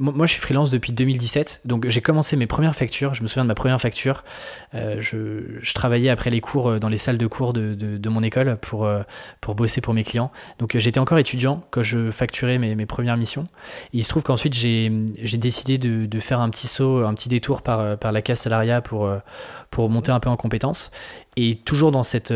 moi, 0.00 0.24
je 0.24 0.32
suis 0.32 0.40
freelance 0.40 0.70
depuis 0.70 0.92
2017, 0.92 1.60
donc 1.66 1.86
j'ai 1.86 2.00
commencé 2.00 2.34
mes 2.34 2.46
premières 2.46 2.74
factures. 2.74 3.12
Je 3.12 3.22
me 3.22 3.28
souviens 3.28 3.44
de 3.44 3.48
ma 3.48 3.54
première 3.54 3.78
facture. 3.78 4.24
Euh, 4.74 4.96
je, 4.98 5.72
travaillais 5.74 6.08
après 6.08 6.30
les 6.30 6.40
cours 6.40 6.70
euh, 6.70 6.78
dans 6.78 6.88
les 6.88 6.96
salles 6.96 7.18
de 7.18 7.26
cours 7.26 7.52
de, 7.52 8.08
mon 8.08 8.22
école 8.22 8.56
pour, 8.62 8.86
euh, 8.86 9.02
pour 9.42 9.54
bosser 9.54 9.82
pour 9.82 9.92
mes 9.92 10.02
clients. 10.02 10.32
Donc 10.58 10.76
j'étais 10.76 11.00
encore 11.00 11.18
étudiant 11.18 11.62
quand 11.70 11.82
je 11.82 12.10
facturais 12.10 12.56
mes, 12.56 12.74
mes 12.74 12.86
premières 12.86 13.18
missions. 13.18 13.46
il 13.92 14.02
se 14.02 14.08
trouve 14.08 14.22
qu'ensuite 14.22 14.54
j'ai 14.54 14.88
décidé 15.38 15.76
de, 15.76 16.20
faire 16.20 16.40
un 16.40 16.48
petit 16.48 16.66
saut, 16.66 17.04
un 17.04 17.12
petit 17.12 17.28
détour 17.28 17.60
par, 17.60 17.98
par 17.98 18.10
la 18.10 18.22
case 18.22 18.40
salariat 18.40 18.80
pour, 18.80 19.10
pour 19.70 19.90
monter 19.90 20.12
un 20.12 20.20
peu 20.20 20.30
en 20.30 20.36
compétences. 20.36 20.90
Et 21.36 21.56
toujours 21.56 21.92
dans 21.92 22.04
cette, 22.04 22.32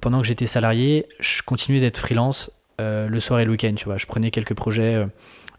pendant 0.00 0.20
que 0.20 0.26
j'étais 0.26 0.46
salarié, 0.46 1.06
je 1.20 1.42
continuais 1.42 1.80
d'être 1.80 1.98
freelance 1.98 2.50
le 2.78 3.18
soir 3.20 3.40
et 3.40 3.46
le 3.46 3.52
week-end. 3.52 3.72
Tu 3.76 3.86
vois, 3.86 3.96
je 3.96 4.06
prenais 4.06 4.30
quelques 4.30 4.54
projets 4.54 5.06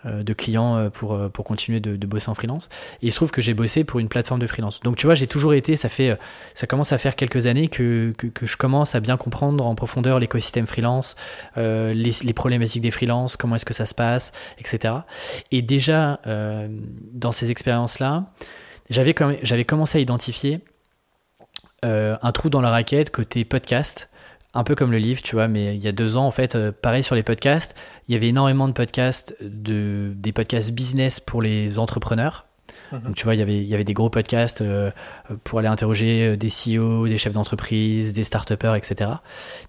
de 0.05 0.33
clients 0.33 0.77
euh, 0.77 0.89
pour, 0.89 1.13
euh, 1.13 1.29
pour 1.29 1.45
continuer 1.45 1.79
de, 1.79 2.07
bosser 2.07 2.29
en 2.29 2.35
freelance. 2.35 2.69
Et 3.01 3.07
il 3.07 3.11
se 3.11 3.17
trouve 3.17 3.31
que 3.31 3.41
j'ai 3.41 3.53
bossé 3.53 3.83
pour 3.83 3.99
une 3.99 4.07
plateforme 4.07 4.39
de 4.39 4.47
freelance. 4.47 4.79
Donc 4.81 4.95
tu 4.95 5.05
vois, 5.05 5.15
j'ai 5.15 5.27
toujours 5.27 5.53
été, 5.53 5.75
ça 5.75 5.89
fait, 5.89 6.17
ça 6.53 6.67
commence 6.67 6.93
à 6.93 6.97
faire 6.97 7.15
quelques 7.15 7.47
années 7.47 7.67
que, 7.67 8.13
que, 8.17 8.45
je 8.45 8.57
commence 8.57 8.95
à 8.95 8.99
bien 8.99 9.17
comprendre 9.17 9.65
en 9.65 9.75
profondeur 9.75 10.19
l'écosystème 10.19 10.67
freelance, 10.67 11.15
les, 11.55 12.33
problématiques 12.33 12.81
des 12.81 12.91
freelances, 12.91 13.35
comment 13.35 13.55
est-ce 13.55 13.65
que 13.65 13.73
ça 13.73 13.85
se 13.85 13.93
passe, 13.93 14.31
etc. 14.59 14.93
Et 15.51 15.61
déjà, 15.61 16.21
dans 17.13 17.31
ces 17.31 17.51
expériences-là, 17.51 18.31
j'avais 18.89 19.65
commencé 19.65 19.97
à 19.97 20.01
identifier 20.01 20.61
un 21.83 22.31
trou 22.31 22.49
dans 22.49 22.61
la 22.61 22.69
raquette 22.69 23.09
côté 23.09 23.43
podcast 23.43 24.09
un 24.57 24.63
peu 24.63 24.73
comme 24.73 24.91
le 24.91 24.97
livre, 24.97 25.21
tu 25.21 25.35
vois, 25.35 25.47
mais 25.47 25.75
il 25.75 25.83
y 25.83 25.87
a 25.87 25.91
deux 25.91 26.17
ans, 26.17 26.25
en 26.25 26.31
fait, 26.31 26.55
euh, 26.55 26.71
pareil 26.71 27.03
sur 27.03 27.13
les 27.13 27.21
podcasts, 27.21 27.75
il 28.07 28.13
y 28.13 28.17
avait 28.17 28.29
énormément 28.29 28.67
de 28.67 28.73
podcasts, 28.73 29.35
de, 29.39 30.13
des 30.15 30.31
podcasts 30.31 30.71
business 30.71 31.19
pour 31.19 31.43
les 31.43 31.77
entrepreneurs. 31.77 32.47
Mhm. 32.91 33.01
Donc, 33.01 33.15
tu 33.15 33.25
vois, 33.25 33.35
il 33.35 33.37
y 33.37 33.43
avait, 33.43 33.57
il 33.57 33.67
y 33.67 33.75
avait 33.75 33.83
des 33.83 33.93
gros 33.93 34.09
podcasts 34.09 34.61
euh, 34.61 34.89
pour 35.43 35.59
aller 35.59 35.67
interroger 35.67 36.29
euh, 36.29 36.37
des 36.37 36.47
CEO, 36.47 37.07
des 37.07 37.19
chefs 37.19 37.33
d'entreprise, 37.33 38.13
des 38.13 38.23
start-upers, 38.23 38.73
etc. 38.73 39.11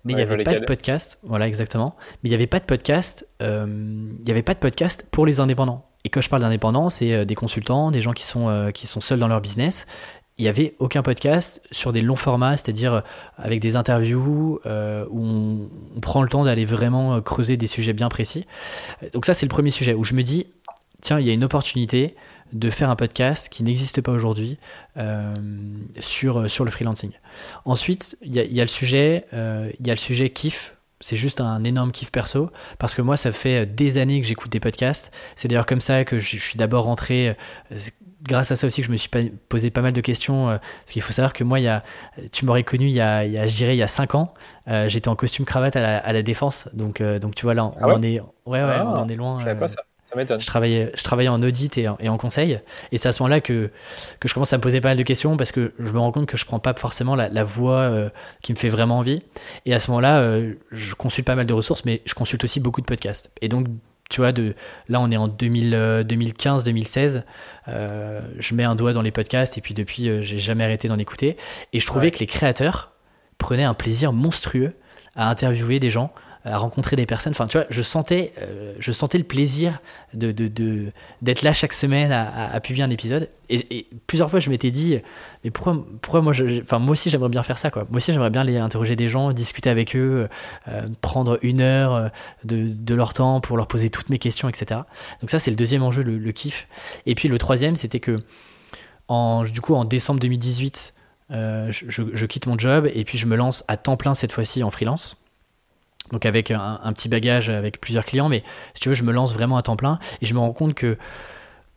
Mais 0.05 0.15
il 0.15 0.17
n'y 0.17 0.23
avait 0.23 0.43
pas 0.43 0.59
de 0.59 0.65
podcast, 0.65 1.19
voilà, 1.23 1.47
exactement. 1.47 1.95
Mais 2.23 2.29
il 2.29 2.31
n'y 2.31 2.37
avait 2.37 2.47
pas 2.47 2.61
de 2.61 2.65
podcast, 2.65 3.29
il 3.41 4.17
n'y 4.25 4.31
avait 4.31 4.43
pas 4.43 4.55
de 4.55 4.61
podcast 4.61 5.07
pour 5.11 5.27
les 5.27 5.39
indépendants. 5.39 5.85
Et 6.05 6.09
quand 6.09 6.23
je 6.23 6.31
parle 6.31 6.41
d'indépendants, 6.41 6.89
c'est 6.89 7.27
des 7.27 7.35
consultants, 7.35 7.91
des 7.91 8.01
gens 8.01 8.13
qui 8.13 8.25
sont, 8.25 8.71
qui 8.73 8.87
sont 8.87 9.01
seuls 9.01 9.19
dans 9.19 9.29
leur 9.29 9.41
business 9.43 9.87
il 10.39 10.43
n'y 10.43 10.49
avait 10.49 10.75
aucun 10.79 11.03
podcast 11.03 11.61
sur 11.73 11.93
des 11.93 12.01
longs 12.01 12.17
formats, 12.17 12.57
c'est-à-dire 12.57 12.95
euh, 12.95 13.01
avec 13.37 13.61
des 13.61 13.75
interviews 13.75 14.61
euh, 14.67 15.05
où 15.11 15.25
on, 15.97 16.01
prend 16.01 16.23
le 16.23 16.29
temps 16.29 16.45
d'aller 16.45 16.65
vraiment 16.65 17.17
euh, 17.17 17.21
creuser 17.21 17.57
des 17.57 17.67
sujets 17.67 17.93
bien 17.93 18.09
précis. 18.09 18.47
Donc 19.13 19.27
ça, 19.27 19.35
c'est 19.35 19.47
le 19.47 19.51
premier 19.51 19.73
sujet 19.73 19.95
où 19.95 20.05
je 20.05 20.15
me 20.15 20.23
dis, 20.23 20.47
tiens, 21.03 21.19
il 21.19 21.27
y 21.27 21.31
a 21.31 21.33
une 21.33 21.45
opportunité 21.45 22.15
de 22.53 22.71
faire 22.71 22.89
un 22.89 22.97
podcast 22.97 23.49
qui 23.51 23.63
n'existe 23.63 24.01
pas 24.01 24.13
aujourd'hui 24.13 24.57
sur, 26.01 26.51
sur 26.51 26.65
le 26.65 26.71
freelancing. 26.71 27.11
Ensuite, 27.67 28.17
il 28.23 28.35
y, 28.35 28.61
a 28.61 28.65
le 28.65 28.69
sujet, 28.69 29.27
il 29.33 29.87
y 29.87 29.91
a 29.91 29.93
le 29.93 29.99
sujet 29.99 30.31
kiff. 30.31 30.75
C'est 31.01 31.17
juste 31.17 31.43
un 31.43 31.63
énorme 31.63 31.93
kiff 31.93 32.11
perso 32.11 32.51
parce 32.79 32.95
que 32.95 33.03
moi 33.03 33.19
ça 33.19 33.33
fait 33.33 33.67
des 33.67 33.99
années 33.99 34.23
que 34.23 34.27
j'écoute 34.27 34.51
des 34.51 34.61
podcasts. 34.61 35.13
C'est 35.37 35.47
d'ailleurs 35.49 35.67
comme 35.67 35.83
ça 35.83 36.07
que 36.07 36.19
je 36.19 36.39
suis 36.39 36.57
d'abord 36.57 36.85
rentré 36.85 37.37
grâce 38.23 38.51
à 38.51 38.57
ça 38.57 38.67
aussi 38.67 38.81
que 38.81 38.87
je 38.87 38.93
me 38.93 38.97
suis 38.97 39.11
posé 39.49 39.71
pas 39.71 39.81
mal 39.81 39.93
de 39.93 40.01
questions. 40.01 40.51
Euh, 40.51 40.59
parce 40.59 40.93
qu'il 40.93 41.03
faut 41.03 41.13
savoir 41.13 41.33
que 41.33 41.45
moi, 41.45 41.61
il 41.61 41.65
y 41.65 41.69
a, 41.69 41.83
tu 42.33 42.45
m'aurais 42.45 42.65
connu 42.65 42.87
il 42.87 42.95
y 42.95 43.01
a, 43.01 43.25
il 43.25 43.33
y 43.33 43.39
a, 43.39 43.47
je 43.47 43.57
dirais, 43.57 43.75
il 43.75 43.79
y 43.79 43.83
a 43.83 43.89
5 43.89 44.15
ans. 44.15 44.35
Euh, 44.69 44.89
j'étais 44.89 45.09
en 45.09 45.17
costume 45.17 45.45
cravate 45.45 45.77
à 45.77 45.81
la, 45.81 45.99
à 45.99 46.13
la 46.13 46.23
défense. 46.23 46.69
Donc, 46.73 47.01
euh, 47.01 47.19
donc 47.19 47.35
tu 47.35 47.45
vois, 47.45 47.55
là, 47.55 47.65
on, 47.65 47.75
ah 47.81 47.89
en 47.89 48.03
est, 48.03 48.21
ouais, 48.21 48.63
ouais, 48.63 48.81
on 48.81 48.97
en 48.97 49.09
est 49.09 49.17
loin. 49.17 49.41
Je 49.41 49.55
pas 49.55 49.69
ça. 49.69 49.83
Ça 50.11 50.17
m'étonne. 50.17 50.41
Je 50.41 50.47
travaillais, 50.47 50.91
je 50.95 51.05
travaillais 51.05 51.29
en 51.29 51.43
audit 51.43 51.77
et 51.77 51.87
en, 51.87 51.99
et 52.01 52.09
en 52.09 52.17
conseil. 52.17 52.59
Et 52.93 52.99
c'est 52.99 53.11
à 53.11 53.13
ce 53.13 53.23
moment-là 53.23 53.43
que, 53.43 53.71
que 54.21 54.27
je 54.29 54.33
commence 54.33 54.55
à 54.55 54.57
me 54.57 54.63
poser 54.63 54.81
pas 54.81 54.89
mal 54.89 54.97
de 54.97 55.03
questions 55.03 55.37
parce 55.37 55.53
que 55.53 55.75
je 55.79 55.93
me 55.93 55.99
rends 55.99 56.13
compte 56.13 56.25
que 56.25 56.39
je 56.39 56.47
prends 56.47 56.61
pas 56.61 56.73
forcément 56.73 57.15
la, 57.15 57.29
la 57.29 57.45
voie 57.45 58.11
qui 58.41 58.55
me 58.55 58.59
fait 58.59 58.71
vraiment 58.71 58.97
envie. 58.97 59.23
Et 59.67 59.75
à 59.75 59.81
ce 59.81 59.91
moment-là, 59.91 60.41
je 60.71 60.95
consulte 60.95 61.27
pas 61.27 61.35
mal 61.35 61.45
de 61.45 61.53
ressources, 61.53 61.85
mais 61.85 62.01
je 62.07 62.15
consulte 62.15 62.43
aussi 62.43 62.59
beaucoup 62.59 62.81
de 62.81 62.87
podcasts. 62.87 63.31
Et 63.43 63.51
donc, 63.51 63.67
tu 64.09 64.21
vois, 64.21 64.33
de, 64.33 64.55
là 64.89 65.01
on 65.01 65.11
est 65.11 65.17
en 65.17 65.29
2015-2016, 65.29 67.23
euh, 67.69 68.21
je 68.39 68.55
mets 68.55 68.65
un 68.65 68.75
doigt 68.75 68.93
dans 68.93 69.03
les 69.03 69.11
podcasts 69.11 69.59
et 69.59 69.61
puis 69.61 69.75
depuis 69.75 70.09
euh, 70.09 70.23
j'ai 70.23 70.39
jamais 70.39 70.65
arrêté 70.65 70.89
d'en 70.89 70.99
écouter. 70.99 71.37
Et 71.73 71.81
je 71.81 71.87
trouvais 71.87 72.11
que 72.11 72.19
les 72.19 72.27
créateurs 72.27 72.93
prenaient 73.37 73.65
un 73.65 73.75
plaisir 73.75 74.13
monstrueux 74.13 74.75
à 75.15 75.29
interviewer 75.29 75.81
des 75.81 75.91
gens 75.91 76.13
à 76.45 76.59
rencontrer 76.59 76.97
des 76.97 77.07
personnes. 77.07 77.33
Enfin, 77.33 77.47
tu 77.47 77.59
vois, 77.59 77.67
je 77.69 77.83
sentais, 77.83 78.33
euh, 78.41 78.75
je 78.79 78.93
sentais 78.93 79.19
le 79.19 79.25
plaisir 79.25 79.81
de, 80.15 80.33
d'être 81.23 81.43
là 81.43 81.53
chaque 81.53 81.73
semaine 81.73 82.13
à, 82.13 82.59
publier 82.61 82.85
un 82.85 82.91
épisode. 82.91 83.29
Et, 83.51 83.87
plusieurs 84.07 84.31
fois, 84.31 84.41
je 84.41 84.51
m'étais 84.51 84.71
dit, 84.71 84.99
mais 85.45 85.51
pourquoi, 85.51 85.85
pourquoi 86.01 86.21
moi, 86.21 86.33
enfin, 86.63 86.79
moi 86.79 86.93
aussi, 86.93 87.11
j'aimerais 87.11 87.29
bien 87.29 87.43
faire 87.43 87.59
ça, 87.59 87.71
quoi. 87.71 87.87
Moi 87.91 87.97
aussi, 87.97 88.13
j'aimerais 88.13 88.31
bien 88.31 88.43
aller 88.43 88.59
interroger 88.59 88.97
des 88.97 89.09
gens, 89.09 89.31
discuter 89.31 89.71
avec 89.71 89.97
eux, 89.97 90.29
euh, 90.69 90.83
prendre 91.01 91.39
une 91.43 91.61
heure 91.61 91.95
euh, 91.95 92.09
de, 92.45 92.95
leur 92.95 93.13
temps 93.13 93.41
pour 93.41 93.57
leur 93.57 93.67
poser 93.67 93.91
toutes 93.91 94.09
mes 94.09 94.19
questions, 94.19 94.49
etc. 94.49 94.81
Donc 95.21 95.31
ça, 95.31 95.39
c'est 95.39 95.51
le 95.51 95.57
deuxième 95.57 95.83
enjeu, 95.83 96.03
le, 96.03 96.33
kiff. 96.33 96.69
Et 97.07 97.15
puis 97.15 97.29
le 97.29 97.39
troisième, 97.39 97.77
c'était 97.77 98.01
que, 98.01 98.19
en, 99.09 99.45
du 99.45 99.61
coup, 99.61 99.75
en 99.75 99.85
décembre 99.85 100.21
2018, 100.21 100.95
je, 101.31 101.71
je 101.89 102.27
quitte 102.27 102.47
mon 102.47 102.59
job 102.59 102.89
et 102.93 103.05
puis 103.05 103.19
je 103.19 103.27
me 103.27 103.37
lance 103.37 103.65
à 103.69 103.77
temps 103.77 103.97
plein 103.97 104.15
cette 104.15 104.33
fois-ci 104.33 104.63
en 104.63 104.71
freelance 104.71 105.17
donc 106.13 106.27
avec 106.27 106.51
un, 106.51 106.93
petit 106.93 107.09
bagage 107.09 107.51
avec 107.51 107.81
plusieurs 107.81 108.05
clients, 108.05 108.29
mais 108.29 108.43
si 108.75 108.81
tu 108.81 108.89
veux, 108.89 108.95
je 108.95 109.05
me 109.05 109.13
lance 109.13 109.35
vraiment 109.35 109.57
à 109.57 109.63
temps 109.63 109.77
plein 109.77 109.99
et 110.21 110.27
je 110.27 110.35
me 110.35 110.39
rends 110.39 110.53
compte 110.53 110.75
que 110.75 110.97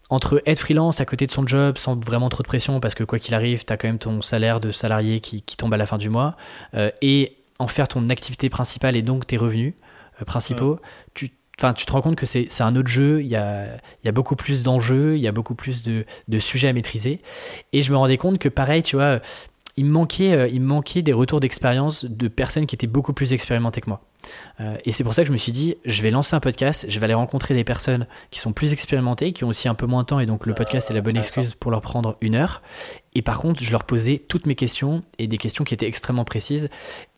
entre 0.10 0.44
être 0.46 0.60
freelance 0.60 1.00
à 1.00 1.06
côté 1.06 1.26
de 1.26 1.32
son 1.32 1.48
job 1.48 1.78
sans 1.78 1.96
vraiment 1.96 2.30
trop 2.30 2.44
de 2.44 2.48
pression, 2.48 2.80
parce 2.80 2.96
que 2.96 3.04
quoi 3.04 3.18
qu'il 3.18 3.34
arrive, 3.34 3.64
tu 3.64 3.72
as 3.72 3.78
quand 3.78 3.88
même 3.88 4.00
ton 4.00 4.22
salaire 4.22 4.60
de 4.60 4.72
salarié 4.72 5.22
qui, 5.22 5.42
tombe 5.58 5.74
à 5.74 5.78
la 5.78 5.86
fin 5.86 5.98
du 5.98 6.10
mois, 6.10 6.36
euh, 6.74 6.92
et 7.02 7.38
en 7.60 7.68
faire 7.68 7.88
ton 7.88 8.10
activité 8.10 8.50
principale 8.50 8.98
et 8.98 9.04
donc 9.04 9.26
tes 9.26 9.38
revenus 9.38 9.74
principaux, 10.26 10.80
tu 11.14 11.32
Enfin, 11.62 11.74
tu 11.74 11.86
te 11.86 11.92
rends 11.92 12.02
compte 12.02 12.16
que 12.16 12.26
c'est 12.26 12.62
un 12.62 12.76
autre 12.76 12.88
jeu, 12.88 13.22
il 13.22 13.28
y 13.28 13.36
a, 13.36 13.68
y 14.04 14.08
a 14.08 14.12
beaucoup 14.12 14.36
plus 14.36 14.64
d'enjeux, 14.64 15.16
il 15.16 15.22
y 15.22 15.28
a 15.28 15.32
beaucoup 15.32 15.54
plus 15.54 15.84
de, 15.84 16.06
de, 16.28 16.40
sujets 16.40 16.70
à 16.70 16.74
maîtriser. 16.74 17.22
Et 17.72 17.84
je 17.84 17.92
me 17.92 17.98
rendais 17.98 18.18
compte 18.18 18.40
que 18.40 18.50
pareil, 18.50 18.82
tu 18.82 18.96
vois, 18.96 19.20
il 19.78 19.86
me 19.86 19.92
manquait, 19.92 20.34
euh, 20.34 20.48
il 20.48 20.62
manquait 20.62 21.02
des 21.02 21.14
retours 21.14 21.40
d'expérience 21.40 22.06
de 22.06 22.28
personnes 22.28 22.66
qui 22.66 22.76
étaient 22.76 22.88
beaucoup 22.88 23.14
plus 23.14 23.34
expérimentées 23.34 23.82
que 23.82 23.90
moi. 23.90 24.02
Euh, 24.60 24.78
et 24.86 24.92
c'est 24.92 25.04
pour 25.04 25.14
ça 25.14 25.24
que 25.24 25.28
je 25.28 25.32
me 25.32 25.38
suis 25.38 25.52
dit, 25.52 25.76
je 25.86 26.02
vais 26.02 26.12
lancer 26.12 26.36
un 26.36 26.40
podcast, 26.40 26.86
je 26.88 27.00
vais 27.00 27.06
aller 27.06 27.14
rencontrer 27.14 27.54
des 27.54 27.64
personnes 27.64 28.08
qui 28.30 28.40
sont 28.40 28.54
plus 28.54 28.74
expérimentées, 28.74 29.32
qui 29.32 29.44
ont 29.44 29.48
aussi 29.48 29.68
un 29.68 29.74
peu 29.74 29.86
moins 29.86 30.02
de 30.02 30.08
temps, 30.08 30.20
et 30.20 30.26
donc 30.26 30.46
le 30.46 30.54
podcast 30.54 30.92
est 30.92 30.94
la 30.94 31.02
bonne 31.02 31.18
excuse 31.18 31.56
pour 31.56 31.72
leur 31.72 31.82
prendre 31.82 32.18
une 32.22 32.36
heure. 32.36 32.62
Et 33.16 33.22
par 33.22 33.40
contre, 33.40 33.64
je 33.64 33.72
leur 33.72 33.84
posais 33.84 34.20
toutes 34.20 34.46
mes 34.46 34.56
questions, 34.56 35.04
et 35.18 35.28
des 35.28 35.38
questions 35.38 35.64
qui 35.64 35.74
étaient 35.74 35.88
extrêmement 35.88 36.26
précises. 36.26 36.70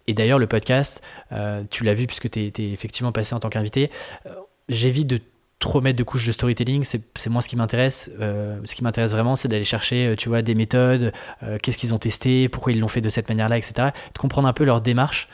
Et 0.08 0.14
d'ailleurs, 0.14 0.40
le 0.40 0.48
podcast, 0.48 1.02
euh, 1.32 1.64
tu 1.70 1.84
l'as 1.84 1.94
vu 1.94 2.08
puisque 2.08 2.30
tu 2.30 2.40
es, 2.40 2.74
effectivement 2.74 3.12
passé 3.12 3.34
en 3.36 3.40
tant 3.40 3.50
qu'invité, 3.50 3.90
euh, 4.26 4.32
j'évite 4.70 5.08
de 5.08 5.20
trop 5.64 5.82
mettre 5.82 5.98
de 5.98 6.04
couches 6.04 6.28
de 6.28 6.32
storytelling, 6.32 6.84
c'est 6.84 7.30
moi 7.30 7.42
ce 7.42 7.48
qui 7.48 7.56
m'intéresse. 7.56 8.12
Euh, 8.20 8.60
ce 8.66 8.76
qui 8.76 8.84
m'intéresse 8.84 9.12
vraiment, 9.12 9.36
c'est 9.36 9.48
d'aller 9.48 9.64
chercher, 9.64 10.16
tu 10.18 10.30
vois, 10.30 10.42
des 10.42 10.56
méthodes, 10.56 11.12
qu'est-ce 11.62 11.78
qu'ils 11.78 11.94
ont 11.94 12.00
testé, 12.00 12.50
pourquoi 12.50 12.74
ils 12.74 12.80
l'ont 12.80 12.88
fait 12.88 13.02
de 13.02 13.10
cette 13.10 13.30
manière-là, 13.30 13.58
etc. 13.58 13.90
De 14.14 14.20
comprendre 14.20 14.48
un 14.48 14.54
peu 14.54 14.64
leur 14.64 14.82
démarche 14.82 15.28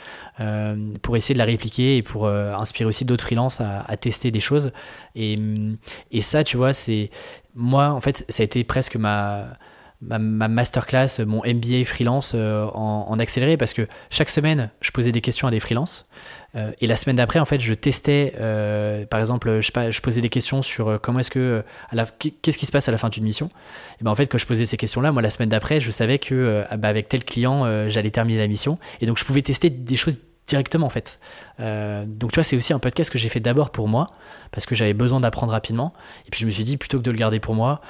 pour 1.01 1.17
essayer 1.17 1.33
de 1.33 1.39
la 1.39 1.45
répliquer 1.45 1.97
et 1.97 2.03
pour 2.03 2.27
inspirer 2.27 2.87
aussi 2.87 3.05
d'autres 3.05 3.23
freelances 3.23 3.59
à, 3.59 3.81
à, 3.81 3.97
tester 3.97 4.31
des 4.31 4.39
choses. 4.39 4.71
Et, 5.15 5.37
et 6.11 6.21
ça, 6.21 6.43
tu 6.43 6.57
vois, 6.57 6.73
c'est 6.73 7.09
moi, 7.55 7.89
en 7.89 7.99
fait, 7.99 8.25
ça 8.29 8.41
a 8.41 8.45
été 8.45 8.63
presque 8.63 8.95
ma 8.95 9.57
ma, 10.01 10.47
masterclass, 10.47 11.19
mon 11.25 11.41
MBA 11.45 11.83
freelance 11.85 12.33
euh, 12.35 12.65
en, 12.73 13.17
accéléré 13.19 13.57
parce 13.57 13.73
que 13.73 13.87
chaque 14.09 14.29
semaine, 14.29 14.69
je 14.81 14.91
posais 14.91 15.11
des 15.11 15.21
questions 15.21 15.47
à 15.47 15.51
des 15.51 15.59
freelances. 15.59 16.07
Euh, 16.55 16.71
et 16.79 16.87
la 16.87 16.95
semaine 16.95 17.17
d'après, 17.17 17.39
en 17.39 17.45
fait, 17.45 17.59
je 17.59 17.73
testais, 17.73 18.33
euh, 18.39 19.05
par 19.05 19.19
exemple, 19.19 19.59
je, 19.59 19.65
sais 19.65 19.71
pas, 19.71 19.91
je 19.91 20.01
posais 20.01 20.21
des 20.21 20.29
questions 20.29 20.61
sur 20.61 20.99
comment 21.01 21.19
est-ce 21.19 21.29
que, 21.29 21.63
qu'est-ce 22.41 22.57
qui 22.57 22.65
se 22.65 22.71
passe 22.71 22.87
à 22.87 22.91
la 22.91 22.97
fin 22.97 23.09
d'une 23.09 23.23
mission. 23.23 23.49
Et 23.99 24.03
ben 24.03 24.11
en 24.11 24.15
fait, 24.15 24.27
quand 24.27 24.37
je 24.37 24.45
posais 24.45 24.65
ces 24.65 24.77
questions-là, 24.77 25.11
moi, 25.11 25.21
la 25.21 25.29
semaine 25.29 25.49
d'après, 25.49 25.79
je 25.79 25.91
savais 25.91 26.17
que 26.17 26.63
ah 26.69 26.77
bah, 26.77 26.87
avec 26.87 27.09
tel 27.09 27.23
client, 27.23 27.89
j'allais 27.89 28.11
terminer 28.11 28.39
la 28.39 28.47
mission. 28.47 28.79
Et 29.01 29.05
donc, 29.05 29.17
je 29.17 29.25
pouvais 29.25 29.41
tester 29.41 29.69
des 29.69 29.97
choses 29.97 30.19
directement 30.47 30.87
en 30.87 30.89
fait. 30.89 31.19
donc 31.59 32.31
tu 32.31 32.35
vois, 32.35 32.43
c'est 32.43 32.55
aussi 32.55 32.73
un 32.73 32.79
podcast 32.79 33.11
que 33.11 33.19
j'ai 33.19 33.29
fait 33.29 33.39
d'abord 33.39 33.69
pour 33.69 33.87
moi 33.87 34.07
parce 34.49 34.65
que 34.65 34.73
j'avais 34.73 34.95
besoin 34.95 35.19
d'apprendre 35.19 35.51
rapidement. 35.51 35.93
Et 36.25 36.31
puis 36.31 36.39
je 36.39 36.47
me 36.47 36.51
suis 36.51 36.63
dit 36.63 36.77
plutôt 36.77 36.97
que 36.97 37.03
de 37.03 37.11
le 37.11 37.17
garder 37.17 37.39
pour 37.39 37.53
moi, 37.53 37.81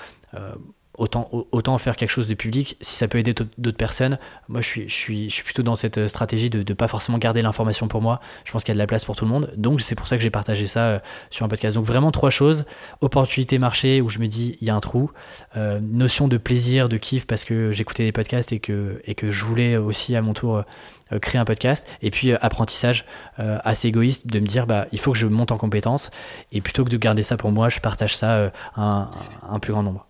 autant, 0.99 1.77
faire 1.77 1.95
quelque 1.95 2.09
chose 2.09 2.27
de 2.27 2.33
public 2.33 2.77
si 2.81 2.95
ça 2.95 3.07
peut 3.07 3.17
aider 3.17 3.33
d'autres 3.33 3.77
personnes. 3.77 4.19
Moi, 4.49 4.61
je 4.61 4.87
suis, 4.87 5.41
plutôt 5.43 5.63
dans 5.63 5.75
cette 5.75 5.97
euh, 5.97 6.07
stratégie 6.07 6.49
de 6.49 6.59
ne 6.59 6.73
pas 6.75 6.87
forcément 6.87 7.17
garder 7.17 7.41
l'information 7.41 7.87
pour 7.87 8.01
moi. 8.01 8.19
Je 8.43 8.51
pense 8.51 8.63
qu'il 8.63 8.71
y 8.71 8.73
a 8.73 8.75
de 8.75 8.79
la 8.79 8.87
place 8.87 9.05
pour 9.05 9.15
tout 9.15 9.25
le 9.25 9.31
monde. 9.31 9.51
Donc, 9.55 9.81
c'est 9.81 9.95
pour 9.95 10.07
ça 10.07 10.17
que 10.17 10.23
j'ai 10.23 10.29
partagé 10.29 10.67
ça 10.67 10.81
euh, 10.81 10.99
sur 11.29 11.45
un 11.45 11.49
podcast. 11.49 11.75
Donc, 11.75 11.85
vraiment 11.85 12.11
trois 12.11 12.29
choses. 12.29 12.65
Opportunité 13.01 13.59
marché 13.59 14.01
où 14.01 14.09
je 14.09 14.19
me 14.19 14.27
dis, 14.27 14.57
il 14.59 14.67
y 14.67 14.69
a 14.69 14.75
un 14.75 14.79
trou. 14.81 15.09
Euh, 15.55 15.79
notion 15.79 16.27
de 16.27 16.37
plaisir, 16.37 16.89
de 16.89 16.97
kiff 16.97 17.25
parce 17.25 17.45
que 17.45 17.71
j'écoutais 17.71 18.03
des 18.03 18.11
podcasts 18.11 18.51
et 18.51 18.59
que, 18.59 19.01
je 19.07 19.45
voulais 19.45 19.77
aussi 19.77 20.15
à 20.15 20.21
mon 20.21 20.33
tour 20.33 20.63
créer 21.21 21.39
un 21.39 21.45
podcast 21.45 21.87
et 22.01 22.11
puis 22.11 22.33
apprentissage 22.33 23.05
assez 23.37 23.87
égoïste 23.87 24.27
de 24.27 24.39
me 24.39 24.45
dire 24.45 24.67
bah 24.67 24.87
il 24.91 24.99
faut 24.99 25.11
que 25.11 25.17
je 25.17 25.27
monte 25.27 25.51
en 25.51 25.57
compétences 25.57 26.11
et 26.51 26.61
plutôt 26.61 26.83
que 26.85 26.89
de 26.89 26.97
garder 26.97 27.23
ça 27.23 27.35
pour 27.35 27.51
moi 27.51 27.69
je 27.69 27.79
partage 27.79 28.15
ça 28.15 28.51
à 28.75 29.09
un 29.49 29.59
plus 29.59 29.73
grand 29.73 29.83
nombre 29.83 30.08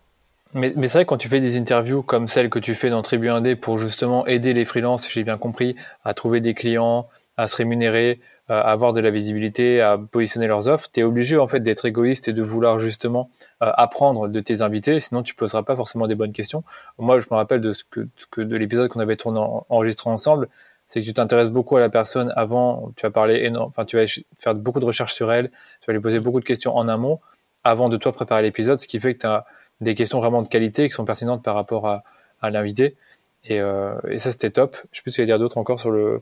mais, 0.53 0.73
mais 0.75 0.87
c'est 0.87 0.99
vrai, 0.99 1.05
quand 1.05 1.17
tu 1.17 1.27
fais 1.27 1.39
des 1.39 1.57
interviews 1.57 2.01
comme 2.03 2.27
celle 2.27 2.49
que 2.49 2.59
tu 2.59 2.75
fais 2.75 2.89
dans 2.89 3.01
Tribu 3.01 3.27
1D 3.27 3.55
pour 3.55 3.77
justement 3.77 4.25
aider 4.25 4.53
les 4.53 4.65
freelances, 4.65 5.09
j'ai 5.09 5.23
bien 5.23 5.37
compris, 5.37 5.75
à 6.03 6.13
trouver 6.13 6.41
des 6.41 6.53
clients, 6.53 7.07
à 7.37 7.47
se 7.47 7.55
rémunérer, 7.55 8.19
euh, 8.49 8.59
à 8.59 8.71
avoir 8.71 8.93
de 8.93 8.99
la 8.99 9.11
visibilité, 9.11 9.79
à 9.79 9.97
positionner 9.97 10.47
leurs 10.47 10.67
offres, 10.67 10.89
tu 10.91 10.99
es 10.99 11.03
obligé 11.03 11.37
en 11.37 11.47
fait 11.47 11.61
d'être 11.61 11.85
égoïste 11.85 12.27
et 12.27 12.33
de 12.33 12.41
vouloir 12.41 12.79
justement 12.79 13.29
euh, 13.63 13.71
apprendre 13.75 14.27
de 14.27 14.39
tes 14.39 14.61
invités, 14.61 14.99
sinon 14.99 15.23
tu 15.23 15.35
poseras 15.35 15.63
pas 15.63 15.75
forcément 15.75 16.07
des 16.07 16.15
bonnes 16.15 16.33
questions. 16.33 16.63
Moi, 16.97 17.19
je 17.19 17.27
me 17.31 17.35
rappelle 17.35 17.61
de 17.61 17.71
ce 17.71 17.83
que, 17.83 18.41
de 18.41 18.57
l'épisode 18.57 18.89
qu'on 18.89 18.99
avait 18.99 19.15
tourné 19.15 19.39
enregistré 19.69 20.09
ensemble, 20.09 20.49
c'est 20.87 20.99
que 21.01 21.05
tu 21.05 21.13
t'intéresses 21.13 21.49
beaucoup 21.51 21.77
à 21.77 21.79
la 21.79 21.89
personne 21.89 22.33
avant, 22.35 22.91
tu 22.95 23.05
vas 23.05 23.11
parler 23.11 23.49
enfin 23.55 23.85
tu 23.85 23.95
vas 23.95 24.05
faire 24.37 24.55
beaucoup 24.55 24.79
de 24.79 24.85
recherches 24.85 25.13
sur 25.13 25.31
elle, 25.31 25.49
tu 25.81 25.87
vas 25.87 25.93
lui 25.93 26.01
poser 26.01 26.19
beaucoup 26.19 26.39
de 26.39 26.45
questions 26.45 26.75
en 26.75 26.87
amont 26.87 27.19
avant 27.63 27.87
de 27.87 27.97
toi 27.97 28.11
préparer 28.11 28.41
l'épisode, 28.41 28.79
ce 28.79 28.87
qui 28.87 28.99
fait 28.99 29.13
que 29.13 29.19
tu 29.19 29.27
as 29.27 29.45
des 29.81 29.95
questions 29.95 30.19
vraiment 30.19 30.41
de 30.41 30.47
qualité 30.47 30.87
qui 30.87 30.93
sont 30.93 31.05
pertinentes 31.05 31.43
par 31.43 31.55
rapport 31.55 31.87
à, 31.87 32.03
à 32.41 32.49
l'invité. 32.49 32.95
Et, 33.45 33.59
euh, 33.59 33.95
et, 34.09 34.19
ça, 34.19 34.31
c'était 34.31 34.49
top. 34.49 34.77
Je 34.91 34.97
sais 34.97 35.01
plus 35.01 35.11
ce 35.11 35.21
qu'il 35.21 35.29
y 35.29 35.31
a 35.31 35.37
d'autre 35.37 35.57
encore 35.57 35.79
sur 35.79 35.91
le, 35.91 36.21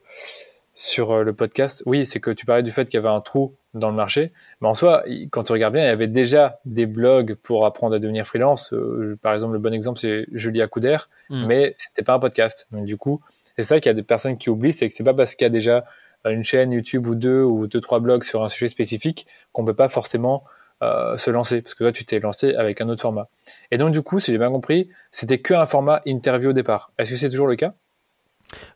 sur 0.76 1.12
euh, 1.12 1.24
le 1.24 1.34
podcast. 1.34 1.84
Oui, 1.86 2.06
c'est 2.06 2.20
que 2.20 2.32
tu 2.32 2.46
parlais 2.46 2.64
du 2.64 2.72
fait 2.72 2.86
qu'il 2.86 2.96
y 2.96 2.98
avait 2.98 3.14
un 3.14 3.22
trou 3.22 3.56
dans 3.74 3.90
le 3.90 3.96
marché. 3.96 4.32
Mais 4.62 4.68
en 4.68 4.74
soi, 4.74 5.04
quand 5.32 5.44
tu 5.44 5.52
regardes 5.52 5.74
bien, 5.74 5.84
il 5.84 5.88
y 5.88 5.92
avait 5.92 6.08
déjà 6.08 6.60
des 6.66 6.86
blogs 6.86 7.36
pour 7.36 7.66
apprendre 7.66 7.96
à 7.96 8.00
devenir 8.00 8.26
freelance. 8.26 8.74
Euh, 8.74 9.18
par 9.22 9.34
exemple, 9.34 9.54
le 9.54 9.60
bon 9.60 9.74
exemple, 9.74 10.00
c'est 10.00 10.28
Julia 10.32 10.68
Couder, 10.68 10.98
hmm. 11.30 11.46
mais 11.48 11.76
c'était 11.78 12.04
pas 12.04 12.14
un 12.14 12.20
podcast. 12.20 12.68
Donc, 12.72 12.86
du 12.86 12.98
coup, 12.98 13.22
c'est 13.56 13.64
ça 13.64 13.80
qu'il 13.80 13.90
y 13.90 13.92
a 13.92 13.96
des 13.96 14.04
personnes 14.04 14.38
qui 14.38 14.50
oublient, 14.50 14.74
c'est 14.74 14.88
que 14.88 14.94
c'est 14.94 15.04
pas 15.04 15.16
parce 15.16 15.36
qu'il 15.36 15.46
y 15.46 15.48
a 15.48 15.52
déjà 15.52 15.84
une 16.26 16.44
chaîne 16.44 16.72
YouTube 16.72 17.08
ou 17.08 17.16
deux 17.16 17.42
ou 17.42 17.68
deux, 17.68 17.82
trois 17.82 18.00
blogs 18.00 18.24
sur 18.24 18.44
un 18.44 18.50
sujet 18.50 18.68
spécifique 18.68 19.28
qu'on 19.54 19.66
peut 19.66 19.76
pas 19.76 19.90
forcément 19.90 20.44
euh, 20.84 21.18
se 21.18 21.32
lancer, 21.32 21.62
parce 21.62 21.74
que 21.74 21.84
toi, 21.84 21.92
tu 21.92 22.06
t'es 22.06 22.20
lancé 22.20 22.54
avec 22.56 22.82
un 22.82 22.90
autre 22.90 23.02
format. 23.02 23.30
Et 23.72 23.78
donc, 23.78 23.94
du 23.94 24.02
coup, 24.02 24.20
si 24.20 24.32
j'ai 24.32 24.38
bien 24.38 24.50
compris, 24.50 24.90
c'était 25.12 25.40
que 25.40 25.54
un 25.54 25.66
format 25.66 26.02
interview 26.06 26.52
au 26.52 26.54
départ. 26.54 26.92
Est-ce 26.98 27.12
que 27.12 27.18
c'est 27.18 27.30
toujours 27.30 27.48
le 27.48 27.56
cas? 27.56 27.74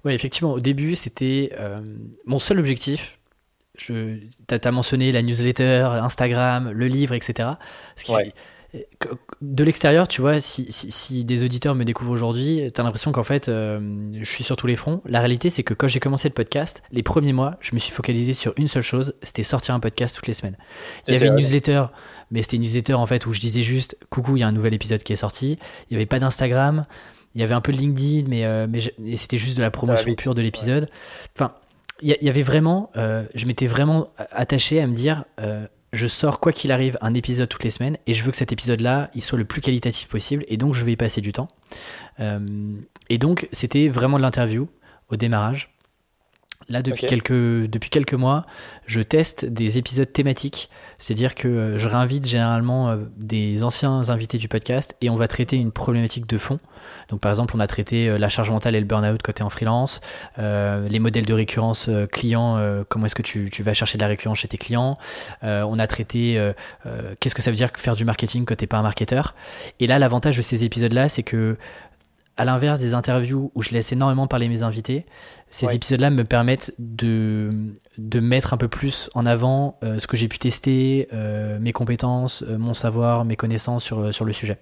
Oui, 0.04 0.14
effectivement, 0.14 0.52
au 0.52 0.60
début, 0.60 0.96
c'était 0.96 1.52
euh, 1.60 1.82
mon 2.26 2.40
seul 2.40 2.60
objectif. 2.60 3.20
Tu 3.78 4.30
as, 4.50 4.72
mentionné 4.72 5.12
la 5.12 5.22
newsletter, 5.22 5.88
Instagram, 6.02 6.72
le 6.72 6.88
livre, 6.88 7.14
etc. 7.14 7.50
Ce 7.96 8.06
qui, 8.06 8.14
de 9.42 9.64
l'extérieur, 9.64 10.08
tu 10.08 10.22
vois, 10.22 10.40
si, 10.40 11.26
des 11.26 11.44
auditeurs 11.44 11.76
me 11.76 11.84
découvrent 11.84 12.12
aujourd'hui, 12.12 12.72
tu 12.74 12.80
as 12.80 12.84
l'impression 12.84 13.12
qu'en 13.12 13.24
fait, 13.24 13.50
euh, 13.50 14.12
je 14.14 14.32
suis 14.32 14.44
sur 14.44 14.56
tous 14.56 14.68
les 14.68 14.78
fronts. 14.78 15.02
La 15.06 15.20
réalité, 15.20 15.50
c'est 15.50 15.64
que 15.64 15.74
quand 15.74 15.88
j'ai 15.88 16.00
commencé 16.00 16.30
le 16.30 16.34
podcast, 16.34 16.82
les 16.92 17.04
premiers 17.04 17.34
mois, 17.34 17.58
je 17.60 17.72
me 17.74 17.80
suis 17.80 17.92
focalisé 17.92 18.34
sur 18.34 18.54
une 18.58 18.70
seule 18.70 18.84
chose, 18.84 19.14
c'était 19.24 19.44
sortir 19.44 19.76
un 19.76 19.80
podcast 19.82 20.16
toutes 20.16 20.28
les 20.28 20.34
semaines. 20.34 20.56
Il 21.08 21.14
y 21.14 21.18
avait 21.18 21.28
une 21.28 21.36
newsletter, 21.36 21.86
mais 22.32 22.42
c'était 22.42 22.58
une 22.58 22.64
newsletter 22.64 22.94
en 22.94 23.06
fait 23.06 23.26
où 23.26 23.34
je 23.34 23.42
disais 23.42 23.64
juste 23.64 23.98
coucou, 24.10 24.38
il 24.38 24.40
y 24.40 24.44
a 24.44 24.48
un 24.48 24.54
nouvel 24.54 24.74
épisode 24.74 25.04
qui 25.04 25.12
est 25.12 25.18
sorti. 25.18 25.58
Il 25.90 25.94
n'y 25.94 25.98
avait 25.98 26.06
pas 26.06 26.20
d'Instagram, 26.20 26.86
il 27.36 27.42
y 27.42 27.44
avait 27.44 27.56
un 27.56 27.62
peu 27.62 27.74
de 27.74 27.78
LinkedIn, 27.78 28.30
mais, 28.30 28.46
euh, 28.46 28.68
mais 28.70 28.80
c'était 29.18 29.38
juste 29.38 29.58
de 29.58 29.62
la 29.62 29.72
promotion 29.72 30.14
pure 30.16 30.34
de 30.34 30.42
l'épisode. 30.42 30.88
Enfin, 31.36 31.52
il 32.02 32.18
y, 32.20 32.30
avait 32.30 32.42
vraiment, 32.42 32.90
euh, 32.96 33.26
je 33.36 33.46
m'étais 33.46 33.68
vraiment 33.68 34.10
attaché 34.18 34.82
à 34.82 34.88
me 34.88 34.94
dire 34.94 35.26
je 35.94 36.08
sors 36.08 36.40
quoi 36.40 36.54
qu'il 36.54 36.72
arrive 36.72 36.98
un 37.02 37.14
épisode 37.14 37.50
toutes 37.50 37.64
les 37.64 37.70
semaines 37.70 37.98
et 38.08 38.14
je 38.14 38.24
veux 38.24 38.32
que 38.32 38.38
cet 38.38 38.52
épisode-là, 38.52 39.12
soit 39.20 39.38
le 39.38 39.46
plus 39.46 39.62
qualitatif 39.62 40.08
possible 40.08 40.46
et 40.48 40.58
donc 40.58 40.74
je 40.74 40.86
vais 40.86 40.94
y 40.94 40.98
passer 40.98 41.22
du 41.22 41.34
temps. 41.34 41.48
Euh, 42.20 42.74
et 43.10 43.18
donc 43.18 43.48
c'était 43.52 43.88
vraiment 43.88 44.18
de 44.18 44.22
l'interview 44.22 44.70
au 45.10 45.16
démarrage. 45.16 45.74
Là, 46.72 46.82
depuis, 46.82 47.06
quelques, 47.06 47.32
depuis 47.32 47.90
quelques 47.90 48.14
mois, 48.14 48.46
je 48.86 49.02
teste 49.02 49.44
des 49.46 49.78
épisodes 49.78 50.12
thématiques, 50.12 50.70
c'est-à-dire 50.98 51.36
que 51.36 51.48
euh, 51.50 51.78
je 51.78 51.88
réinvite 51.90 52.26
généralement 52.26 52.90
euh, 52.90 52.98
des 53.18 53.64
anciens 53.64 54.10
invités 54.10 54.38
du 54.38 54.48
podcast 54.48 54.96
et 55.02 55.10
on 55.10 55.18
va 55.18 55.28
traiter 55.28 55.58
une 55.58 55.74
problématique 55.74 56.28
de 56.28 56.38
fond. 56.38 56.60
Donc, 57.10 57.20
par 57.20 57.30
exemple, 57.30 57.56
on 57.58 57.60
a 57.60 57.68
traité 57.68 58.08
euh, 58.08 58.18
la 58.18 58.30
charge 58.30 58.52
mentale 58.52 58.76
et 58.76 58.80
le 58.80 58.86
burn-out 58.86 59.22
côté 59.22 59.44
en 59.44 59.50
freelance, 59.50 60.00
les 60.38 61.00
modèles 61.00 61.26
de 61.26 61.34
récurrence 61.34 61.90
clients, 62.12 62.84
comment 62.88 63.06
est-ce 63.06 63.16
que 63.16 63.22
tu, 63.22 63.50
tu, 63.52 63.64
vas 63.64 63.74
chercher 63.74 63.98
de 63.98 64.04
la 64.04 64.08
récurrence 64.08 64.40
chez 64.40 64.48
tes 64.48 64.58
clients. 64.58 64.98
on 65.42 65.80
a 65.80 65.88
traité 65.88 66.52
qu'est-ce 67.20 67.36
que 67.36 67.42
ça 67.42 67.52
veut 67.52 67.58
dire 67.58 67.70
faire 67.76 67.96
du 67.96 68.06
marketing 68.06 68.46
quand 68.46 68.56
t'es 68.56 68.68
pas 68.68 68.78
un 68.78 68.84
marketeur. 68.84 69.36
Et 69.80 69.88
là, 69.88 70.00
l'avantage 70.00 70.38
de 70.38 70.42
ces 70.42 70.64
épisodes-là, 70.64 71.10
c'est 71.10 71.24
que 71.24 71.58
à 72.42 72.46
l'inverse 72.46 72.80
des 72.80 72.96
interviews 72.96 73.52
où 73.54 73.62
je 73.62 73.70
laisse 73.70 73.92
énormément 73.92 74.26
parler 74.26 74.50
mes 74.50 74.64
invités, 74.64 75.06
ces 75.46 75.76
épisodes-là 75.76 76.10
me 76.10 76.24
permettent 76.24 76.74
de, 76.80 77.52
de 78.00 78.20
mettre 78.20 78.56
un 78.56 78.58
peu 78.58 78.68
plus 78.68 79.12
en 79.14 79.28
avant 79.28 79.78
euh, 79.84 80.00
ce 80.00 80.08
que 80.08 80.18
j'ai 80.18 80.28
pu 80.28 80.40
tester, 80.40 81.08
euh, 81.14 81.60
mes 81.60 81.72
compétences, 81.72 82.42
euh, 82.42 82.58
mon 82.58 82.74
savoir, 82.74 83.26
mes 83.26 83.36
connaissances 83.36 83.84
sur, 83.84 84.12
sur 84.12 84.26
le 84.26 84.34
sujet. 84.34 84.58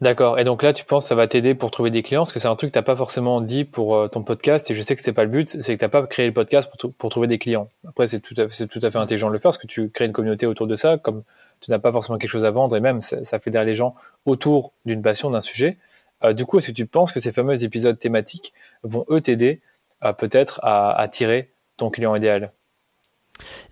D'accord. 0.00 0.40
Et 0.40 0.42
donc 0.42 0.64
là, 0.64 0.72
tu 0.72 0.84
penses 0.84 1.04
que 1.04 1.08
ça 1.10 1.14
va 1.14 1.28
t'aider 1.28 1.54
pour 1.54 1.70
trouver 1.70 1.92
des 1.92 2.02
clients? 2.02 2.22
Parce 2.22 2.32
que 2.32 2.40
c'est 2.40 2.48
un 2.48 2.56
truc 2.56 2.70
que 2.70 2.72
tu 2.72 2.78
n'as 2.78 2.82
pas 2.82 2.96
forcément 2.96 3.40
dit 3.40 3.64
pour 3.64 4.10
ton 4.10 4.24
podcast, 4.24 4.68
et 4.68 4.74
je 4.74 4.82
sais 4.82 4.96
que 4.96 5.00
ce 5.00 5.12
pas 5.12 5.22
le 5.22 5.30
but, 5.30 5.62
c'est 5.62 5.74
que 5.74 5.78
tu 5.78 5.84
n'as 5.84 5.88
pas 5.88 6.04
créé 6.08 6.26
le 6.26 6.32
podcast 6.32 6.68
pour, 6.76 6.92
pour 6.92 7.10
trouver 7.10 7.28
des 7.28 7.38
clients. 7.38 7.68
Après, 7.86 8.08
c'est 8.08 8.18
tout, 8.18 8.34
à 8.36 8.48
fait, 8.48 8.66
tout 8.66 8.80
à 8.82 8.90
fait 8.90 8.98
intelligent 8.98 9.28
de 9.28 9.32
le 9.32 9.38
faire, 9.38 9.50
parce 9.50 9.58
que 9.58 9.68
tu 9.68 9.90
crées 9.90 10.06
une 10.06 10.12
communauté 10.12 10.44
autour 10.46 10.66
de 10.66 10.74
ça, 10.74 10.98
comme 10.98 11.22
tu 11.60 11.70
n'as 11.70 11.78
pas 11.78 11.92
forcément 11.92 12.18
quelque 12.18 12.30
chose 12.30 12.44
à 12.44 12.50
vendre, 12.50 12.76
et 12.76 12.80
même 12.80 13.00
ça, 13.00 13.24
ça 13.24 13.38
fédère 13.38 13.64
les 13.64 13.76
gens 13.76 13.94
autour 14.24 14.72
d'une 14.86 15.02
passion, 15.02 15.30
d'un 15.30 15.40
sujet. 15.40 15.78
Euh, 16.24 16.32
du 16.32 16.46
coup, 16.46 16.58
est-ce 16.58 16.68
que 16.68 16.72
tu 16.72 16.86
penses 16.86 17.12
que 17.12 17.20
ces 17.20 17.32
fameux 17.32 17.62
épisodes 17.64 17.98
thématiques 17.98 18.52
vont 18.82 19.04
eux 19.10 19.20
t'aider 19.20 19.60
euh, 20.04 20.12
peut-être 20.12 20.60
à 20.62 20.92
attirer 20.98 21.52
ton 21.76 21.90
client 21.90 22.14
idéal? 22.14 22.52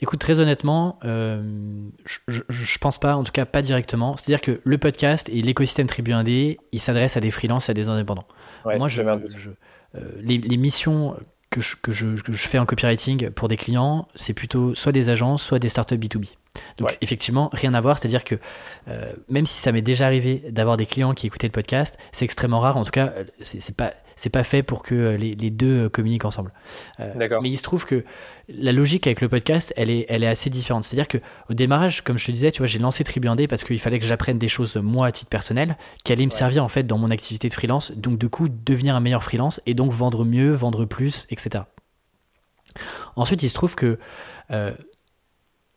Écoute, 0.03 0.21
très 0.21 0.41
honnêtement, 0.41 0.99
euh, 1.05 1.43
je, 2.05 2.43
je, 2.49 2.79
pense 2.79 2.99
pas, 2.99 3.17
en 3.17 3.25
tout 3.25 3.33
cas 3.33 3.47
pas 3.47 3.63
directement. 3.63 4.15
C'est-à-dire 4.17 4.43
que 4.43 4.61
le 4.63 4.77
podcast 4.77 5.31
et 5.31 5.41
l'écosystème 5.41 5.87
Tribu 5.87 6.11
1D, 6.13 6.59
il 6.71 6.81
s'adresse 6.81 7.17
à 7.17 7.21
des 7.21 7.31
freelances 7.31 7.71
et 7.71 7.73
à 7.73 7.75
des 7.75 7.89
indépendants. 7.89 8.27
Moi, 8.67 8.89
je, 8.89 9.03
les, 10.21 10.37
les, 10.37 10.57
missions 10.59 11.17
que 11.49 11.63
je, 11.63 11.77
que, 11.77 11.93
je, 11.93 12.21
que 12.21 12.33
je 12.33 12.49
fais 12.49 12.59
en 12.59 12.67
copywriting 12.67 13.31
pour 13.31 13.49
des 13.49 13.57
clients, 13.57 14.07
c'est 14.15 14.35
plutôt 14.35 14.75
soit 14.75 14.93
des 14.93 15.09
agences, 15.09 15.43
soit 15.43 15.59
des 15.59 15.71
startups 15.71 15.97
B2B. 15.97 16.29
Donc 16.79 16.97
effectivement, 17.01 17.51
rien 17.53 17.75
à 17.75 17.81
voir, 17.81 17.99
c'est-à-dire 17.99 18.25
que 18.25 18.37
euh, 18.89 19.13
même 19.29 19.47
si 19.47 19.59
ça 19.59 19.73
m'est 19.73 19.83
déjà 19.83 20.07
arrivé 20.07 20.43
d'avoir 20.51 20.77
des 20.77 20.87
clients 20.87 21.15
qui 21.15 21.27
écoutaient 21.27 21.47
le 21.47 21.53
podcast, 21.53 21.99
c'est 22.13 22.25
extrêmement 22.25 22.61
rare. 22.61 22.77
En 22.77 22.85
tout 22.85 22.91
cas, 22.91 23.13
c'est 23.43 23.77
pas 23.77 23.93
c'est 24.17 24.31
pas 24.31 24.45
fait 24.45 24.63
pour 24.63 24.85
que 24.85 25.17
les, 25.17 25.33
les 25.33 25.51
deux 25.51 25.89
communiquent 25.89 26.25
ensemble. 26.25 26.53
Euh, 27.01 27.13
mais 27.43 27.51
il 27.51 27.57
se 27.57 27.65
trouve 27.65 27.85
que 27.85 28.05
la 28.49 28.71
logique 28.71 29.07
avec 29.09 29.21
le 29.21 29.29
podcast, 29.29 29.73
elle 29.77 29.91
est 29.91 30.07
elle 30.09 30.23
est 30.23 30.29
assez 30.29 30.51
différente. 30.51 30.85
C'est-à-dire 30.85 31.09
que 31.09 31.19
au 31.51 31.55
démarrage, 31.55 32.03
comme 32.03 32.19
je 32.19 32.27
te 32.27 32.31
disais, 32.31 32.53
tu 32.53 32.59
vois, 32.59 32.67
j'ai 32.67 32.79
lancé 32.79 33.03
Tribu 33.05 33.29
parce 33.49 33.65
qu'il 33.65 33.81
fallait 33.81 33.99
que 33.99 34.07
j'apprenne 34.07 34.39
des 34.39 34.49
choses 34.49 34.77
moi 34.77 35.07
à 35.09 35.13
titre 35.13 35.31
personnel 35.31 35.77
qui 36.05 36.13
allaient 36.13 36.27
me 36.27 36.31
servir 36.31 36.65
en 36.65 36.69
fait 36.69 36.85
dans 36.85 36.99
mon 36.99 37.11
activité 37.11 37.49
de 37.49 37.53
freelance. 37.53 37.93
Donc 37.93 38.19
du 38.19 38.29
coup, 38.29 38.49
devenir 38.49 38.95
un 38.95 39.01
meilleur 39.01 39.25
freelance 39.25 39.61
et 39.67 39.75
donc 39.75 39.93
vendre 39.93 40.25
mieux, 40.25 40.53
vendre 40.53 40.85
plus, 40.85 41.27
etc. 41.31 41.65
Ensuite, 43.17 43.43
il 43.43 43.49
se 43.49 43.55
trouve 43.55 43.75
que 43.75 43.99
euh, 44.51 44.73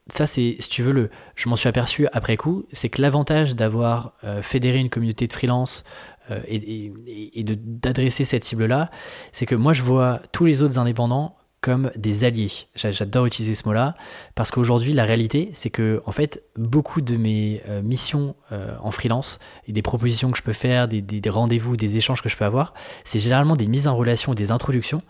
ça, 0.10 0.26
c'est, 0.26 0.56
si 0.60 0.70
tu 0.70 0.84
veux, 0.84 0.92
le, 0.92 1.10
je 1.36 1.50
m'en 1.50 1.56
suis 1.56 1.70
aperçu 1.70 2.08
après 2.14 2.38
coup, 2.38 2.66
c'est 2.72 2.90
que 2.90 3.02
l'avantage 3.02 3.56
d'avoir 3.56 4.14
euh, 4.24 4.42
fédéré 4.42 4.80
une 4.80 4.90
communauté 4.90 5.28
de 5.28 5.34
freelance 5.34 5.84
euh, 6.32 6.40
et, 6.48 6.92
et, 7.36 7.44
d'adresser 7.44 8.26
cette 8.26 8.44
cible-là, 8.44 8.90
c'est 9.32 9.46
que 9.46 9.56
moi, 9.56 9.74
je 9.74 9.84
vois 9.84 10.22
tous 10.32 10.46
les 10.46 10.64
autres 10.64 10.80
indépendants 10.80 11.36
comme 11.60 11.92
des 11.96 12.24
alliés. 12.24 12.52
J'adore 12.76 13.26
utiliser 13.26 13.56
ce 13.56 13.68
mot-là 13.68 13.96
parce 14.36 14.52
qu'aujourd'hui, 14.52 14.94
la 14.94 15.06
réalité, 15.06 15.50
c'est 15.54 15.72
que 15.72 16.02
en 16.06 16.12
fait, 16.12 16.44
beaucoup 16.56 17.02
de 17.02 17.18
mes 17.18 17.62
euh, 17.68 17.82
missions 17.82 18.36
en 18.52 18.92
freelance 18.92 19.40
et 19.68 19.74
des 19.74 19.82
propositions 19.82 20.32
que 20.32 20.38
je 20.38 20.44
peux 20.44 20.54
faire, 20.54 20.88
des, 20.88 21.02
des, 21.02 21.30
rendez-vous, 21.30 21.76
des 21.76 21.98
échanges 21.98 22.22
que 22.22 22.30
je 22.30 22.38
peux 22.38 22.46
avoir, 22.46 22.74
c'est 23.04 23.20
généralement 23.20 23.56
des 23.56 23.68
mises 23.68 23.88
en 23.88 23.96
relation 23.96 24.36
des 24.36 24.52
introductions 24.52 25.02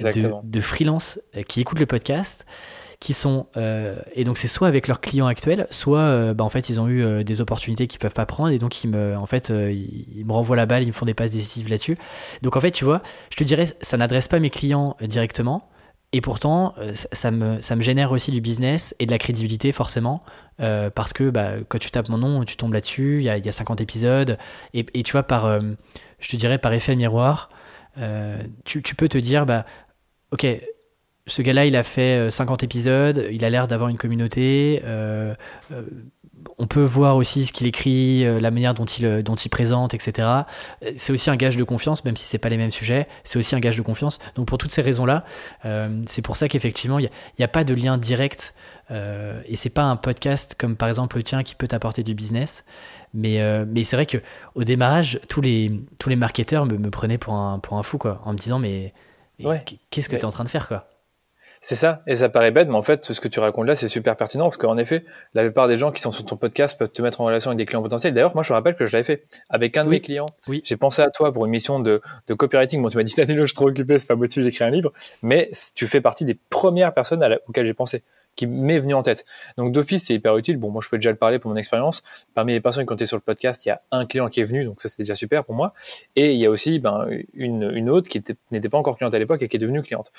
de, 0.00 0.32
de, 0.42 0.60
freelance 0.60 1.20
qui 1.48 1.60
écoutent 1.60 1.80
le 1.80 1.86
podcast 1.86 2.46
qui 3.00 3.14
sont 3.14 3.46
euh, 3.56 4.00
et 4.14 4.24
donc 4.24 4.38
c'est 4.38 4.48
soit 4.48 4.66
avec 4.66 4.88
leurs 4.88 5.00
clients 5.00 5.26
actuels, 5.26 5.66
soit 5.70 6.00
euh, 6.00 6.34
bah, 6.34 6.42
en 6.42 6.48
fait 6.48 6.68
ils 6.68 6.80
ont 6.80 6.88
eu 6.88 7.02
euh, 7.02 7.22
des 7.22 7.40
opportunités 7.40 7.86
qu'ils 7.86 8.00
peuvent 8.00 8.14
pas 8.14 8.26
prendre 8.26 8.50
et 8.50 8.58
donc 8.58 8.82
ils 8.82 8.88
me 8.88 9.16
en 9.16 9.26
fait 9.26 9.50
ils, 9.50 10.24
me 10.24 10.32
renvoient 10.32 10.56
la 10.56 10.66
balle, 10.66 10.82
ils 10.82 10.88
me 10.88 10.92
font 10.92 11.06
des 11.06 11.14
passes 11.14 11.32
décisives 11.32 11.68
là-dessus. 11.68 11.96
Donc 12.42 12.56
en 12.56 12.60
fait 12.60 12.72
tu 12.72 12.84
vois, 12.84 13.02
je 13.30 13.36
te 13.36 13.44
dirais 13.44 13.66
ça 13.80 13.96
n'adresse 13.96 14.28
pas 14.28 14.40
mes 14.40 14.50
clients 14.50 14.96
directement. 15.00 15.68
Et 16.12 16.22
pourtant, 16.22 16.74
ça 16.94 17.30
me, 17.30 17.60
ça 17.60 17.76
me 17.76 17.82
génère 17.82 18.12
aussi 18.12 18.30
du 18.30 18.40
business 18.40 18.94
et 18.98 19.04
de 19.04 19.10
la 19.10 19.18
crédibilité, 19.18 19.72
forcément, 19.72 20.22
parce 20.56 21.12
que 21.12 21.28
bah, 21.28 21.56
quand 21.68 21.76
tu 21.76 21.90
tapes 21.90 22.08
mon 22.08 22.16
nom, 22.16 22.44
tu 22.44 22.56
tombes 22.56 22.72
là-dessus, 22.72 23.18
il 23.18 23.24
y 23.24 23.28
a, 23.28 23.36
y 23.36 23.46
a, 23.46 23.52
50 23.52 23.82
épisodes, 23.82 24.38
et, 24.72 24.86
et 24.94 25.02
tu 25.02 25.12
vois, 25.12 25.24
par, 25.24 25.60
je 25.60 26.28
te 26.30 26.36
dirais, 26.36 26.56
par 26.56 26.72
effet 26.72 26.96
miroir, 26.96 27.50
tu, 28.64 28.82
tu, 28.82 28.94
peux 28.94 29.10
te 29.10 29.18
dire, 29.18 29.44
bah, 29.44 29.66
ok, 30.32 30.46
ce 31.28 31.42
gars-là, 31.42 31.66
il 31.66 31.76
a 31.76 31.82
fait 31.82 32.30
50 32.30 32.62
euh, 32.62 32.64
épisodes, 32.64 33.26
il 33.30 33.44
a 33.44 33.50
l'air 33.50 33.68
d'avoir 33.68 33.90
une 33.90 33.96
communauté. 33.96 34.82
Euh, 34.84 35.34
euh, 35.72 35.82
on 36.56 36.66
peut 36.66 36.82
voir 36.82 37.16
aussi 37.16 37.46
ce 37.46 37.52
qu'il 37.52 37.66
écrit, 37.66 38.24
la 38.40 38.50
manière 38.50 38.74
dont 38.74 38.84
il, 38.84 39.22
dont 39.22 39.34
il 39.34 39.48
présente, 39.48 39.92
etc. 39.92 40.28
C'est 40.96 41.12
aussi 41.12 41.30
un 41.30 41.36
gage 41.36 41.56
de 41.56 41.64
confiance, 41.64 42.04
même 42.04 42.16
si 42.16 42.24
c'est 42.24 42.38
pas 42.38 42.48
les 42.48 42.56
mêmes 42.56 42.70
sujets. 42.70 43.06
C'est 43.24 43.38
aussi 43.38 43.54
un 43.54 43.60
gage 43.60 43.76
de 43.76 43.82
confiance. 43.82 44.18
Donc 44.36 44.46
pour 44.46 44.56
toutes 44.56 44.70
ces 44.70 44.82
raisons-là, 44.82 45.24
c'est 46.06 46.22
pour 46.22 46.36
ça 46.36 46.48
qu'effectivement, 46.48 47.00
il 47.00 47.10
n'y 47.38 47.44
a, 47.44 47.48
pas 47.48 47.64
de 47.64 47.74
lien 47.74 47.98
direct. 47.98 48.54
et 48.90 49.56
c'est 49.56 49.70
pas 49.70 49.82
un 49.84 49.96
podcast 49.96 50.54
comme 50.56 50.76
par 50.76 50.88
exemple 50.88 51.16
le 51.16 51.24
tien 51.24 51.42
qui 51.42 51.56
peut 51.56 51.66
t'apporter 51.66 52.04
du 52.04 52.14
business. 52.14 52.64
Mais, 53.14 53.40
mais 53.66 53.82
c'est 53.82 53.96
vrai 53.96 54.06
que 54.06 54.18
au 54.54 54.62
démarrage, 54.62 55.20
tous 55.28 55.40
les, 55.40 55.72
tous 55.98 56.08
les 56.08 56.16
marketeurs 56.16 56.66
me, 56.66 56.76
me 56.76 56.90
prenaient 56.90 57.18
pour 57.18 57.34
un, 57.34 57.58
pour 57.58 57.78
un 57.78 57.82
fou, 57.82 57.98
quoi, 57.98 58.20
en 58.24 58.32
me 58.32 58.38
disant 58.38 58.60
mais, 58.60 58.94
qu'est-ce 59.90 60.08
que 60.08 60.16
tu 60.16 60.22
es 60.22 60.24
en 60.24 60.32
train 60.32 60.44
de 60.44 60.48
faire, 60.48 60.68
quoi? 60.68 60.88
C'est 61.60 61.74
ça, 61.74 62.02
et 62.06 62.16
ça 62.16 62.28
paraît 62.28 62.50
bête, 62.50 62.68
mais 62.68 62.76
en 62.76 62.82
fait, 62.82 63.04
ce 63.04 63.20
que 63.20 63.28
tu 63.28 63.40
racontes 63.40 63.66
là, 63.66 63.76
c'est 63.76 63.88
super 63.88 64.16
pertinent, 64.16 64.44
parce 64.44 64.56
qu'en 64.56 64.78
effet, 64.78 65.04
la 65.34 65.42
plupart 65.42 65.68
des 65.68 65.78
gens 65.78 65.90
qui 65.90 66.00
sont 66.00 66.12
sur 66.12 66.24
ton 66.24 66.36
podcast 66.36 66.78
peuvent 66.78 66.90
te 66.90 67.02
mettre 67.02 67.20
en 67.20 67.24
relation 67.24 67.50
avec 67.50 67.58
des 67.58 67.66
clients 67.66 67.82
potentiels. 67.82 68.14
D'ailleurs, 68.14 68.34
moi, 68.34 68.42
je 68.42 68.52
me 68.52 68.54
rappelle 68.54 68.76
que 68.76 68.86
je 68.86 68.92
l'avais 68.92 69.04
fait 69.04 69.24
avec 69.48 69.76
un 69.76 69.84
de 69.84 69.90
mes 69.90 70.00
clients. 70.00 70.26
Oui. 70.46 70.62
J'ai 70.64 70.76
pensé 70.76 71.02
à 71.02 71.10
toi 71.10 71.32
pour 71.32 71.44
une 71.44 71.50
mission 71.50 71.80
de, 71.80 72.00
de 72.26 72.34
copywriting. 72.34 72.82
Bon, 72.82 72.88
tu 72.88 72.96
m'as 72.96 73.02
dit, 73.02 73.14
Danilo, 73.16 73.42
je 73.42 73.48
suis 73.48 73.54
trop 73.54 73.68
occupé, 73.68 73.98
c'est 73.98 74.06
pas 74.06 74.16
possible 74.16 74.44
d'écrire 74.44 74.68
un 74.68 74.70
livre, 74.70 74.92
mais 75.22 75.50
tu 75.74 75.86
fais 75.86 76.00
partie 76.00 76.24
des 76.24 76.34
premières 76.34 76.92
personnes 76.92 77.22
à 77.22 77.28
auxquelles 77.46 77.66
j'ai 77.66 77.74
pensé 77.74 78.02
qui 78.38 78.46
m'est 78.46 78.78
venu 78.78 78.94
en 78.94 79.02
tête. 79.02 79.26
Donc 79.56 79.72
d'office, 79.72 80.04
c'est 80.04 80.14
hyper 80.14 80.36
utile. 80.36 80.56
Bon, 80.56 80.70
moi, 80.70 80.80
je 80.82 80.88
peux 80.88 80.96
déjà 80.96 81.10
le 81.10 81.16
parler 81.16 81.40
pour 81.40 81.50
mon 81.50 81.56
expérience. 81.56 82.02
Parmi 82.34 82.52
les 82.52 82.60
personnes 82.60 82.86
qui 82.86 82.92
ont 82.92 82.96
été 82.96 83.04
sur 83.04 83.16
le 83.16 83.20
podcast, 83.20 83.66
il 83.66 83.70
y 83.70 83.72
a 83.72 83.82
un 83.90 84.06
client 84.06 84.28
qui 84.28 84.40
est 84.40 84.44
venu, 84.44 84.64
donc 84.64 84.80
ça, 84.80 84.88
c'est 84.88 85.02
déjà 85.02 85.16
super 85.16 85.44
pour 85.44 85.56
moi. 85.56 85.74
Et 86.14 86.34
il 86.34 86.38
y 86.38 86.46
a 86.46 86.50
aussi 86.50 86.78
ben, 86.78 87.08
une, 87.34 87.68
une 87.74 87.90
autre 87.90 88.08
qui 88.08 88.22
n'était 88.52 88.68
pas 88.68 88.78
encore 88.78 88.96
cliente 88.96 89.12
à 89.12 89.18
l'époque 89.18 89.42
et 89.42 89.48
qui 89.48 89.56
est 89.56 89.58
devenue 89.58 89.82
cliente. 89.82 90.12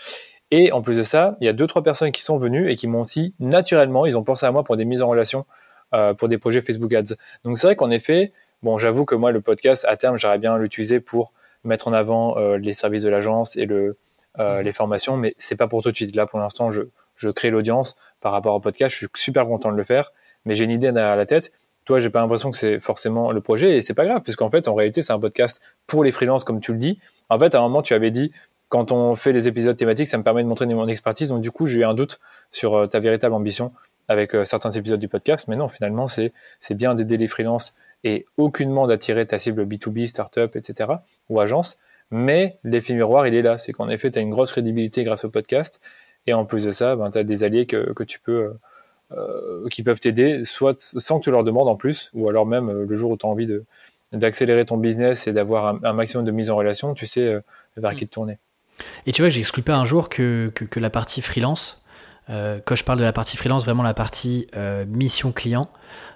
Et 0.51 0.71
en 0.71 0.81
plus 0.81 0.97
de 0.97 1.03
ça, 1.03 1.37
il 1.41 1.45
y 1.45 1.47
a 1.47 1.53
deux, 1.53 1.67
trois 1.67 1.83
personnes 1.83 2.11
qui 2.11 2.23
sont 2.23 2.37
venues 2.37 2.69
et 2.71 2.75
qui 2.75 2.87
m'ont 2.87 3.01
aussi, 3.01 3.33
naturellement, 3.39 4.05
ils 4.05 4.17
ont 4.17 4.23
pensé 4.23 4.45
à 4.45 4.51
moi 4.51 4.63
pour 4.63 4.77
des 4.77 4.85
mises 4.85 5.01
en 5.01 5.07
relation, 5.07 5.45
euh, 5.93 6.13
pour 6.13 6.27
des 6.27 6.37
projets 6.37 6.61
Facebook 6.61 6.93
Ads. 6.93 7.15
Donc 7.43 7.57
c'est 7.57 7.67
vrai 7.67 7.75
qu'en 7.75 7.91
effet, 7.91 8.33
bon, 8.63 8.77
j'avoue 8.77 9.05
que 9.05 9.15
moi, 9.15 9.31
le 9.31 9.41
podcast, 9.41 9.85
à 9.87 9.95
terme, 9.95 10.17
j'aimerais 10.17 10.39
bien 10.39 10.57
l'utiliser 10.57 10.99
pour 10.99 11.33
mettre 11.63 11.87
en 11.87 11.93
avant 11.93 12.37
euh, 12.37 12.57
les 12.57 12.73
services 12.73 13.03
de 13.03 13.09
l'agence 13.09 13.55
et 13.57 13.65
le, 13.65 13.97
euh, 14.39 14.61
mmh. 14.61 14.63
les 14.63 14.71
formations, 14.71 15.17
mais 15.17 15.35
c'est 15.37 15.55
pas 15.55 15.67
pour 15.67 15.83
tout 15.83 15.91
de 15.91 15.95
suite. 15.95 16.15
Là, 16.15 16.25
pour 16.25 16.39
l'instant, 16.39 16.71
je, 16.71 16.83
je 17.15 17.29
crée 17.29 17.51
l'audience 17.51 17.95
par 18.21 18.31
rapport 18.31 18.55
au 18.55 18.59
podcast. 18.59 18.91
Je 18.93 18.97
suis 18.97 19.07
super 19.15 19.45
content 19.45 19.71
de 19.71 19.77
le 19.77 19.83
faire, 19.83 20.13
mais 20.45 20.55
j'ai 20.55 20.63
une 20.63 20.71
idée 20.71 20.91
derrière 20.91 21.15
la 21.15 21.25
tête. 21.25 21.51
Toi, 21.85 21.99
j'ai 21.99 22.09
pas 22.09 22.21
l'impression 22.21 22.51
que 22.51 22.57
c'est 22.57 22.79
forcément 22.79 23.31
le 23.31 23.41
projet 23.41 23.75
et 23.75 23.81
c'est 23.81 23.93
pas 23.95 24.05
grave, 24.05 24.21
puisqu'en 24.21 24.49
fait, 24.49 24.67
en 24.67 24.75
réalité, 24.75 25.01
c'est 25.01 25.13
un 25.13 25.19
podcast 25.19 25.59
pour 25.87 26.03
les 26.03 26.11
freelances, 26.11 26.43
comme 26.43 26.59
tu 26.59 26.71
le 26.71 26.77
dis. 26.77 26.99
En 27.29 27.39
fait, 27.39 27.55
à 27.55 27.59
un 27.59 27.61
moment, 27.61 27.81
tu 27.81 27.93
avais 27.93 28.11
dit, 28.11 28.31
quand 28.69 28.91
on 28.91 29.15
fait 29.15 29.33
les 29.33 29.47
épisodes 29.47 29.75
thématiques, 29.75 30.07
ça 30.07 30.17
me 30.17 30.23
permet 30.23 30.43
de 30.43 30.47
montrer 30.47 30.67
mon 30.67 30.87
expertise. 30.87 31.29
Donc 31.29 31.41
du 31.41 31.51
coup, 31.51 31.65
j'ai 31.65 31.79
eu 31.79 31.83
un 31.83 31.95
doute 31.95 32.19
sur 32.51 32.75
euh, 32.75 32.87
ta 32.87 32.99
véritable 32.99 33.33
ambition 33.33 33.73
avec 34.07 34.35
euh, 34.35 34.45
certains 34.45 34.69
épisodes 34.69 34.99
du 34.99 35.07
podcast. 35.07 35.47
Mais 35.47 35.55
non, 35.55 35.67
finalement, 35.67 36.07
c'est 36.07 36.31
c'est 36.59 36.75
bien 36.75 36.93
d'aider 36.93 37.17
les 37.17 37.27
freelances 37.27 37.73
et 38.03 38.27
aucunement 38.37 38.85
d'attirer 38.85 39.25
ta 39.25 39.39
cible 39.39 39.65
B2B, 39.65 40.07
startup, 40.07 40.55
etc. 40.55 40.91
ou 41.29 41.39
agence. 41.39 41.79
Mais 42.11 42.59
l'effet 42.63 42.93
miroir, 42.93 43.27
il 43.27 43.33
est 43.33 43.41
là. 43.41 43.57
C'est 43.57 43.73
qu'en 43.73 43.89
effet, 43.89 44.11
tu 44.11 44.19
as 44.19 44.21
une 44.21 44.29
grosse 44.29 44.51
crédibilité 44.51 45.03
grâce 45.03 45.25
au 45.25 45.29
podcast. 45.29 45.81
Et 46.27 46.33
en 46.33 46.45
plus 46.45 46.65
de 46.65 46.71
ça, 46.71 46.95
ben, 46.95 47.09
tu 47.09 47.17
as 47.17 47.23
des 47.23 47.43
alliés 47.43 47.65
que, 47.65 47.91
que 47.93 48.03
tu 48.03 48.19
peux, 48.19 48.53
euh, 49.13 49.67
qui 49.69 49.81
peuvent 49.81 49.99
t'aider, 49.99 50.43
soit 50.43 50.79
sans 50.79 51.19
que 51.19 51.23
tu 51.23 51.31
leur 51.31 51.43
demandes 51.43 51.69
en 51.69 51.75
plus, 51.75 52.11
ou 52.13 52.29
alors 52.29 52.45
même 52.45 52.71
le 52.71 52.95
jour 52.95 53.11
où 53.11 53.17
tu 53.17 53.25
as 53.25 53.29
envie 53.29 53.47
de, 53.47 53.63
d'accélérer 54.11 54.65
ton 54.65 54.77
business 54.77 55.27
et 55.27 55.33
d'avoir 55.33 55.79
un, 55.83 55.93
maximum 55.93 56.25
de 56.25 56.31
mise 56.31 56.51
en 56.51 56.55
relation, 56.55 56.93
tu 56.93 57.07
sais 57.07 57.39
vers 57.77 57.95
qui 57.95 58.05
te 58.07 58.13
tourner. 58.13 58.37
Et 59.05 59.11
tu 59.11 59.21
vois, 59.21 59.29
j'exclus 59.29 59.61
pas 59.61 59.75
un 59.75 59.85
jour 59.85 60.09
que, 60.09 60.51
que, 60.53 60.79
la 60.79 60.89
partie 60.89 61.21
freelance, 61.21 61.83
euh, 62.29 62.59
quand 62.63 62.75
je 62.75 62.83
parle 62.83 62.99
de 62.99 63.03
la 63.03 63.13
partie 63.13 63.37
freelance, 63.37 63.65
vraiment 63.65 63.83
la 63.83 63.93
partie 63.93 64.47
euh, 64.55 64.85
mission 64.87 65.31
client, 65.31 65.69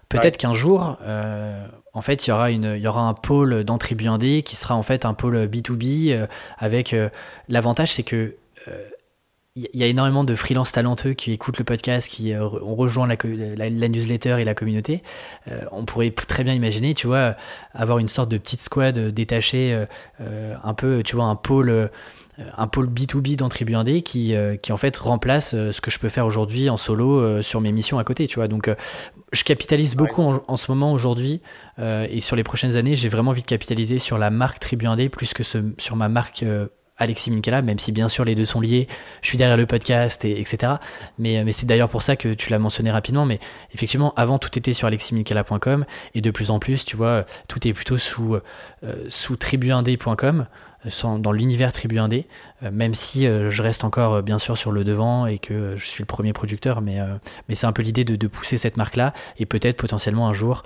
peut-être 0.09 0.37
qu'un 0.37 0.53
jour, 0.53 0.97
euh, 1.01 1.65
en 1.93 2.01
fait, 2.01 2.27
il 2.27 2.29
y 2.29 2.33
aura, 2.33 2.51
une, 2.51 2.73
il 2.75 2.81
y 2.81 2.87
aura 2.87 3.01
un 3.01 3.13
pôle 3.13 3.63
d'entrée 3.63 3.95
1D 3.95 4.43
qui 4.43 4.55
sera 4.55 4.75
en 4.75 4.83
fait 4.83 5.05
un 5.05 5.13
pôle 5.13 5.45
B2B 5.45 6.27
avec 6.57 6.95
l'avantage, 7.49 7.93
c'est 7.93 8.03
que 8.03 8.35
il 9.55 9.69
y 9.79 9.83
a 9.83 9.85
énormément 9.85 10.23
de 10.23 10.33
freelance 10.33 10.71
talentueux 10.71 11.13
qui 11.13 11.31
écoutent 11.31 11.59
le 11.59 11.63
podcast, 11.63 12.09
qui 12.09 12.33
ont 12.35 12.73
rejoint 12.73 13.07
la, 13.07 13.15
la, 13.69 13.87
newsletter 13.87 14.37
et 14.39 14.45
la 14.45 14.55
communauté. 14.55 15.03
on 15.71 15.85
pourrait 15.85 16.09
très 16.09 16.43
bien 16.43 16.55
imaginer, 16.55 16.95
tu 16.95 17.05
vois, 17.05 17.35
avoir 17.75 17.99
une 17.99 18.07
sorte 18.07 18.29
de 18.29 18.39
petite 18.39 18.61
squad 18.61 18.97
détachée, 18.97 19.85
un 20.19 20.73
peu, 20.73 21.03
tu 21.03 21.15
vois, 21.15 21.25
un 21.25 21.35
pôle 21.35 21.91
un 22.57 22.67
pôle 22.67 22.87
B2B 22.87 23.35
dans 23.35 23.49
Tribu 23.49 23.73
1D 23.73 24.01
qui, 24.01 24.35
euh, 24.35 24.55
qui 24.55 24.71
en 24.71 24.77
fait 24.77 24.95
remplace 24.97 25.53
euh, 25.53 25.71
ce 25.71 25.81
que 25.81 25.91
je 25.91 25.99
peux 25.99 26.09
faire 26.09 26.25
aujourd'hui 26.25 26.69
en 26.69 26.77
solo 26.77 27.41
sur 27.41 27.61
mes 27.61 27.71
missions 27.71 27.99
à 27.99 28.03
côté, 28.03 28.27
tu 28.27 28.35
vois. 28.35 28.47
Donc 28.47 28.69
je 29.31 29.43
capitalise 29.43 29.95
beaucoup 29.95 30.21
en, 30.21 30.57
ce 30.57 30.71
moment 30.71 30.93
aujourd'hui 30.93 31.41
et 31.79 32.21
sur 32.21 32.35
les 32.35 32.43
prochaines 32.43 32.77
années, 32.77 32.95
j'ai 32.95 33.09
vraiment 33.09 33.31
envie 33.31 33.41
de 33.41 33.47
capitaliser 33.47 33.99
sur 33.99 34.17
la 34.17 34.29
marque 34.29 34.59
Tribu 34.59 34.85
1D 34.85 35.09
plus 35.09 35.33
que 35.33 35.43
sur 35.43 35.95
ma 35.95 36.09
marque 36.09 36.45
Alexis 36.97 37.31
Minkela, 37.31 37.63
même 37.63 37.79
si 37.79 37.91
bien 37.91 38.07
sûr 38.07 38.23
les 38.23 38.35
deux 38.35 38.45
sont 38.45 38.61
liés, 38.61 38.87
je 39.21 39.27
suis 39.27 39.37
derrière 39.37 39.57
le 39.57 39.65
podcast, 39.65 40.23
et, 40.25 40.39
etc. 40.39 40.73
Mais, 41.17 41.43
mais 41.43 41.51
c'est 41.51 41.65
d'ailleurs 41.65 41.89
pour 41.89 42.03
ça 42.03 42.15
que 42.15 42.33
tu 42.35 42.51
l'as 42.51 42.59
mentionné 42.59 42.91
rapidement, 42.91 43.25
mais 43.25 43.39
effectivement, 43.73 44.13
avant 44.15 44.37
tout 44.37 44.55
était 44.57 44.73
sur 44.73 44.87
aleximinкela.com 44.87 45.85
et 46.13 46.21
de 46.21 46.31
plus 46.31 46.51
en 46.51 46.59
plus, 46.59 46.85
tu 46.85 46.95
vois, 46.95 47.25
tout 47.47 47.67
est 47.67 47.73
plutôt 47.73 47.97
sous, 47.97 48.37
sous 49.09 49.35
tribu1d.com 50.85 51.21
dans 51.21 51.31
l'univers 51.31 51.71
Tribu 51.71 51.97
1D, 51.97 52.25
euh, 52.63 52.71
même 52.71 52.93
si 52.93 53.27
euh, 53.27 53.49
je 53.49 53.61
reste 53.61 53.83
encore 53.83 54.15
euh, 54.15 54.21
bien 54.21 54.39
sûr 54.39 54.57
sur 54.57 54.71
le 54.71 54.83
devant 54.83 55.25
et 55.25 55.39
que 55.39 55.75
je 55.75 55.85
suis 55.85 56.01
le 56.01 56.07
premier 56.07 56.33
producteur, 56.33 56.81
mais, 56.81 56.99
c'est 57.53 57.65
un 57.65 57.73
peu 57.73 57.81
l'idée 57.81 58.03
de, 58.03 58.27
pousser 58.27 58.57
cette 58.57 58.77
marque-là 58.77 59.13
et 59.37 59.45
peut-être 59.45 59.77
potentiellement 59.77 60.27
un 60.27 60.33
jour 60.33 60.63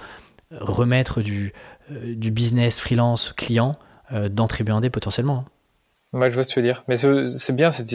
remettre 0.52 1.22
du, 1.22 1.54
business 1.90 2.80
freelance 2.80 3.34
client 3.34 3.76
dans 4.12 4.48
Tribu 4.48 4.72
1D 4.72 4.90
potentiellement. 4.90 5.46
Ouais, 6.14 6.30
je 6.30 6.36
vois 6.36 6.44
ce 6.44 6.50
que 6.50 6.54
tu 6.54 6.60
veux 6.60 6.66
dire. 6.66 6.84
Mais 6.88 6.96
c'est 6.98 7.56
bien 7.56 7.72
cette, 7.72 7.90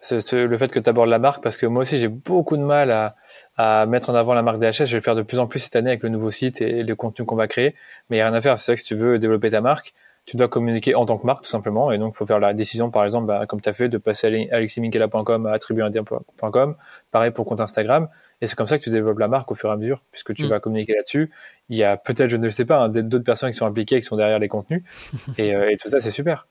cette, 0.00 0.32
le 0.32 0.58
fait 0.58 0.70
que 0.70 0.78
tu 0.78 0.90
abordes 0.90 1.08
la 1.08 1.18
marque 1.18 1.42
parce 1.42 1.56
que 1.56 1.66
moi 1.66 1.82
aussi 1.82 1.98
j'ai 1.98 2.08
beaucoup 2.08 2.56
de 2.56 2.62
mal 2.62 2.90
à, 2.90 3.16
à, 3.56 3.86
mettre 3.86 4.10
en 4.10 4.14
avant 4.14 4.34
la 4.34 4.42
marque 4.42 4.58
DHS. 4.58 4.84
Je 4.84 4.84
vais 4.84 4.96
le 4.96 5.00
faire 5.00 5.16
de 5.16 5.22
plus 5.22 5.38
en 5.38 5.46
plus 5.46 5.60
cette 5.60 5.76
année 5.76 5.90
avec 5.90 6.02
le 6.02 6.10
nouveau 6.10 6.30
site 6.30 6.60
et 6.60 6.82
le 6.82 6.94
contenu 6.94 7.24
qu'on 7.24 7.36
va 7.36 7.48
créer. 7.48 7.74
Mais 8.10 8.16
il 8.16 8.18
n'y 8.18 8.22
a 8.22 8.28
rien 8.28 8.36
à 8.36 8.40
faire. 8.40 8.58
C'est 8.58 8.72
vrai 8.72 8.76
que 8.76 8.82
si 8.82 8.86
tu 8.86 8.94
veux 8.94 9.18
développer 9.18 9.50
ta 9.50 9.62
marque, 9.62 9.94
tu 10.28 10.36
dois 10.36 10.48
communiquer 10.48 10.94
en 10.94 11.06
tant 11.06 11.16
que 11.16 11.24
marque 11.24 11.44
tout 11.44 11.50
simplement. 11.50 11.90
Et 11.90 11.96
donc, 11.96 12.12
il 12.14 12.16
faut 12.18 12.26
faire 12.26 12.38
la 12.38 12.52
décision, 12.52 12.90
par 12.90 13.02
exemple, 13.02 13.26
bah, 13.26 13.46
comme 13.46 13.62
tu 13.62 13.68
as 13.70 13.72
fait, 13.72 13.88
de 13.88 13.96
passer 13.96 14.48
à 14.50 14.56
aleximinkelacom 14.56 15.46
à 15.46 15.52
attribuer-un-point.com. 15.52 16.74
Pareil 17.10 17.30
pour 17.30 17.46
compte 17.46 17.60
Instagram. 17.60 18.08
Et 18.42 18.46
c'est 18.46 18.54
comme 18.54 18.66
ça 18.66 18.76
que 18.76 18.84
tu 18.84 18.90
développes 18.90 19.18
la 19.20 19.28
marque 19.28 19.50
au 19.50 19.54
fur 19.54 19.70
et 19.70 19.72
à 19.72 19.78
mesure, 19.78 20.02
puisque 20.10 20.34
tu 20.34 20.44
mm. 20.44 20.48
vas 20.48 20.60
communiquer 20.60 20.92
là-dessus. 20.92 21.30
Il 21.70 21.78
y 21.78 21.82
a 21.82 21.96
peut-être, 21.96 22.28
je 22.28 22.36
ne 22.36 22.44
le 22.44 22.50
sais 22.50 22.66
pas, 22.66 22.76
hein, 22.76 22.88
d'autres 22.90 23.24
personnes 23.24 23.50
qui 23.50 23.56
sont 23.56 23.64
impliquées, 23.64 24.00
qui 24.00 24.06
sont 24.06 24.16
derrière 24.16 24.38
les 24.38 24.48
contenus. 24.48 24.82
Euh, 25.40 25.68
et, 25.68 25.76
tout 25.78 25.88
ça, 25.88 26.00
c'est 26.00 26.10
super. 26.10 26.46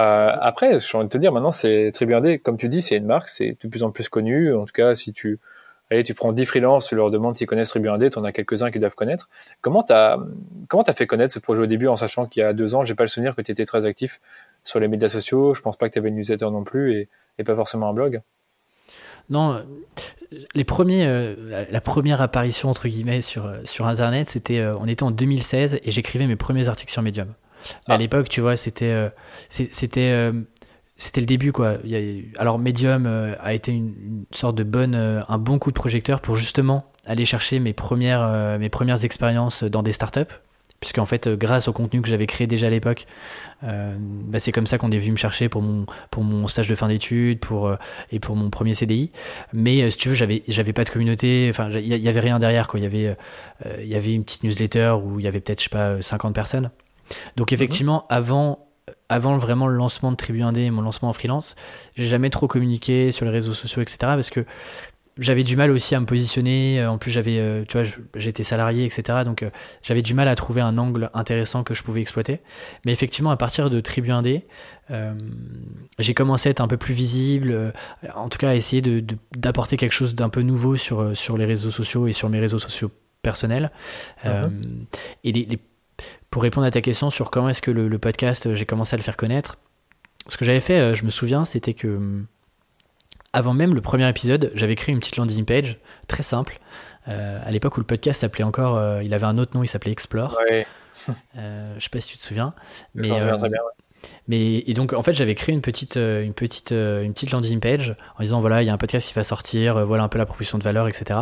Euh, 0.00 0.30
après, 0.40 0.74
je 0.74 0.78
suis 0.80 0.96
envie 0.96 1.06
de 1.06 1.10
te 1.10 1.18
dire, 1.18 1.32
maintenant, 1.32 1.52
c'est 1.52 1.90
Tribu 1.92 2.40
comme 2.40 2.56
tu 2.56 2.68
dis, 2.68 2.82
c'est 2.82 2.96
une 2.96 3.06
marque, 3.06 3.28
c'est 3.28 3.56
de 3.62 3.68
plus 3.68 3.84
en 3.84 3.90
plus 3.90 4.08
connu. 4.08 4.52
En 4.54 4.64
tout 4.64 4.72
cas, 4.72 4.94
si 4.94 5.12
tu, 5.12 5.38
allez, 5.92 6.04
tu 6.04 6.14
prends 6.14 6.32
10 6.32 6.44
freelances, 6.44 6.88
tu 6.88 6.96
leur 6.96 7.10
demandes 7.10 7.36
s'ils 7.36 7.46
connaissent 7.46 7.70
Tribu 7.70 7.88
tu 8.10 8.18
en 8.18 8.24
as 8.24 8.32
quelques-uns 8.32 8.70
qui 8.70 8.78
doivent 8.78 8.94
connaître. 8.94 9.28
Comment 9.60 9.82
tu 9.82 9.92
as, 9.92 10.18
comment 10.68 10.82
as 10.82 10.92
fait 10.92 11.06
connaître 11.06 11.32
ce 11.32 11.38
projet 11.38 11.62
au 11.62 11.66
début, 11.66 11.88
en 11.88 11.96
sachant 11.96 12.26
qu'il 12.26 12.40
y 12.40 12.44
a 12.44 12.52
deux 12.52 12.74
ans, 12.74 12.84
j'ai 12.84 12.94
pas 12.94 13.04
le 13.04 13.08
souvenir 13.08 13.36
que 13.36 13.42
tu 13.42 13.52
étais 13.52 13.64
très 13.64 13.86
actif 13.86 14.20
sur 14.64 14.80
les 14.80 14.88
médias 14.88 15.08
sociaux, 15.08 15.54
je 15.54 15.62
pense 15.62 15.76
pas 15.76 15.88
que 15.88 15.94
tu 15.94 15.98
avais 15.98 16.08
une 16.08 16.16
newsletter 16.16 16.50
non 16.50 16.64
plus 16.64 16.94
et, 16.94 17.08
et 17.38 17.44
pas 17.44 17.54
forcément 17.54 17.88
un 17.88 17.92
blog? 17.92 18.22
Non, 19.30 19.62
les 20.54 20.64
premiers, 20.64 21.06
euh, 21.06 21.66
la, 21.70 21.80
première 21.80 22.20
apparition 22.20 22.68
entre 22.68 22.88
guillemets 22.88 23.20
sur, 23.20 23.46
euh, 23.46 23.58
sur 23.64 23.86
Internet, 23.86 24.28
c'était, 24.28 24.58
euh, 24.58 24.76
on 24.78 24.86
était 24.86 25.02
en 25.02 25.10
2016 25.10 25.80
et 25.82 25.90
j'écrivais 25.90 26.26
mes 26.26 26.36
premiers 26.36 26.68
articles 26.68 26.92
sur 26.92 27.02
Medium. 27.02 27.28
À 27.86 27.94
ah. 27.94 27.96
l'époque, 27.96 28.28
tu 28.28 28.40
vois, 28.40 28.56
c'était, 28.56 29.10
c'était, 29.48 30.32
c'était 31.02 31.20
le 31.20 31.26
début 31.26 31.52
quoi. 31.52 31.76
alors 32.38 32.58
Medium 32.58 33.06
a 33.40 33.54
été 33.54 33.72
une, 33.72 34.24
sorte 34.32 34.56
de 34.56 34.64
bonne, 34.64 34.94
un 34.94 35.38
bon 35.38 35.58
coup 35.58 35.70
de 35.70 35.74
projecteur 35.74 36.20
pour 36.20 36.36
justement 36.36 36.84
aller 37.06 37.24
chercher 37.24 37.58
mes 37.58 37.72
premières, 37.72 38.58
mes 38.58 38.68
premières 38.68 39.04
expériences 39.04 39.64
dans 39.64 39.82
des 39.82 39.92
startups 39.92 40.32
puisqu'en 40.82 41.06
fait, 41.06 41.28
euh, 41.28 41.36
grâce 41.36 41.68
au 41.68 41.72
contenu 41.72 42.02
que 42.02 42.08
j'avais 42.08 42.26
créé 42.26 42.48
déjà 42.48 42.66
à 42.66 42.70
l'époque, 42.70 43.06
euh, 43.62 43.96
bah, 44.00 44.40
c'est 44.40 44.50
comme 44.50 44.66
ça 44.66 44.78
qu'on 44.78 44.90
est 44.90 44.98
venu 44.98 45.12
me 45.12 45.16
chercher 45.16 45.48
pour 45.48 45.62
mon, 45.62 45.86
pour 46.10 46.24
mon 46.24 46.48
stage 46.48 46.66
de 46.66 46.74
fin 46.74 46.88
d'études 46.88 47.38
pour, 47.38 47.68
euh, 47.68 47.76
et 48.10 48.18
pour 48.18 48.34
mon 48.34 48.50
premier 48.50 48.74
CDI. 48.74 49.12
Mais 49.52 49.88
si 49.92 49.96
tu 49.96 50.08
veux, 50.08 50.16
j'avais, 50.16 50.42
j'avais 50.48 50.72
pas 50.72 50.82
de 50.82 50.90
communauté, 50.90 51.46
enfin, 51.48 51.70
il 51.70 51.86
y, 51.86 52.08
avait 52.08 52.20
rien 52.20 52.40
derrière, 52.40 52.66
quoi. 52.66 52.80
Il 52.80 52.82
y 52.82 52.86
avait, 52.86 53.16
il 53.80 53.86
y 53.86 53.94
avait 53.94 54.12
une 54.12 54.24
petite 54.24 54.42
newsletter 54.42 54.96
où 55.00 55.20
il 55.20 55.24
y 55.24 55.28
avait 55.28 55.40
peut-être, 55.40 55.60
je 55.60 55.64
sais 55.64 55.70
pas, 55.70 56.02
50 56.02 56.34
personnes. 56.34 56.70
Donc, 57.36 57.52
mhm. 57.52 57.54
effectivement, 57.54 58.06
avant, 58.08 58.66
avant 59.08 59.36
vraiment 59.36 59.66
le 59.66 59.76
lancement 59.76 60.10
de 60.10 60.16
Tribu 60.16 60.40
1D, 60.40 60.70
mon 60.70 60.82
lancement 60.82 61.08
en 61.08 61.12
freelance, 61.12 61.54
j'ai 61.96 62.04
jamais 62.04 62.30
trop 62.30 62.46
communiqué 62.46 63.10
sur 63.10 63.24
les 63.26 63.30
réseaux 63.30 63.52
sociaux, 63.52 63.82
etc. 63.82 63.98
Parce 64.00 64.30
que 64.30 64.44
j'avais 65.18 65.44
du 65.44 65.56
mal 65.56 65.70
aussi 65.70 65.94
à 65.94 66.00
me 66.00 66.06
positionner. 66.06 66.80
Euh, 66.80 66.90
en 66.90 66.98
plus, 66.98 67.10
j'avais, 67.10 67.38
euh, 67.38 67.64
tu 67.68 67.78
vois, 67.78 67.88
j'étais 68.16 68.42
salarié, 68.42 68.84
etc. 68.84 69.20
Donc, 69.24 69.42
euh, 69.42 69.50
j'avais 69.82 70.02
du 70.02 70.14
mal 70.14 70.28
à 70.28 70.34
trouver 70.34 70.60
un 70.60 70.78
angle 70.78 71.10
intéressant 71.14 71.64
que 71.64 71.74
je 71.74 71.82
pouvais 71.82 72.00
exploiter. 72.00 72.40
Mais 72.84 72.92
effectivement, 72.92 73.30
à 73.30 73.36
partir 73.36 73.70
de 73.70 73.80
Tribu 73.80 74.10
1D, 74.10 74.42
j'ai 75.98 76.12
commencé 76.12 76.48
à 76.48 76.50
être 76.50 76.60
un 76.60 76.68
peu 76.68 76.76
plus 76.76 76.92
visible, 76.92 77.72
en 78.14 78.28
tout 78.28 78.36
cas 78.36 78.50
à 78.50 78.54
essayer 78.54 78.82
d'apporter 79.34 79.78
quelque 79.78 79.92
chose 79.92 80.14
d'un 80.14 80.28
peu 80.28 80.42
nouveau 80.42 80.76
sur, 80.76 81.16
sur 81.16 81.38
les 81.38 81.46
réseaux 81.46 81.70
sociaux 81.70 82.06
et 82.06 82.12
sur 82.12 82.28
mes 82.28 82.38
réseaux 82.40 82.58
sociaux 82.58 82.90
personnels. 83.22 83.70
Mhm. 84.22 84.84
et 85.24 85.32
les, 85.32 85.58
pour 86.32 86.42
répondre 86.42 86.66
à 86.66 86.72
ta 86.72 86.80
question 86.80 87.10
sur 87.10 87.30
comment 87.30 87.48
est-ce 87.48 87.62
que 87.62 87.70
le, 87.70 87.86
le 87.86 87.98
podcast, 88.00 88.54
j'ai 88.56 88.66
commencé 88.66 88.94
à 88.94 88.96
le 88.96 89.04
faire 89.04 89.16
connaître, 89.16 89.58
ce 90.26 90.36
que 90.36 90.44
j'avais 90.44 90.60
fait, 90.60 90.96
je 90.96 91.04
me 91.04 91.10
souviens, 91.10 91.44
c'était 91.44 91.74
que 91.74 92.24
avant 93.32 93.54
même 93.54 93.74
le 93.74 93.80
premier 93.80 94.08
épisode, 94.08 94.50
j'avais 94.54 94.74
créé 94.74 94.92
une 94.92 94.98
petite 94.98 95.16
landing 95.16 95.44
page 95.44 95.78
très 96.08 96.22
simple. 96.22 96.60
Euh, 97.08 97.40
à 97.42 97.50
l'époque 97.50 97.76
où 97.76 97.80
le 97.80 97.86
podcast 97.86 98.20
s'appelait 98.20 98.44
encore, 98.44 98.76
euh, 98.76 99.02
il 99.02 99.12
avait 99.14 99.26
un 99.26 99.38
autre 99.38 99.56
nom, 99.56 99.64
il 99.64 99.68
s'appelait 99.68 99.92
Explore. 99.92 100.38
Ouais. 100.48 100.66
euh, 101.36 101.74
je 101.78 101.82
sais 101.82 101.90
pas 101.90 102.00
si 102.00 102.12
tu 102.12 102.18
te 102.18 102.22
souviens. 102.22 102.54
Mais, 102.94 103.10
euh, 103.10 103.36
très 103.36 103.48
bien. 103.48 103.60
Mais 104.28 104.58
et 104.66 104.74
donc 104.74 104.92
en 104.92 105.02
fait 105.02 105.12
j'avais 105.12 105.34
créé 105.34 105.52
une 105.52 105.60
petite 105.60 105.96
euh, 105.96 106.22
une 106.22 106.32
petite 106.32 106.72
euh, 106.72 107.02
une 107.02 107.12
petite 107.12 107.32
landing 107.32 107.58
page 107.58 107.96
en 108.18 108.22
disant 108.22 108.40
voilà 108.40 108.62
il 108.62 108.66
y 108.66 108.70
a 108.70 108.72
un 108.72 108.78
podcast 108.78 109.08
qui 109.08 109.14
va 109.14 109.24
sortir 109.24 109.76
euh, 109.76 109.84
voilà 109.84 110.04
un 110.04 110.08
peu 110.08 110.18
la 110.18 110.26
proposition 110.26 110.58
de 110.58 110.62
valeur 110.62 110.88
etc 110.88 111.20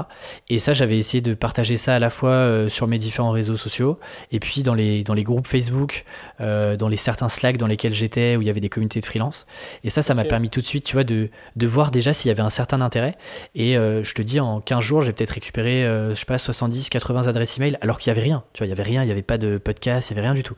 et 0.49 0.59
ça 0.59 0.75
j'avais 0.75 0.99
essayé 0.99 1.23
de 1.23 1.33
partager 1.35 1.77
ça 1.77 1.95
à 1.95 1.99
la 1.99 2.11
fois 2.11 2.69
sur 2.69 2.87
mes 2.87 2.99
différents 2.99 3.31
réseaux 3.31 3.57
sociaux 3.57 3.99
et 4.33 4.41
puis 4.41 4.63
dans 4.63 4.75
les 4.75 5.03
dans 5.05 5.15
les 5.15 5.25
groupes 5.25 5.47
Facebook 5.47 6.05
dans 6.39 6.89
les 6.89 6.97
certains 6.97 7.29
Slack 7.29 7.57
dans 7.59 7.67
lesquels 7.67 7.93
j'étais 7.93 8.37
où 8.37 8.43
il 8.43 8.47
y 8.47 8.51
avait 8.51 8.61
des 8.61 8.69
communautés 8.69 9.01
de 9.01 9.07
freelance. 9.07 9.47
Et 9.85 9.91
ça 9.91 10.03
ça 10.03 10.15
m'a 10.15 10.25
permis 10.25 10.51
tout 10.51 10.61
de 10.61 10.67
suite 10.67 10.85
tu 10.85 10.95
vois 10.95 11.05
de 11.05 11.31
de 11.57 11.67
voir 11.67 11.91
déjà 11.91 12.13
s'il 12.13 12.29
y 12.29 12.31
avait 12.31 12.43
un 12.43 12.51
certain 12.51 12.81
intérêt. 12.81 13.15
Et 13.55 13.75
je 13.75 14.15
te 14.15 14.23
dis 14.23 14.41
en 14.41 14.61
15 14.61 14.81
jours 14.83 15.03
j'ai 15.03 15.13
peut-être 15.13 15.31
récupéré 15.31 15.83
je 16.11 16.15
sais 16.15 16.25
pas 16.25 16.39
70 16.39 16.89
80 16.91 17.27
adresses 17.29 17.59
email 17.59 17.79
alors 17.81 17.99
qu'il 17.99 18.09
y 18.09 18.11
avait 18.11 18.23
rien 18.23 18.45
tu 18.53 18.59
vois 18.59 18.67
il 18.67 18.71
y 18.71 18.73
avait 18.73 18.83
rien 18.83 19.03
il 19.03 19.09
y 19.09 19.13
avait 19.13 19.23
pas 19.23 19.39
de 19.39 19.59
podcast 19.59 20.11
il 20.11 20.17
y 20.17 20.19
avait 20.19 20.27
rien 20.27 20.35
du 20.35 20.43
tout 20.43 20.57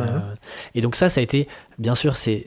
euh, 0.00 0.18
et 0.74 0.80
donc 0.80 0.96
ça, 0.96 1.08
ça 1.08 1.20
a 1.20 1.22
été, 1.22 1.48
bien 1.78 1.94
sûr, 1.94 2.16
c'est 2.16 2.44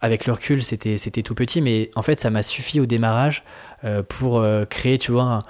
avec 0.00 0.26
le 0.26 0.32
recul, 0.32 0.62
c'était 0.62 1.22
tout 1.22 1.34
petit, 1.34 1.60
mais 1.60 1.90
en 1.94 2.02
fait, 2.02 2.20
ça 2.20 2.30
m'a 2.30 2.42
suffi 2.42 2.80
au 2.80 2.86
démarrage 2.86 3.42
euh, 3.84 4.02
pour 4.02 4.38
euh, 4.38 4.64
créer, 4.64 4.98
tu 4.98 5.12
vois, 5.12 5.42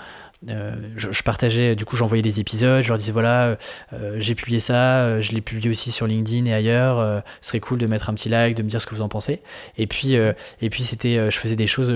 je, 0.47 1.23
partageais, 1.23 1.75
du 1.75 1.87
coup, 1.87 1.97
j'envoyais 1.97 2.23
des 2.23 2.39
épisodes, 2.39 2.83
je 2.83 2.89
leur 2.89 2.99
disais 2.99 3.13
voilà, 3.13 3.57
j'ai 4.17 4.35
publié 4.35 4.61
ça, 4.61 5.19
je 5.21 5.33
l'ai 5.33 5.41
publié 5.41 5.71
aussi 5.71 5.91
sur 5.91 6.07
LinkedIn 6.07 6.45
et 6.45 6.53
ailleurs. 6.53 7.23
ce 7.41 7.49
serait 7.49 7.61
cool 7.61 7.79
de 7.79 7.87
mettre 7.87 8.11
un 8.11 8.15
petit 8.15 8.29
like, 8.29 8.55
de 8.55 8.63
me 8.63 8.69
dire 8.69 8.81
ce 8.81 8.87
que 8.87 8.95
vous 8.95 9.01
en 9.01 9.09
pensez. 9.09 9.41
Et 9.79 9.87
puis, 9.87 10.13
et 10.13 10.71
puis 10.71 10.85
c'était, 10.85 11.31
je 11.31 11.39
faisais 11.39 11.57
des 11.57 11.67
choses 11.67 11.91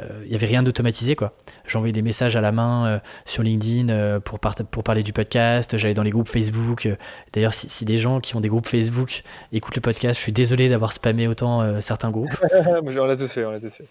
il 0.00 0.12
euh, 0.12 0.28
n'y 0.28 0.34
avait 0.34 0.46
rien 0.46 0.62
d'automatisé 0.62 1.16
quoi. 1.16 1.34
J'envoyais 1.66 1.92
des 1.92 2.02
messages 2.02 2.36
à 2.36 2.40
la 2.40 2.52
main 2.52 2.86
euh, 2.86 2.98
sur 3.24 3.42
LinkedIn 3.42 3.88
euh, 3.88 4.20
pour, 4.20 4.38
pour 4.38 4.82
parler 4.82 5.02
du 5.02 5.12
podcast, 5.12 5.76
j'allais 5.76 5.94
dans 5.94 6.02
les 6.02 6.10
groupes 6.10 6.28
Facebook. 6.28 6.88
D'ailleurs, 7.32 7.54
si, 7.54 7.84
des 7.84 7.98
gens 7.98 8.20
qui 8.20 8.36
ont 8.36 8.40
des 8.40 8.48
groupes 8.48 8.66
Facebook 8.66 9.22
écoutent 9.52 9.76
le 9.76 9.82
podcast, 9.82 10.14
je 10.14 10.20
suis 10.20 10.32
désolé 10.32 10.68
d'avoir 10.68 10.92
spammé 10.92 11.28
autant 11.28 11.80
certains 11.80 12.10
groupes. 12.10 12.34
on 12.52 13.06
l'a 13.06 13.16
tous 13.16 13.32
fait, 13.32 13.44
on 13.44 13.50
l'a 13.50 13.60
tous 13.60 13.76
fait. 13.76 13.88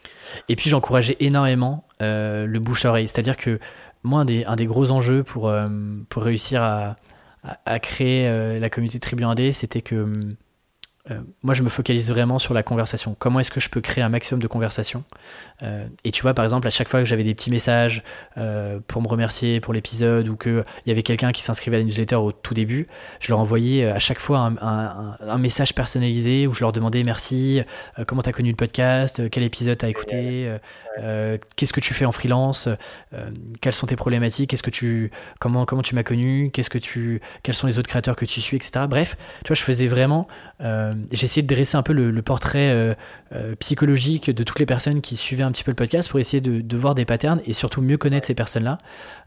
Et 0.47 0.55
puis 0.55 0.70
j'encourageais 0.70 1.18
énormément 1.20 1.86
le 1.99 2.57
bouche 2.60 2.86
à 2.86 2.89
oreille, 2.89 3.07
c'est-à-dire 3.07 3.38
que 3.38 3.60
moi, 4.03 4.22
un 4.22 4.26
des, 4.26 4.45
un 4.45 4.55
des 4.55 4.66
gros 4.66 4.91
enjeux 4.91 5.24
pour, 5.24 5.51
pour 6.10 6.24
réussir 6.24 6.62
à, 6.62 6.95
à, 7.66 7.80
créer 7.80 8.60
la 8.60 8.70
communauté 8.70 8.99
Tribu 8.99 9.24
1D, 9.24 9.53
c'était 9.53 9.82
que 9.82 10.36
euh, 11.12 11.20
moi, 11.43 11.53
je 11.53 11.64
me 11.64 11.70
focalise 11.70 12.10
vraiment 12.10 12.39
sur 12.39 12.53
la 12.53 12.64
conversation. 12.64 13.16
Comment 13.18 13.39
est-ce 13.39 13.51
que 13.51 13.60
je 13.60 13.70
peux 13.70 13.82
créer 13.82 14.03
un 14.03 14.10
maximum 14.10 14.41
de 14.41 14.47
conversations 14.47 15.03
euh, 15.64 15.88
Et 16.03 16.12
tu 16.12 16.22
vois, 16.22 16.34
par 16.34 16.45
exemple, 16.45 16.68
à 16.68 16.70
chaque 16.70 16.89
fois 16.89 16.99
que 16.99 17.05
j'avais 17.05 17.24
des 17.24 17.34
petits 17.34 17.51
messages 17.51 18.03
euh, 18.38 18.80
pour 18.88 19.01
me 19.01 19.07
remercier 19.07 19.60
pour 19.60 19.74
l'épisode 19.74 20.28
ou 20.28 20.38
qu'il 20.38 20.64
y 20.86 20.91
avait 20.91 21.03
quelqu'un 21.03 21.32
qui 21.32 21.41
s'inscrivait 21.41 21.78
à 21.78 21.80
la 21.80 21.86
newsletter 21.86 22.16
au 22.16 22.32
tout 22.32 22.53
début, 22.53 22.88
je 23.20 23.32
leur 23.32 23.39
envoyais 23.39 23.86
à 23.86 23.99
chaque 23.99 24.20
fois 24.20 24.51
un, 24.62 25.38
message 25.38 25.74
personnalisé 25.74 26.47
où 26.47 26.51
je 26.51 26.62
leur 26.62 26.74
demandais 26.74 27.03
merci, 27.03 27.62
comment 28.07 28.22
tu 28.22 28.30
as 28.30 28.34
connu 28.34 28.49
le 28.49 28.55
podcast, 28.55 29.30
quel 29.30 29.43
épisode 29.43 29.78
tu 29.78 29.86
as 29.86 29.89
écouté, 29.89 30.53
qu'est-ce 31.55 31.72
que 31.72 31.80
tu 31.80 31.93
fais 31.93 32.05
en 32.05 32.12
freelance, 32.12 32.68
quelles 33.62 33.74
sont 33.74 33.88
tes 33.88 33.95
problématiques, 33.95 34.49
qu'est-ce 34.49 34.64
que 34.64 34.70
tu, 34.70 35.12
comment, 35.39 35.66
comment 35.66 35.82
tu 35.82 35.95
m'as 35.95 36.03
connu, 36.03 36.51
qu'est-ce 36.51 36.70
que 36.70 36.78
tu, 36.78 37.22
quels 37.43 37.55
sont 37.55 37.68
les 37.68 37.80
autres 37.80 37.88
créateurs 37.88 38.18
que 38.18 38.26
tu 38.26 38.41
suis, 38.41 38.57
etc. 38.57 38.86
Bref, 38.89 39.16
tu 39.43 39.47
vois, 39.47 39.55
je 39.55 39.64
faisais 39.64 39.88
vraiment 39.88 40.28
j'ai 40.60 41.24
essayé 41.24 41.41
de 41.41 41.53
dresser 41.53 41.78
un 41.78 41.84
peu 41.84 41.93
le, 41.93 42.22
portrait 42.22 42.70
euh, 42.72 42.93
euh, 43.34 43.55
psychologique 43.55 44.30
de 44.30 44.43
toutes 44.43 44.60
les 44.60 44.66
personnes 44.66 45.01
qui 45.01 45.16
suivaient 45.16 45.43
un 45.43 45.51
petit 45.51 45.64
peu 45.64 45.72
le 45.72 45.76
podcast 45.76 46.10
pour 46.10 46.20
essayer 46.20 46.41
de, 46.41 46.78
voir 46.78 46.95
des 46.95 47.05
patterns 47.05 47.41
et 47.45 47.53
surtout 47.53 47.82
mieux 47.82 47.97
connaître 47.97 48.28
ces 48.28 48.36
personnes-là. 48.36 48.78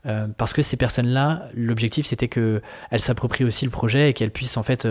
Euh, 0.06 0.26
parce 0.36 0.52
que 0.52 0.62
ces 0.62 0.76
personnes-là, 0.76 1.48
l'objectif 1.54 2.06
c'était 2.06 2.28
qu'elles 2.28 2.60
s'approprient 2.98 3.44
aussi 3.44 3.64
le 3.64 3.70
projet 3.70 4.10
et 4.10 4.12
qu'elles 4.12 4.30
puissent 4.30 4.56
en 4.56 4.62
fait 4.62 4.86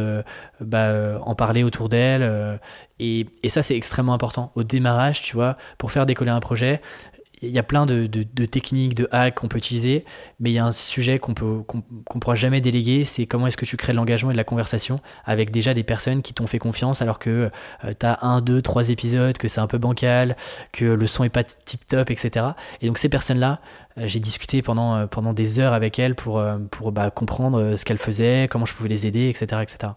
bah, 0.60 1.20
en 1.22 1.36
parler 1.36 1.64
autour 1.64 1.89
d'elles. 1.89 2.60
Et, 3.00 3.28
ça 3.48 3.62
c'est 3.62 3.76
extrêmement 3.76 4.14
important. 4.14 4.52
Au 4.56 4.64
démarrage, 4.64 5.22
tu 5.22 5.36
vois, 5.36 5.58
pour 5.78 5.92
faire 5.92 6.06
décoller 6.06 6.32
un 6.32 6.39
projet, 6.39 6.82
il 7.42 7.50
y 7.50 7.60
a 7.60 7.64
plein 7.64 7.86
de, 7.86 8.06
techniques, 8.46 8.96
de 8.96 9.08
hacks 9.12 9.36
qu'on 9.36 9.48
peut 9.48 9.58
utiliser, 9.58 10.06
mais 10.39 10.52
il 10.52 10.54
y 10.54 10.60
a 10.60 10.66
un 10.66 10.72
sujet 10.72 11.18
qu'on 11.20 11.34
peut 11.34 11.62
qu'on 11.66 12.20
pourra 12.20 12.36
jamais 12.36 12.62
déléguer, 12.62 13.04
c'est 13.04 13.26
comment 13.26 13.48
est-ce 13.48 13.58
que 13.58 13.66
tu 13.66 13.78
crées 13.78 13.94
l'engagement 13.94 14.30
et 14.30 14.34
de 14.34 14.38
la 14.38 14.44
conversation 14.44 15.00
avec 15.26 15.52
déjà 15.52 15.74
des 15.74 15.84
personnes 15.84 16.22
qui 16.22 16.34
t'ont 16.34 16.48
fait 16.48 16.60
confiance 16.60 17.02
alors 17.02 17.20
que 17.20 17.50
euh, 17.84 17.94
tu 18.00 18.06
as 18.06 18.20
un, 18.22 18.42
deux, 18.42 18.62
trois 18.62 18.89
épisodes, 18.89 19.38
que 19.38 19.48
c'est 19.48 19.62
un 19.62 19.68
peu 19.68 19.78
bancal, 19.78 20.36
que 20.72 20.86
le 20.86 21.08
son 21.08 21.24
est 21.24 21.30
pas 21.30 21.44
tip 21.44 21.88
top, 21.88 22.12
etc. 22.12 22.46
Et 22.82 22.88
donc 22.88 22.98
ces 22.98 23.10
personnes-là, 23.10 23.60
euh, 23.98 24.08
j'ai 24.08 24.20
discuté 24.20 24.62
pendant, 24.62 24.96
euh, 24.96 25.08
pendant 25.08 25.34
des 25.34 25.60
heures 25.60 25.74
avec 25.74 26.00
elles 26.00 26.16
pour, 26.16 26.44
pour 26.70 26.92
bah, 26.92 27.10
comprendre 27.10 27.76
ce 27.76 27.86
qu'elles 27.86 27.98
faisaient, 27.98 28.48
comment 28.50 28.66
je 28.66 28.74
pouvais 28.74 28.89
les 28.89 29.08
aider, 29.08 29.30
etc. 29.30 29.92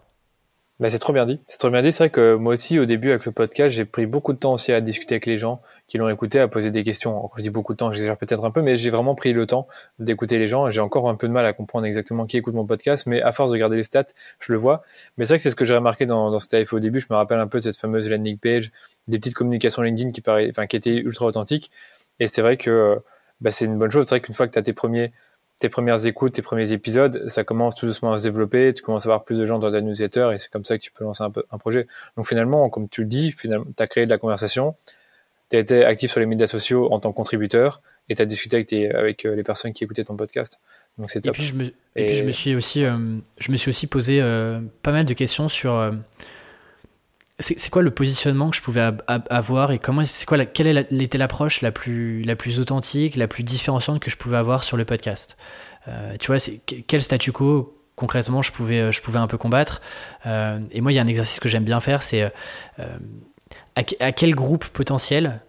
Bah, 0.81 0.89
c'est 0.89 0.99
trop 0.99 1.13
bien 1.13 1.25
dit. 1.25 1.39
C'est 1.47 1.57
trop 1.57 1.69
bien 1.69 1.81
dit. 1.81 1.93
C'est 1.93 2.03
vrai 2.03 2.09
que 2.09 2.35
moi 2.35 2.51
aussi, 2.51 2.79
au 2.79 2.85
début, 2.85 3.09
avec 3.09 3.25
le 3.25 3.31
podcast, 3.31 3.73
j'ai 3.73 3.85
pris 3.85 4.05
beaucoup 4.05 4.33
de 4.33 4.37
temps 4.37 4.51
aussi 4.51 4.73
à 4.73 4.81
discuter 4.81 5.15
avec 5.15 5.25
les 5.25 5.37
gens 5.37 5.61
qui 5.87 5.97
l'ont 5.97 6.09
écouté, 6.09 6.37
à 6.37 6.49
poser 6.49 6.69
des 6.69 6.83
questions. 6.83 7.13
Quand 7.21 7.37
je 7.37 7.43
dis 7.43 7.49
beaucoup 7.49 7.71
de 7.71 7.77
temps, 7.77 7.93
j'exagère 7.93 8.17
peut-être 8.17 8.43
un 8.43 8.51
peu, 8.51 8.61
mais 8.61 8.75
j'ai 8.75 8.89
vraiment 8.89 9.15
pris 9.15 9.31
le 9.31 9.45
temps 9.45 9.67
d'écouter 9.99 10.37
les 10.37 10.49
gens. 10.49 10.69
J'ai 10.71 10.81
encore 10.81 11.07
un 11.07 11.15
peu 11.15 11.29
de 11.29 11.33
mal 11.33 11.45
à 11.45 11.53
comprendre 11.53 11.85
exactement 11.85 12.25
qui 12.25 12.35
écoute 12.35 12.55
mon 12.55 12.65
podcast, 12.65 13.05
mais 13.05 13.21
à 13.21 13.31
force 13.31 13.51
de 13.51 13.53
regarder 13.53 13.77
les 13.77 13.85
stats, 13.85 14.03
je 14.39 14.51
le 14.51 14.57
vois. 14.57 14.83
Mais 15.17 15.23
c'est 15.23 15.29
vrai 15.29 15.37
que 15.37 15.43
c'est 15.43 15.49
ce 15.49 15.55
que 15.55 15.63
j'ai 15.63 15.75
remarqué 15.75 16.05
dans, 16.05 16.29
dans 16.29 16.39
cette 16.39 16.53
AF 16.55 16.73
au 16.73 16.79
début. 16.79 16.99
Je 16.99 17.07
me 17.09 17.15
rappelle 17.15 17.39
un 17.39 17.47
peu 17.47 17.59
de 17.59 17.63
cette 17.63 17.77
fameuse 17.77 18.09
landing 18.09 18.37
page, 18.37 18.71
des 19.07 19.17
petites 19.17 19.33
communications 19.33 19.81
LinkedIn 19.81 20.11
qui 20.11 20.19
paraît, 20.19 20.49
enfin, 20.49 20.67
qui 20.67 20.75
étaient 20.75 20.97
ultra 20.97 21.25
authentiques. 21.25 21.71
Et 22.19 22.27
c'est 22.27 22.41
vrai 22.41 22.57
que, 22.57 22.99
bah, 23.39 23.51
c'est 23.51 23.63
une 23.63 23.77
bonne 23.77 23.91
chose. 23.91 24.05
C'est 24.07 24.15
vrai 24.15 24.21
qu'une 24.21 24.35
fois 24.35 24.45
que 24.45 24.51
tu 24.51 24.59
as 24.59 24.61
tes 24.61 24.73
premiers 24.73 25.13
tes 25.59 25.69
premières 25.69 26.05
écoutes, 26.05 26.33
tes 26.33 26.41
premiers 26.41 26.71
épisodes, 26.71 27.29
ça 27.29 27.43
commence 27.43 27.75
tout 27.75 27.85
doucement 27.85 28.11
à 28.11 28.17
se 28.17 28.23
développer, 28.23 28.73
tu 28.73 28.83
commences 28.83 29.05
à 29.05 29.09
avoir 29.09 29.23
plus 29.23 29.39
de 29.39 29.45
gens 29.45 29.57
dans 29.57 29.71
ta 29.71 29.81
newsletter 29.81 30.31
et 30.33 30.37
c'est 30.37 30.51
comme 30.51 30.65
ça 30.65 30.77
que 30.77 30.83
tu 30.83 30.91
peux 30.91 31.03
lancer 31.03 31.23
un, 31.23 31.31
peu, 31.31 31.43
un 31.51 31.57
projet. 31.57 31.87
Donc 32.17 32.27
finalement, 32.27 32.69
comme 32.69 32.89
tu 32.89 33.01
le 33.01 33.07
dis, 33.07 33.33
tu 33.33 33.49
as 33.77 33.87
créé 33.87 34.05
de 34.05 34.09
la 34.09 34.17
conversation, 34.17 34.75
tu 35.49 35.57
as 35.57 35.59
été 35.59 35.85
actif 35.85 36.11
sur 36.11 36.19
les 36.19 36.25
médias 36.25 36.47
sociaux 36.47 36.91
en 36.91 36.99
tant 36.99 37.11
que 37.11 37.17
contributeur 37.17 37.81
et 38.09 38.15
tu 38.15 38.21
as 38.21 38.25
discuté 38.25 38.57
avec, 38.57 38.67
tes, 38.67 38.91
avec 38.91 39.25
euh, 39.25 39.35
les 39.35 39.43
personnes 39.43 39.73
qui 39.73 39.83
écoutaient 39.83 40.03
ton 40.03 40.17
podcast. 40.17 40.59
Donc 40.97 41.09
c'est 41.09 41.21
top. 41.21 41.35
Et 41.35 41.39
puis, 41.39 41.45
je 41.45 41.55
me, 41.55 41.65
et... 41.95 42.05
puis 42.05 42.15
je 42.15 42.23
me 42.25 42.31
suis 42.31 42.55
aussi, 42.55 42.83
euh, 42.83 42.97
je 43.37 43.51
me 43.51 43.57
suis 43.57 43.69
aussi 43.69 43.87
posé 43.87 44.21
euh, 44.21 44.59
pas 44.81 44.91
mal 44.91 45.05
de 45.05 45.13
questions 45.13 45.47
sur 45.47 45.93
c'est 47.39 47.69
quoi 47.69 47.81
le 47.81 47.91
positionnement 47.91 48.49
que 48.49 48.55
je 48.55 48.61
pouvais 48.61 48.91
avoir 49.07 49.71
et 49.71 49.79
comment 49.79 50.05
c'est 50.05 50.25
quoi 50.25 50.45
quelle 50.45 50.87
était 51.01 51.17
l'approche 51.17 51.61
la 51.61 51.71
plus 51.71 52.23
la 52.23 52.37
plus 52.37 52.61
authentique 52.61 53.17
la 53.17 53.27
plus 53.27 53.43
différenciante 53.43 53.99
que 53.99 54.09
je 54.09 54.15
pouvais 54.15 54.37
avoir 54.37 54.63
sur 54.63 54.77
le 54.77 54.85
podcast? 54.85 55.35
Euh, 55.87 56.15
tu 56.17 56.27
vois 56.27 56.39
c'est 56.39 56.61
quel 56.87 57.03
statu 57.03 57.33
quo 57.33 57.77
concrètement 57.95 58.41
je 58.41 58.53
pouvais 58.53 58.89
je 58.91 59.01
pouvais 59.01 59.19
un 59.19 59.27
peu 59.27 59.37
combattre? 59.37 59.81
Euh, 60.25 60.59
et 60.71 60.79
moi 60.79 60.93
il 60.93 60.95
y 60.95 60.99
a 60.99 61.01
un 61.01 61.07
exercice 61.07 61.41
que 61.41 61.49
j'aime 61.49 61.65
bien 61.65 61.81
faire 61.81 62.03
c'est 62.03 62.23
euh, 62.23 62.29
à, 63.75 63.81
à, 63.99 64.11
quel 64.13 64.33
groupe 64.33 64.65
potentiel 64.65 65.41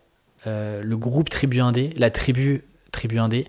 le 0.44 0.94
groupe 0.94 1.28
tribu 1.28 1.60
indé 1.60 1.90
la 1.96 2.10
tribu 2.10 2.64
tribu 2.90 3.18
indé 3.18 3.46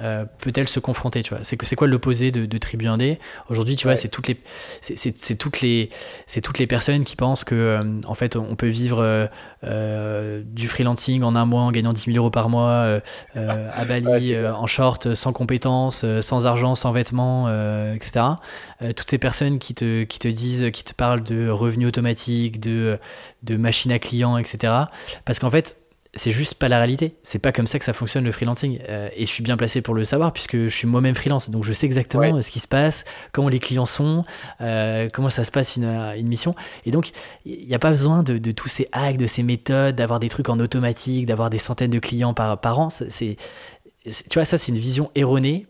euh, 0.00 0.24
peut-elle 0.38 0.68
se 0.68 0.80
confronter 0.80 1.22
tu 1.22 1.34
vois. 1.34 1.42
C'est 1.44 1.56
que 1.56 1.66
c'est 1.66 1.76
quoi 1.76 1.88
l'opposé 1.88 2.30
de, 2.30 2.46
de 2.46 2.58
tribu 2.58 2.86
indé? 2.86 3.18
Aujourd'hui 3.48 3.76
tu 3.76 3.86
vois 3.86 3.96
c'est 3.96 4.08
toutes 4.08 4.28
les 4.28 4.40
c'est 4.80 5.38
toutes 5.38 5.60
les 5.60 5.90
c'est 6.26 6.40
toutes 6.40 6.58
les 6.58 6.66
personnes 6.66 7.04
qui 7.04 7.16
pensent 7.16 7.44
que 7.44 7.54
euh, 7.54 8.00
en 8.06 8.14
fait 8.14 8.36
on 8.36 8.54
peut 8.54 8.68
vivre 8.68 9.28
euh, 9.64 10.42
du 10.44 10.68
freelancing 10.68 11.22
en 11.22 11.34
un 11.34 11.46
mois 11.46 11.62
en 11.62 11.72
gagnant 11.72 11.92
10 11.92 12.12
000 12.12 12.16
euros 12.16 12.30
par 12.30 12.48
mois 12.48 13.00
à 13.34 13.84
Bali 13.88 14.36
en 14.38 14.66
short 14.66 15.14
sans 15.14 15.32
compétences 15.32 16.04
sans 16.20 16.46
argent 16.46 16.74
sans 16.74 16.92
vêtements 16.92 17.48
etc 17.92 18.24
toutes 18.80 19.10
ces 19.10 19.18
personnes 19.18 19.58
qui 19.58 19.74
te 19.74 20.04
qui 20.04 20.18
te 20.18 20.28
disent 20.28 20.70
qui 20.72 20.84
te 20.84 20.94
parlent 20.94 21.22
de 21.22 21.48
revenus 21.48 21.88
automatiques 21.88 22.60
de 22.60 22.98
de 23.42 23.56
machines 23.56 23.92
à 23.92 23.98
clients 23.98 24.38
etc 24.38 24.72
parce 25.24 25.38
qu'en 25.38 25.50
fait 25.50 25.76
c'est 26.14 26.32
juste 26.32 26.54
pas 26.54 26.68
la 26.68 26.78
réalité. 26.78 27.16
C'est 27.22 27.38
pas 27.38 27.52
comme 27.52 27.66
ça 27.66 27.78
que 27.78 27.84
ça 27.84 27.92
fonctionne 27.92 28.24
le 28.24 28.32
freelancing. 28.32 28.80
Euh, 28.88 29.08
et 29.14 29.26
je 29.26 29.30
suis 29.30 29.42
bien 29.42 29.56
placé 29.56 29.82
pour 29.82 29.94
le 29.94 30.04
savoir 30.04 30.32
puisque 30.32 30.56
je 30.56 30.68
suis 30.68 30.86
moi-même 30.86 31.14
freelance. 31.14 31.50
Donc 31.50 31.64
je 31.64 31.72
sais 31.72 31.86
exactement 31.86 32.40
ce 32.40 32.50
qui 32.50 32.60
se 32.60 32.68
passe, 32.68 33.04
comment 33.32 33.48
les 33.48 33.58
clients 33.58 33.86
sont, 33.86 34.24
euh, 34.60 35.08
comment 35.12 35.30
ça 35.30 35.44
se 35.44 35.50
passe 35.50 35.76
une, 35.76 35.84
une 35.84 36.28
mission. 36.28 36.54
Et 36.86 36.90
donc 36.90 37.10
il 37.44 37.66
n'y 37.66 37.74
a 37.74 37.78
pas 37.78 37.90
besoin 37.90 38.22
de, 38.22 38.38
de, 38.38 38.52
tous 38.52 38.68
ces 38.68 38.88
hacks, 38.92 39.18
de 39.18 39.26
ces 39.26 39.42
méthodes, 39.42 39.96
d'avoir 39.96 40.18
des 40.18 40.28
trucs 40.28 40.48
en 40.48 40.58
automatique, 40.60 41.26
d'avoir 41.26 41.50
des 41.50 41.58
centaines 41.58 41.90
de 41.90 41.98
clients 41.98 42.34
par, 42.34 42.58
par 42.60 42.78
an. 42.78 42.88
C'est, 42.90 43.36
tu 44.04 44.34
vois, 44.34 44.44
ça 44.44 44.56
c'est 44.58 44.72
une 44.72 44.78
vision 44.78 45.10
erronée 45.14 45.66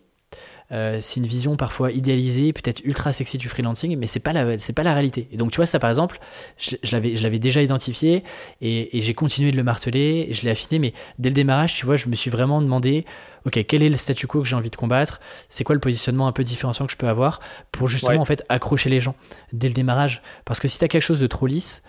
euh, 0.71 0.97
c'est 1.01 1.19
une 1.19 1.25
vision 1.25 1.55
parfois 1.55 1.91
idéalisée, 1.91 2.53
peut-être 2.53 2.81
ultra 2.83 3.11
sexy 3.11 3.37
du 3.37 3.49
freelancing, 3.49 3.97
mais 3.97 4.05
c'est 4.07 4.19
pas 4.19 4.33
la 4.33 4.57
c'est 4.59 4.73
pas 4.73 4.83
la 4.83 4.93
réalité. 4.93 5.27
Et 5.31 5.37
donc 5.37 5.51
tu 5.51 5.57
vois 5.57 5.65
ça 5.65 5.79
par 5.79 5.89
exemple, 5.89 6.19
je, 6.57 6.75
l'avais 6.91 7.15
je 7.15 7.23
l'avais 7.23 7.39
déjà 7.39 7.61
identifié 7.61 8.23
et, 8.61 8.97
et 8.97 9.01
j'ai 9.01 9.13
continué 9.13 9.51
de 9.51 9.57
le 9.57 9.63
marteler, 9.63 10.27
et 10.29 10.33
je 10.33 10.43
l'ai 10.43 10.51
affiné, 10.51 10.79
mais 10.79 10.93
dès 11.17 11.29
le 11.29 11.35
démarrage, 11.35 11.75
tu 11.75 11.85
vois, 11.85 11.95
je 11.95 12.07
me 12.07 12.15
suis 12.15 12.29
vraiment 12.29 12.61
demandé, 12.61 13.05
ok, 13.45 13.65
quel 13.65 13.81
est 13.81 13.89
le 13.89 13.97
statu 13.97 14.27
quo 14.27 14.41
que 14.41 14.47
j'ai 14.47 14.55
envie 14.55 14.69
de 14.69 14.75
combattre, 14.75 15.19
c'est 15.49 15.63
quoi 15.63 15.73
le 15.73 15.81
positionnement 15.81 16.27
un 16.27 16.31
peu 16.31 16.43
différenciant 16.43 16.85
que 16.85 16.91
je 16.91 16.97
peux 16.97 17.07
avoir 17.07 17.39
pour 17.71 17.87
justement 17.87 18.21
en 18.21 18.25
fait 18.25 18.43
accrocher 18.49 18.89
les 18.89 18.99
gens 18.99 19.15
dès 19.53 19.67
le 19.67 19.73
démarrage, 19.73 20.21
parce 20.45 20.59
que 20.59 20.67
si 20.67 20.77
tu 20.77 20.85
as 20.85 20.87
quelque 20.87 21.01
chose 21.01 21.19
de 21.19 21.27
trop 21.27 21.47
lisse, 21.47 21.83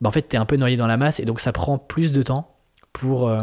bah, 0.00 0.08
en 0.08 0.12
fait 0.12 0.22
t'es 0.22 0.36
un 0.36 0.44
peu 0.44 0.56
noyé 0.56 0.76
dans 0.76 0.86
la 0.86 0.98
masse 0.98 1.20
et 1.20 1.24
donc 1.24 1.40
ça 1.40 1.52
prend 1.52 1.78
plus 1.78 2.12
de 2.12 2.22
temps 2.22 2.55
pour, 2.96 3.28
euh, 3.28 3.42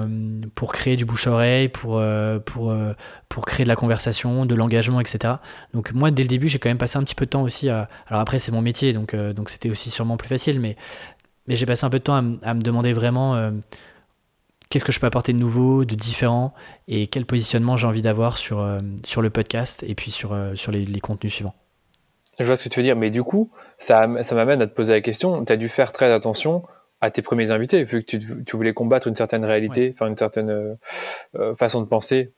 pour 0.55 0.73
créer 0.73 0.97
du 0.97 1.05
bouche-oreille, 1.05 1.69
pour, 1.69 1.99
euh, 1.99 2.39
pour, 2.39 2.71
euh, 2.71 2.93
pour 3.29 3.45
créer 3.45 3.63
de 3.63 3.69
la 3.69 3.75
conversation, 3.75 4.47
de 4.47 4.55
l'engagement, 4.55 4.99
etc. 4.99 5.35
Donc 5.75 5.93
moi, 5.93 6.09
dès 6.09 6.23
le 6.23 6.27
début, 6.27 6.47
j'ai 6.47 6.57
quand 6.57 6.69
même 6.69 6.79
passé 6.79 6.97
un 6.97 7.03
petit 7.03 7.13
peu 7.13 7.25
de 7.25 7.29
temps 7.29 7.43
aussi 7.43 7.69
à... 7.69 7.87
Alors 8.07 8.19
après, 8.19 8.39
c'est 8.39 8.51
mon 8.51 8.63
métier, 8.63 8.93
donc 8.93 9.15
donc 9.15 9.51
c'était 9.51 9.69
aussi 9.69 9.91
sûrement 9.91 10.17
plus 10.17 10.27
facile, 10.27 10.59
mais, 10.59 10.75
mais 11.45 11.55
j'ai 11.55 11.67
passé 11.67 11.85
un 11.85 11.91
peu 11.91 11.99
de 11.99 12.03
temps 12.03 12.15
à, 12.15 12.53
me 12.55 12.61
demander 12.61 12.93
vraiment 12.93 13.51
qu'est-ce 14.71 14.83
que 14.83 14.91
je 14.91 14.99
peux 14.99 15.05
apporter 15.05 15.33
de 15.33 15.37
nouveau, 15.37 15.85
de 15.85 15.93
différent, 15.93 16.55
et 16.87 17.05
quel 17.05 17.27
positionnement 17.27 17.77
j'ai 17.77 17.85
envie 17.85 18.01
d'avoir 18.01 18.39
sur, 18.39 18.67
sur 19.05 19.21
le 19.21 19.29
podcast 19.29 19.85
et 19.87 19.93
puis 19.93 20.09
sur, 20.09 20.35
sur 20.55 20.71
les, 20.71 20.99
contenus 20.99 21.31
suivants. 21.31 21.53
Je 22.39 22.45
vois 22.45 22.55
ce 22.55 22.63
que 22.63 22.69
tu 22.69 22.79
veux 22.79 22.83
dire, 22.83 22.95
mais 22.95 23.11
du 23.11 23.21
coup, 23.21 23.51
ça, 23.77 24.09
ça 24.23 24.33
m'amène 24.33 24.63
à 24.63 24.67
te 24.67 24.73
poser 24.73 24.93
la 24.93 25.01
question, 25.01 25.45
tu 25.45 25.53
as 25.53 25.57
dû 25.57 25.69
faire 25.69 25.91
très 25.91 26.11
attention 26.11 26.63
à 27.03 27.11
tes 27.11 27.21
premiers 27.21 27.51
invités, 27.51 27.83
vu 27.83 28.01
que 28.01 28.15
tu, 28.15 28.55
voulais 28.55 28.73
combattre 28.73 29.09
une 29.09 29.15
certaine 29.15 29.43
réalité, 29.43 29.91
enfin 29.93 30.07
une 30.07 30.15
certaine 30.15 30.49
euh, 30.49 30.73
euh, 31.35 31.53
façon 31.53 31.81
de 31.81 31.85
penser 31.85 32.31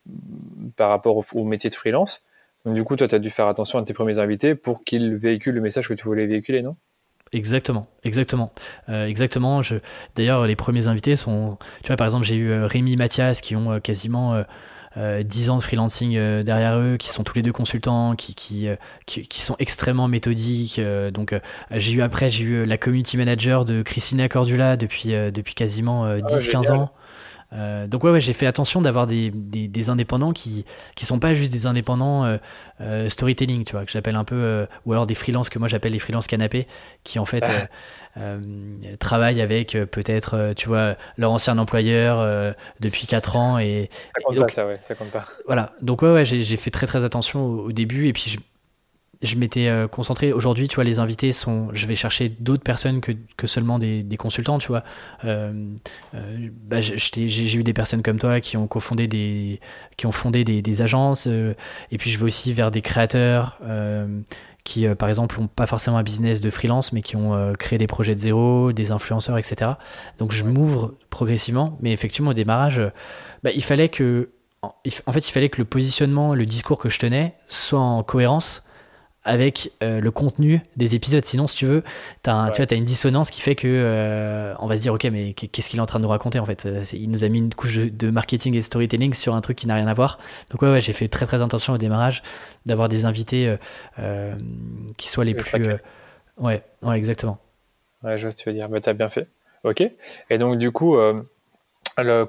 par 0.75 0.89
rapport 0.89 1.23
au, 1.35 1.43
métier 1.43 1.69
de 1.69 1.75
freelance. 1.75 2.23
Donc 2.65 2.73
du 2.73 2.83
coup, 2.83 2.95
toi, 2.95 3.07
tu 3.07 3.13
as 3.13 3.19
dû 3.19 3.29
faire 3.29 3.45
attention 3.45 3.77
à 3.77 3.83
tes 3.83 3.93
premiers 3.93 4.17
invités 4.17 4.55
pour 4.55 4.83
qu'ils 4.83 5.15
véhiculent 5.17 5.53
le 5.53 5.61
message 5.61 5.87
que 5.87 5.93
tu 5.93 6.03
voulais 6.05 6.25
véhiculer, 6.25 6.63
non? 6.63 6.75
Exactement, 7.31 7.85
exactement, 8.03 8.53
euh, 8.89 9.05
exactement. 9.05 9.61
Je... 9.61 9.75
D'ailleurs, 10.15 10.47
les 10.47 10.55
premiers 10.55 10.87
invités 10.87 11.15
sont, 11.15 11.59
tu 11.83 11.89
vois, 11.89 11.95
par 11.95 12.07
exemple, 12.07 12.25
j'ai 12.25 12.35
eu 12.35 12.63
Rémi, 12.63 12.95
Mathias 12.95 13.41
qui 13.41 13.55
ont 13.55 13.79
quasiment 13.79 14.43
10 14.97 15.49
euh, 15.49 15.51
ans 15.51 15.57
de 15.57 15.63
freelancing 15.63 16.15
euh, 16.15 16.43
derrière 16.43 16.77
eux, 16.77 16.97
qui 16.97 17.09
sont 17.09 17.23
tous 17.23 17.35
les 17.35 17.41
deux 17.41 17.51
consultants, 17.51 18.15
qui, 18.15 18.33
qui, 18.35 18.67
euh, 18.67 18.75
qui, 19.05 19.41
sont 19.41 19.55
extrêmement 19.59 20.07
méthodiques. 20.07 20.81
donc 21.11 21.35
j'ai 21.71 21.93
eu 21.93 22.01
après, 22.01 22.29
j'ai 22.29 22.43
eu 22.43 22.65
la 22.65 22.77
community 22.77 23.17
manager 23.17 23.65
de 23.65 23.81
Christina 23.81 24.29
Cordula 24.29 24.77
depuis, 24.77 25.09
depuis 25.09 25.53
quasiment 25.53 26.07
10-15 26.17 26.65
ah, 26.69 26.73
ans. 26.73 26.91
Euh, 27.53 27.87
donc 27.87 28.03
ouais, 28.03 28.11
ouais 28.11 28.19
j'ai 28.19 28.33
fait 28.33 28.47
attention 28.47 28.81
d'avoir 28.81 29.07
des, 29.07 29.31
des, 29.31 29.67
des, 29.67 29.89
indépendants 29.89 30.33
qui 30.33 30.65
qui 30.95 31.05
sont 31.05 31.19
pas 31.19 31.33
juste 31.33 31.53
des 31.53 31.67
indépendants 31.67 32.25
euh, 32.25 32.37
euh, 32.81 33.07
storytelling, 33.07 33.63
tu 33.63 33.73
vois, 33.73 33.85
que 33.85 33.91
j'appelle 33.91 34.15
un 34.15 34.23
peu, 34.23 34.67
ou 34.85 34.93
alors 34.93 35.07
des 35.07 35.15
freelances 35.15 35.49
que 35.49 35.59
moi 35.59 35.67
j'appelle 35.67 35.93
les 35.93 35.99
freelances 35.99 36.27
canapés, 36.27 36.67
qui 37.03 37.19
en 37.19 37.25
fait 37.25 37.43
ah. 38.15 38.37
travaillent 38.99 39.41
avec 39.41 39.77
peut-être, 39.91 40.53
tu 40.55 40.67
vois, 40.67 40.95
leur 41.17 41.31
ancien 41.31 41.57
employeur 41.57 42.55
depuis 42.79 43.07
4 43.07 43.35
ans 43.35 43.59
et 43.59 43.89
ça 44.15 44.21
compte 44.23 44.39
pas, 44.39 44.49
ça 44.49 44.65
ouais, 44.65 44.79
ça 44.81 44.95
compte 44.95 45.11
pas. 45.11 45.25
Voilà, 45.45 45.73
donc 45.81 46.01
ouais, 46.01 46.11
ouais 46.11 46.25
j'ai 46.25 46.57
fait 46.57 46.71
très 46.71 46.87
très 46.87 47.05
attention 47.05 47.45
au, 47.45 47.67
au 47.67 47.71
début 47.71 48.07
et 48.07 48.13
puis 48.13 48.25
je, 48.27 48.37
je 49.21 49.35
m'étais 49.35 49.67
euh, 49.67 49.87
concentré. 49.87 50.33
Aujourd'hui, 50.33 50.67
tu 50.67 50.75
vois, 50.75 50.83
les 50.83 50.99
invités 50.99 51.31
sont. 51.31 51.69
Je 51.73 51.87
vais 51.87 51.95
chercher 51.95 52.29
d'autres 52.29 52.63
personnes 52.63 53.01
que, 53.01 53.11
que, 53.37 53.47
seulement 53.47 53.79
des, 53.79 54.03
des, 54.03 54.17
consultants, 54.17 54.57
tu 54.57 54.67
vois. 54.67 54.83
Euh, 55.23 55.53
euh, 56.13 56.49
bah, 56.63 56.81
j'ai 56.81 57.55
eu 57.55 57.63
des 57.63 57.73
personnes 57.73 58.01
comme 58.01 58.19
toi 58.19 58.39
qui 58.41 58.57
ont 58.57 58.67
cofondé 58.67 59.07
des, 59.07 59.59
qui 59.97 60.05
ont 60.05 60.11
fondé 60.11 60.43
des, 60.43 60.61
des 60.61 60.81
agences. 60.81 61.27
et 61.27 61.97
puis, 61.97 62.09
je 62.09 62.17
vais 62.17 62.25
aussi 62.25 62.53
vers 62.53 62.71
des 62.71 62.81
créateurs 62.81 63.59
qui, 64.63 64.87
par 64.95 65.09
exemple, 65.09 65.39
n'ont 65.39 65.47
pas 65.47 65.67
forcément 65.67 65.97
un 65.97 66.03
business 66.03 66.41
de 66.41 66.49
freelance, 66.49 66.91
mais 66.91 67.01
qui 67.01 67.15
ont 67.15 67.53
créé 67.53 67.77
des 67.77 67.87
projets 67.87 68.15
de 68.15 68.19
zéro, 68.19 68.73
des 68.73 68.91
influenceurs, 68.91 69.37
etc. 69.37 69.71
Donc, 70.17 70.31
je 70.31 70.43
m'ouvre 70.43 70.95
progressivement. 71.09 71.77
Mais 71.81 71.91
effectivement, 71.91 72.31
au 72.31 72.33
démarrage, 72.33 72.81
bah, 73.43 73.51
il 73.53 73.63
fallait 73.63 73.89
que. 73.89 74.29
En 74.63 75.11
fait, 75.11 75.27
il 75.27 75.31
fallait 75.31 75.49
que 75.49 75.59
le 75.59 75.65
positionnement, 75.65 76.33
le 76.33 76.47
discours 76.47 76.79
que 76.79 76.89
je 76.89 76.97
tenais 76.97 77.35
soit 77.47 77.79
en 77.79 78.01
cohérence 78.01 78.64
avec 79.25 79.71
euh, 79.81 79.99
le 79.99 80.11
contenu 80.11 80.61
des 80.77 80.93
épisodes. 80.95 81.25
Sinon, 81.25 81.47
si 81.47 81.57
tu 81.57 81.65
veux, 81.65 81.83
as 82.25 82.51
tu 82.53 82.61
vois, 82.61 82.71
as 82.71 82.75
une 82.75 82.85
dissonance 82.85 83.31
qui 83.31 83.41
fait 83.41 83.55
que 83.55 83.67
euh, 83.67 84.53
on 84.59 84.67
va 84.67 84.77
se 84.77 84.83
dire, 84.83 84.93
ok, 84.93 85.03
mais 85.05 85.33
qu'est-ce 85.33 85.67
qu'il 85.67 85.79
est 85.79 85.81
en 85.81 85.87
train 85.87 85.99
de 85.99 86.03
nous 86.03 86.09
raconter 86.09 86.39
en 86.39 86.45
fait? 86.45 86.65
Euh, 86.65 86.83
Il 86.93 87.09
nous 87.09 87.23
a 87.23 87.27
mis 87.27 87.39
une 87.39 87.53
couche 87.53 87.77
de 87.77 88.09
marketing 88.11 88.55
et 88.55 88.61
storytelling 88.61 89.13
sur 89.13 89.35
un 89.35 89.41
truc 89.41 89.57
qui 89.57 89.67
n'a 89.67 89.75
rien 89.75 89.87
à 89.87 89.93
voir. 89.93 90.19
Donc 90.51 90.61
ouais, 90.61 90.69
ouais 90.69 90.81
j'ai 90.81 90.93
fait 90.93 91.07
très 91.07 91.25
très 91.25 91.41
attention 91.41 91.73
au 91.73 91.77
démarrage 91.77 92.21
d'avoir 92.65 92.87
des 92.87 93.05
invités 93.05 93.55
qui 94.97 95.09
soient 95.09 95.25
les 95.25 95.33
plus. 95.33 95.51
ouais, 96.37 96.61
ouais, 96.83 96.97
exactement. 96.97 97.39
Ouais, 98.03 98.17
je 98.17 98.23
vois 98.23 98.31
ce 98.31 98.37
que 98.37 98.43
tu 98.43 98.49
veux 98.49 98.55
dire. 98.55 98.69
Mais 98.69 98.87
as 98.87 98.93
bien 98.93 99.09
fait. 99.09 99.27
Ok. 99.63 99.83
Et 100.29 100.37
donc 100.37 100.57
du 100.57 100.71
coup. 100.71 100.97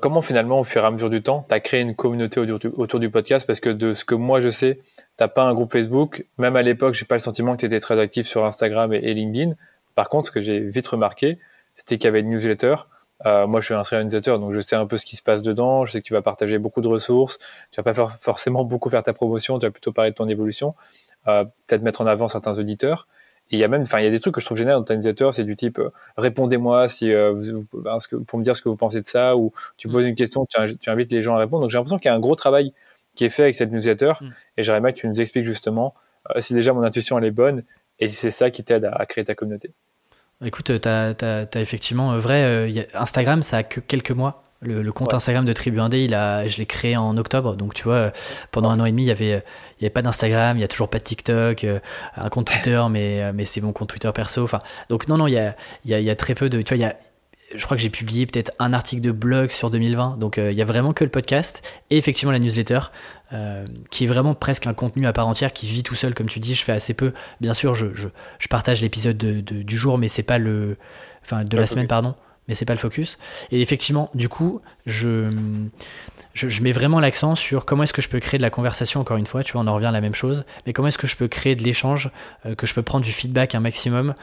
comment 0.00 0.22
finalement, 0.22 0.60
au 0.60 0.64
fur 0.64 0.82
et 0.82 0.86
à 0.86 0.90
mesure 0.90 1.10
du 1.10 1.22
temps, 1.22 1.44
tu 1.46 1.54
as 1.54 1.60
créé 1.60 1.82
une 1.82 1.94
communauté 1.94 2.40
autour 2.40 3.00
du 3.00 3.10
podcast? 3.10 3.46
Parce 3.46 3.60
que 3.60 3.68
de 3.68 3.92
ce 3.92 4.06
que 4.06 4.14
moi 4.14 4.40
je 4.40 4.48
sais, 4.48 4.80
t'as 5.16 5.28
pas 5.28 5.44
un 5.44 5.54
groupe 5.54 5.72
Facebook. 5.72 6.26
Même 6.38 6.56
à 6.56 6.62
l'époque, 6.62 6.94
j'ai 6.94 7.04
pas 7.04 7.14
le 7.14 7.20
sentiment 7.20 7.52
que 7.52 7.60
tu 7.60 7.66
étais 7.66 7.80
très 7.80 7.98
actif 7.98 8.26
sur 8.26 8.44
Instagram 8.44 8.92
et, 8.92 9.14
LinkedIn. 9.14 9.54
Par 9.94 10.08
contre, 10.08 10.26
ce 10.26 10.30
que 10.30 10.40
j'ai 10.40 10.60
vite 10.60 10.86
remarqué, 10.86 11.38
c'était 11.74 11.96
qu'il 11.98 12.04
y 12.04 12.08
avait 12.08 12.20
une 12.20 12.30
newsletter. 12.30 12.76
Euh, 13.24 13.46
moi, 13.46 13.60
je 13.60 13.66
suis 13.66 13.74
un 13.74 14.04
newsletter, 14.04 14.38
donc 14.38 14.52
je 14.52 14.60
sais 14.60 14.76
un 14.76 14.86
peu 14.86 14.98
ce 14.98 15.06
qui 15.06 15.16
se 15.16 15.22
passe 15.22 15.42
dedans. 15.42 15.86
Je 15.86 15.92
sais 15.92 16.00
que 16.00 16.06
tu 16.06 16.12
vas 16.12 16.22
partager 16.22 16.58
beaucoup 16.58 16.82
de 16.82 16.88
ressources. 16.88 17.38
Tu 17.70 17.80
vas 17.80 17.94
pas 17.94 18.08
forcément 18.20 18.64
beaucoup 18.64 18.90
faire 18.90 19.02
ta 19.02 19.14
promotion. 19.14 19.58
Tu 19.58 19.66
vas 19.66 19.72
plutôt 19.72 19.92
parler 19.92 20.10
de 20.10 20.16
ton 20.16 20.28
évolution. 20.28 20.74
Euh, 21.28 21.44
peut-être 21.66 21.82
mettre 21.82 22.02
en 22.02 22.06
avant 22.06 22.28
certains 22.28 22.58
auditeurs. 22.58 23.08
Et 23.50 23.56
il 23.56 23.58
y 23.60 23.64
a 23.64 23.68
même, 23.68 23.82
enfin, 23.82 24.00
il 24.00 24.04
y 24.04 24.08
a 24.08 24.10
des 24.10 24.20
trucs 24.20 24.34
que 24.34 24.40
je 24.40 24.46
trouve 24.46 24.58
génial 24.58 24.74
dans 24.74 24.84
ta 24.84 24.96
newsletter. 24.96 25.30
C'est 25.32 25.44
du 25.44 25.56
type, 25.56 25.78
euh, 25.78 25.90
répondez-moi 26.18 26.88
si, 26.88 27.10
vous, 27.32 27.64
pour 28.26 28.38
me 28.38 28.44
dire 28.44 28.54
ce 28.54 28.60
que 28.60 28.68
vous 28.68 28.76
pensez 28.76 29.00
de 29.00 29.06
ça, 29.06 29.36
ou 29.36 29.52
tu 29.78 29.88
poses 29.88 30.06
une 30.06 30.14
question, 30.14 30.44
tu, 30.46 30.76
tu 30.76 30.90
invites 30.90 31.10
les 31.10 31.22
gens 31.22 31.36
à 31.36 31.38
répondre. 31.38 31.62
Donc 31.62 31.70
j'ai 31.70 31.78
l'impression 31.78 31.98
qu'il 31.98 32.10
y 32.10 32.12
a 32.12 32.16
un 32.16 32.20
gros 32.20 32.34
travail 32.34 32.74
qui 33.16 33.24
est 33.24 33.30
fait 33.30 33.42
avec 33.42 33.56
cette 33.56 33.72
newsletter. 33.72 34.12
Mm. 34.20 34.30
Et 34.56 34.64
j'aimerais 34.64 34.80
bien 34.80 34.92
que 34.92 34.98
tu 34.98 35.08
nous 35.08 35.20
expliques 35.20 35.46
justement 35.46 35.94
euh, 36.30 36.40
si 36.40 36.54
déjà 36.54 36.72
mon 36.72 36.82
intuition 36.82 37.18
elle 37.18 37.24
est 37.24 37.30
bonne 37.30 37.64
et 37.98 38.08
si 38.08 38.16
c'est 38.16 38.30
ça 38.30 38.50
qui 38.50 38.62
t'aide 38.62 38.88
à, 38.92 39.04
créer 39.06 39.24
ta 39.24 39.34
communauté. 39.34 39.72
Écoute, 40.44 40.80
tu 40.80 40.88
as, 40.88 41.46
effectivement, 41.54 42.12
euh, 42.12 42.18
vrai, 42.18 42.44
euh, 42.44 42.82
Instagram, 42.94 43.42
ça 43.42 43.58
a 43.58 43.62
que 43.62 43.80
quelques 43.80 44.10
mois. 44.10 44.44
Le, 44.62 44.90
compte 44.90 45.12
Instagram 45.12 45.44
de 45.44 45.52
Tribu 45.52 45.80
Indé, 45.80 46.04
il 46.04 46.14
a, 46.14 46.46
je 46.48 46.56
l'ai 46.56 46.66
créé 46.66 46.96
en 46.96 47.16
octobre. 47.18 47.56
Donc, 47.56 47.74
tu 47.74 47.84
vois, 47.84 48.12
pendant 48.52 48.70
un 48.70 48.80
an 48.80 48.86
et 48.86 48.90
demi, 48.90 49.02
il 49.02 49.08
y 49.08 49.10
avait, 49.10 49.44
il 49.78 49.82
y 49.82 49.84
avait 49.84 49.90
pas 49.90 50.02
d'Instagram, 50.02 50.56
il 50.56 50.60
y 50.60 50.64
a 50.64 50.68
toujours 50.68 50.88
pas 50.88 50.98
de 50.98 51.04
TikTok, 51.04 51.64
euh, 51.64 51.78
un 52.16 52.28
compte 52.30 52.46
Twitter, 52.50 52.82
mais, 52.90 53.22
euh, 53.22 53.32
mais 53.34 53.44
c'est 53.44 53.60
mon 53.60 53.72
compte 53.72 53.90
Twitter 53.90 54.10
perso. 54.14 54.42
Enfin, 54.42 54.60
donc, 54.88 55.08
non, 55.08 55.18
non, 55.18 55.26
il 55.26 55.34
y 55.34 55.38
a, 55.38 55.54
il 55.84 55.90
y 55.90 55.94
a, 55.94 56.00
il 56.00 56.04
y 56.04 56.10
a 56.10 56.16
très 56.16 56.34
peu 56.34 56.48
de. 56.48 56.62
Tu 56.62 56.74
vois, 56.74 56.78
il 56.78 56.80
y 56.80 56.90
a, 56.90 56.96
je 57.54 57.64
crois 57.64 57.76
que 57.76 57.82
j'ai 57.82 57.90
publié 57.90 58.26
peut-être 58.26 58.52
un 58.58 58.72
article 58.72 59.02
de 59.02 59.12
blog 59.12 59.50
sur 59.50 59.70
2020. 59.70 60.18
Donc, 60.18 60.38
euh, 60.38 60.50
il 60.50 60.58
y 60.58 60.62
a 60.62 60.64
vraiment 60.64 60.92
que 60.92 61.04
le 61.04 61.10
podcast 61.10 61.62
et 61.90 61.96
effectivement 61.96 62.32
la 62.32 62.38
newsletter, 62.38 62.80
qui 63.90 64.04
est 64.04 64.06
vraiment 64.06 64.34
presque 64.34 64.66
un 64.66 64.74
contenu 64.74 65.06
à 65.06 65.12
part 65.12 65.26
entière, 65.26 65.52
qui 65.52 65.66
vit 65.66 65.82
tout 65.82 65.96
seul, 65.96 66.14
comme 66.14 66.28
tu 66.28 66.38
dis. 66.38 66.54
Je 66.54 66.62
fais 66.62 66.72
assez 66.72 66.94
peu. 66.94 67.12
Bien 67.40 67.54
sûr, 67.54 67.74
je, 67.74 67.92
je, 67.92 68.08
je 68.38 68.48
partage 68.48 68.80
l'épisode 68.80 69.16
de, 69.16 69.40
du 69.40 69.76
jour, 69.76 69.98
mais 69.98 70.06
c'est 70.08 70.22
pas 70.22 70.38
le. 70.38 70.76
Enfin, 71.24 71.42
de 71.42 71.56
la 71.56 71.66
semaine, 71.66 71.88
pardon 71.88 72.14
mais 72.48 72.54
c'est 72.54 72.64
pas 72.64 72.74
le 72.74 72.78
focus. 72.78 73.18
Et 73.50 73.60
effectivement, 73.60 74.10
du 74.14 74.28
coup, 74.28 74.60
je, 74.84 75.30
je, 76.34 76.62
mets 76.62 76.72
vraiment 76.72 77.00
l'accent 77.00 77.34
sur 77.34 77.64
comment 77.64 77.82
est-ce 77.82 77.92
que 77.92 78.02
je 78.02 78.08
peux 78.08 78.20
créer 78.20 78.38
de 78.38 78.42
la 78.42 78.50
conversation, 78.50 79.00
encore 79.00 79.16
une 79.16 79.26
fois, 79.26 79.42
tu 79.42 79.52
vois, 79.52 79.62
on 79.62 79.66
en 79.66 79.74
revient 79.74 79.86
à 79.86 79.92
la 79.92 80.00
même 80.00 80.14
chose, 80.14 80.44
mais 80.66 80.72
comment 80.72 80.88
est-ce 80.88 80.98
que 80.98 81.06
je 81.06 81.16
peux 81.16 81.28
créer 81.28 81.56
de 81.56 81.64
l'échange, 81.64 82.10
euh, 82.44 82.54
que 82.54 82.66
je 82.66 82.74
peux 82.74 82.82
prendre 82.82 83.04
du 83.04 83.12
feedback 83.12 83.54
un 83.54 83.60
maximum 83.60 84.14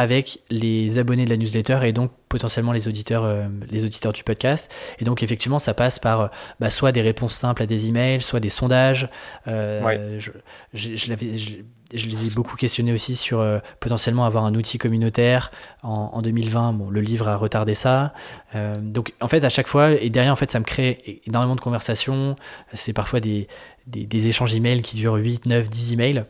avec 0.00 0.40
les 0.50 0.98
abonnés 0.98 1.24
de 1.24 1.30
la 1.30 1.36
newsletter 1.36 1.80
et 1.84 1.92
donc 1.92 2.10
potentiellement 2.28 2.72
les 2.72 2.88
auditeurs, 2.88 3.24
euh, 3.24 3.46
les 3.70 3.84
auditeurs 3.84 4.12
du 4.12 4.24
podcast. 4.24 4.70
Et 4.98 5.04
donc 5.04 5.22
effectivement, 5.22 5.58
ça 5.58 5.74
passe 5.74 5.98
par 5.98 6.20
euh, 6.20 6.28
bah, 6.58 6.70
soit 6.70 6.92
des 6.92 7.02
réponses 7.02 7.34
simples 7.34 7.62
à 7.62 7.66
des 7.66 7.88
emails, 7.88 8.22
soit 8.22 8.40
des 8.40 8.48
sondages. 8.48 9.08
je, 9.46 10.30
je, 11.92 12.08
les 12.08 12.28
ai 12.28 12.34
beaucoup 12.34 12.56
questionnés 12.56 12.92
aussi 12.92 13.16
sur 13.16 13.40
euh, 13.40 13.58
potentiellement 13.80 14.24
avoir 14.24 14.44
un 14.44 14.54
outil 14.54 14.78
communautaire 14.78 15.50
en, 15.82 16.10
en 16.12 16.22
2020. 16.22 16.74
Bon, 16.74 16.90
le 16.90 17.00
livre 17.00 17.28
a 17.28 17.36
retardé 17.36 17.74
ça. 17.74 18.12
Euh, 18.54 18.78
donc, 18.80 19.12
en 19.20 19.28
fait, 19.28 19.44
à 19.44 19.48
chaque 19.48 19.66
fois, 19.66 19.92
et 19.92 20.10
derrière, 20.10 20.32
en 20.32 20.36
fait, 20.36 20.50
ça 20.50 20.60
me 20.60 20.64
crée 20.64 21.22
énormément 21.26 21.56
de 21.56 21.60
conversations. 21.60 22.36
C'est 22.74 22.92
parfois 22.92 23.20
des, 23.20 23.48
des, 23.86 24.06
des, 24.06 24.28
échanges 24.28 24.54
emails 24.54 24.82
qui 24.82 24.96
durent 24.96 25.16
8, 25.16 25.46
9, 25.46 25.68
10 25.68 25.92
emails. 25.94 26.24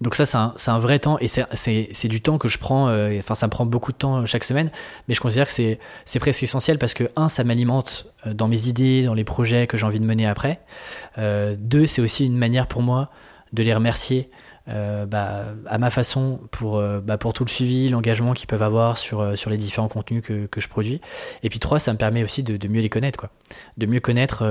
Donc 0.00 0.14
ça, 0.14 0.26
c'est 0.56 0.70
un, 0.70 0.78
vrai 0.78 0.98
temps 0.98 1.18
et 1.20 1.28
c'est 1.28 2.08
du 2.08 2.20
temps 2.20 2.38
que 2.38 2.48
je 2.48 2.58
prends. 2.58 2.88
Euh, 2.88 3.18
enfin, 3.18 3.34
ça 3.34 3.46
me 3.46 3.50
prend 3.50 3.66
beaucoup 3.66 3.92
de 3.92 3.96
temps 3.96 4.24
chaque 4.26 4.44
semaine, 4.44 4.70
mais 5.06 5.14
je 5.14 5.20
considère 5.20 5.46
que 5.46 5.52
c'est 5.52 6.18
presque 6.18 6.42
essentiel 6.42 6.78
parce 6.78 6.94
que 6.94 7.10
un, 7.16 7.28
ça 7.28 7.44
m'alimente 7.44 8.06
dans 8.26 8.48
mes 8.48 8.68
idées, 8.68 9.02
dans 9.02 9.14
les 9.14 9.24
projets 9.24 9.66
que 9.66 9.76
j'ai 9.76 9.86
envie 9.86 10.00
de 10.00 10.06
mener 10.06 10.26
après. 10.26 10.60
deux, 11.16 11.86
c'est 11.86 12.02
aussi 12.02 12.26
une 12.26 12.36
manière 12.36 12.66
pour 12.66 12.82
moi 12.82 13.10
de 13.52 13.62
les 13.62 13.74
remercier 13.74 14.30
euh, 14.68 15.06
bah, 15.06 15.46
à 15.66 15.78
ma 15.78 15.90
façon 15.90 16.40
pour, 16.50 16.76
euh, 16.76 17.00
bah, 17.00 17.16
pour 17.16 17.32
tout 17.32 17.44
le 17.44 17.48
suivi, 17.48 17.88
l'engagement 17.88 18.34
qu'ils 18.34 18.46
peuvent 18.46 18.62
avoir 18.62 18.98
sur, 18.98 19.20
euh, 19.20 19.34
sur 19.34 19.48
les 19.50 19.56
différents 19.56 19.88
contenus 19.88 20.22
que, 20.22 20.46
que, 20.46 20.60
je 20.60 20.68
produis. 20.68 21.00
Et 21.42 21.48
puis 21.48 21.58
trois, 21.58 21.78
ça 21.78 21.92
me 21.92 21.98
permet 21.98 22.22
aussi 22.22 22.42
de, 22.42 22.68
mieux 22.68 22.82
les 22.82 22.90
connaître, 22.90 23.18
quoi. 23.18 23.30
de 23.78 23.86
mieux 23.86 24.00
connaître 24.00 24.44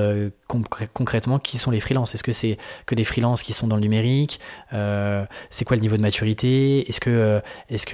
concrètement 0.93 1.37
qui 1.37 1.57
sont 1.57 1.69
les 1.69 1.79
freelances. 1.79 2.15
Est-ce 2.15 2.23
que 2.23 2.31
c'est 2.31 2.57
que 2.85 2.95
des 2.95 3.03
freelances 3.03 3.43
qui 3.43 3.53
sont 3.53 3.67
dans 3.67 3.75
le 3.75 3.81
numérique 3.81 4.39
C'est 4.71 5.65
quoi 5.65 5.75
le 5.75 5.81
niveau 5.81 5.97
de 5.97 6.01
maturité? 6.01 6.87
Est-ce 6.89 6.99
que 6.99 7.41
est-ce 7.69 7.85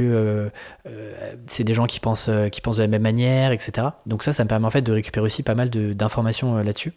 c'est 1.47 1.63
des 1.63 1.73
gens 1.73 1.85
qui 1.85 1.99
pensent, 1.99 2.29
qui 2.51 2.61
pensent 2.61 2.77
de 2.77 2.83
la 2.83 2.87
même 2.87 3.01
manière, 3.01 3.51
etc. 3.51 3.87
Donc 4.05 4.23
ça, 4.23 4.31
ça 4.31 4.43
me 4.43 4.49
permet 4.49 4.67
en 4.67 4.71
fait 4.71 4.81
de 4.81 4.91
récupérer 4.91 5.25
aussi 5.25 5.43
pas 5.43 5.55
mal 5.55 5.69
d'informations 5.69 6.55
là-dessus. 6.57 6.93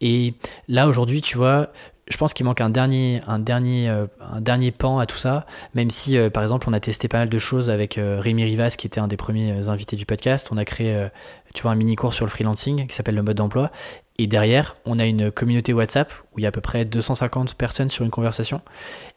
et 0.00 0.34
là 0.68 0.88
aujourd'hui, 0.88 1.20
tu 1.20 1.36
vois, 1.36 1.70
je 2.08 2.16
pense 2.18 2.34
qu'il 2.34 2.46
manque 2.46 2.60
un 2.60 2.70
dernier, 2.70 3.20
un, 3.26 3.38
dernier, 3.38 3.88
euh, 3.88 4.06
un 4.20 4.40
dernier 4.40 4.70
pan 4.70 4.98
à 4.98 5.06
tout 5.06 5.18
ça, 5.18 5.44
même 5.74 5.90
si, 5.90 6.16
euh, 6.16 6.30
par 6.30 6.42
exemple, 6.44 6.68
on 6.68 6.72
a 6.72 6.78
testé 6.78 7.08
pas 7.08 7.18
mal 7.18 7.28
de 7.28 7.38
choses 7.38 7.68
avec 7.68 7.98
euh, 7.98 8.20
Rémi 8.20 8.44
Rivas, 8.44 8.76
qui 8.78 8.86
était 8.86 9.00
un 9.00 9.08
des 9.08 9.16
premiers 9.16 9.68
invités 9.68 9.96
du 9.96 10.06
podcast. 10.06 10.48
On 10.52 10.56
a 10.56 10.64
créé, 10.64 11.08
tu 11.52 11.62
vois, 11.62 11.72
un 11.72 11.74
mini-cours 11.74 12.14
sur 12.14 12.24
le 12.24 12.30
freelancing 12.30 12.86
qui 12.86 12.94
s'appelle 12.94 13.16
le 13.16 13.22
mode 13.22 13.36
d'emploi. 13.36 13.72
Et 14.18 14.26
derrière, 14.26 14.76
on 14.86 14.98
a 14.98 15.04
une 15.04 15.30
communauté 15.30 15.72
WhatsApp 15.72 16.12
où 16.32 16.38
il 16.38 16.42
y 16.42 16.46
a 16.46 16.48
à 16.48 16.52
peu 16.52 16.60
près 16.60 16.84
250 16.84 17.54
personnes 17.54 17.90
sur 17.90 18.04
une 18.04 18.10
conversation. 18.10 18.60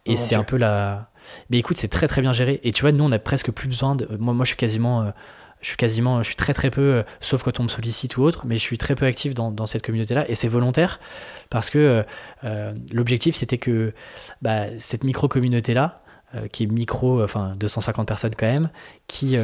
Et 0.06 0.14
oh 0.14 0.16
c'est 0.18 0.36
un 0.36 0.44
peu 0.44 0.58
la... 0.58 1.10
Mais 1.50 1.60
écoute, 1.60 1.78
c'est 1.78 1.88
très 1.88 2.08
très 2.08 2.22
bien 2.22 2.34
géré. 2.34 2.60
Et 2.64 2.72
tu 2.74 2.82
vois, 2.82 2.92
nous, 2.92 3.04
on 3.04 3.12
a 3.12 3.20
presque 3.20 3.52
plus 3.52 3.68
besoin 3.68 3.96
de... 3.96 4.08
Moi, 4.20 4.34
moi 4.34 4.46
je 4.46 4.50
suis 4.50 4.58
quasiment 4.58 5.14
je 5.62 5.68
suis 5.68 5.78
quasiment, 5.78 6.22
je 6.22 6.28
suis 6.28 6.36
très 6.36 6.53
très 6.53 6.70
peu, 6.70 6.82
euh, 6.82 7.03
sauf 7.20 7.43
quand 7.43 7.60
on 7.60 7.64
me 7.64 7.68
sollicite 7.68 8.18
ou 8.18 8.24
autre, 8.24 8.45
mais 8.45 8.57
je 8.57 8.62
suis 8.62 8.78
très 8.78 8.95
peu 8.95 9.05
actif 9.05 9.34
dans, 9.34 9.66
cette 9.66 9.86
communauté-là 9.86 10.30
et 10.30 10.36
c'est 10.36 10.47
volontaire 10.47 10.99
parce 11.49 11.70
que 11.70 11.78
euh, 11.78 12.03
euh, 12.45 12.74
l'objectif 12.93 13.36
c'était 13.36 13.57
que 13.57 13.93
bah, 14.41 14.66
cette 14.78 15.03
micro-communauté-là, 15.03 16.01
qui 16.51 16.66
est 16.66 16.68
micro, 16.68 17.24
enfin 17.24 17.55
250 17.57 18.07
personnes 18.07 18.36
quand 18.38 18.45
même, 18.45 18.70
qui, 19.07 19.36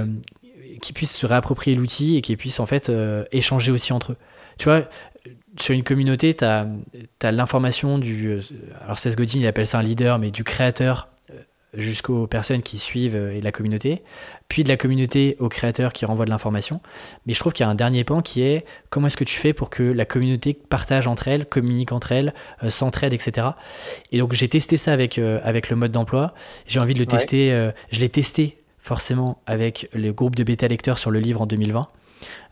puisse 0.94 1.18
se 1.18 1.26
réapproprier 1.26 1.76
l'outil 1.76 2.16
et 2.16 2.22
qui 2.22 2.38
puisse 2.38 2.60
en 2.60 2.68
fait 2.68 2.92
échanger 3.32 3.72
aussi 3.72 3.92
entre 3.92 4.12
eux. 4.12 4.18
Tu 4.60 4.66
vois, 4.66 4.84
sur 5.60 5.74
une 5.74 5.82
communauté, 5.82 6.36
tu 6.36 6.46
as, 6.46 6.68
as 7.24 7.32
l'information 7.32 7.98
du. 7.98 8.40
Alors, 8.84 9.00
Seth 9.00 9.16
Godin, 9.16 9.40
il 9.40 9.48
appelle 9.48 9.66
ça 9.66 9.80
un 9.80 9.82
leader, 9.82 10.20
mais 10.20 10.30
du 10.30 10.44
créateur 10.44 11.10
jusqu'aux 11.78 12.28
personnes 12.28 12.62
qui 12.62 12.78
suivent 12.78 13.16
et 13.16 13.42
la 13.42 13.52
communauté, 13.52 14.04
puis 14.48 14.64
de 14.64 14.70
la 14.70 14.78
communauté 14.78 15.36
aux 15.40 15.50
créateurs 15.50 15.94
qui 15.94 16.06
renvoient 16.06 16.26
de 16.26 16.30
l'information. 16.30 16.80
Mais 17.26 17.34
je 17.34 17.40
trouve 17.40 17.54
qu'il 17.54 17.66
y 17.66 17.68
a 17.68 17.70
un 17.70 17.76
dernier 17.76 18.04
pan 18.04 18.22
qui 18.22 18.42
est 18.42 18.66
comment 18.90 19.08
est-ce 19.08 19.18
que 19.18 19.24
tu 19.24 19.38
fais 19.38 19.54
pour 19.54 19.70
que 19.70 19.84
la 19.84 20.06
communauté 20.06 20.54
partage 20.54 21.08
entre 21.08 21.28
elles, 21.28 21.46
communique 21.46 21.92
entre 21.92 22.12
elles, 22.12 22.34
euh, 22.64 22.70
s'entraide, 22.70 23.14
etc. 23.14 23.48
Et 24.12 24.20
donc 24.20 24.34
j'ai 24.34 24.48
testé 24.48 24.78
ça 24.78 24.94
avec, 24.94 25.18
euh, 25.18 25.40
avec 25.44 25.70
le 25.70 25.76
mode 25.76 25.92
d'emploi. 25.92 26.34
J'ai 26.68 26.80
envie 26.80 26.94
de 26.94 27.00
le 27.00 27.06
tester. 27.06 27.52
Euh, 27.52 27.72
je 27.92 28.00
l'ai 28.00 28.10
testé 28.10 28.58
forcément 28.80 29.42
avec 29.46 29.90
le 29.94 30.14
groupe 30.14 30.36
de 30.36 30.44
bêta 30.44 30.68
lecteurs 30.68 31.00
sur 31.00 31.12
le 31.12 31.20
livre 31.20 31.42
en 31.42 31.46
2020. 31.46 31.82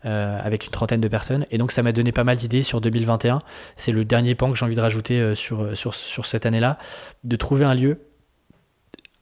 avec 0.04 0.66
une 0.66 0.70
trentaine 0.70 1.00
de 1.00 1.08
personnes. 1.08 1.46
Et 1.50 1.58
donc 1.58 1.72
ça 1.72 1.82
m'a 1.82 1.92
donné 1.92 2.12
pas 2.12 2.24
mal 2.24 2.36
d'idées 2.36 2.62
sur 2.62 2.80
2021. 2.80 3.40
C'est 3.76 3.90
le 3.90 4.04
dernier 4.04 4.34
pan 4.34 4.50
que 4.50 4.56
j'ai 4.56 4.64
envie 4.64 4.76
de 4.76 4.80
rajouter 4.80 5.34
sur, 5.34 5.76
sur, 5.76 5.94
sur 5.94 6.26
cette 6.26 6.46
année-là, 6.46 6.78
de 7.24 7.36
trouver 7.36 7.64
un 7.64 7.74
lieu 7.74 7.98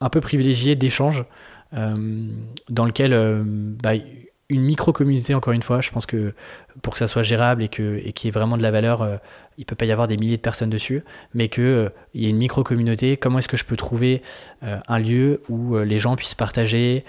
un 0.02 0.10
peu 0.10 0.20
privilégié 0.20 0.76
d'échange 0.76 1.24
euh, 1.74 2.26
dans 2.68 2.84
lequel 2.84 3.12
euh, 3.12 3.42
bah, 3.44 3.92
une 4.48 4.62
micro-communauté, 4.62 5.34
encore 5.34 5.52
une 5.52 5.62
fois, 5.62 5.80
je 5.80 5.90
pense 5.90 6.06
que 6.06 6.34
pour 6.80 6.94
que 6.94 6.98
ça 6.98 7.06
soit 7.06 7.22
gérable 7.22 7.62
et 7.62 7.68
qu'il 7.68 7.98
et 7.98 8.14
y 8.24 8.28
ait 8.28 8.30
vraiment 8.30 8.56
de 8.56 8.62
la 8.62 8.70
valeur, 8.70 9.02
euh, 9.02 9.16
il 9.58 9.66
peut 9.66 9.74
pas 9.74 9.84
y 9.84 9.92
avoir 9.92 10.08
des 10.08 10.16
milliers 10.16 10.38
de 10.38 10.42
personnes 10.42 10.70
dessus, 10.70 11.04
mais 11.34 11.48
qu'il 11.48 11.62
euh, 11.64 11.88
y 12.14 12.26
ait 12.26 12.30
une 12.30 12.38
micro-communauté, 12.38 13.18
comment 13.18 13.38
est-ce 13.38 13.48
que 13.48 13.58
je 13.58 13.66
peux 13.66 13.76
trouver 13.76 14.22
euh, 14.62 14.78
un 14.88 14.98
lieu 14.98 15.42
où 15.50 15.76
les 15.78 15.98
gens 15.98 16.16
puissent 16.16 16.34
partager 16.34 17.04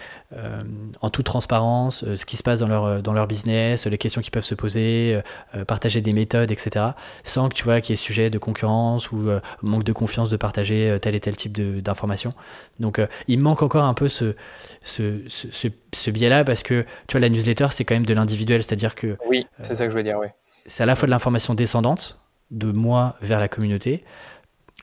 en 1.01 1.11
toute 1.11 1.25
transparence 1.25 2.03
ce 2.15 2.25
qui 2.25 2.37
se 2.37 2.43
passe 2.43 2.59
dans 2.59 2.67
leur, 2.67 3.03
dans 3.03 3.13
leur 3.13 3.27
business, 3.27 3.85
les 3.85 3.99
questions 3.99 4.19
qu'ils 4.21 4.31
peuvent 4.31 4.43
se 4.43 4.55
poser, 4.55 5.21
partager 5.67 6.01
des 6.01 6.11
méthodes, 6.11 6.49
etc., 6.49 6.87
sans 7.23 7.49
que 7.49 7.53
tu 7.53 7.65
vois 7.65 7.81
qu'il 7.81 7.91
y 7.91 7.93
ait 7.93 7.97
sujet 7.97 8.31
de 8.31 8.39
concurrence 8.39 9.11
ou 9.11 9.29
manque 9.61 9.83
de 9.83 9.93
confiance 9.93 10.31
de 10.31 10.37
partager 10.37 10.97
tel 11.03 11.13
et 11.13 11.19
tel 11.19 11.35
type 11.35 11.61
d'informations. 11.83 12.33
Donc 12.79 12.99
il 13.27 13.39
manque 13.39 13.61
encore 13.61 13.83
un 13.83 13.93
peu 13.93 14.09
ce, 14.09 14.35
ce, 14.81 15.21
ce, 15.27 15.67
ce 15.91 16.09
biais-là 16.09 16.43
parce 16.43 16.63
que 16.63 16.83
tu 17.07 17.11
vois, 17.11 17.21
la 17.21 17.29
newsletter, 17.29 17.67
c'est 17.69 17.85
quand 17.85 17.95
même 17.95 18.07
de 18.07 18.13
l'individuel, 18.15 18.63
c'est-à-dire 18.63 18.95
que... 18.95 19.17
Oui 19.29 19.45
c'est 19.61 19.75
ça 19.75 19.85
que 19.85 19.91
je 19.91 19.95
veux 19.95 20.03
dire, 20.03 20.17
oui. 20.19 20.27
C'est 20.65 20.83
à 20.83 20.85
la 20.85 20.95
fois 20.95 21.05
de 21.05 21.11
l'information 21.11 21.53
descendante, 21.53 22.19
de 22.51 22.71
moi 22.71 23.15
vers 23.21 23.39
la 23.39 23.47
communauté. 23.47 24.01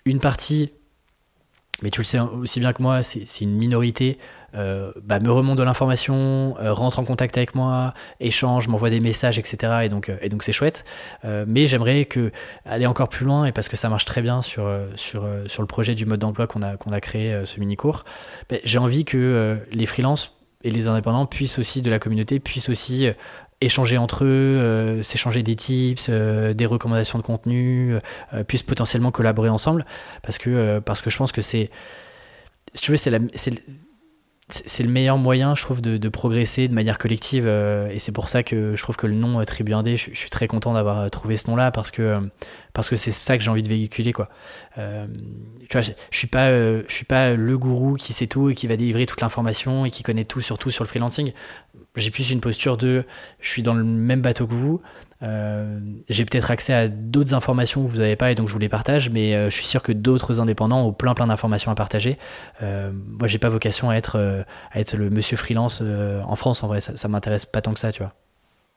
Une 0.05 0.21
partie, 0.21 0.73
mais 1.83 1.91
tu 1.91 2.01
le 2.01 2.05
sais 2.05 2.19
aussi 2.19 2.61
bien 2.61 2.73
que 2.73 2.83
moi, 2.83 3.03
c'est 3.03 3.41
une 3.41 3.57
minorité, 3.57 4.19
euh, 4.55 4.93
bah, 5.03 5.21
me 5.21 5.31
remonte 5.31 5.57
de 5.57 5.63
l'information, 5.63 6.57
euh, 6.61 6.73
rentre 6.73 6.99
en 6.99 7.05
contact 7.05 7.37
avec 7.37 7.55
moi, 7.55 7.95
échange, 8.19 8.69
m'envoie 8.69 8.91
des 8.91 9.01
messages, 9.01 9.39
etc. 9.39 9.85
Et 9.85 9.89
donc, 9.89 10.09
euh, 10.09 10.17
et 10.21 10.29
donc 10.29 10.43
c'est 10.43 10.53
chouette. 10.53 10.85
mais 11.25 11.67
j'aimerais 11.67 12.05
que 12.05 12.33
aller 12.65 12.87
encore 12.87 13.09
plus 13.09 13.25
loin, 13.25 13.47
et 13.47 13.53
parce 13.53 13.69
que 13.69 13.77
ça 13.77 13.89
marche 13.89 14.05
très 14.05 14.23
bien 14.23 14.43
sur, 14.43 14.69
sur, 14.97 15.27
sur 15.47 15.63
le 15.63 15.67
projet 15.67 15.95
du 15.95 16.07
mode 16.07 16.21
d'emploi 16.21 16.47
qu'on 16.47 16.63
a, 16.63 16.77
qu'on 16.77 16.93
a 16.93 17.01
créé, 17.01 17.43
ce 17.45 17.61
mini-cours, 17.61 18.05
bah, 18.49 18.57
j'ai 18.65 18.79
envie 18.79 19.05
que 19.05 19.59
les 19.71 19.87
freelances 19.87 20.37
et 20.63 20.71
les 20.71 20.89
indépendants 20.89 21.27
puissent 21.27 21.59
aussi, 21.59 21.81
de 21.81 21.91
la 21.91 21.99
communauté, 21.99 22.41
puissent 22.41 22.69
aussi 22.69 23.09
échanger 23.61 23.99
entre 23.99 24.25
eux, 24.25 24.27
euh, 24.59 25.03
s'échanger 25.03 25.43
des 25.43 25.57
tips, 25.57 26.07
euh, 26.09 26.55
des 26.55 26.67
recommandations 26.67 27.19
de 27.19 27.23
contenu, 27.23 27.95
euh, 28.33 28.45
puissent 28.45 28.63
potentiellement 28.63 29.11
collaborer 29.11 29.51
ensemble, 29.51 29.85
parce 30.23 30.39
que, 30.39 30.81
je 31.07 31.17
pense 31.17 31.33
que 31.33 31.43
c'est, 31.43 31.71
tu 32.81 32.97
c'est 32.97 33.11
le 34.81 34.89
meilleur 34.89 35.19
moyen, 35.19 35.55
je 35.55 35.63
trouve, 35.63 35.81
de, 35.81 36.09
progresser 36.09 36.69
de 36.69 36.75
manière 36.75 36.99
collective. 36.99 37.47
et 37.47 37.99
c'est 37.99 38.13
pour 38.13 38.29
ça 38.29 38.43
que 38.43 38.75
je 38.77 38.83
trouve 38.83 38.97
que 38.97 39.07
le 39.07 39.15
nom 39.15 39.45
Tribu 39.45 39.73
Indé, 39.73 39.97
je, 39.97 40.11
je 40.13 40.19
suis 40.19 40.31
très 40.31 40.49
content 40.49 40.73
d'avoir 40.73 41.11
trouvé 41.11 41.37
ce 41.37 41.49
nom-là 41.49 41.71
parce 41.71 41.91
que 41.91 42.21
parce 42.73 42.89
que 42.89 42.97
c'est 42.97 43.11
ça 43.11 43.37
que 43.37 43.43
j'ai 43.43 43.51
envie 43.51 43.63
de 43.63 43.69
véhiculer, 43.69 44.13
quoi. 44.13 44.29
tu 44.77 44.83
vois, 45.73 45.81
je, 45.81 45.93
je 46.11 46.19
suis 46.19 46.27
pas 46.27 46.51
je 46.51 46.85
suis 46.89 47.05
pas 47.05 47.33
le 47.33 47.59
gourou 47.59 47.95
qui 47.95 48.13
sait 48.13 48.27
tout 48.27 48.51
et 48.51 48.55
qui 48.55 48.67
va 48.67 48.77
délivrer 48.77 49.07
toute 49.07 49.21
l'information 49.21 49.85
et 49.85 49.91
qui 49.91 50.03
connaît 50.03 50.25
tout 50.25 50.41
surtout 50.41 50.71
sur 50.71 50.85
le 50.85 50.89
freelancing 50.89 51.33
j'ai 51.97 52.11
plus 52.11 52.31
une 52.31 52.41
posture 52.41 52.77
de 52.77 53.05
je 53.41 53.49
suis 53.49 53.63
dans 53.63 53.75
le 53.75 53.85
même 53.85 54.23
bateau 54.23 54.47
que 54.47 54.55
vous. 54.55 54.81
Euh, 55.23 55.79
j'ai 56.09 56.25
peut-être 56.25 56.51
accès 56.51 56.73
à 56.73 56.89
d'autres 56.89 57.35
informations 57.35 57.85
que 57.85 57.91
vous 57.91 57.99
n'avez 57.99 58.17
pas 58.17 58.31
et 58.31 58.35
donc 58.35 58.49
je 58.49 58.53
vous 58.53 58.59
les 58.59 58.69
partage, 58.69 59.11
mais 59.11 59.35
euh, 59.35 59.51
je 59.51 59.55
suis 59.55 59.67
sûr 59.67 59.83
que 59.83 59.93
d'autres 59.93 60.41
indépendants 60.41 60.87
ont 60.87 60.93
plein 60.93 61.15
plein 61.15 61.27
d'informations 61.27 61.71
à 61.71 61.75
partager. 61.75 62.19
Euh, 62.63 62.91
moi, 62.93 63.29
j'ai 63.29 63.39
pas 63.39 63.49
vocation 63.49 63.91
à 63.91 63.97
être, 63.97 64.45
à 64.73 64.81
être 64.81 64.97
le 64.97 65.11
monsieur 65.11 65.37
freelance 65.37 65.83
en 65.83 66.37
France 66.37 66.63
en 66.63 66.69
vrai, 66.69 66.81
ça, 66.81 66.97
ça 66.97 67.09
m'intéresse 67.09 67.47
pas 67.47 67.61
tant 67.61 67.75
que 67.75 67.81
ça, 67.81 67.93
tu 67.93 68.03
vois. 68.03 68.13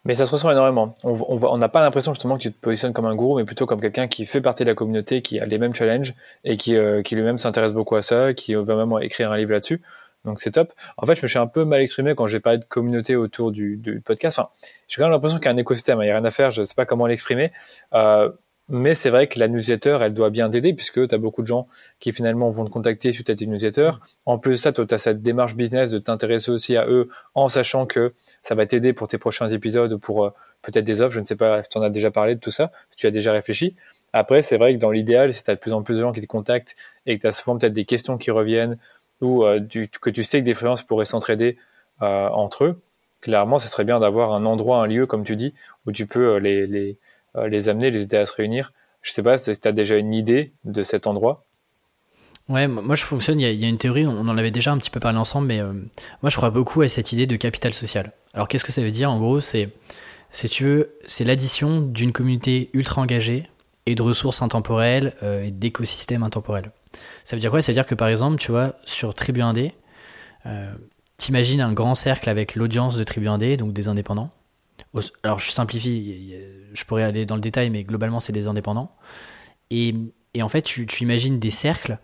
Mais 0.05 0.15
ça 0.15 0.25
se 0.25 0.31
ressent 0.31 0.51
énormément. 0.51 0.93
On 1.03 1.57
n'a 1.57 1.69
pas 1.69 1.81
l'impression 1.81 2.13
justement 2.13 2.35
que 2.35 2.41
tu 2.41 2.51
te 2.51 2.59
positionnes 2.59 2.91
comme 2.91 3.05
un 3.05 3.15
gourou, 3.15 3.37
mais 3.37 3.45
plutôt 3.45 3.65
comme 3.65 3.79
quelqu'un 3.79 4.09
qui 4.09 4.25
fait 4.25 4.41
partie 4.41 4.65
de 4.65 4.69
la 4.69 4.75
communauté, 4.75 5.21
qui 5.21 5.39
a 5.39 5.45
les 5.45 5.57
mêmes 5.57 5.73
challenges 5.73 6.13
et 6.43 6.57
qui, 6.57 6.75
qui 7.05 7.15
lui-même 7.15 7.37
s'intéresse 7.37 7.71
beaucoup 7.71 7.95
à 7.95 8.01
ça, 8.01 8.33
qui 8.33 8.53
va 8.53 8.75
même 8.75 8.93
écrire 9.01 9.31
un 9.31 9.37
livre 9.37 9.53
là-dessus. 9.53 9.81
Donc 10.25 10.39
c'est 10.39 10.51
top. 10.51 10.73
En 10.97 11.05
fait, 11.05 11.15
je 11.15 11.21
me 11.21 11.27
suis 11.27 11.39
un 11.39 11.47
peu 11.47 11.65
mal 11.65 11.81
exprimé 11.81 12.15
quand 12.15 12.27
j'ai 12.27 12.39
parlé 12.39 12.59
de 12.59 12.65
communauté 12.65 13.15
autour 13.15 13.51
du, 13.51 14.01
podcast. 14.05 14.39
Enfin, 14.39 14.49
j'ai 14.87 14.97
quand 14.97 15.03
même 15.03 15.11
l'impression 15.11 15.37
qu'il 15.37 15.45
y 15.45 15.49
a 15.49 15.51
un 15.51 15.57
écosystème. 15.57 15.99
Il 16.01 16.05
n'y 16.05 16.11
a 16.11 16.15
rien 16.15 16.25
à 16.25 16.31
faire. 16.31 16.51
Je 16.51 16.61
ne 16.61 16.65
sais 16.65 16.75
pas 16.75 16.85
comment 16.85 17.07
l'exprimer. 17.07 17.51
Euh, 17.93 18.29
mais 18.69 18.95
c'est 18.95 19.09
vrai 19.09 19.27
que 19.27 19.39
la 19.39 19.49
newsletter, 19.49 19.97
elle 20.01 20.13
doit 20.13 20.29
bien 20.29 20.49
t'aider 20.49 20.73
puisque 20.73 21.05
tu 21.07 21.13
as 21.13 21.17
beaucoup 21.17 21.41
de 21.41 21.47
gens 21.47 21.67
qui 21.99 22.13
finalement 22.13 22.49
vont 22.49 22.63
te 22.63 22.69
contacter 22.69 23.11
suite 23.11 23.29
à 23.29 23.35
tes 23.35 23.45
newsletters. 23.45 23.91
En 24.25 24.37
plus 24.37 24.51
de 24.51 24.55
ça, 24.55 24.71
tu 24.71 24.81
as 24.89 24.97
cette 24.97 25.21
démarche 25.21 25.55
business 25.55 25.91
de 25.91 25.99
t'intéresser 25.99 26.49
aussi 26.49 26.77
à 26.77 26.87
eux 26.87 27.09
en 27.35 27.49
sachant 27.49 27.85
que 27.85 28.13
ça 28.41 28.55
va 28.55 28.65
t'aider 28.65 28.93
pour 28.93 29.09
tes 29.09 29.17
prochains 29.17 29.49
épisodes 29.49 29.91
ou 29.91 29.99
pour 29.99 30.23
euh, 30.23 30.29
peut-être 30.61 30.85
des 30.85 31.01
offres. 31.01 31.13
Je 31.13 31.19
ne 31.19 31.25
sais 31.25 31.35
pas 31.35 31.61
si 31.61 31.69
tu 31.69 31.77
en 31.77 31.81
as 31.81 31.89
déjà 31.89 32.09
parlé 32.09 32.35
de 32.35 32.39
tout 32.39 32.51
ça, 32.51 32.71
si 32.89 32.97
tu 32.97 33.07
as 33.07 33.11
déjà 33.11 33.33
réfléchi. 33.33 33.75
Après, 34.13 34.43
c'est 34.43 34.57
vrai 34.57 34.75
que 34.75 34.79
dans 34.79 34.91
l'idéal, 34.91 35.33
si 35.33 35.43
tu 35.43 35.51
as 35.51 35.55
de 35.55 35.59
plus 35.59 35.73
en 35.73 35.81
plus 35.81 35.95
de 35.95 36.01
gens 36.01 36.13
qui 36.13 36.21
te 36.21 36.27
contactent 36.27 36.75
et 37.05 37.17
que 37.17 37.21
tu 37.21 37.27
as 37.27 37.31
souvent 37.31 37.57
peut-être 37.57 37.73
des 37.73 37.85
questions 37.85 38.17
qui 38.17 38.31
reviennent 38.31 38.77
ou 39.23 39.45
euh, 39.45 39.59
que 40.01 40.09
tu 40.09 40.23
sais 40.23 40.39
que 40.41 40.45
des 40.45 40.53
freelances 40.53 40.83
pourraient 40.83 41.05
s'entraider 41.05 41.57
euh, 42.01 42.27
entre 42.29 42.65
eux, 42.65 42.81
clairement, 43.21 43.57
ce 43.57 43.67
serait 43.67 43.85
bien 43.85 43.99
d'avoir 43.99 44.33
un 44.33 44.45
endroit, 44.45 44.83
un 44.83 44.87
lieu, 44.87 45.05
comme 45.05 45.23
tu 45.23 45.35
dis, 45.35 45.53
où 45.85 45.91
tu 45.91 46.05
peux 46.05 46.35
euh, 46.35 46.39
les 47.47 47.69
amener, 47.69 47.89
les 47.89 48.03
aider 48.03 48.17
à 48.17 48.25
se 48.25 48.33
réunir. 48.33 48.73
Je 49.01 49.11
sais 49.11 49.23
pas 49.23 49.37
si 49.37 49.57
tu 49.57 49.67
as 49.67 49.71
déjà 49.71 49.95
une 49.95 50.13
idée 50.13 50.53
de 50.65 50.83
cet 50.83 51.07
endroit? 51.07 51.45
Ouais, 52.49 52.67
moi 52.67 52.95
je 52.95 53.05
fonctionne, 53.05 53.39
il 53.39 53.49
y, 53.53 53.65
a, 53.65 53.69
une 53.69 53.77
théorie, 53.77 54.05
on 54.05 54.27
en 54.27 54.37
avait 54.37 54.51
déjà 54.51 54.73
un 54.73 54.77
petit 54.77 54.89
peu 54.89 54.99
parlé 54.99 55.17
ensemble, 55.17 55.47
mais 55.47 55.61
moi 55.63 56.29
je 56.29 56.35
crois 56.35 56.49
beaucoup 56.49 56.81
à 56.81 56.89
cette 56.89 57.13
idée 57.13 57.25
de 57.25 57.37
capital 57.37 57.73
social. 57.73 58.11
Alors 58.33 58.49
qu'est-ce 58.49 58.65
que 58.65 58.73
ça 58.73 58.81
veut 58.81 58.91
dire? 58.91 59.09
En 59.09 59.17
gros, 59.17 59.39
c'est, 59.39 59.69
l'addition 61.21 61.79
d'une 61.79 62.11
communauté 62.11 62.69
ultra 62.73 63.01
engagée 63.01 63.49
et 63.85 63.95
de 63.95 64.01
ressources 64.01 64.41
intemporelles 64.41 65.13
et 65.21 65.51
d'écosystèmes 65.51 66.23
intemporels. 66.23 66.71
Ça 67.23 67.35
veut 67.35 67.39
dire 67.39 67.51
quoi? 67.51 67.61
Ça 67.61 67.71
veut 67.71 67.75
dire 67.75 67.85
que 67.85 67.95
par 67.95 68.07
exemple, 68.07 68.37
tu 68.37 68.51
vois, 68.51 68.75
sur 68.85 69.13
Tribu 69.13 69.41
1D, 69.41 69.71
t'imagines 71.17 71.61
un 71.61 71.73
grand 71.73 71.95
cercle 71.95 72.29
avec 72.29 72.55
l'audience 72.55 72.97
de 72.97 73.03
Tribu 73.03 73.27
1D, 73.27 73.57
donc 73.57 73.73
des 73.73 73.87
indépendants, 73.87 74.31
alors 75.23 75.39
je 75.39 75.51
simplifie, 75.51 76.35
je 76.73 76.83
pourrais 76.85 77.03
aller 77.03 77.25
dans 77.25 77.35
le 77.35 77.41
détail, 77.41 77.69
mais 77.69 77.83
globalement 77.83 78.19
c'est 78.19 78.33
des 78.33 78.47
indépendants. 78.47 78.91
Et, 79.71 79.95
en 80.41 80.49
fait, 80.49 80.61
tu, 80.61 80.85
tu, 80.85 81.03
imagines 81.03 81.39
des 81.39 81.49
cercles 81.49 81.97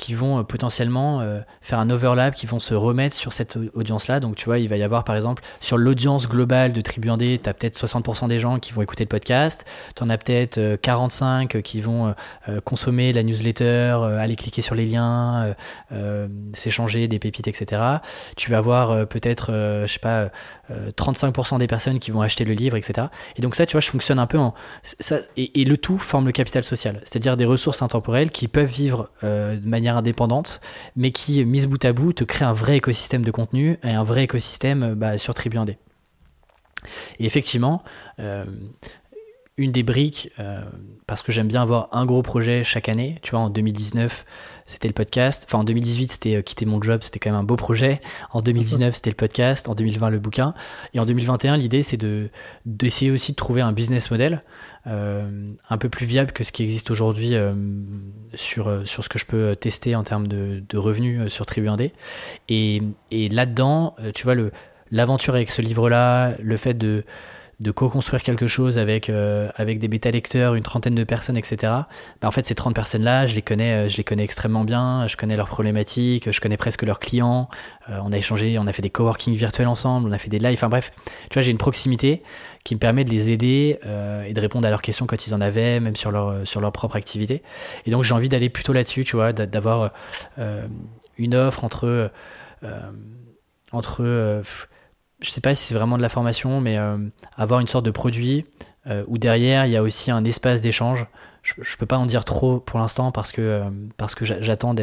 qui 0.00 0.14
vont 0.14 0.38
euh, 0.38 0.42
potentiellement 0.42 1.20
euh, 1.20 1.40
faire 1.60 1.78
un 1.78 1.90
overlap, 1.90 2.34
qui 2.34 2.46
vont 2.46 2.58
se 2.58 2.72
remettre 2.72 3.14
sur 3.14 3.34
cette 3.34 3.58
audience-là. 3.74 4.18
Donc, 4.18 4.34
tu 4.34 4.46
vois, 4.46 4.58
il 4.58 4.68
va 4.68 4.78
y 4.78 4.82
avoir, 4.82 5.04
par 5.04 5.14
exemple, 5.14 5.42
sur 5.60 5.76
l'audience 5.76 6.26
globale 6.26 6.72
de 6.72 6.80
Tribu 6.80 7.08
1D, 7.08 7.42
tu 7.42 7.48
as 7.48 7.52
peut-être 7.52 7.78
60% 7.78 8.26
des 8.26 8.38
gens 8.38 8.58
qui 8.58 8.72
vont 8.72 8.80
écouter 8.80 9.04
le 9.04 9.08
podcast, 9.08 9.66
tu 9.94 10.02
en 10.02 10.08
as 10.08 10.16
peut-être 10.16 10.76
45 10.76 11.54
euh, 11.54 11.60
qui 11.60 11.82
vont 11.82 12.14
consommer 12.64 13.12
la 13.12 13.22
newsletter, 13.22 13.98
aller 14.18 14.36
cliquer 14.36 14.62
sur 14.62 14.74
les 14.74 14.86
liens, 14.86 15.54
s'échanger 16.54 17.08
des 17.08 17.18
pépites, 17.18 17.48
etc. 17.48 17.82
Tu 18.36 18.50
vas 18.50 18.58
avoir 18.58 19.06
peut-être, 19.06 19.52
je 19.52 19.86
sais 19.86 19.98
pas, 19.98 20.30
35% 20.70 21.58
des 21.58 21.66
personnes 21.66 21.98
qui 21.98 22.10
vont 22.10 22.22
acheter 22.22 22.44
le 22.44 22.54
livre, 22.54 22.76
etc. 22.76 23.08
Et 23.36 23.42
donc 23.42 23.54
ça, 23.54 23.66
tu 23.66 23.72
vois, 23.72 23.80
je 23.80 23.90
fonctionne 23.90 24.18
un 24.18 24.26
peu 24.26 24.38
en... 24.38 24.54
Ça, 24.82 25.18
et 25.36 25.64
le 25.64 25.76
tout 25.76 25.98
forme 25.98 26.26
le 26.26 26.32
capital 26.32 26.64
social, 26.64 27.00
c'est-à-dire 27.04 27.36
des 27.36 27.44
ressources 27.44 27.82
intemporelles 27.82 28.30
qui 28.30 28.48
peuvent 28.48 28.64
vivre 28.70 29.10
de 29.22 29.68
manière 29.68 29.89
indépendante, 29.96 30.60
mais 30.96 31.10
qui, 31.10 31.44
mise 31.44 31.66
bout 31.66 31.84
à 31.84 31.92
bout, 31.92 32.12
te 32.12 32.24
crée 32.24 32.44
un 32.44 32.52
vrai 32.52 32.76
écosystème 32.76 33.24
de 33.24 33.30
contenu 33.30 33.78
et 33.82 33.90
un 33.90 34.04
vrai 34.04 34.24
écosystème 34.24 34.94
bah, 34.94 35.18
sur 35.18 35.34
Tribu 35.34 35.58
Et 37.18 37.24
effectivement, 37.24 37.82
euh, 38.18 38.44
une 39.60 39.72
des 39.72 39.82
briques, 39.82 40.30
euh, 40.38 40.62
parce 41.06 41.22
que 41.22 41.32
j'aime 41.32 41.48
bien 41.48 41.60
avoir 41.60 41.88
un 41.92 42.06
gros 42.06 42.22
projet 42.22 42.64
chaque 42.64 42.88
année. 42.88 43.18
Tu 43.20 43.32
vois, 43.32 43.40
en 43.40 43.50
2019, 43.50 44.24
c'était 44.64 44.88
le 44.88 44.94
podcast. 44.94 45.44
Enfin, 45.46 45.58
en 45.58 45.64
2018, 45.64 46.10
c'était 46.10 46.36
euh, 46.36 46.42
quitter 46.42 46.64
mon 46.64 46.80
job, 46.80 47.02
c'était 47.02 47.18
quand 47.18 47.30
même 47.30 47.40
un 47.40 47.44
beau 47.44 47.56
projet. 47.56 48.00
En 48.32 48.40
2019, 48.40 48.94
c'était 48.94 49.10
le 49.10 49.16
podcast. 49.16 49.68
En 49.68 49.74
2020, 49.74 50.08
le 50.10 50.18
bouquin. 50.18 50.54
Et 50.94 50.98
en 50.98 51.04
2021, 51.04 51.58
l'idée, 51.58 51.82
c'est 51.82 51.98
de 51.98 52.30
d'essayer 52.64 53.10
aussi 53.10 53.32
de 53.32 53.36
trouver 53.36 53.60
un 53.60 53.72
business 53.72 54.10
model 54.10 54.34
euh, 54.34 54.69
un 54.86 55.78
peu 55.78 55.88
plus 55.88 56.06
viable 56.06 56.32
que 56.32 56.42
ce 56.42 56.52
qui 56.52 56.62
existe 56.62 56.90
aujourd'hui 56.90 57.34
sur, 58.34 58.86
sur 58.86 59.04
ce 59.04 59.08
que 59.08 59.18
je 59.18 59.26
peux 59.26 59.54
tester 59.54 59.94
en 59.94 60.02
termes 60.02 60.26
de, 60.26 60.76
revenus 60.76 61.28
sur 61.28 61.46
Tribu 61.46 61.68
1D. 61.68 61.92
Et, 62.48 62.82
et 63.10 63.28
là-dedans, 63.28 63.94
tu 64.14 64.24
vois, 64.24 64.34
l'aventure 64.90 65.34
avec 65.34 65.50
ce 65.50 65.62
livre-là, 65.62 66.34
le 66.42 66.56
fait 66.56 66.74
de 66.74 67.04
de 67.60 67.70
co-construire 67.70 68.22
quelque 68.22 68.46
chose 68.46 68.78
avec, 68.78 69.10
euh, 69.10 69.50
avec 69.54 69.78
des 69.78 69.88
bêta-lecteurs, 69.88 70.54
une 70.54 70.62
trentaine 70.62 70.94
de 70.94 71.04
personnes, 71.04 71.36
etc. 71.36 71.72
Bah, 72.20 72.28
en 72.28 72.30
fait, 72.30 72.46
ces 72.46 72.54
30 72.54 72.74
personnes-là, 72.74 73.26
je 73.26 73.34
les 73.34 73.42
connais, 73.42 73.86
euh, 73.86 73.88
je 73.90 73.98
les 73.98 74.04
connais 74.04 74.24
extrêmement 74.24 74.64
bien, 74.64 75.06
je 75.06 75.16
connais 75.18 75.36
leurs 75.36 75.48
problématiques, 75.48 76.30
je 76.30 76.40
connais 76.40 76.56
presque 76.56 76.82
leurs 76.82 76.98
clients. 76.98 77.50
Euh, 77.90 77.98
on 78.02 78.12
a 78.12 78.16
échangé, 78.16 78.58
on 78.58 78.66
a 78.66 78.72
fait 78.72 78.80
des 78.80 78.88
coworking 78.88 79.34
virtuels 79.34 79.68
ensemble, 79.68 80.08
on 80.08 80.12
a 80.12 80.18
fait 80.18 80.30
des 80.30 80.38
lives, 80.38 80.54
enfin 80.54 80.70
bref. 80.70 80.90
Tu 81.28 81.34
vois, 81.34 81.42
j'ai 81.42 81.50
une 81.50 81.58
proximité 81.58 82.22
qui 82.64 82.74
me 82.74 82.80
permet 82.80 83.04
de 83.04 83.10
les 83.10 83.30
aider 83.30 83.78
et 84.26 84.34
de 84.34 84.40
répondre 84.40 84.66
à 84.66 84.70
leurs 84.70 84.82
questions 84.82 85.06
quand 85.06 85.26
ils 85.26 85.34
en 85.34 85.40
avaient, 85.40 85.80
même 85.80 85.96
sur 85.96 86.10
leur, 86.10 86.46
sur 86.46 86.60
leur 86.60 86.72
propre 86.72 86.96
activité. 86.96 87.42
Et 87.86 87.90
donc, 87.90 88.04
j'ai 88.04 88.12
envie 88.12 88.28
d'aller 88.28 88.50
plutôt 88.50 88.74
là-dessus, 88.74 89.04
tu 89.04 89.16
vois, 89.16 89.32
d'avoir 89.32 89.92
une 91.16 91.34
offre 91.34 91.64
entre... 91.64 92.10
entre 93.72 94.42
je 95.20 95.30
sais 95.30 95.40
pas 95.40 95.54
si 95.54 95.64
c'est 95.64 95.74
vraiment 95.74 95.96
de 95.96 96.02
la 96.02 96.08
formation, 96.08 96.60
mais 96.60 96.78
euh, 96.78 96.96
avoir 97.36 97.60
une 97.60 97.68
sorte 97.68 97.84
de 97.84 97.90
produit 97.90 98.46
euh, 98.86 99.04
où 99.08 99.18
derrière 99.18 99.66
il 99.66 99.72
y 99.72 99.76
a 99.76 99.82
aussi 99.82 100.10
un 100.10 100.24
espace 100.24 100.60
d'échange. 100.60 101.06
Je, 101.42 101.54
je 101.60 101.76
peux 101.76 101.86
pas 101.86 101.96
en 101.96 102.06
dire 102.06 102.24
trop 102.24 102.60
pour 102.60 102.78
l'instant 102.78 103.12
parce 103.12 103.32
que 103.32 103.40
euh, 103.40 103.70
parce 103.96 104.14
que 104.14 104.24
j'attends 104.24 104.74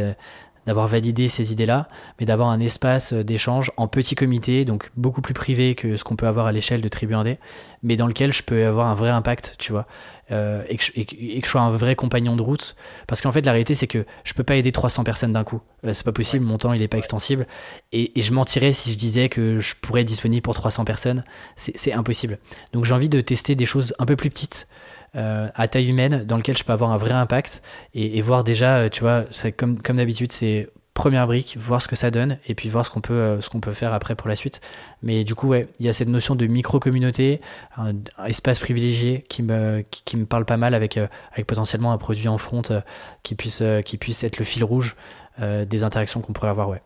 d'avoir 0.68 0.88
validé 0.88 1.30
ces 1.30 1.51
idées-là, 1.53 1.88
mais 2.20 2.26
d'avoir 2.26 2.49
un 2.49 2.59
espace 2.59 3.13
d'échange 3.13 3.72
en 3.78 3.88
petit 3.88 4.15
comité, 4.15 4.65
donc 4.65 4.91
beaucoup 4.97 5.22
plus 5.22 5.34
privé 5.34 5.74
que 5.74 5.95
ce 5.95 6.03
qu'on 6.03 6.18
peut 6.18 6.28
avoir 6.28 6.45
à 6.45 6.51
l'échelle 6.51 6.82
de 6.82 6.89
Tribu 6.89 7.13
1D, 7.13 7.38
mais 7.84 7.95
dans 7.95 8.05
lequel 8.05 8.34
je 8.34 8.43
peux 8.43 8.65
avoir 8.65 8.88
un 8.88 8.93
vrai 8.93 9.09
impact, 9.09 9.55
tu 9.57 9.72
vois, 9.72 9.88
euh, 10.30 10.63
et, 10.68 10.76
que 10.76 10.84
je, 10.84 10.91
et, 10.95 11.41
je 11.41 11.47
sois 11.47 11.61
un 11.61 11.72
vrai 11.72 11.95
compagnon 11.95 12.36
de 12.36 12.41
route. 12.41 12.76
Parce 13.07 13.22
qu'en 13.22 13.32
fait, 13.32 13.45
la 13.45 13.53
réalité, 13.53 13.76
c'est 13.76 13.88
que 13.88 14.05
je 14.26 14.34
peux 14.34 14.43
pas 14.43 14.57
aider 14.57 14.74
300 14.74 15.05
personnes 15.05 15.32
d'un 15.32 15.45
coup. 15.45 15.61
Euh, 15.86 15.93
c'est 15.93 16.03
pas 16.03 16.11
possible, 16.11 16.45
mon 16.45 16.57
temps, 16.57 16.74
il 16.74 16.82
est 16.82 16.89
pas 16.89 16.97
extensible. 16.97 17.47
Et, 17.93 18.20
et, 18.20 18.22
je 18.22 18.34
mentirais 18.34 18.74
si 18.74 18.91
je 18.91 18.97
disais 18.97 19.30
que 19.30 19.59
je 19.59 19.74
pourrais 19.80 20.01
être 20.01 20.07
disponible 20.07 20.41
pour 20.41 20.53
300 20.53 20.84
personnes. 20.84 21.24
C'est 21.55 21.93
impossible. 21.93 22.39
Donc 22.74 22.84
j'ai 22.84 22.93
envie 22.93 23.09
de 23.09 23.22
tester 23.22 23.55
des 23.55 23.65
choses 23.65 23.95
un 23.99 24.05
peu 24.05 24.18
plus 24.18 24.30
petites. 24.30 24.68
Euh, 25.16 25.47
à 25.55 25.68
taille 25.68 25.89
humaine 25.89 26.26
dans 26.26 26.38
lequel 26.38 26.58
je 26.58 26.64
peux 26.64 26.74
avoir 26.74 26.91
un 26.91 26.97
vrai 26.97 27.14
impact 27.14 27.64
et, 27.93 28.18
et 28.18 28.22
voir 28.22 28.43
déjà, 28.43 28.89
tu 28.89 29.01
vois, 29.01 29.24
comme, 29.55 29.82
comme 29.82 29.97
d'habitude, 29.97 30.32
c'est 30.32 30.70
première 30.97 31.28
brique, 31.28 31.58
voir 31.60 31.80
ce 31.80 31.88
que 31.88 31.95
ça 31.95 32.10
donne 32.10 32.39
et 32.47 32.55
puis 32.55 32.70
voir 32.70 32.84
ce 32.84 32.89
qu'on 32.89 33.01
peut, 33.01 33.14
euh, 33.14 33.39
ce 33.39 33.49
qu'on 33.49 33.60
peut 33.60 33.76
faire 33.76 33.93
après 33.93 34.16
pour 34.16 34.28
la 34.28 34.36
suite. 34.36 34.62
Mais 35.03 35.24
du 35.24 35.36
coup, 35.36 35.47
ouais, 35.49 35.68
il 35.80 35.86
y 35.86 35.89
a 35.89 35.93
cette 35.93 36.08
notion 36.08 36.34
de 36.34 36.47
micro-communauté, 36.47 37.39
un, 37.78 37.93
espace 38.26 38.58
privilégié 38.58 39.24
qui 39.30 39.43
me, 39.43 39.86
qui, 39.91 40.18
me 40.18 40.26
parle 40.26 40.45
pas 40.45 40.58
mal 40.58 40.74
avec, 40.74 40.97
euh, 40.97 41.08
avec 41.34 41.45
potentiellement 41.45 41.91
un 41.93 41.99
produit 41.99 42.28
en 42.28 42.39
front 42.39 42.64
euh, 42.72 42.82
qui, 43.22 43.36
puisse, 43.36 43.62
qui 43.86 43.97
puisse 43.97 44.24
être 44.24 44.39
le 44.39 44.45
fil 44.45 44.64
rouge 44.64 44.95
des 45.39 45.84
interactions 45.84 46.20
qu'on 46.20 46.34
pourrait 46.34 46.49
avoir, 46.49 46.68
ouais. 46.68 46.82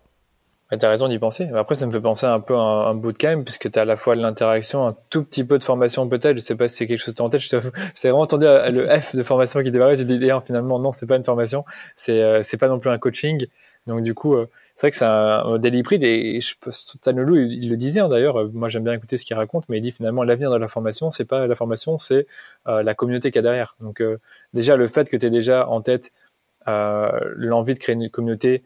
Tu 0.72 0.86
as 0.86 0.90
raison 0.90 1.08
d'y 1.08 1.20
penser. 1.20 1.50
Après, 1.54 1.76
ça 1.76 1.86
me 1.86 1.92
fait 1.92 2.00
penser 2.00 2.26
un 2.26 2.40
peu 2.40 2.56
à 2.56 2.88
un, 2.90 2.96
bootcamp, 2.96 3.44
puisque 3.44 3.70
tu 3.70 3.78
as 3.78 3.82
à 3.82 3.86
la 3.86 3.98
fois 3.98 4.16
de 4.16 4.22
l'interaction, 4.22 4.88
un 4.88 4.96
tout 5.10 5.24
petit 5.24 5.44
peu 5.44 5.60
de 5.60 5.64
formation 5.64 6.08
peut-être. 6.08 6.38
Je 6.38 6.42
sais 6.42 6.56
pas 6.56 6.68
si 6.68 6.78
c'est 6.78 6.88
quelque 6.88 7.00
chose 7.00 7.14
que 7.14 7.18
tu 7.18 7.22
en 7.22 7.30
tête. 7.30 7.42
Je 7.42 7.58
vraiment 8.04 8.22
entendu 8.22 8.46
le 8.46 8.88
F 9.00 9.16
de 9.16 9.24
formation 9.24 9.62
qui 9.64 9.72
démarrait. 9.72 9.98
Tu 9.98 10.06
dis, 10.06 10.20
finalement, 10.46 10.80
non, 10.80 10.92
c'est 10.92 11.08
pas 11.08 11.18
une 11.18 11.24
formation. 11.24 11.66
C'est 11.98 12.44
c'est 12.44 12.58
pas 12.58 12.68
non 12.68 12.80
plus 12.80 12.90
un 12.90 12.98
coaching. 12.98 13.48
Donc 13.88 14.02
du 14.04 14.14
coup, 14.14 14.36
euh, 14.36 14.48
c'est 14.76 14.82
vrai 14.88 14.92
que 14.92 14.98
c'est 14.98 15.06
un 15.06 15.44
modèle 15.44 15.74
hybride 15.74 16.04
et 16.04 16.40
je 16.40 16.56
Tanelou, 17.02 17.36
il, 17.36 17.70
le 17.70 17.76
disait 17.78 18.00
hein, 18.00 18.10
d'ailleurs. 18.10 18.40
Euh, 18.40 18.50
moi, 18.54 18.70
j'aime 18.70 18.84
bien 18.84 18.94
écouter 18.94 19.18
ce 19.18 19.26
qu'il 19.26 19.36
raconte, 19.36 19.70
mais 19.70 19.78
il 19.78 19.82
dit 19.82 19.92
finalement 19.92 20.24
l'avenir 20.24 20.52
de 20.52 20.58
la 20.58 20.68
formation, 20.68 21.10
c'est 21.10 21.26
pas 21.26 21.48
la 21.48 21.56
formation, 21.56 21.98
c'est 21.98 22.28
euh, 22.68 22.84
la 22.84 22.94
communauté 22.94 23.32
qu'il 23.32 23.38
y 23.38 23.40
a 23.40 23.44
derrière. 23.44 23.76
Donc 23.80 24.04
déjà 24.54 24.76
le 24.76 24.88
fait 24.88 25.10
que 25.10 25.18
tu 25.18 25.26
aies 25.26 25.32
déjà 25.32 25.68
en 25.68 25.82
tête 25.82 26.12
l'envie 26.68 27.74
de 27.74 27.80
créer 27.80 27.96
une 27.96 28.10
communauté 28.10 28.64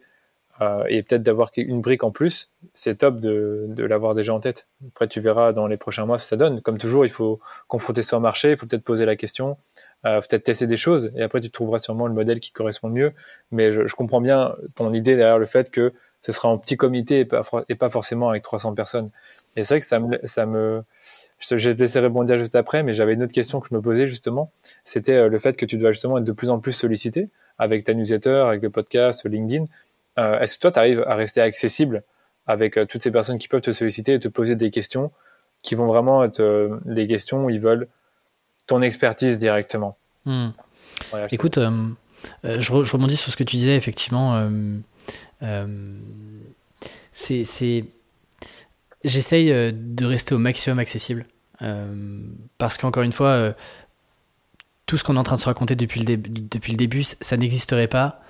et 0.88 1.02
peut-être 1.02 1.22
d'avoir 1.22 1.50
une 1.56 1.80
brique 1.80 2.02
en 2.02 2.10
plus, 2.10 2.50
c'est 2.72 2.98
top 2.98 3.20
de, 3.20 3.66
de 3.68 3.84
l'avoir 3.84 4.14
déjà 4.14 4.32
en 4.32 4.40
tête. 4.40 4.66
Après, 4.88 5.06
tu 5.06 5.20
verras 5.20 5.52
dans 5.52 5.66
les 5.66 5.76
prochains 5.76 6.06
mois 6.06 6.18
si 6.18 6.28
ça 6.28 6.36
donne. 6.36 6.62
Comme 6.62 6.78
toujours, 6.78 7.04
il 7.04 7.10
faut 7.10 7.40
confronter 7.68 8.02
au 8.12 8.20
marché, 8.20 8.52
il 8.52 8.56
faut 8.56 8.66
peut-être 8.66 8.84
poser 8.84 9.04
la 9.04 9.16
question 9.16 9.56
euh, 10.06 10.20
peut-être 10.20 10.44
tester 10.44 10.66
des 10.66 10.76
choses 10.76 11.10
et 11.16 11.22
après 11.22 11.40
tu 11.40 11.50
trouveras 11.50 11.78
sûrement 11.78 12.06
le 12.06 12.12
modèle 12.12 12.38
qui 12.38 12.52
correspond 12.52 12.88
le 12.88 12.94
mieux. 12.94 13.12
Mais 13.50 13.72
je, 13.72 13.94
comprends 13.94 14.20
bien 14.20 14.54
ton 14.74 14.92
idée 14.92 15.16
derrière 15.16 15.38
le 15.38 15.46
fait 15.46 15.70
que 15.70 15.92
ce 16.22 16.32
sera 16.32 16.48
en 16.48 16.58
petit 16.58 16.76
comité 16.76 17.20
et 17.20 17.24
pas, 17.24 17.42
et 17.68 17.74
pas 17.74 17.90
forcément 17.90 18.28
avec 18.28 18.42
300 18.42 18.74
personnes. 18.74 19.10
Et 19.56 19.64
c'est 19.64 19.74
vrai 19.74 19.80
que 19.80 19.86
ça 19.86 19.98
me, 19.98 20.18
ça 20.24 20.46
me, 20.46 20.84
je 21.38 21.48
te, 21.48 21.58
je 21.58 21.70
laisser 21.70 21.98
rebondir 21.98 22.38
juste 22.38 22.54
après, 22.54 22.82
mais 22.82 22.94
j'avais 22.94 23.14
une 23.14 23.22
autre 23.22 23.32
question 23.32 23.58
que 23.58 23.68
je 23.70 23.74
me 23.74 23.80
posais 23.80 24.06
justement. 24.06 24.52
C'était 24.84 25.14
euh, 25.14 25.28
le 25.28 25.38
fait 25.38 25.56
que 25.56 25.64
tu 25.66 25.76
dois 25.76 25.92
justement 25.92 26.18
être 26.18 26.24
de 26.24 26.32
plus 26.32 26.50
en 26.50 26.60
plus 26.60 26.72
sollicité 26.72 27.28
avec 27.58 27.84
ta 27.84 27.94
newsletter, 27.94 28.44
avec 28.46 28.62
le 28.62 28.70
podcast, 28.70 29.24
LinkedIn. 29.24 29.64
Euh, 30.18 30.38
Est-ce 30.40 30.56
que 30.56 30.62
toi, 30.62 30.72
tu 30.72 30.78
arrives 30.78 31.04
à 31.06 31.14
rester 31.14 31.40
accessible 31.40 32.02
avec 32.46 32.76
euh, 32.76 32.86
toutes 32.86 33.02
ces 33.02 33.10
personnes 33.10 33.38
qui 33.38 33.48
peuvent 33.48 33.60
te 33.60 33.72
solliciter 33.72 34.14
et 34.14 34.20
te 34.20 34.28
poser 34.28 34.56
des 34.56 34.70
questions 34.70 35.10
qui 35.62 35.74
vont 35.74 35.86
vraiment 35.86 36.22
être 36.22 36.80
des 36.84 37.06
questions 37.06 37.44
où 37.44 37.50
ils 37.50 37.60
veulent 37.60 37.88
ton 38.66 38.82
expertise 38.82 39.38
directement? 39.38 39.96
Hmm. 40.24 40.50
Écoute, 41.30 41.58
je, 42.44 42.72
rebondis 42.72 43.16
sur 43.16 43.32
ce 43.32 43.36
que 43.36 43.44
tu 43.44 43.56
disais, 43.56 43.74
effectivement. 43.74 44.48
c'est. 47.12 47.84
J'essaye 49.04 49.72
de 49.72 50.04
rester 50.04 50.34
au 50.34 50.38
maximum 50.38 50.78
accessible. 50.78 51.26
parce 52.58 52.76
qu'encore 52.76 53.02
une 53.02 53.12
fois, 53.12 53.54
tout 54.86 54.96
ce 54.96 55.02
qu'on 55.02 55.16
est 55.16 55.18
en 55.18 55.24
train 55.24 55.36
de 55.36 55.40
se 55.40 55.46
raconter 55.46 55.74
depuis 55.74 56.04
le, 56.04 56.16
depuis 56.16 56.72
le 56.72 56.78
début, 56.78 57.02
ça 57.02 57.36
n'existerait 57.36 57.88
pas 57.88 58.22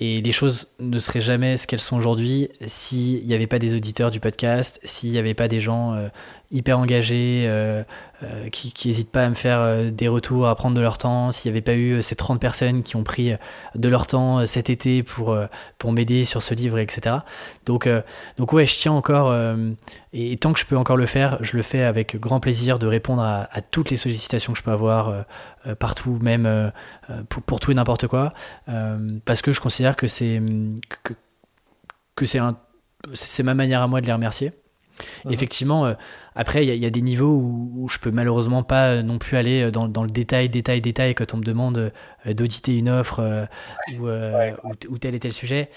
et 0.00 0.20
les 0.20 0.32
choses 0.32 0.68
ne 0.80 0.98
seraient 0.98 1.20
jamais 1.20 1.56
ce 1.56 1.66
qu'elles 1.66 1.80
sont 1.80 1.96
aujourd'hui 1.96 2.48
s'il 2.66 3.24
n'y 3.24 3.34
avait 3.34 3.46
pas 3.46 3.60
des 3.60 3.76
auditeurs 3.76 4.10
du 4.10 4.18
podcast, 4.18 4.80
s'il 4.82 5.10
n'y 5.10 5.18
avait 5.18 5.34
pas 5.34 5.46
des 5.46 5.60
gens 5.60 5.94
euh, 5.94 6.08
hyper 6.54 6.78
engagés, 6.78 7.44
euh, 7.46 7.82
euh, 8.22 8.48
qui 8.48 8.72
n'hésitent 8.86 9.10
pas 9.10 9.24
à 9.24 9.28
me 9.28 9.34
faire 9.34 9.58
euh, 9.58 9.90
des 9.90 10.06
retours, 10.08 10.46
à 10.46 10.54
prendre 10.54 10.76
de 10.76 10.80
leur 10.80 10.96
temps. 10.96 11.32
S'il 11.32 11.50
n'y 11.50 11.58
avait 11.58 11.64
pas 11.64 11.74
eu 11.74 12.00
ces 12.00 12.14
30 12.14 12.40
personnes 12.40 12.82
qui 12.82 12.96
ont 12.96 13.02
pris 13.02 13.32
de 13.74 13.88
leur 13.88 14.06
temps 14.06 14.46
cet 14.46 14.70
été 14.70 15.02
pour, 15.02 15.36
pour 15.78 15.92
m'aider 15.92 16.24
sur 16.24 16.42
ce 16.42 16.54
livre, 16.54 16.78
etc. 16.78 17.16
Donc, 17.66 17.88
donc 18.38 18.52
ouais, 18.52 18.66
je 18.66 18.78
tiens 18.78 18.92
encore, 18.92 19.34
et 20.12 20.36
tant 20.36 20.52
que 20.52 20.60
je 20.60 20.64
peux 20.64 20.76
encore 20.76 20.96
le 20.96 21.06
faire, 21.06 21.38
je 21.40 21.56
le 21.56 21.62
fais 21.62 21.82
avec 21.82 22.18
grand 22.18 22.40
plaisir 22.40 22.78
de 22.78 22.86
répondre 22.86 23.22
à, 23.22 23.48
toutes 23.70 23.90
les 23.90 23.96
sollicitations 23.96 24.52
que 24.52 24.58
je 24.58 24.64
peux 24.64 24.70
avoir 24.70 25.24
partout, 25.78 26.18
même 26.22 26.72
pour, 27.28 27.60
tout 27.60 27.72
et 27.72 27.74
n'importe 27.74 28.06
quoi, 28.06 28.32
parce 29.24 29.42
que 29.42 29.52
je 29.52 29.60
considère 29.60 29.96
que 29.96 30.06
c'est 30.06 30.40
que, 31.02 32.38
un 32.38 32.56
c'est 33.12 33.42
ma 33.42 33.54
manière 33.54 33.82
à 33.82 33.88
moi 33.88 34.00
de 34.00 34.06
les 34.06 34.12
remercier. 34.12 34.52
Effectivement, 35.28 35.86
euh, 35.86 35.94
après, 36.36 36.66
il 36.66 36.74
y, 36.76 36.86
a 36.86 36.90
des 36.90 37.02
niveaux 37.02 37.36
où, 37.36 37.88
je 37.88 37.98
peux 37.98 38.10
malheureusement 38.10 38.62
pas 38.62 38.88
euh, 38.88 39.02
non 39.02 39.18
plus 39.18 39.36
aller 39.36 39.62
euh, 39.62 39.70
dans, 39.70 40.02
le 40.02 40.10
détail, 40.10 40.48
détail, 40.48 40.80
détail 40.80 41.14
quand 41.14 41.34
on 41.34 41.38
me 41.38 41.44
demande 41.44 41.92
d'auditer 42.26 42.76
une 42.78 42.88
offre 42.88 43.46
ou, 43.98 44.98
tel 44.98 45.14
et 45.14 45.20
tel 45.20 45.32
sujet. 45.32 45.68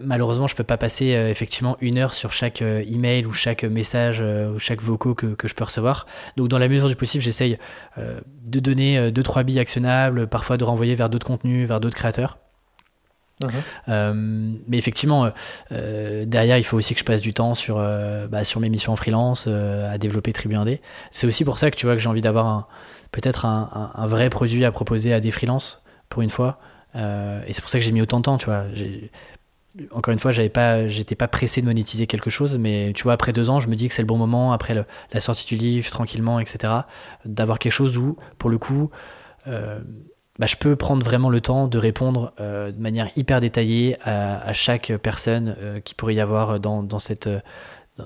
malheureusement, 0.00 0.46
je 0.46 0.54
peux 0.54 0.64
pas 0.64 0.78
passer 0.78 1.08
effectivement 1.08 1.76
une 1.80 1.98
heure 1.98 2.14
sur 2.14 2.32
chaque 2.32 2.62
email 2.62 3.26
ou 3.26 3.32
chaque 3.32 3.64
message 3.64 4.20
ou 4.22 4.58
chaque 4.58 4.80
vocaux 4.80 5.14
que, 5.14 5.26
que, 5.26 5.46
je 5.46 5.54
peux 5.54 5.64
recevoir. 5.64 6.06
Donc, 6.36 6.48
dans 6.48 6.58
la 6.58 6.68
mesure 6.68 6.88
du 6.88 6.96
possible, 6.96 7.22
j'essaye 7.22 7.58
de 7.98 8.60
donner 8.60 9.10
deux 9.10 9.22
trois 9.22 9.42
billes 9.42 9.60
actionnables, 9.60 10.26
parfois 10.26 10.56
de 10.56 10.64
renvoyer 10.64 10.94
vers 10.94 11.10
d'autres 11.10 11.26
contenus, 11.26 11.68
vers 11.68 11.80
d'autres 11.80 11.96
créateurs. 11.96 12.38
Euh, 13.88 14.12
mais 14.66 14.78
effectivement, 14.78 15.24
euh, 15.24 15.30
euh, 15.72 16.24
derrière, 16.26 16.58
il 16.58 16.64
faut 16.64 16.76
aussi 16.76 16.94
que 16.94 17.00
je 17.00 17.04
passe 17.04 17.22
du 17.22 17.34
temps 17.34 17.54
sur, 17.54 17.76
bah, 17.76 18.44
sur 18.44 18.60
mes 18.60 18.68
missions 18.68 18.92
en 18.92 18.96
freelance, 18.96 19.46
à 19.46 19.98
développer 19.98 20.32
Tribu 20.32 20.54
1D. 20.54 20.80
C'est 21.10 21.26
aussi 21.26 21.44
pour 21.44 21.58
ça 21.58 21.70
que 21.70 21.76
tu 21.76 21.86
vois 21.86 21.94
que 21.94 22.02
j'ai 22.02 22.08
envie 22.08 22.20
d'avoir 22.20 22.68
peut-être 23.12 23.44
un, 23.44 23.92
un, 23.94 24.06
vrai 24.06 24.30
produit 24.30 24.64
à 24.64 24.72
proposer 24.72 25.12
à 25.12 25.20
des 25.20 25.30
freelances 25.30 25.82
pour 26.08 26.22
une 26.22 26.30
fois. 26.30 26.58
et 26.94 27.52
c'est 27.52 27.60
pour 27.60 27.70
ça 27.70 27.78
que 27.78 27.84
j'ai 27.84 27.92
mis 27.92 28.02
autant 28.02 28.18
de 28.18 28.24
temps, 28.24 28.36
tu 28.36 28.46
vois. 28.46 28.64
Encore 29.92 30.12
une 30.12 30.18
fois, 30.18 30.32
j'avais 30.32 30.48
pas, 30.48 30.88
j'étais 30.88 31.14
pas 31.14 31.28
pressé 31.28 31.60
de 31.60 31.66
monétiser 31.66 32.08
quelque 32.08 32.28
chose, 32.28 32.58
mais 32.58 32.92
tu 32.94 33.04
vois, 33.04 33.12
après 33.12 33.32
deux 33.32 33.50
ans, 33.50 33.60
je 33.60 33.68
me 33.68 33.76
dis 33.76 33.86
que 33.88 33.94
c'est 33.94 34.02
le 34.02 34.06
bon 34.06 34.18
moment, 34.18 34.52
après 34.52 34.74
la 34.74 35.20
sortie 35.20 35.46
du 35.46 35.56
livre, 35.56 35.88
tranquillement, 35.90 36.40
etc., 36.40 36.72
d'avoir 37.24 37.58
quelque 37.58 37.72
chose 37.72 37.96
où, 37.96 38.16
pour 38.38 38.50
le 38.50 38.58
coup, 38.58 38.90
bah, 40.40 40.46
je 40.46 40.56
peux 40.56 40.74
prendre 40.74 41.04
vraiment 41.04 41.28
le 41.28 41.42
temps 41.42 41.68
de 41.68 41.76
répondre 41.76 42.32
euh, 42.40 42.72
de 42.72 42.80
manière 42.80 43.10
hyper 43.14 43.40
détaillée 43.40 43.98
à, 44.00 44.54
chaque 44.54 44.90
personne 44.96 45.54
euh, 45.60 45.80
qui 45.80 45.94
pourrait 45.94 46.14
y 46.14 46.20
avoir 46.20 46.58
dans, 46.58 46.82
dans, 46.82 46.98
cette, 46.98 47.28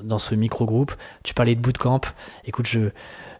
dans 0.02 0.18
ce 0.18 0.34
micro-groupe. 0.34 0.92
Tu 1.22 1.32
parlais 1.32 1.54
de 1.54 1.60
bootcamp. 1.60 2.00
Écoute, 2.44 2.66
je, 2.66 2.90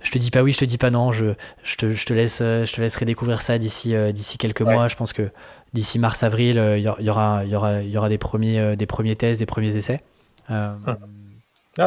je 0.00 0.10
te 0.12 0.18
dis 0.18 0.30
pas 0.30 0.44
oui, 0.44 0.52
je 0.52 0.60
te 0.60 0.64
dis 0.64 0.78
pas 0.78 0.90
non. 0.90 1.10
Je, 1.10 1.34
je, 1.64 1.74
te, 1.74 1.90
je 1.92 2.06
te, 2.06 2.12
laisse, 2.12 2.38
je 2.38 2.72
te 2.72 2.80
laisserai 2.80 3.04
découvrir 3.04 3.42
ça 3.42 3.58
d'ici 3.58 3.96
d'ici 4.12 4.38
quelques 4.38 4.62
mois. 4.62 4.86
Je 4.86 4.94
pense 4.94 5.12
que 5.12 5.28
d'ici 5.72 5.98
mars-avril, 5.98 6.62
il 6.76 6.82
y, 6.82 7.10
aura, 7.10 7.44
y, 7.44 7.56
aura, 7.56 7.82
y 7.82 7.96
aura 7.98 8.08
des 8.08 8.18
premiers, 8.18 8.76
des 8.76 8.86
premiers 8.86 9.16
tests, 9.16 9.40
des 9.40 9.46
premiers 9.46 9.74
essais. 9.74 10.02
ah, 10.48 10.76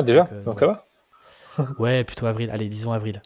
déjà 0.04 0.28
Donc, 0.46 0.60
ça 0.60 0.68
va? 0.68 0.84
Ouais, 1.80 2.04
plutôt 2.04 2.26
avril. 2.26 2.50
Allez, 2.52 2.68
disons 2.68 2.92
avril. 2.92 3.22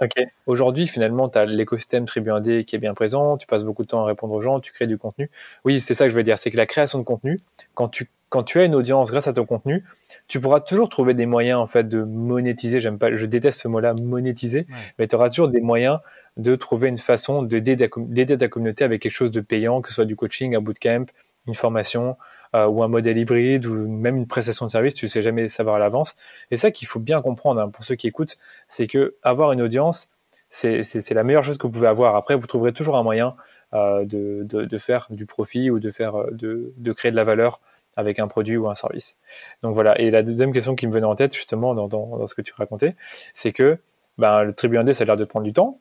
Ok. 0.00 0.12
Aujourd'hui, 0.46 0.86
finalement, 0.86 1.28
tu 1.28 1.38
as 1.38 1.44
l'écosystème 1.44 2.04
Tribu 2.04 2.30
1D 2.30 2.64
qui 2.64 2.76
est 2.76 2.78
bien 2.78 2.94
présent, 2.94 3.36
tu 3.36 3.46
passes 3.46 3.64
beaucoup 3.64 3.82
de 3.82 3.88
temps 3.88 4.02
à 4.02 4.06
répondre 4.06 4.34
aux 4.34 4.40
gens, 4.40 4.60
tu 4.60 4.72
crées 4.72 4.86
du 4.86 4.98
contenu. 4.98 5.30
Oui, 5.64 5.80
c'est 5.80 5.94
ça 5.94 6.04
que 6.04 6.10
je 6.10 6.16
veux 6.16 6.22
dire, 6.22 6.38
c'est 6.38 6.50
que 6.50 6.56
la 6.56 6.66
création 6.66 6.98
de 6.98 7.04
contenu, 7.04 7.38
quand 7.74 7.88
tu, 7.88 8.10
quand 8.28 8.42
tu 8.42 8.58
as 8.60 8.64
une 8.64 8.74
audience 8.74 9.10
grâce 9.10 9.28
à 9.28 9.32
ton 9.32 9.44
contenu, 9.44 9.84
tu 10.26 10.40
pourras 10.40 10.60
toujours 10.60 10.88
trouver 10.88 11.14
des 11.14 11.26
moyens 11.26 11.60
en 11.60 11.66
fait 11.66 11.88
de 11.88 12.02
monétiser. 12.02 12.80
J'aime 12.80 12.98
pas, 12.98 13.14
je 13.14 13.26
déteste 13.26 13.60
ce 13.60 13.68
mot-là, 13.68 13.94
monétiser, 14.02 14.66
mais 14.98 15.06
tu 15.06 15.16
auras 15.16 15.28
toujours 15.28 15.48
des 15.48 15.60
moyens 15.60 15.98
de 16.38 16.54
trouver 16.56 16.88
une 16.88 16.96
façon 16.96 17.42
d'aider 17.42 17.76
ta 17.76 18.48
communauté 18.48 18.84
avec 18.84 19.02
quelque 19.02 19.12
chose 19.12 19.30
de 19.30 19.42
payant, 19.42 19.82
que 19.82 19.88
ce 19.88 19.94
soit 19.94 20.06
du 20.06 20.16
coaching, 20.16 20.56
un 20.56 20.62
bootcamp, 20.62 21.04
une 21.46 21.54
formation 21.54 22.16
euh, 22.54 22.66
ou 22.66 22.82
un 22.82 22.88
modèle 22.88 23.18
hybride 23.18 23.66
ou 23.66 23.88
même 23.88 24.16
une 24.16 24.26
prestation 24.26 24.66
de 24.66 24.70
service, 24.70 24.94
tu 24.94 25.06
ne 25.06 25.08
sais 25.08 25.22
jamais 25.22 25.48
savoir 25.48 25.76
à 25.76 25.78
l'avance. 25.78 26.14
Et 26.50 26.56
ça 26.56 26.70
qu'il 26.70 26.86
faut 26.88 27.00
bien 27.00 27.20
comprendre 27.22 27.60
hein, 27.60 27.68
pour 27.68 27.84
ceux 27.84 27.94
qui 27.94 28.06
écoutent, 28.06 28.36
c'est 28.68 28.86
que 28.86 29.16
avoir 29.22 29.52
une 29.52 29.62
audience, 29.62 30.08
c'est 30.50 31.10
la 31.10 31.24
meilleure 31.24 31.44
chose 31.44 31.58
que 31.58 31.66
vous 31.66 31.72
pouvez 31.72 31.88
avoir. 31.88 32.14
Après, 32.14 32.34
vous 32.34 32.46
trouverez 32.46 32.72
toujours 32.72 32.96
un 32.96 33.02
moyen 33.02 33.34
euh, 33.74 34.04
de, 34.04 34.44
de, 34.44 34.78
faire 34.78 35.06
du 35.08 35.24
profit 35.24 35.70
ou 35.70 35.78
de 35.78 35.90
faire 35.90 36.14
euh, 36.14 36.30
de, 36.30 36.74
de, 36.76 36.92
créer 36.92 37.10
de 37.10 37.16
la 37.16 37.24
valeur 37.24 37.60
avec 37.96 38.18
un 38.18 38.28
produit 38.28 38.58
ou 38.58 38.68
un 38.68 38.74
service. 38.74 39.16
Donc 39.62 39.74
voilà. 39.74 39.98
Et 39.98 40.10
la 40.10 40.22
deuxième 40.22 40.52
question 40.52 40.74
qui 40.76 40.86
me 40.86 40.92
venait 40.92 41.06
en 41.06 41.14
tête 41.14 41.34
justement 41.34 41.74
dans, 41.74 41.88
dans, 41.88 42.26
ce 42.26 42.34
que 42.34 42.42
tu 42.42 42.52
racontais, 42.54 42.94
c'est 43.32 43.52
que 43.52 43.78
ben, 44.18 44.42
le 44.42 44.52
Tribu 44.52 44.76
1D, 44.76 44.92
ça 44.92 45.04
a 45.04 45.06
l'air 45.06 45.16
de 45.16 45.24
prendre 45.24 45.44
du 45.44 45.54
temps. 45.54 45.80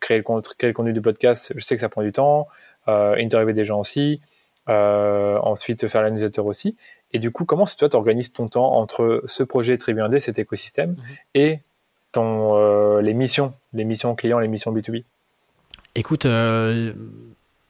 Créer, 0.00 0.18
le, 0.18 0.22
créer 0.22 0.68
le 0.68 0.74
contenu 0.74 0.92
du 0.92 1.00
podcast, 1.00 1.54
je 1.56 1.64
sais 1.64 1.74
que 1.74 1.80
ça 1.80 1.88
prend 1.88 2.02
du 2.02 2.12
temps. 2.12 2.46
Euh, 2.88 3.14
interviewer 3.18 3.52
des 3.52 3.66
gens 3.66 3.80
aussi. 3.80 4.20
Euh, 4.68 5.38
ensuite 5.42 5.88
faire 5.88 6.02
l'analysateur 6.02 6.44
aussi. 6.44 6.76
Et 7.12 7.18
du 7.18 7.30
coup, 7.30 7.46
comment 7.46 7.64
toi, 7.64 7.88
tu 7.88 7.96
organises 7.96 8.34
ton 8.34 8.48
temps 8.48 8.74
entre 8.74 9.22
ce 9.24 9.42
projet 9.42 9.78
très 9.78 9.94
bien 9.94 10.10
cet 10.20 10.38
écosystème, 10.38 10.90
mhm. 10.90 10.96
et 11.34 11.60
ton, 12.12 12.56
euh, 12.58 13.00
les 13.00 13.14
missions, 13.14 13.54
les 13.72 13.84
missions 13.84 14.14
clients, 14.14 14.38
les 14.38 14.48
missions 14.48 14.74
B2B 14.74 15.04
Écoute, 15.94 16.26
euh, 16.26 16.92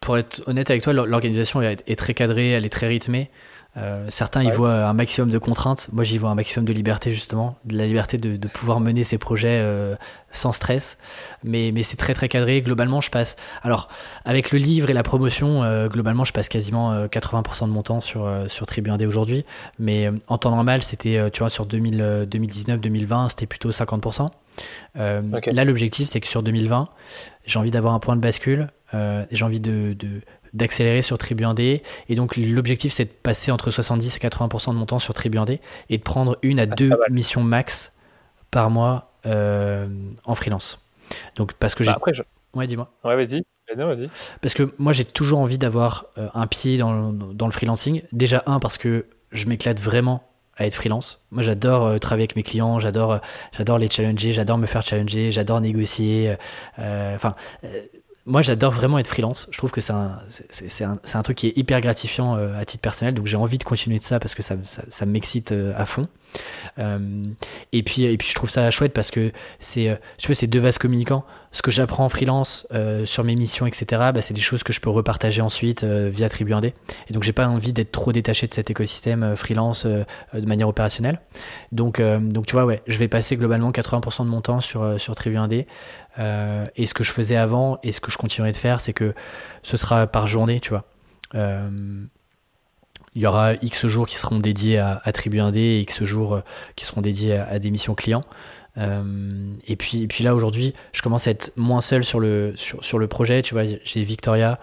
pour 0.00 0.18
être 0.18 0.42
honnête 0.46 0.70
avec 0.70 0.82
toi, 0.82 0.92
l'organisation 0.92 1.62
est, 1.62 1.96
très 1.96 2.14
cadrée, 2.14 2.50
elle 2.50 2.66
est 2.66 2.70
très 2.70 2.88
rythmée. 2.88 3.30
Euh, 3.78 4.06
certains 4.08 4.42
y 4.42 4.50
voient 4.50 4.86
un 4.86 4.92
maximum 4.92 5.30
de 5.30 5.38
contraintes. 5.38 5.88
Moi, 5.92 6.02
j'y 6.04 6.18
vois 6.18 6.30
un 6.30 6.34
maximum 6.34 6.64
de 6.64 6.72
liberté, 6.72 7.10
justement, 7.10 7.56
de 7.64 7.76
la 7.76 7.86
liberté 7.86 8.18
de, 8.18 8.36
de 8.36 8.48
pouvoir 8.48 8.80
mener 8.80 9.04
ces 9.04 9.18
projets 9.18 9.60
euh, 9.60 9.94
sans 10.32 10.52
stress. 10.52 10.98
Mais, 11.44 11.70
mais 11.72 11.82
c'est 11.82 11.96
très, 11.96 12.14
très 12.14 12.28
cadré. 12.28 12.60
Globalement, 12.60 13.00
je 13.00 13.10
passe. 13.10 13.36
Alors, 13.62 13.88
avec 14.24 14.50
le 14.50 14.58
livre 14.58 14.90
et 14.90 14.94
la 14.94 15.02
promotion, 15.02 15.62
euh, 15.62 15.88
globalement, 15.88 16.24
je 16.24 16.32
passe 16.32 16.48
quasiment 16.48 17.06
80% 17.06 17.66
de 17.66 17.70
mon 17.70 17.82
temps 17.82 18.00
sur, 18.00 18.28
sur 18.48 18.66
Tribu 18.66 18.90
1D 18.90 19.06
aujourd'hui. 19.06 19.44
Mais 19.78 20.10
en 20.26 20.38
temps 20.38 20.50
normal, 20.50 20.82
c'était, 20.82 21.30
tu 21.30 21.40
vois, 21.40 21.50
sur 21.50 21.66
2019-2020, 21.66 23.28
c'était 23.28 23.46
plutôt 23.46 23.70
50%. 23.70 24.28
Là, 24.96 25.64
l'objectif, 25.64 26.08
c'est 26.08 26.20
que 26.20 26.26
sur 26.26 26.42
2020, 26.42 26.88
j'ai 27.46 27.58
envie 27.58 27.70
d'avoir 27.70 27.94
un 27.94 28.00
point 28.00 28.16
de 28.16 28.20
bascule. 28.20 28.68
j'ai 28.92 29.44
envie 29.44 29.60
de, 29.60 29.94
de, 29.94 30.20
d'accélérer 30.52 31.02
sur 31.02 31.18
Tribu 31.18 31.44
1D. 31.44 31.82
Et 32.08 32.14
donc 32.14 32.36
l'objectif 32.36 32.92
c'est 32.92 33.04
de 33.04 33.10
passer 33.10 33.50
entre 33.50 33.70
70 33.70 34.16
et 34.16 34.20
80% 34.20 34.70
de 34.70 34.74
mon 34.74 34.86
temps 34.86 34.98
sur 34.98 35.14
Tribu 35.14 35.38
1D 35.38 35.60
et 35.90 35.98
de 35.98 36.02
prendre 36.02 36.38
une 36.42 36.60
à 36.60 36.64
ah, 36.64 36.66
deux 36.66 36.90
missions 37.10 37.42
max 37.42 37.92
par 38.50 38.70
mois 38.70 39.12
euh, 39.26 39.86
en 40.24 40.34
freelance. 40.34 40.80
Donc 41.36 41.52
parce 41.54 41.74
que 41.74 41.84
bah, 41.84 41.90
j'ai... 41.90 41.96
après 41.96 42.14
je... 42.14 42.22
Ouais 42.54 42.66
dis-moi. 42.66 42.90
Ouais 43.04 43.16
vas-y. 43.16 43.44
vas-y. 43.74 44.10
Parce 44.40 44.54
que 44.54 44.72
moi 44.78 44.92
j'ai 44.92 45.04
toujours 45.04 45.40
envie 45.40 45.58
d'avoir 45.58 46.06
euh, 46.18 46.28
un 46.34 46.46
pied 46.46 46.78
dans, 46.78 47.12
dans, 47.12 47.46
le 47.46 47.52
freelancing. 47.52 48.02
Déjà 48.12 48.42
un 48.46 48.60
parce 48.60 48.78
que 48.78 49.06
je 49.32 49.46
m'éclate 49.46 49.80
vraiment 49.80 50.24
à 50.56 50.66
être 50.66 50.74
freelance. 50.74 51.24
Moi, 51.30 51.44
j'adore 51.44 51.86
euh, 51.86 51.98
travailler 51.98 52.24
avec 52.24 52.34
mes 52.34 52.42
clients, 52.42 52.80
j'adore, 52.80 53.20
j'adore 53.56 53.78
les 53.78 53.88
challenger, 53.88 54.32
j'adore 54.32 54.58
me 54.58 54.66
faire 54.66 54.82
challenger, 54.82 55.30
j'adore 55.30 55.60
négocier. 55.60 56.34
Enfin, 56.78 57.36
moi, 58.28 58.42
j'adore 58.42 58.72
vraiment 58.72 58.98
être 58.98 59.08
freelance. 59.08 59.48
Je 59.50 59.58
trouve 59.58 59.70
que 59.70 59.80
c'est 59.80 59.92
un, 59.92 61.22
truc 61.22 61.36
qui 61.36 61.48
est 61.48 61.56
hyper 61.56 61.80
gratifiant 61.80 62.36
euh, 62.36 62.58
à 62.58 62.64
titre 62.64 62.82
personnel. 62.82 63.14
Donc, 63.14 63.26
j'ai 63.26 63.36
envie 63.36 63.58
de 63.58 63.64
continuer 63.64 63.98
de 63.98 64.04
ça 64.04 64.20
parce 64.20 64.34
que 64.34 64.42
ça 64.42 65.06
m'excite 65.06 65.52
euh, 65.52 65.72
à 65.76 65.86
fond. 65.86 66.06
Euh, 66.78 67.24
et 67.72 67.82
puis, 67.82 68.04
et 68.04 68.16
puis, 68.16 68.28
je 68.28 68.34
trouve 68.34 68.50
ça 68.50 68.70
chouette 68.70 68.92
parce 68.92 69.10
que 69.10 69.32
c'est, 69.58 69.98
tu 70.18 70.26
vois, 70.26 70.34
c'est 70.34 70.46
deux 70.46 70.60
vases 70.60 70.78
communicants. 70.78 71.24
Ce 71.50 71.62
que 71.62 71.70
j'apprends 71.70 72.04
en 72.04 72.08
freelance 72.08 72.66
sur 73.04 73.24
mes 73.24 73.34
missions, 73.34 73.66
etc., 73.66 73.86
bah, 74.14 74.20
c'est 74.20 74.34
des 74.34 74.40
choses 74.40 74.62
que 74.62 74.72
je 74.72 74.80
peux 74.80 74.90
repartager 74.90 75.40
ensuite 75.40 75.82
via 75.84 76.28
Tribu 76.28 76.52
1D. 76.52 76.72
Et 77.08 77.12
donc, 77.12 77.22
j'ai 77.22 77.32
pas 77.32 77.48
envie 77.48 77.72
d'être 77.72 77.90
trop 77.90 78.12
détaché 78.12 78.46
de 78.46 78.52
cet 78.52 78.70
écosystème 78.70 79.34
freelance 79.34 79.86
de 79.86 80.04
manière 80.34 80.68
opérationnelle. 80.68 81.20
Donc, 81.72 82.02
donc, 82.02 82.46
tu 82.46 82.52
vois, 82.52 82.66
ouais, 82.66 82.82
je 82.86 82.98
vais 82.98 83.08
passer 83.08 83.36
globalement 83.36 83.70
80% 83.70 84.24
de 84.24 84.28
mon 84.28 84.42
temps 84.42 84.60
sur, 84.60 85.00
sur 85.00 85.14
Tribu 85.14 85.36
1D. 85.36 85.66
Euh, 86.18 86.66
et 86.76 86.86
ce 86.86 86.94
que 86.94 87.04
je 87.04 87.12
faisais 87.12 87.36
avant 87.36 87.78
et 87.82 87.92
ce 87.92 88.00
que 88.00 88.10
je 88.10 88.18
continuerai 88.18 88.52
de 88.52 88.56
faire, 88.56 88.80
c'est 88.80 88.92
que 88.92 89.14
ce 89.62 89.76
sera 89.76 90.06
par 90.06 90.26
journée, 90.26 90.60
tu 90.60 90.70
vois. 90.70 90.84
Euh, 91.34 92.04
il 93.14 93.22
y 93.22 93.26
aura 93.26 93.54
X 93.54 93.86
jours 93.86 94.06
qui 94.06 94.16
seront 94.16 94.38
dédiés 94.38 94.78
à, 94.78 95.00
à 95.02 95.12
Tribu 95.12 95.38
1D 95.38 95.58
et 95.58 95.80
X 95.80 96.04
jours 96.04 96.34
euh, 96.34 96.40
qui 96.76 96.84
seront 96.84 97.00
dédiés 97.00 97.34
à, 97.34 97.58
des 97.58 97.70
missions 97.70 97.94
clients. 97.94 98.24
et, 98.76 99.76
puis, 99.76 100.02
et 100.02 100.06
puis 100.06 100.22
là, 100.22 100.34
aujourd'hui, 100.34 100.72
je 100.92 101.02
commence 101.02 101.26
à 101.26 101.32
être 101.32 101.52
moins 101.56 101.80
seul 101.80 102.04
sur 102.04 102.20
le, 102.20 102.52
sur, 102.54 102.84
sur 102.84 102.98
le 102.98 103.08
projet. 103.08 103.42
Tu 103.42 103.54
vois, 103.54 103.64
j'ai 103.82 104.04
Victoria, 104.04 104.60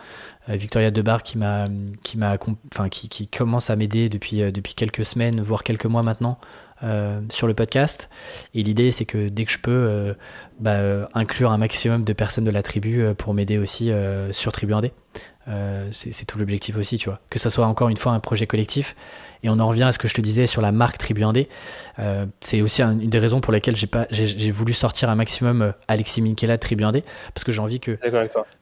Victoria 0.48 0.89
Debar 0.89 1.22
qui 1.22 1.38
qui 2.04 2.18
qui, 2.91 3.10
qui, 3.10 3.28
commence 3.28 3.70
à 3.70 3.76
m'aider 3.76 4.08
depuis 4.08 4.38
depuis 4.54 4.74
quelques 4.74 5.04
semaines 5.04 5.41
voire 5.41 5.64
quelques 5.64 5.88
mois 5.88 6.04
maintenant 6.04 6.39
euh, 6.84 7.21
sur 7.30 7.47
le 7.47 7.53
podcast. 7.53 8.09
Et 8.53 8.61
l'idée, 8.61 8.91
c'est 8.91 9.05
que 9.05 9.30
dès 9.30 9.45
que 9.45 9.51
je 9.51 9.59
peux, 9.59 9.71
euh, 9.71 10.13
bah, 10.59 10.71
euh, 10.71 11.05
inclure 11.13 11.51
un 11.51 11.57
maximum 11.57 12.03
de 12.03 12.11
personnes 12.11 12.43
de 12.43 12.51
la 12.51 12.63
tribu 12.63 13.01
pour 13.17 13.34
m'aider 13.34 13.57
aussi 13.57 13.93
sur 14.32 14.51
Tribu 14.51 14.73
1D. 14.73 14.91
c'est 15.91 16.26
tout 16.26 16.38
l'objectif 16.38 16.76
aussi, 16.76 16.97
tu 16.97 17.07
vois. 17.07 17.21
Que 17.30 17.39
ça 17.39 17.49
soit 17.49 17.65
encore 17.65 17.88
une 17.88 17.95
fois 17.95 18.11
un 18.11 18.19
projet 18.19 18.45
collectif. 18.45 18.93
Et 19.41 19.47
on 19.49 19.59
en 19.59 19.67
revient 19.67 19.84
à 19.84 19.93
ce 19.93 19.99
que 19.99 20.09
je 20.09 20.15
te 20.15 20.21
disais 20.21 20.47
sur 20.47 20.61
la 20.61 20.73
marque 20.73 20.97
Tribu 20.97 21.21
1D. 21.21 21.47
c'est 22.41 22.61
aussi 22.61 22.82
une 22.82 23.09
des 23.09 23.19
raisons 23.19 23.39
pour 23.39 23.53
lesquelles 23.53 23.78
j'ai 23.78 24.51
voulu 24.51 24.73
sortir 24.73 25.09
un 25.09 25.15
maximum 25.15 25.73
Alexis 25.88 26.21
Minkela 26.21 26.57
de 26.57 26.59
Tribu 26.61 26.84
1D. 26.84 27.03
Parce 27.34 27.45
que 27.45 27.53
j'ai 27.53 27.61
envie 27.61 27.80
que 27.80 27.97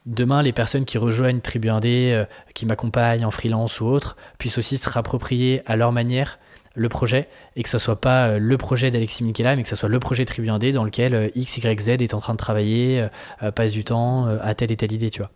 demain, 0.06 0.40
les 0.40 0.52
personnes 0.52 0.84
qui 0.84 0.98
rejoignent 0.98 1.40
Tribu 1.40 1.66
1D, 1.66 2.26
qui 2.54 2.64
m'accompagnent 2.64 3.24
en 3.24 3.32
freelance 3.32 3.80
ou 3.80 3.86
autre, 3.86 4.16
puissent 4.38 4.58
aussi 4.58 4.76
se 4.76 4.88
rapproprier 4.88 5.62
à 5.66 5.74
leur 5.74 5.90
manière 5.90 6.38
le 6.74 6.88
projet 6.88 7.28
et 7.56 7.62
que 7.62 7.68
ce 7.68 7.78
soit 7.78 8.00
pas 8.00 8.28
euh, 8.28 8.38
le 8.38 8.56
projet 8.58 8.90
d'Alexis 8.90 9.24
Michela, 9.24 9.56
mais 9.56 9.62
que 9.62 9.68
ce 9.68 9.76
soit 9.76 9.88
le 9.88 10.00
projet 10.00 10.24
Tribu 10.24 10.48
1D 10.48 10.72
dans 10.72 10.84
lequel 10.84 11.14
euh, 11.14 11.28
X, 11.34 11.58
Y, 11.58 12.02
est 12.02 12.14
en 12.14 12.20
train 12.20 12.34
de 12.34 12.38
travailler, 12.38 13.08
euh, 13.42 13.50
passe 13.50 13.72
du 13.72 13.84
temps 13.84 14.26
à 14.26 14.54
telle 14.54 14.72
et 14.72 14.76
telle 14.76 14.92
idée, 14.92 15.10
tu 15.10 15.20
vois. 15.20 15.30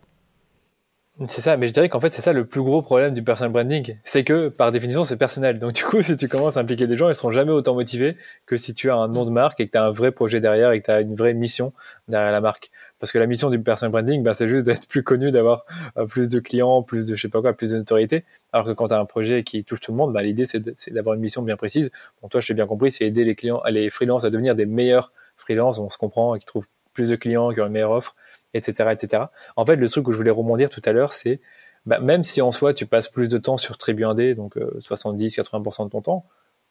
C'est 1.25 1.41
ça, 1.41 1.57
mais 1.57 1.67
je 1.67 1.73
dirais 1.73 1.89
qu'en 1.89 1.99
fait, 1.99 2.13
c'est 2.13 2.21
ça 2.21 2.31
le 2.31 2.45
plus 2.45 2.61
gros 2.61 2.81
problème 2.81 3.13
du 3.13 3.21
personal 3.21 3.51
branding. 3.51 3.97
C'est 4.05 4.23
que, 4.23 4.47
par 4.47 4.71
définition, 4.71 5.03
c'est 5.03 5.17
personnel. 5.17 5.59
Donc, 5.59 5.73
du 5.73 5.83
coup, 5.83 6.01
si 6.03 6.15
tu 6.15 6.29
commences 6.29 6.55
à 6.55 6.61
impliquer 6.61 6.87
des 6.87 6.95
gens, 6.95 7.09
ils 7.09 7.15
seront 7.15 7.31
jamais 7.31 7.51
autant 7.51 7.73
motivés 7.73 8.15
que 8.45 8.55
si 8.55 8.73
tu 8.73 8.89
as 8.89 8.95
un 8.95 9.09
nom 9.09 9.25
de 9.25 9.29
marque 9.29 9.59
et 9.59 9.67
que 9.67 9.71
tu 9.71 9.77
as 9.77 9.83
un 9.83 9.91
vrai 9.91 10.11
projet 10.11 10.39
derrière 10.39 10.71
et 10.71 10.79
que 10.79 10.85
tu 10.85 10.91
as 10.91 11.01
une 11.01 11.15
vraie 11.15 11.33
mission 11.33 11.73
derrière 12.07 12.31
la 12.31 12.39
marque. 12.39 12.71
Parce 12.99 13.11
que 13.11 13.17
la 13.17 13.27
mission 13.27 13.49
du 13.49 13.59
personal 13.59 13.91
branding, 13.91 14.23
ben, 14.23 14.33
c'est 14.33 14.47
juste 14.47 14.65
d'être 14.65 14.87
plus 14.87 15.03
connu, 15.03 15.31
d'avoir 15.31 15.65
euh, 15.97 16.05
plus 16.05 16.29
de 16.29 16.39
clients, 16.39 16.83
plus 16.83 17.05
de 17.05 17.15
je 17.15 17.21
sais 17.21 17.29
pas 17.29 17.41
quoi, 17.41 17.53
plus 17.53 17.71
de 17.71 17.77
notoriété. 17.77 18.25
Alors 18.51 18.65
que 18.65 18.71
quand 18.71 18.89
tu 18.89 18.93
as 18.93 18.99
un 18.99 19.05
projet 19.05 19.43
qui 19.43 19.63
touche 19.63 19.79
tout 19.79 19.91
le 19.91 19.97
monde, 19.97 20.13
ben, 20.13 20.21
l'idée 20.21 20.45
c'est 20.45 20.93
d'avoir 20.93 21.15
une 21.15 21.21
mission 21.21 21.41
bien 21.41 21.57
précise. 21.57 21.91
Bon, 22.21 22.27
toi, 22.27 22.41
je 22.41 22.47
t'ai 22.47 22.53
bien 22.53 22.67
compris, 22.67 22.91
c'est 22.91 23.05
aider 23.05 23.23
les 23.23 23.35
clients, 23.35 23.61
les 23.69 23.89
freelances 23.89 24.25
à 24.25 24.29
devenir 24.29 24.55
des 24.55 24.65
meilleurs 24.65 25.13
freelances, 25.37 25.79
on 25.79 25.89
se 25.89 25.97
comprend, 25.97 26.37
qui 26.37 26.45
trouvent 26.45 26.67
plus 26.93 27.09
de 27.09 27.15
clients, 27.15 27.51
qui 27.51 27.61
ont 27.61 27.67
une 27.67 27.71
meilleure 27.71 27.91
offre, 27.91 28.15
etc., 28.53 28.89
etc. 28.91 29.23
En 29.55 29.65
fait, 29.65 29.77
le 29.77 29.87
truc 29.87 30.05
que 30.05 30.11
je 30.11 30.17
voulais 30.17 30.31
rebondir 30.31 30.69
tout 30.69 30.81
à 30.85 30.91
l'heure, 30.91 31.13
c'est 31.13 31.39
ben, 31.85 31.99
même 31.99 32.23
si 32.23 32.41
en 32.41 32.51
soi 32.51 32.73
tu 32.73 32.85
passes 32.85 33.07
plus 33.07 33.29
de 33.29 33.37
temps 33.37 33.57
sur 33.57 33.77
Tribu 33.77 34.03
1D, 34.03 34.35
donc 34.35 34.57
70-80% 34.57 35.81
euh, 35.81 35.85
de 35.85 35.89
ton 35.89 36.01
temps, 36.01 36.25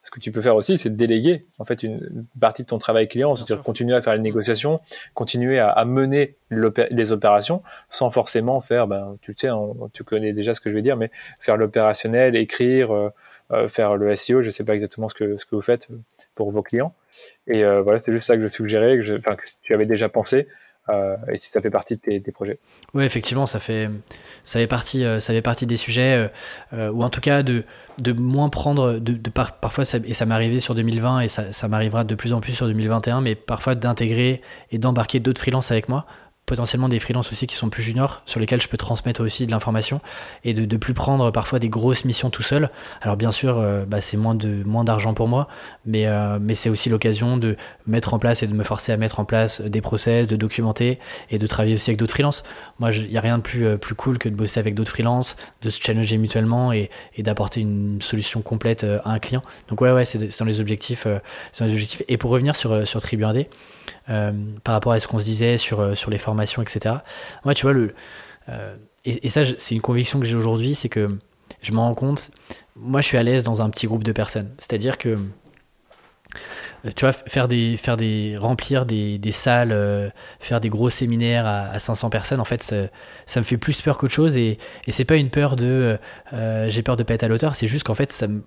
ce 0.09 0.11
que 0.11 0.21
tu 0.21 0.33
peux 0.33 0.41
faire 0.41 0.57
aussi, 0.57 0.79
c'est 0.79 0.97
déléguer 0.97 1.45
en 1.59 1.67
fait 1.67 1.83
une 1.83 2.25
partie 2.41 2.63
de 2.63 2.69
ton 2.69 2.79
travail 2.79 3.09
client, 3.09 3.37
c'est-à-dire 3.37 3.63
continuer 3.63 3.95
à 3.95 4.01
faire 4.01 4.15
les 4.15 4.23
négociations, 4.23 4.81
continuer 5.13 5.59
à, 5.59 5.85
mener 5.85 6.37
les 6.51 7.13
opérations 7.13 7.63
sans 7.91 8.11
forcément 8.11 8.59
faire, 8.61 8.87
ben, 8.87 9.19
tu 9.21 9.33
le 9.33 9.37
sais, 9.39 9.51
tu 9.93 10.05
connais 10.05 10.33
déjà 10.33 10.55
ce 10.55 10.63
que 10.63 10.71
je 10.71 10.75
vais 10.75 10.81
dire, 10.81 10.97
mais 10.97 11.11
faire 11.41 11.59
l'opérationnel, 11.59 12.37
écrire, 12.37 12.91
euh, 12.91 13.11
euh, 13.53 13.69
faire 13.69 13.97
le 13.97 14.17
SEO, 14.17 14.41
je 14.41 14.47
ne 14.47 14.51
sais 14.51 14.65
pas 14.65 14.73
exactement 14.73 15.11
ce 15.11 15.15
que, 15.15 15.37
ce 15.37 15.45
que 15.45 15.55
vous 15.55 15.61
faites 15.61 15.89
pour 16.35 16.51
vos 16.53 16.63
clients. 16.63 16.95
Et 17.47 17.63
euh, 17.63 17.83
voilà, 17.83 18.01
c'est 18.01 18.13
juste 18.13 18.29
ça 18.29 18.37
que 18.37 18.43
je 18.43 18.49
suggérais, 18.49 18.97
que, 18.97 19.03
je, 19.03 19.15
que 19.17 19.43
tu 19.63 19.75
avais 19.75 19.85
déjà 19.85 20.09
pensé, 20.09 20.49
euh, 20.91 21.17
et 21.31 21.39
si 21.39 21.51
ça 21.51 21.61
fait 21.61 21.71
partie 21.71 21.97
de 21.97 22.19
tes, 22.19 22.33
projets. 22.33 22.59
Oui, 22.95 23.05
effectivement, 23.05 23.47
ça 23.47 23.59
fait, 23.59 23.91
ça 24.45 24.59
fait, 24.59 24.67
partie, 24.67 25.05
euh, 25.05 25.19
ça 25.21 25.33
fait 25.33 25.43
partie 25.43 25.67
des 25.67 25.77
sujets, 25.77 26.31
euh, 26.73 26.91
ou 26.91 27.03
en 27.03 27.11
tout 27.11 27.21
cas 27.21 27.43
de, 27.43 27.65
de 28.03 28.13
moins 28.13 28.49
prendre, 28.49 28.95
de, 28.95 29.13
de 29.13 29.31
parfois, 29.31 29.85
et 30.05 30.15
ça 30.15 30.27
m'est 30.27 30.35
arrivé 30.35 30.61
sur 30.61 30.75
2020 30.75 31.21
et 31.21 31.29
ça, 31.29 31.53
ça 31.53 31.69
m'arrivera 31.69 32.05
de 32.05 32.15
plus 32.15 32.33
en 32.33 32.41
plus 32.41 32.53
sur 32.53 32.67
2021, 32.67 33.21
mais 33.21 33.35
parfois 33.35 33.75
d'intégrer 33.75 34.41
et 34.71 34.79
d'embarquer 34.79 35.21
d'autres 35.21 35.41
freelances 35.41 35.71
avec 35.71 35.89
moi 35.89 36.07
potentiellement 36.49 36.89
des 36.89 36.99
freelances 36.99 37.31
aussi 37.31 37.47
qui 37.47 37.55
sont 37.55 37.69
plus 37.69 37.83
juniors, 37.83 38.23
sur 38.25 38.41
lesquels 38.41 38.61
je 38.61 38.69
peux 38.69 38.77
transmettre 38.77 39.23
aussi 39.23 39.47
de 39.47 39.51
l'information 39.53 40.01
et 40.45 40.55
de, 40.55 40.65
de 40.65 40.77
plus 40.77 40.95
prendre 40.95 41.31
parfois 41.31 41.59
des 41.59 41.69
grosses 41.69 42.05
missions 42.05 42.31
tout 42.31 42.43
seul. 42.43 42.71
Alors 43.03 43.17
bien 43.17 43.31
sûr, 43.31 43.59
euh, 43.59 43.85
bah, 43.85 44.01
c'est 44.01 44.17
moins 44.17 44.35
de 44.35 44.65
moins 44.65 44.83
d'argent 44.83 45.15
pour 45.15 45.29
moi, 45.29 45.47
mais 45.87 46.07
euh, 46.07 46.39
mais 46.41 46.55
c'est 46.55 46.71
aussi 46.71 46.89
l'occasion 46.89 47.37
de 47.37 47.57
mettre 47.87 48.15
en 48.15 48.19
place 48.19 48.43
et 48.43 48.47
de 48.47 48.55
me 48.55 48.65
forcer 48.65 48.93
à 48.93 48.97
mettre 48.97 49.21
en 49.21 49.25
place 49.25 49.61
des 49.61 49.81
process, 49.81 50.27
de 50.27 50.37
documenter 50.37 50.99
et 51.31 51.39
de 51.39 51.47
travailler 51.47 51.75
aussi 51.75 51.91
avec 51.91 51.99
d'autres 51.99 52.15
freelances. 52.15 52.43
Moi, 52.79 52.93
il 52.93 53.11
n'y 53.11 53.19
a 53.19 53.21
rien 53.21 53.37
de 53.39 53.43
plus 53.43 53.67
euh, 53.67 53.77
plus 53.77 53.95
cool 53.95 54.19
que 54.19 54.29
de 54.29 54.35
bosser 54.35 54.59
avec 54.59 54.75
d'autres 54.75 54.91
freelances, 54.91 55.37
de 55.63 55.69
se 55.69 55.81
challenger 55.81 56.17
mutuellement 56.17 56.73
et, 56.73 56.91
d'apporter 57.19 57.61
une 57.61 58.01
solution 58.01 58.41
complète 58.41 58.85
à 58.85 59.11
un 59.11 59.19
client. 59.19 59.43
Donc 59.69 59.81
ouais 59.83 59.93
ouais, 59.93 60.05
c'est 60.05 60.39
dans 60.39 60.47
les 60.47 60.61
objectifs, 60.61 61.07
dans 61.07 61.67
les 61.67 61.73
objectifs. 61.73 62.03
Et 62.09 62.17
pour 62.17 62.31
revenir 62.31 62.57
sur 62.57 62.87
sur 62.87 63.03
Tribu 63.03 63.25
1D, 63.25 63.49
euh, 64.11 64.33
par 64.65 64.75
rapport 64.75 64.93
à 64.93 65.01
ce 65.01 65.07
qu'on 65.07 65.19
se 65.19 65.25
disait 65.25 65.59
sur, 65.59 65.81
euh, 65.81 65.95
sur 65.95 66.11
les 66.11 66.19
formations, 66.19 66.63
etc. 66.63 66.97
Moi, 67.45 67.55
tu 67.55 67.63
vois, 67.63 67.73
le, 67.73 67.95
euh, 68.49 68.75
et, 69.05 69.29
ça, 69.29 69.43
c'est 69.57 69.75
une 69.75 69.81
conviction 69.81 70.19
que 70.19 70.27
j'ai 70.27 70.37
aujourd'hui, 70.37 70.75
c'est 70.75 70.89
que 70.89 71.19
je 71.63 71.73
me 71.73 71.79
rends 71.79 71.95
compte, 71.95 72.31
moi, 72.77 73.01
je 73.01 73.07
suis 73.07 73.19
à 73.19 73.23
l'aise 73.23 73.43
dans 73.43 73.61
un 73.61 73.71
petit 73.71 73.87
groupe 73.87 74.05
de 74.05 74.13
personnes. 74.13 74.51
C'est-à-dire 74.59 74.99
que 74.99 75.19
tu 76.95 77.05
vois, 77.05 77.13
faire 77.13 77.49
des, 77.49 77.77
faire 77.77 77.97
des, 77.97 78.37
remplir 78.39 78.87
des, 78.87 79.19
des 79.19 79.33
salles, 79.33 80.13
faire 80.39 80.61
des 80.61 80.69
gros 80.69 80.91
séminaires 80.91 81.47
à, 81.47 81.79
500 81.79 82.11
personnes, 82.11 82.41
en 82.41 82.45
fait, 82.45 82.63
ça, 82.63 83.41
me 83.41 83.45
fait 83.45 83.57
plus 83.57 83.81
peur 83.83 83.99
qu'autre 83.99 84.15
chose. 84.15 84.37
Et, 84.37 84.59
et 84.87 84.93
c'est 84.93 85.05
pas 85.05 85.17
une 85.17 85.31
peur 85.31 85.57
de 85.57 85.99
j'ai 86.69 86.83
peur 86.83 86.97
de 86.97 87.03
pas 87.03 87.15
être 87.15 87.25
à 87.25 87.29
l'auteur, 87.29 87.55
c'est 87.55 87.67
juste 87.67 87.85
qu'en 87.85 87.95
fait, 87.95 88.13
ça 88.13 88.29
me, 88.29 88.43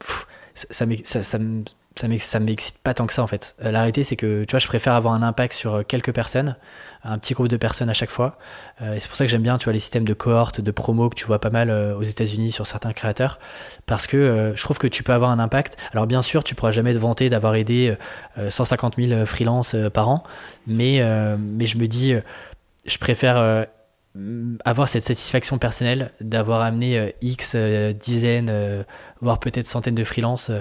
ça, 0.54 0.86
me, 0.86 1.64
ça 1.96 2.40
m'excite 2.40 2.78
pas 2.80 2.94
tant 2.94 3.06
que 3.06 3.14
ça 3.14 3.22
en 3.22 3.28
fait. 3.28 3.56
Euh, 3.64 3.92
c'est 4.04 4.16
que 4.16 4.44
tu 4.46 4.52
vois 4.52 4.60
je 4.60 4.68
préfère 4.68 4.94
avoir 4.94 5.14
un 5.14 5.24
impact 5.24 5.54
sur 5.54 5.76
euh, 5.76 5.84
quelques 5.84 6.14
personnes, 6.14 6.56
un 7.04 7.18
petit 7.18 7.34
groupe 7.34 7.50
de 7.50 7.58
personnes 7.58 7.90
à 7.90 7.94
chaque 7.94 8.10
fois. 8.10 8.38
Euh, 8.82 8.94
et 8.94 9.00
c'est 9.00 9.10
pour 9.10 9.18
ça 9.18 9.26
que 9.26 9.32
j'aime 9.32 9.42
bien 9.42 9.58
tu 9.58 9.66
vois 9.66 9.74
les 9.74 9.80
systèmes 9.80 10.06
de 10.06 10.14
cohorte, 10.14 10.62
de 10.62 10.72
promo 10.72 11.10
que 11.10 11.16
tu 11.16 11.26
vois 11.26 11.40
pas 11.40 11.50
mal 11.50 11.70
aux 11.70 12.04
États-Unis 12.04 12.52
sur 12.52 12.66
certains 12.66 12.94
créateurs, 12.94 13.40
parce 13.86 14.08
que 14.08 14.54
je 14.56 14.64
trouve 14.64 14.78
que 14.78 14.88
tu 14.88 15.04
peux 15.04 15.14
avoir 15.14 15.32
un 15.32 15.40
impact. 15.40 15.78
Alors 15.92 16.08
bien 16.08 16.22
sûr 16.22 16.44
tu 16.44 16.56
pourras 16.56 16.72
jamais 16.72 16.94
te 16.94 17.00
vanter 17.00 17.30
d'avoir 17.30 17.56
aidé 17.56 17.96
150 18.50 18.96
000 18.98 19.26
freelances 19.26 19.76
par 19.94 20.10
an, 20.10 20.24
mais 20.68 20.98
je 21.00 21.78
me 21.78 21.88
dis 21.88 22.14
je 22.86 22.98
préfère 22.98 23.66
avoir 24.66 24.90
cette 24.90 25.06
satisfaction 25.06 25.58
personnelle 25.58 26.12
d'avoir 26.20 26.62
amené 26.62 27.00
euh, 27.00 27.10
X 27.22 27.54
euh, 27.56 27.94
dizaines, 27.94 28.50
euh, 28.50 28.84
voire 29.22 29.40
peut-être 29.40 29.68
centaines 29.68 29.96
de 29.96 30.04
freelances 30.04 30.52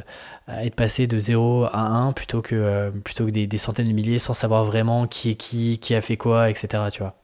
à 0.47 0.65
être 0.65 0.77
passé 0.77 1.07
de 1.07 1.19
0 1.19 1.65
à 1.65 1.81
1 1.81 2.13
plutôt 2.13 2.43
que, 2.43 2.91
plutôt 3.05 3.27
que 3.27 3.31
des, 3.31 3.59
centaines 3.59 3.89
de 3.89 3.93
milliers 3.93 4.19
sans 4.19 4.35
savoir 4.35 4.65
vraiment 4.65 5.07
qui 5.07 5.31
est 5.31 5.35
qui, 5.35 5.79
qui 5.79 5.95
a 5.95 6.01
fait 6.01 6.17
quoi, 6.17 6.51
etc. 6.51 6.85
Tu 6.93 7.01
vois. 7.01 7.15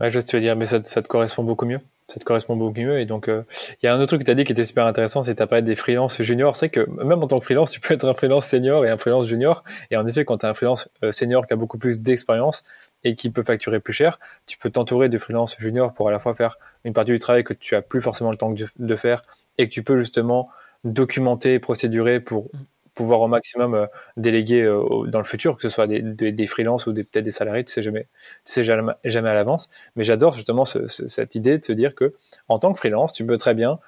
Ouais, 0.00 0.10
je 0.10 0.20
te 0.20 0.36
dire, 0.36 0.56
mais 0.56 0.66
ça, 0.66 0.80
te 0.80 1.08
correspond 1.08 1.42
beaucoup 1.42 1.66
mieux. 1.66 1.80
Ça 2.06 2.20
te 2.20 2.24
correspond 2.24 2.56
beaucoup 2.56 2.78
mieux. 2.78 3.00
Et 3.00 3.06
donc, 3.06 3.28
il 3.28 3.86
y 3.86 3.86
a 3.86 3.94
un 3.94 3.98
autre 3.98 4.06
truc 4.08 4.20
que 4.20 4.26
tu 4.26 4.30
as 4.30 4.34
dit 4.34 4.44
qui 4.44 4.52
était 4.52 4.64
super 4.64 4.86
intéressant, 4.86 5.22
c'est 5.22 5.32
que 5.32 5.36
tu 5.36 5.42
as 5.42 5.46
parlé 5.46 5.62
des 5.62 5.76
freelances 5.76 6.22
juniors. 6.22 6.56
C'est 6.56 6.68
que 6.68 6.86
même 7.02 7.22
en 7.22 7.26
tant 7.26 7.38
que 7.38 7.44
freelance, 7.44 7.70
tu 7.70 7.80
peux 7.80 7.94
être 7.94 8.08
un 8.08 8.14
freelance 8.14 8.46
senior 8.46 8.86
et 8.86 8.90
un 8.90 8.96
freelance 8.96 9.26
junior. 9.26 9.64
Et 9.90 9.96
en 9.96 10.06
effet, 10.06 10.24
quand 10.24 10.38
tu 10.38 10.46
as 10.46 10.50
un 10.50 10.54
freelance 10.54 10.88
senior 11.10 11.46
qui 11.46 11.52
a 11.54 11.56
beaucoup 11.56 11.78
plus 11.78 12.00
d'expérience, 12.00 12.64
et 13.04 13.14
qui 13.14 13.30
peut 13.30 13.42
facturer 13.42 13.80
plus 13.80 13.92
cher, 13.92 14.18
tu 14.46 14.58
peux 14.58 14.70
t'entourer 14.70 15.08
de 15.08 15.18
freelance 15.18 15.56
junior 15.58 15.94
pour 15.94 16.08
à 16.08 16.12
la 16.12 16.18
fois 16.18 16.34
faire 16.34 16.58
une 16.84 16.92
partie 16.92 17.12
du 17.12 17.18
travail 17.18 17.44
que 17.44 17.54
tu 17.54 17.74
as 17.74 17.82
plus 17.82 18.02
forcément 18.02 18.30
le 18.30 18.36
temps 18.36 18.52
de 18.52 18.96
faire 18.96 19.22
et 19.56 19.68
que 19.68 19.72
tu 19.72 19.82
peux 19.82 19.98
justement 19.98 20.48
documenter 20.84 21.58
procédurer 21.58 22.20
pour 22.20 22.44
mm. 22.44 22.58
pouvoir 22.94 23.20
au 23.20 23.28
maximum 23.28 23.74
euh, 23.74 23.86
déléguer 24.16 24.62
euh, 24.62 25.06
dans 25.06 25.18
le 25.18 25.24
futur, 25.24 25.56
que 25.56 25.62
ce 25.62 25.68
soit 25.68 25.86
des, 25.86 26.02
des, 26.02 26.46
freelances 26.46 26.86
ou 26.86 26.94
peut-être 26.94 27.24
des 27.24 27.30
salariés, 27.30 27.64
tu 27.64 27.72
sais 27.72 27.82
jamais, 27.82 28.08
tu 28.44 28.52
sais 28.52 28.64
jamais, 28.64 28.92
jamais 29.04 29.28
à 29.28 29.34
l'avance. 29.34 29.68
Mais 29.96 30.04
j'adore 30.04 30.34
justement 30.34 30.64
cette 30.64 31.34
idée 31.34 31.58
de 31.58 31.64
se 31.64 31.72
dire 31.72 31.94
que 31.94 32.14
en 32.48 32.58
tant 32.58 32.72
que 32.72 32.78
freelance, 32.78 33.12
tu 33.12 33.24
peux 33.24 33.36
très 33.36 33.54
bien 33.54 33.78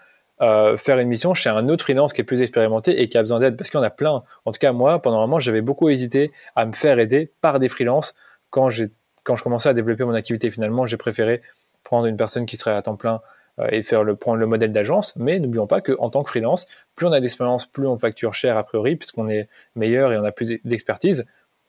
euh, 0.42 0.76
faire 0.76 0.98
une 0.98 1.08
mission 1.08 1.34
chez 1.34 1.50
un 1.50 1.68
autre 1.68 1.84
freelance 1.84 2.12
qui 2.12 2.22
est 2.22 2.24
plus 2.24 2.40
expérimenté 2.42 3.02
et 3.02 3.08
qui 3.08 3.18
a 3.18 3.22
besoin 3.22 3.40
d'aide, 3.40 3.56
parce 3.56 3.68
qu'il 3.68 3.78
y 3.78 3.82
en 3.82 3.86
a 3.86 3.90
plein. 3.90 4.22
En 4.44 4.52
tout 4.52 4.58
cas, 4.58 4.72
moi, 4.72 5.00
pendant 5.02 5.18
un 5.18 5.22
moment, 5.22 5.38
j'avais 5.38 5.60
beaucoup 5.60 5.88
hésité 5.88 6.32
à 6.56 6.64
me 6.64 6.72
faire 6.72 6.98
aider 6.98 7.30
par 7.40 7.58
des 7.58 7.68
freelances 7.68 8.14
quand 8.48 8.70
j'ai 8.70 8.90
quand 9.24 9.36
je 9.36 9.42
commençais 9.42 9.68
à 9.68 9.74
développer 9.74 10.04
mon 10.04 10.14
activité, 10.14 10.50
finalement, 10.50 10.86
j'ai 10.86 10.96
préféré 10.96 11.42
prendre 11.84 12.06
une 12.06 12.16
personne 12.16 12.46
qui 12.46 12.56
serait 12.56 12.74
à 12.74 12.82
temps 12.82 12.96
plein 12.96 13.20
euh, 13.58 13.68
et 13.70 13.82
faire 13.82 14.04
le, 14.04 14.16
prendre 14.16 14.38
le 14.38 14.46
modèle 14.46 14.72
d'agence. 14.72 15.14
Mais 15.16 15.38
n'oublions 15.38 15.66
pas 15.66 15.80
qu'en 15.80 16.10
tant 16.10 16.22
que 16.22 16.30
freelance, 16.30 16.66
plus 16.94 17.06
on 17.06 17.12
a 17.12 17.20
d'expérience, 17.20 17.66
plus 17.66 17.86
on 17.86 17.96
facture 17.96 18.34
cher 18.34 18.56
a 18.56 18.64
priori, 18.64 18.96
puisqu'on 18.96 19.28
est 19.28 19.48
meilleur 19.74 20.12
et 20.12 20.18
on 20.18 20.24
a 20.24 20.32
plus 20.32 20.60
d'expertise. 20.64 21.26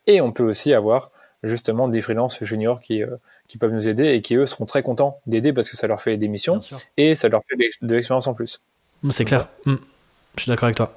Et 0.07 0.21
on 0.21 0.31
peut 0.31 0.43
aussi 0.43 0.73
avoir 0.73 1.11
justement 1.43 1.87
des 1.87 2.01
freelances 2.01 2.43
juniors 2.43 2.81
qui, 2.81 3.01
euh, 3.01 3.15
qui 3.47 3.57
peuvent 3.57 3.71
nous 3.71 3.87
aider 3.87 4.09
et 4.09 4.21
qui, 4.21 4.35
eux, 4.35 4.45
seront 4.45 4.65
très 4.65 4.83
contents 4.83 5.19
d'aider 5.25 5.53
parce 5.53 5.69
que 5.69 5.77
ça 5.77 5.87
leur 5.87 6.01
fait 6.01 6.17
des 6.17 6.27
missions 6.27 6.59
et 6.97 7.15
ça 7.15 7.29
leur 7.29 7.41
fait 7.49 7.55
de 7.81 7.95
l'expérience 7.95 8.27
en 8.27 8.33
plus. 8.33 8.61
C'est 9.09 9.25
clair. 9.25 9.47
Mm. 9.65 9.75
Je 10.37 10.41
suis 10.43 10.49
d'accord 10.49 10.65
avec 10.65 10.77
toi. 10.77 10.93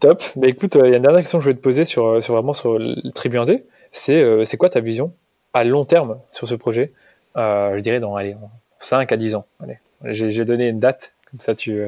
Top. 0.00 0.22
Bah, 0.34 0.48
écoute, 0.48 0.74
euh, 0.74 0.88
il 0.88 0.90
y 0.90 0.94
a 0.94 0.96
une 0.96 1.02
dernière 1.02 1.20
question 1.20 1.38
que 1.38 1.44
je 1.44 1.50
voulais 1.50 1.58
te 1.58 1.62
poser 1.62 1.84
sur, 1.84 2.20
sur 2.20 2.34
vraiment 2.34 2.52
sur 2.52 2.78
le 2.78 3.12
Tribu 3.12 3.36
1D. 3.36 3.64
C'est 3.92 4.44
c'est 4.44 4.56
quoi 4.56 4.68
ta 4.68 4.80
vision 4.80 5.14
à 5.52 5.64
long 5.64 5.84
terme 5.84 6.18
sur 6.30 6.48
ce 6.48 6.54
projet, 6.54 6.92
euh, 7.36 7.76
je 7.76 7.82
dirais 7.82 8.00
dans 8.00 8.16
allez, 8.16 8.36
5 8.78 9.12
à 9.12 9.16
10 9.16 9.36
ans. 9.36 9.46
J'ai 10.04 10.44
donné 10.44 10.68
une 10.68 10.80
date, 10.80 11.12
comme 11.30 11.40
ça 11.40 11.54
tu, 11.54 11.80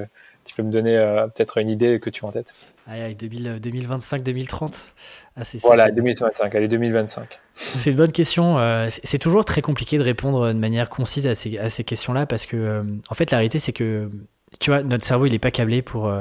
Tu 0.45 0.55
peux 0.55 0.62
me 0.62 0.70
donner 0.70 0.97
peut-être 1.35 1.59
une 1.59 1.69
idée 1.69 1.99
que 2.01 2.11
tu 2.11 2.24
as 2.24 2.28
en 2.28 2.32
tête 2.32 2.53
2025-2030 2.86 4.89
ah, 5.36 5.43
Voilà, 5.62 5.91
2025, 5.91 6.55
allez, 6.55 6.69
2025. 6.69 7.41
C'est 7.53 7.91
une 7.91 7.97
bonne 7.97 8.12
question. 8.12 8.86
c'est 8.89 9.19
toujours 9.19 9.45
très 9.45 9.62
compliqué 9.62 9.99
de 9.99 10.03
répondre 10.03 10.49
de 10.49 10.59
manière 10.59 10.91
concise 10.91 11.27
à 11.27 11.35
ces, 11.35 11.59
à 11.59 11.70
ces 11.70 11.82
questions-là 11.82 12.27
parce 12.27 12.47
que, 12.47 12.85
en 13.09 13.15
fait, 13.15 13.31
la 13.31 13.39
réalité, 13.39 13.59
c'est 13.59 13.73
que, 13.73 14.11
tu 14.61 14.70
vois, 14.70 14.82
notre 14.82 15.05
cerveau, 15.05 15.27
il 15.27 15.32
n'est 15.32 15.39
pas 15.39 15.51
câblé 15.51 15.82
pour, 15.82 16.12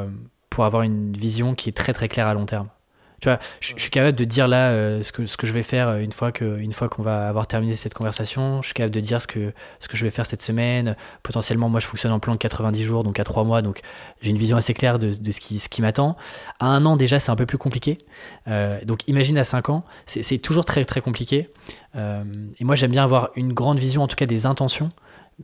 pour 0.49 0.65
avoir 0.65 0.83
une 0.83 1.13
vision 1.13 1.53
qui 1.53 1.69
est 1.69 1.73
très 1.73 1.93
très 1.93 2.07
claire 2.07 2.27
à 2.27 2.33
long 2.33 2.45
terme. 2.45 2.69
Tu 3.23 3.29
vois, 3.29 3.39
je, 3.61 3.73
suis 3.77 3.89
capable 3.89 4.17
de 4.17 4.25
dire 4.25 4.49
là 4.49 4.71
euh, 4.71 5.01
ce, 5.01 5.13
que, 5.13 5.25
ce 5.25 5.37
que 5.37 5.47
je 5.47 5.53
vais 5.53 5.63
faire 5.63 5.95
une 5.95 6.11
fois 6.11 6.33
que 6.33 6.59
une 6.59 6.73
fois 6.73 6.89
qu'on 6.89 7.03
va 7.03 7.29
avoir 7.29 7.47
terminé 7.47 7.73
cette 7.73 7.93
conversation. 7.93 8.61
Je 8.61 8.65
suis 8.67 8.73
capable 8.73 8.93
de 8.93 8.99
dire 8.99 9.21
ce 9.21 9.27
que 9.27 9.53
ce 9.79 9.87
que 9.87 9.95
je 9.95 10.03
vais 10.03 10.09
faire 10.09 10.25
cette 10.25 10.41
semaine. 10.41 10.97
Potentiellement, 11.23 11.69
moi, 11.69 11.79
je 11.79 11.85
fonctionne 11.85 12.11
en 12.11 12.19
plan 12.19 12.33
de 12.33 12.37
90 12.37 12.83
jours, 12.83 13.05
donc 13.05 13.21
à 13.21 13.23
3 13.23 13.45
mois, 13.45 13.61
donc 13.61 13.79
j'ai 14.21 14.31
une 14.31 14.37
vision 14.37 14.57
assez 14.57 14.73
claire 14.73 14.99
de, 14.99 15.13
de 15.13 15.31
ce 15.31 15.39
qui 15.39 15.59
ce 15.59 15.69
qui 15.69 15.81
m'attend. 15.81 16.17
À 16.59 16.65
un 16.65 16.85
an 16.85 16.97
déjà, 16.97 17.17
c'est 17.17 17.31
un 17.31 17.37
peu 17.37 17.45
plus 17.45 17.57
compliqué. 17.57 17.97
Euh, 18.49 18.77
donc 18.83 19.07
imagine 19.07 19.37
à 19.37 19.45
5 19.45 19.69
ans, 19.69 19.85
c'est 20.05 20.39
toujours 20.39 20.65
très 20.65 20.83
très 20.83 20.99
compliqué. 20.99 21.49
Euh, 21.95 22.25
et 22.59 22.65
moi, 22.65 22.75
j'aime 22.75 22.91
bien 22.91 23.05
avoir 23.05 23.29
une 23.37 23.53
grande 23.53 23.79
vision, 23.79 24.03
en 24.03 24.09
tout 24.09 24.17
cas 24.17 24.25
des 24.25 24.45
intentions. 24.45 24.91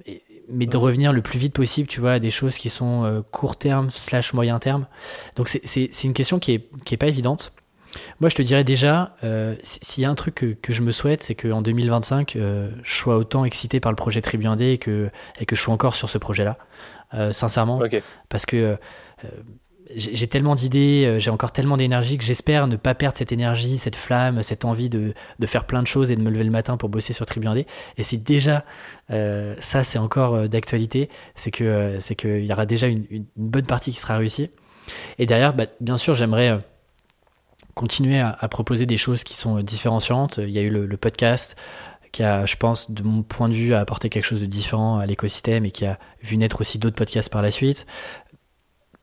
Et, 0.06 0.22
mais 0.52 0.66
de 0.66 0.76
revenir 0.76 1.14
le 1.14 1.22
plus 1.22 1.40
vite 1.40 1.54
possible, 1.54 1.88
tu 1.88 2.02
vois, 2.02 2.14
à 2.14 2.20
des 2.20 2.32
choses 2.32 2.58
qui 2.58 2.70
sont 2.70 3.06
euh, 3.06 3.22
court 3.32 3.56
terme 3.56 3.90
slash 3.90 4.34
moyen 4.34 4.60
terme. 4.60 4.86
Donc 5.38 5.48
c'est 5.48 6.04
une 6.04 6.14
question 6.14 6.40
qui 6.40 6.54
est, 6.54 6.70
qui 6.86 6.94
est 6.94 6.98
pas 6.98 7.08
évidente. 7.08 7.54
Moi, 8.20 8.30
je 8.30 8.36
te 8.36 8.42
dirais 8.42 8.64
déjà, 8.64 9.16
euh, 9.24 9.56
s'il 9.64 10.04
y 10.04 10.06
a 10.06 10.10
un 10.10 10.16
truc 10.16 10.36
que, 10.36 10.54
que 10.54 10.74
je 10.74 10.82
me 10.82 10.92
souhaite, 10.92 11.24
c'est 11.24 11.36
qu'en 11.36 11.62
2025, 11.62 12.36
euh, 12.36 12.70
je 12.84 12.96
sois 12.96 13.18
autant 13.18 13.46
excité 13.46 13.80
par 13.80 13.92
le 13.92 13.96
projet 13.96 14.22
Tribu 14.22 14.46
1D 14.46 14.74
et 14.74 14.78
que, 14.78 15.10
et 15.40 15.46
que 15.46 15.56
je 15.56 15.62
sois 15.62 15.74
encore 15.74 15.96
sur 15.96 16.10
ce 16.10 16.18
projet-là, 16.18 16.58
euh, 17.14 17.34
sincèrement. 17.34 17.82
Parce 18.30 18.46
que 18.46 18.58
euh, 18.58 19.28
j'ai 19.96 20.28
tellement 20.28 20.54
d'idées, 20.54 21.16
j'ai 21.20 21.32
encore 21.32 21.52
tellement 21.52 21.76
d'énergie 21.76 22.20
que 22.20 22.24
j'espère 22.24 22.68
ne 22.68 22.76
pas 22.76 22.94
perdre 22.94 23.18
cette 23.18 23.32
énergie, 23.32 23.80
cette 23.80 23.96
flamme, 23.96 24.44
cette 24.44 24.64
envie 24.64 24.88
de, 24.88 25.16
de, 25.40 25.48
faire 25.48 25.66
plein 25.66 25.82
de 25.82 25.88
choses 25.88 26.12
et 26.12 26.16
de 26.16 26.22
me 26.22 26.30
lever 26.30 26.44
le 26.44 26.52
matin 26.52 26.78
pour 26.78 26.90
bosser 26.90 27.12
sur 27.12 27.26
Tribu 27.26 27.48
D. 27.56 27.66
Et 27.98 28.04
si 28.04 28.20
déjà 28.20 28.66
euh, 29.10 29.56
ça 29.60 29.84
c'est 29.84 29.98
encore 29.98 30.48
d'actualité, 30.48 31.10
c'est 31.34 31.50
que 31.50 31.98
c'est 32.00 32.14
qu'il 32.14 32.46
y 32.46 32.54
aura 32.54 32.68
déjà 32.68 32.86
une, 32.86 33.04
une, 33.10 33.26
bonne 33.36 33.66
partie 33.66 33.92
qui 33.92 34.00
sera 34.00 34.18
réussie. 34.18 34.52
Et 35.18 35.26
derrière, 35.26 35.56
bah, 35.56 35.66
bien 35.82 35.98
sûr, 35.98 36.14
j'aimerais 36.14 36.60
continuer 37.80 38.20
à, 38.20 38.48
proposer 38.50 38.86
des 38.86 38.98
choses 38.98 39.24
qui 39.24 39.36
sont 39.36 39.62
différenciantes. 39.62 40.38
Il 40.38 40.52
y 40.52 40.60
a 40.60 40.62
eu 40.62 40.70
le, 40.70 40.98
podcast 40.98 41.56
qui 42.12 42.24
a, 42.24 42.46
je 42.46 42.56
pense, 42.56 42.92
de 42.92 43.04
mon 43.04 43.24
point 43.24 43.50
de 43.50 43.54
vue, 43.54 43.74
apporté 43.74 44.10
quelque 44.10 44.26
chose 44.26 44.42
de 44.42 44.46
différent 44.46 45.00
à 45.00 45.06
l'écosystème 45.06 45.66
et 45.66 45.72
qui 45.72 45.86
a 45.86 45.98
vu 46.22 46.38
naître 46.38 46.62
aussi 46.62 46.78
d'autres 46.80 46.96
podcasts 46.96 47.32
par 47.32 47.42
la 47.42 47.52
suite 47.52 47.86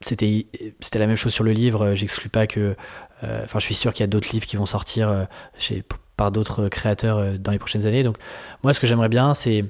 c'était 0.01 0.99
la 0.99 1.07
même 1.07 1.15
chose 1.15 1.33
sur 1.33 1.43
le 1.43 1.51
livre. 1.51 1.93
J'exclus 1.95 2.29
pas 2.29 2.47
que, 2.47 2.75
euh, 3.23 3.41
enfin, 3.43 3.59
je 3.59 3.65
suis 3.65 3.75
sûr 3.75 3.93
qu'il 3.93 4.03
y 4.03 4.05
a 4.05 4.07
d'autres 4.07 4.29
livres 4.31 4.45
qui 4.45 4.57
vont 4.57 4.65
sortir 4.65 5.09
euh, 5.09 5.23
chez, 5.57 5.83
par 6.15 6.31
d'autres 6.31 6.69
créateurs 6.69 7.17
euh, 7.17 7.37
dans 7.37 7.51
les 7.51 7.59
prochaines 7.59 7.85
années. 7.85 8.03
Donc, 8.03 8.17
moi, 8.63 8.73
ce 8.73 8.79
que 8.79 8.87
j'aimerais 8.87 9.09
bien, 9.09 9.33
c'est 9.33 9.65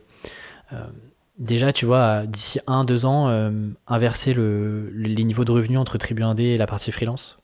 déjà, 1.38 1.72
tu 1.72 1.86
vois, 1.86 2.26
d'ici 2.26 2.60
un, 2.68 2.84
deux 2.84 3.06
ans, 3.06 3.30
inverser 3.88 4.34
le, 4.34 4.90
les 4.94 5.24
niveaux 5.24 5.46
de 5.46 5.52
revenus 5.52 5.80
entre 5.80 5.98
Tribu 5.98 6.24
1D 6.24 6.42
et 6.42 6.58
la 6.58 6.68
partie 6.68 6.92
freelance. 6.92 7.38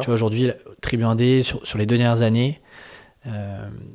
Tu 0.00 0.06
vois, 0.06 0.14
aujourd'hui, 0.14 0.52
Tribu 0.80 1.04
1D, 1.04 1.42
sur, 1.42 1.66
sur 1.66 1.78
les 1.78 1.86
deux 1.86 1.96
dernières 1.96 2.22
années, 2.22 2.60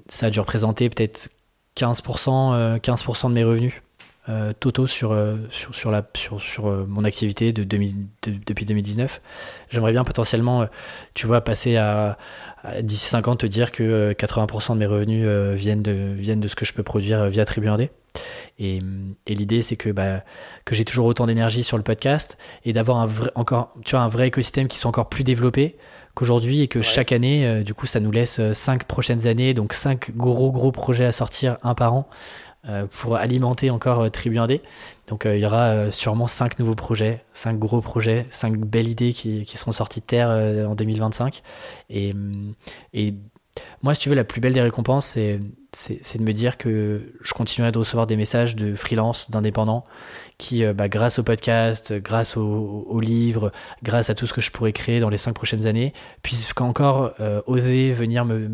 ça 0.09 0.27
a 0.27 0.29
dû 0.29 0.39
représenter 0.39 0.89
peut-être 0.89 1.29
15%, 1.77 2.79
15% 2.79 3.29
de 3.29 3.33
mes 3.33 3.43
revenus 3.43 3.81
euh, 4.27 4.53
totaux 4.59 4.87
sur, 4.87 5.11
euh, 5.11 5.35
sur, 5.51 5.75
sur, 5.75 5.91
la, 5.91 6.03
sur, 6.15 6.41
sur 6.41 6.65
euh, 6.65 6.83
mon 6.87 7.03
activité 7.03 7.53
de, 7.53 7.63
depuis 7.63 8.65
2019. 8.65 9.21
J'aimerais 9.69 9.91
bien 9.91 10.03
potentiellement, 10.03 10.67
tu 11.13 11.27
vois, 11.27 11.41
passer 11.41 11.77
à, 11.77 12.17
d'ici 12.81 13.05
5 13.05 13.27
ans, 13.27 13.35
te 13.35 13.45
dire 13.45 13.71
que 13.71 14.13
80% 14.13 14.73
de 14.73 14.79
mes 14.79 14.87
revenus 14.87 15.27
viennent, 15.55 15.83
de, 15.83 16.13
viennent 16.15 16.39
de 16.39 16.47
ce 16.47 16.55
que 16.55 16.65
je 16.65 16.73
peux 16.73 16.81
produire 16.81 17.27
via 17.27 17.45
Tribu 17.45 17.67
1D. 17.67 17.89
Et, 18.57 18.79
et 19.27 19.35
l'idée, 19.35 19.61
c'est 19.61 19.75
que, 19.75 19.89
bah, 19.89 20.23
que 20.63 20.73
j'ai 20.73 20.85
toujours 20.85 21.05
autant 21.05 21.27
d'énergie 21.27 21.63
sur 21.63 21.77
le 21.77 21.83
podcast 21.83 22.39
et 22.63 22.73
d'avoir 22.73 22.97
un 22.97 23.05
vrai, 23.05 23.29
encore, 23.35 23.73
tu 23.83 23.91
vois, 23.91 24.03
un 24.03 24.09
vrai 24.09 24.29
écosystème 24.29 24.67
qui 24.67 24.79
soit 24.79 24.89
encore 24.89 25.09
plus 25.09 25.23
développé 25.23 25.75
qu'aujourd'hui 26.15 26.61
et 26.61 26.67
que 26.67 26.81
chaque 26.81 27.11
année, 27.11 27.63
du 27.63 27.73
coup, 27.75 27.85
ça 27.85 27.99
nous 27.99 28.11
laisse 28.11 28.39
5 28.53 28.85
prochaines 28.85 29.27
années, 29.27 29.53
donc 29.53 29.73
5 29.73 30.15
gros, 30.15 30.51
gros 30.51 30.71
projets 30.71 31.05
à 31.05 31.11
sortir, 31.11 31.57
un 31.61 31.75
par 31.75 31.93
an. 31.93 32.09
Euh, 32.67 32.87
pour 32.87 33.15
alimenter 33.15 33.69
encore 33.69 34.01
euh, 34.01 34.09
Tribu 34.09 34.37
1D. 34.37 34.61
Donc 35.07 35.25
euh, 35.25 35.37
il 35.37 35.41
y 35.41 35.45
aura 35.45 35.91
sûrement 35.91 36.25
5 36.25 36.57
nouveaux 36.57 36.73
projets, 36.73 37.23
5 37.33 37.59
gros 37.59 37.79
projets, 37.79 38.25
5 38.31 38.57
belles 38.57 38.87
idées 38.87 39.13
qui, 39.13 39.45
seront 39.45 39.71
sorties 39.71 39.99
de 39.99 40.05
terre 40.05 40.29
en 40.67 40.73
2025. 40.73 41.43
Et, 41.91 42.15
et 42.93 43.13
moi, 43.81 43.93
si 43.93 44.01
tu 44.01 44.09
veux, 44.09 44.15
la 44.15 44.23
plus 44.23 44.41
belle 44.41 44.53
des 44.53 44.61
récompenses, 44.61 45.05
c'est, 45.05 45.39
de 45.39 46.23
me 46.23 46.33
dire 46.33 46.57
que 46.57 47.13
je 47.21 47.33
continuerai 47.33 47.71
de 47.71 47.77
recevoir 47.77 48.07
des 48.07 48.17
messages 48.17 48.55
de 48.55 48.75
freelance, 48.75 49.29
d'indépendants, 49.29 49.85
qui, 50.37 50.65
bah, 50.73 50.89
grâce 50.89 51.19
au 51.19 51.23
podcast, 51.23 51.93
grâce 51.93 52.37
au, 52.37 52.85
au, 52.87 52.99
livre, 52.99 53.51
grâce 53.83 54.09
à 54.09 54.15
tout 54.15 54.27
ce 54.27 54.33
que 54.33 54.41
je 54.41 54.51
pourrais 54.51 54.73
créer 54.73 54.99
dans 54.99 55.09
les 55.09 55.17
cinq 55.17 55.33
prochaines 55.33 55.67
années, 55.67 55.93
puissent 56.21 56.53
encore 56.61 57.13
euh, 57.19 57.41
oser 57.47 57.93
venir 57.93 58.25
me, 58.25 58.49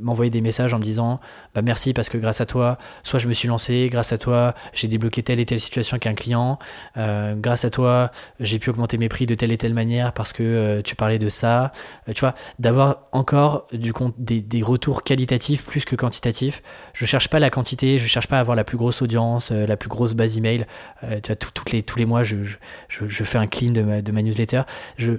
m'envoyer 0.00 0.30
des 0.30 0.40
messages 0.40 0.74
en 0.74 0.78
me 0.78 0.84
disant 0.84 1.20
bah, 1.54 1.62
merci 1.62 1.92
parce 1.92 2.08
que 2.08 2.18
grâce 2.18 2.40
à 2.40 2.46
toi, 2.46 2.78
soit 3.02 3.18
je 3.18 3.28
me 3.28 3.34
suis 3.34 3.48
lancé, 3.48 3.88
grâce 3.90 4.12
à 4.12 4.18
toi, 4.18 4.54
j'ai 4.72 4.88
débloqué 4.88 5.22
telle 5.22 5.40
et 5.40 5.46
telle 5.46 5.60
situation 5.60 5.94
avec 5.94 6.06
un 6.06 6.14
client, 6.14 6.58
euh, 6.96 7.34
grâce 7.36 7.64
à 7.64 7.70
toi, 7.70 8.10
j'ai 8.40 8.58
pu 8.58 8.70
augmenter 8.70 8.98
mes 8.98 9.08
prix 9.08 9.26
de 9.26 9.34
telle 9.34 9.52
et 9.52 9.58
telle 9.58 9.74
manière 9.74 10.12
parce 10.12 10.32
que 10.32 10.42
euh, 10.42 10.82
tu 10.82 10.96
parlais 10.96 11.18
de 11.18 11.28
ça. 11.28 11.72
tu 12.14 12.20
vois, 12.20 12.34
d'avoir 12.58 13.08
encore 13.12 13.66
du 13.72 13.92
des, 14.18 14.40
des 14.40 14.62
retours 14.62 15.02
qualitatifs 15.02 15.64
plus 15.64 15.84
que 15.84 15.96
quantitatifs. 15.96 16.62
Je 16.92 17.06
cherche 17.06 17.28
pas 17.28 17.38
la 17.38 17.50
quantité, 17.50 17.98
je 17.98 18.06
cherche 18.06 18.26
pas 18.26 18.38
à 18.38 18.40
avoir 18.40 18.56
la 18.56 18.64
plus 18.64 18.76
grosse 18.76 19.02
audience, 19.02 19.50
la 19.50 19.76
plus 19.76 19.88
grosse 19.88 20.14
base 20.14 20.36
email. 20.36 20.66
Euh, 21.10 21.20
tu 21.20 21.28
vois, 21.28 21.36
toutes 21.36 21.70
les, 21.70 21.82
tous 21.82 21.98
les 21.98 22.06
mois, 22.06 22.22
je, 22.22 22.36
je, 22.42 22.56
je, 23.06 23.24
fais 23.24 23.38
un 23.38 23.46
clean 23.46 23.70
de 23.70 23.82
ma, 23.82 24.02
de 24.02 24.12
ma 24.12 24.22
newsletter. 24.22 24.62
Je, 24.96 25.14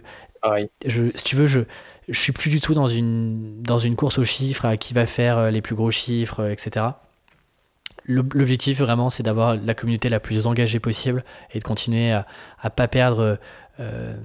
je, 0.85 1.03
si 1.15 1.23
tu 1.23 1.35
veux, 1.35 1.45
je, 1.47 1.61
je 2.07 2.19
suis 2.19 2.31
plus 2.31 2.49
du 2.49 2.59
tout 2.59 2.73
dans 2.73 2.87
une, 2.87 3.61
dans 3.61 3.79
une 3.79 3.95
course 3.95 4.19
aux 4.19 4.23
chiffres, 4.23 4.65
à 4.65 4.77
qui 4.77 4.93
va 4.93 5.05
faire 5.05 5.37
euh, 5.37 5.51
les 5.51 5.61
plus 5.61 5.75
gros 5.75 5.91
chiffres, 5.91 6.41
euh, 6.41 6.51
etc. 6.51 6.87
L'objectif 8.07 8.81
vraiment, 8.81 9.09
c'est 9.09 9.23
d'avoir 9.23 9.55
la 9.55 9.73
communauté 9.73 10.09
la 10.09 10.19
plus 10.19 10.45
engagée 10.45 10.79
possible 10.79 11.23
et 11.51 11.57
de 11.57 11.63
continuer 11.63 12.11
à 12.11 12.27
ne 12.63 12.69
pas 12.69 12.87
perdre 12.87 13.39
euh, 13.79 14.15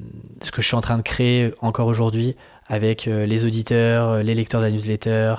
ce 0.42 0.50
que 0.50 0.60
je 0.60 0.66
suis 0.66 0.76
en 0.76 0.82
train 0.82 0.98
de 0.98 1.02
créer 1.02 1.54
encore 1.60 1.86
aujourd'hui 1.86 2.36
avec 2.70 3.04
les 3.04 3.44
auditeurs, 3.44 4.22
les 4.22 4.34
lecteurs 4.34 4.62
de 4.62 4.66
la 4.66 4.72
newsletter, 4.72 5.34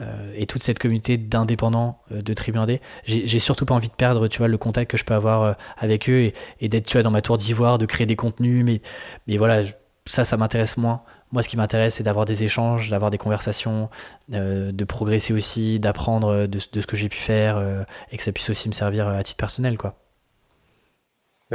euh, 0.00 0.32
et 0.34 0.46
toute 0.46 0.64
cette 0.64 0.80
communauté 0.80 1.16
d'indépendants 1.18 2.00
euh, 2.10 2.20
de 2.20 2.34
Tribu 2.34 2.58
1D. 2.58 2.80
J'ai 3.04 3.38
surtout 3.38 3.64
pas 3.64 3.74
envie 3.74 3.88
de 3.88 3.94
perdre, 3.94 4.26
tu 4.26 4.38
vois, 4.38 4.48
le 4.48 4.58
contact 4.58 4.90
que 4.90 4.96
je 4.96 5.04
peux 5.04 5.14
avoir 5.14 5.42
euh, 5.42 5.52
avec 5.78 6.08
eux 6.10 6.32
et, 6.60 6.68
d'être, 6.68 6.86
tu 6.86 7.00
dans 7.00 7.12
ma 7.12 7.20
tour 7.20 7.38
d'ivoire, 7.38 7.78
de 7.78 7.86
créer 7.86 8.04
des 8.04 8.16
contenus, 8.16 8.64
mais, 8.64 8.80
mais 9.28 9.36
voilà, 9.36 9.62
ça, 10.04 10.24
ça 10.24 10.36
m'intéresse 10.36 10.76
moins. 10.76 11.02
Moi, 11.30 11.44
ce 11.44 11.48
qui 11.48 11.56
m'intéresse, 11.56 11.94
c'est 11.94 12.02
d'avoir 12.02 12.26
des 12.26 12.42
échanges, 12.42 12.90
d'avoir 12.90 13.12
des 13.12 13.18
conversations, 13.18 13.88
euh, 14.32 14.72
de 14.72 14.84
progresser 14.84 15.32
aussi, 15.32 15.78
d'apprendre 15.78 16.46
de, 16.46 16.58
ce 16.58 16.86
que 16.86 16.96
j'ai 16.96 17.08
pu 17.08 17.18
faire 17.18 17.56
euh, 17.56 17.84
et 18.10 18.16
que 18.16 18.22
ça 18.24 18.32
puisse 18.32 18.50
aussi 18.50 18.68
me 18.68 18.74
servir 18.74 19.06
à 19.06 19.22
titre 19.22 19.38
personnel, 19.38 19.78
quoi 19.78 20.03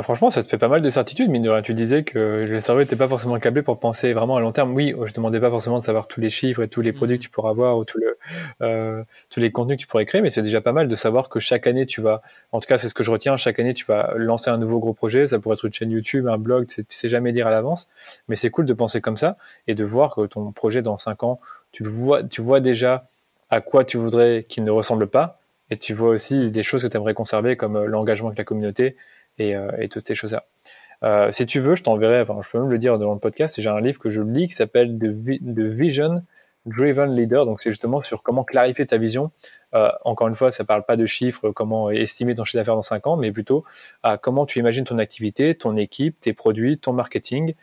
franchement, 0.01 0.30
ça 0.30 0.43
te 0.43 0.47
fait 0.47 0.57
pas 0.57 0.67
mal 0.67 0.81
de 0.81 0.89
certitudes, 0.89 1.30
mine 1.30 1.41
de 1.41 1.49
rien. 1.49 1.61
Tu 1.61 1.73
disais 1.73 2.03
que 2.03 2.45
le 2.47 2.59
cerveau 2.59 2.81
n'était 2.81 2.95
pas 2.95 3.07
forcément 3.07 3.38
câblé 3.39 3.61
pour 3.61 3.80
penser 3.80 4.13
vraiment 4.13 4.35
à 4.35 4.39
long 4.39 4.51
terme. 4.51 4.73
Oui, 4.73 4.93
je 5.05 5.13
demandais 5.13 5.39
pas 5.39 5.49
forcément 5.49 5.80
de 5.80 5.84
savoir 5.84 6.07
tous 6.07 6.21
les 6.21 6.30
chiffres 6.30 6.61
et 6.61 6.67
tous 6.67 6.81
les 6.81 6.93
produits 6.93 7.17
que 7.17 7.23
tu 7.23 7.30
pourras 7.30 7.51
avoir 7.51 7.77
ou 7.77 7.85
tout 7.85 7.97
le, 7.97 8.17
euh, 8.61 9.03
tous 9.30 9.39
les 9.39 9.51
contenus 9.51 9.77
que 9.77 9.81
tu 9.81 9.88
pourrais 9.88 10.05
créer, 10.05 10.21
mais 10.21 10.30
c'est 10.30 10.41
déjà 10.41 10.61
pas 10.61 10.73
mal 10.73 10.88
de 10.88 10.95
savoir 10.95 11.30
que 11.30 11.39
chaque 11.39 11.67
année, 11.67 11.85
tu 11.85 12.01
vas, 12.01 12.21
en 12.51 12.59
tout 12.59 12.67
cas, 12.67 12.77
c'est 12.77 12.89
ce 12.89 12.93
que 12.93 13.03
je 13.03 13.11
retiens, 13.11 13.38
chaque 13.38 13.59
année, 13.59 13.73
tu 13.73 13.85
vas 13.85 14.13
lancer 14.15 14.49
un 14.49 14.57
nouveau 14.57 14.80
gros 14.80 14.93
projet. 14.93 15.27
Ça 15.27 15.39
pourrait 15.39 15.55
être 15.55 15.65
une 15.65 15.73
chaîne 15.73 15.91
YouTube, 15.91 16.27
un 16.27 16.38
blog, 16.38 16.67
tu 16.67 16.84
sais 16.89 17.09
jamais 17.09 17.31
dire 17.31 17.47
à 17.47 17.51
l'avance, 17.51 17.88
mais 18.27 18.35
c'est 18.35 18.49
cool 18.49 18.65
de 18.65 18.73
penser 18.73 19.01
comme 19.01 19.17
ça 19.17 19.38
et 19.67 19.76
de 19.76 19.84
voir 19.84 20.15
que 20.15 20.26
ton 20.26 20.51
projet 20.51 20.81
dans 20.81 20.97
cinq 20.97 21.23
ans, 21.23 21.39
tu 21.71 21.84
le 21.84 21.89
vois, 21.89 22.23
tu 22.23 22.41
vois 22.41 22.59
déjà 22.59 23.03
à 23.49 23.61
quoi 23.61 23.84
tu 23.84 23.97
voudrais 23.97 24.45
qu'il 24.47 24.63
ne 24.63 24.71
ressemble 24.71 25.07
pas 25.07 25.39
et 25.69 25.77
tu 25.77 25.93
vois 25.93 26.09
aussi 26.09 26.51
des 26.51 26.63
choses 26.63 26.84
que 26.84 26.88
tu 26.88 26.97
aimerais 26.97 27.13
conserver 27.13 27.55
comme 27.55 27.76
euh, 27.76 27.85
l'engagement 27.85 28.30
avec 28.30 28.38
la 28.38 28.43
communauté, 28.43 28.95
euh, 29.41 29.71
et, 29.77 29.89
toutes 29.89 30.07
ces 30.07 30.15
choses-là. 30.15 30.45
Euh, 31.03 31.31
si 31.31 31.45
tu 31.45 31.59
veux, 31.59 31.75
je 31.75 31.83
t'enverrai, 31.83 32.21
enfin, 32.21 32.39
je 32.43 32.49
peux 32.49 32.59
même 32.59 32.69
le 32.69 32.77
dire 32.77 32.99
dans 32.99 33.13
le 33.13 33.19
podcast, 33.19 33.59
j'ai 33.59 33.69
un 33.69 33.79
livre 33.79 33.99
que 33.99 34.09
je 34.09 34.21
lis 34.21 34.47
qui 34.47 34.53
s'appelle 34.53 34.97
The, 34.99 35.05
Vision 35.59 36.23
Driven 36.65 37.15
Leader. 37.15 37.45
Donc, 37.45 37.61
c'est 37.61 37.69
justement 37.69 38.03
sur 38.03 38.21
comment 38.21 38.43
clarifier 38.43 38.85
ta 38.85 38.97
vision. 38.97 39.31
Euh, 39.73 39.89
encore 40.03 40.27
une 40.27 40.35
fois, 40.35 40.51
ça 40.51 40.65
parle 40.65 40.83
pas 40.83 40.97
de 40.97 41.05
chiffres, 41.05 41.51
comment 41.51 41.89
estimer 41.89 42.35
ton 42.35 42.43
chiffre 42.43 42.57
d'affaires 42.57 42.75
dans 42.75 42.83
5 42.83 43.07
ans, 43.07 43.15
mais 43.15 43.31
plutôt 43.31 43.63
à 44.03 44.17
comment 44.17 44.45
tu 44.45 44.59
imagines 44.59 44.83
ton 44.83 44.97
activité, 44.97 45.55
ton 45.55 45.77
équipe, 45.77 46.19
tes 46.19 46.33
produits, 46.33 46.77
ton 46.77 46.91
marketing. 46.91 47.53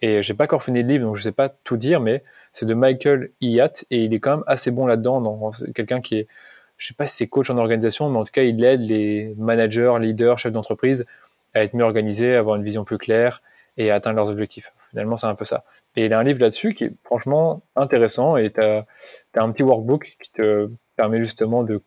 Et 0.00 0.22
j'ai 0.22 0.34
pas 0.34 0.44
encore 0.44 0.62
fini 0.62 0.82
le 0.82 0.88
livre, 0.88 1.04
donc 1.06 1.16
je 1.16 1.22
sais 1.22 1.32
pas 1.32 1.48
tout 1.48 1.76
dire, 1.76 2.00
mais 2.00 2.22
c'est 2.52 2.66
de 2.66 2.74
Michael 2.74 3.30
Hyatt 3.40 3.84
et 3.90 4.04
il 4.04 4.12
est 4.12 4.20
quand 4.20 4.36
même 4.36 4.44
assez 4.46 4.70
bon 4.70 4.86
là-dedans. 4.86 5.50
Quelqu'un 5.74 6.00
qui 6.00 6.18
est, 6.18 6.28
je 6.76 6.88
sais 6.88 6.94
pas 6.94 7.06
si 7.06 7.16
c'est 7.16 7.26
coach 7.26 7.50
en 7.50 7.58
organisation, 7.58 8.10
mais 8.10 8.18
en 8.18 8.24
tout 8.24 8.32
cas, 8.32 8.42
il 8.42 8.62
aide 8.64 8.80
les 8.80 9.34
managers, 9.38 9.94
leaders, 10.00 10.38
chefs 10.38 10.52
d'entreprise 10.52 11.06
à 11.54 11.62
être 11.62 11.74
mieux 11.74 11.84
organisés, 11.84 12.34
avoir 12.34 12.56
une 12.56 12.62
vision 12.62 12.84
plus 12.84 12.98
claire 12.98 13.42
et 13.76 13.90
atteindre 13.90 14.16
leurs 14.16 14.30
objectifs. 14.30 14.72
Finalement, 14.90 15.16
c'est 15.16 15.26
un 15.26 15.34
peu 15.34 15.44
ça. 15.44 15.64
Et 15.96 16.06
il 16.06 16.12
a 16.12 16.18
un 16.18 16.24
livre 16.24 16.40
là-dessus 16.40 16.74
qui 16.74 16.84
est 16.84 16.92
franchement 17.04 17.62
intéressant 17.76 18.36
et 18.36 18.50
tu 18.50 18.60
as, 18.60 18.86
un 19.34 19.52
petit 19.52 19.62
workbook 19.62 20.16
qui 20.20 20.30
te 20.30 20.70
permet 20.96 21.18
justement 21.18 21.64
de, 21.64 21.82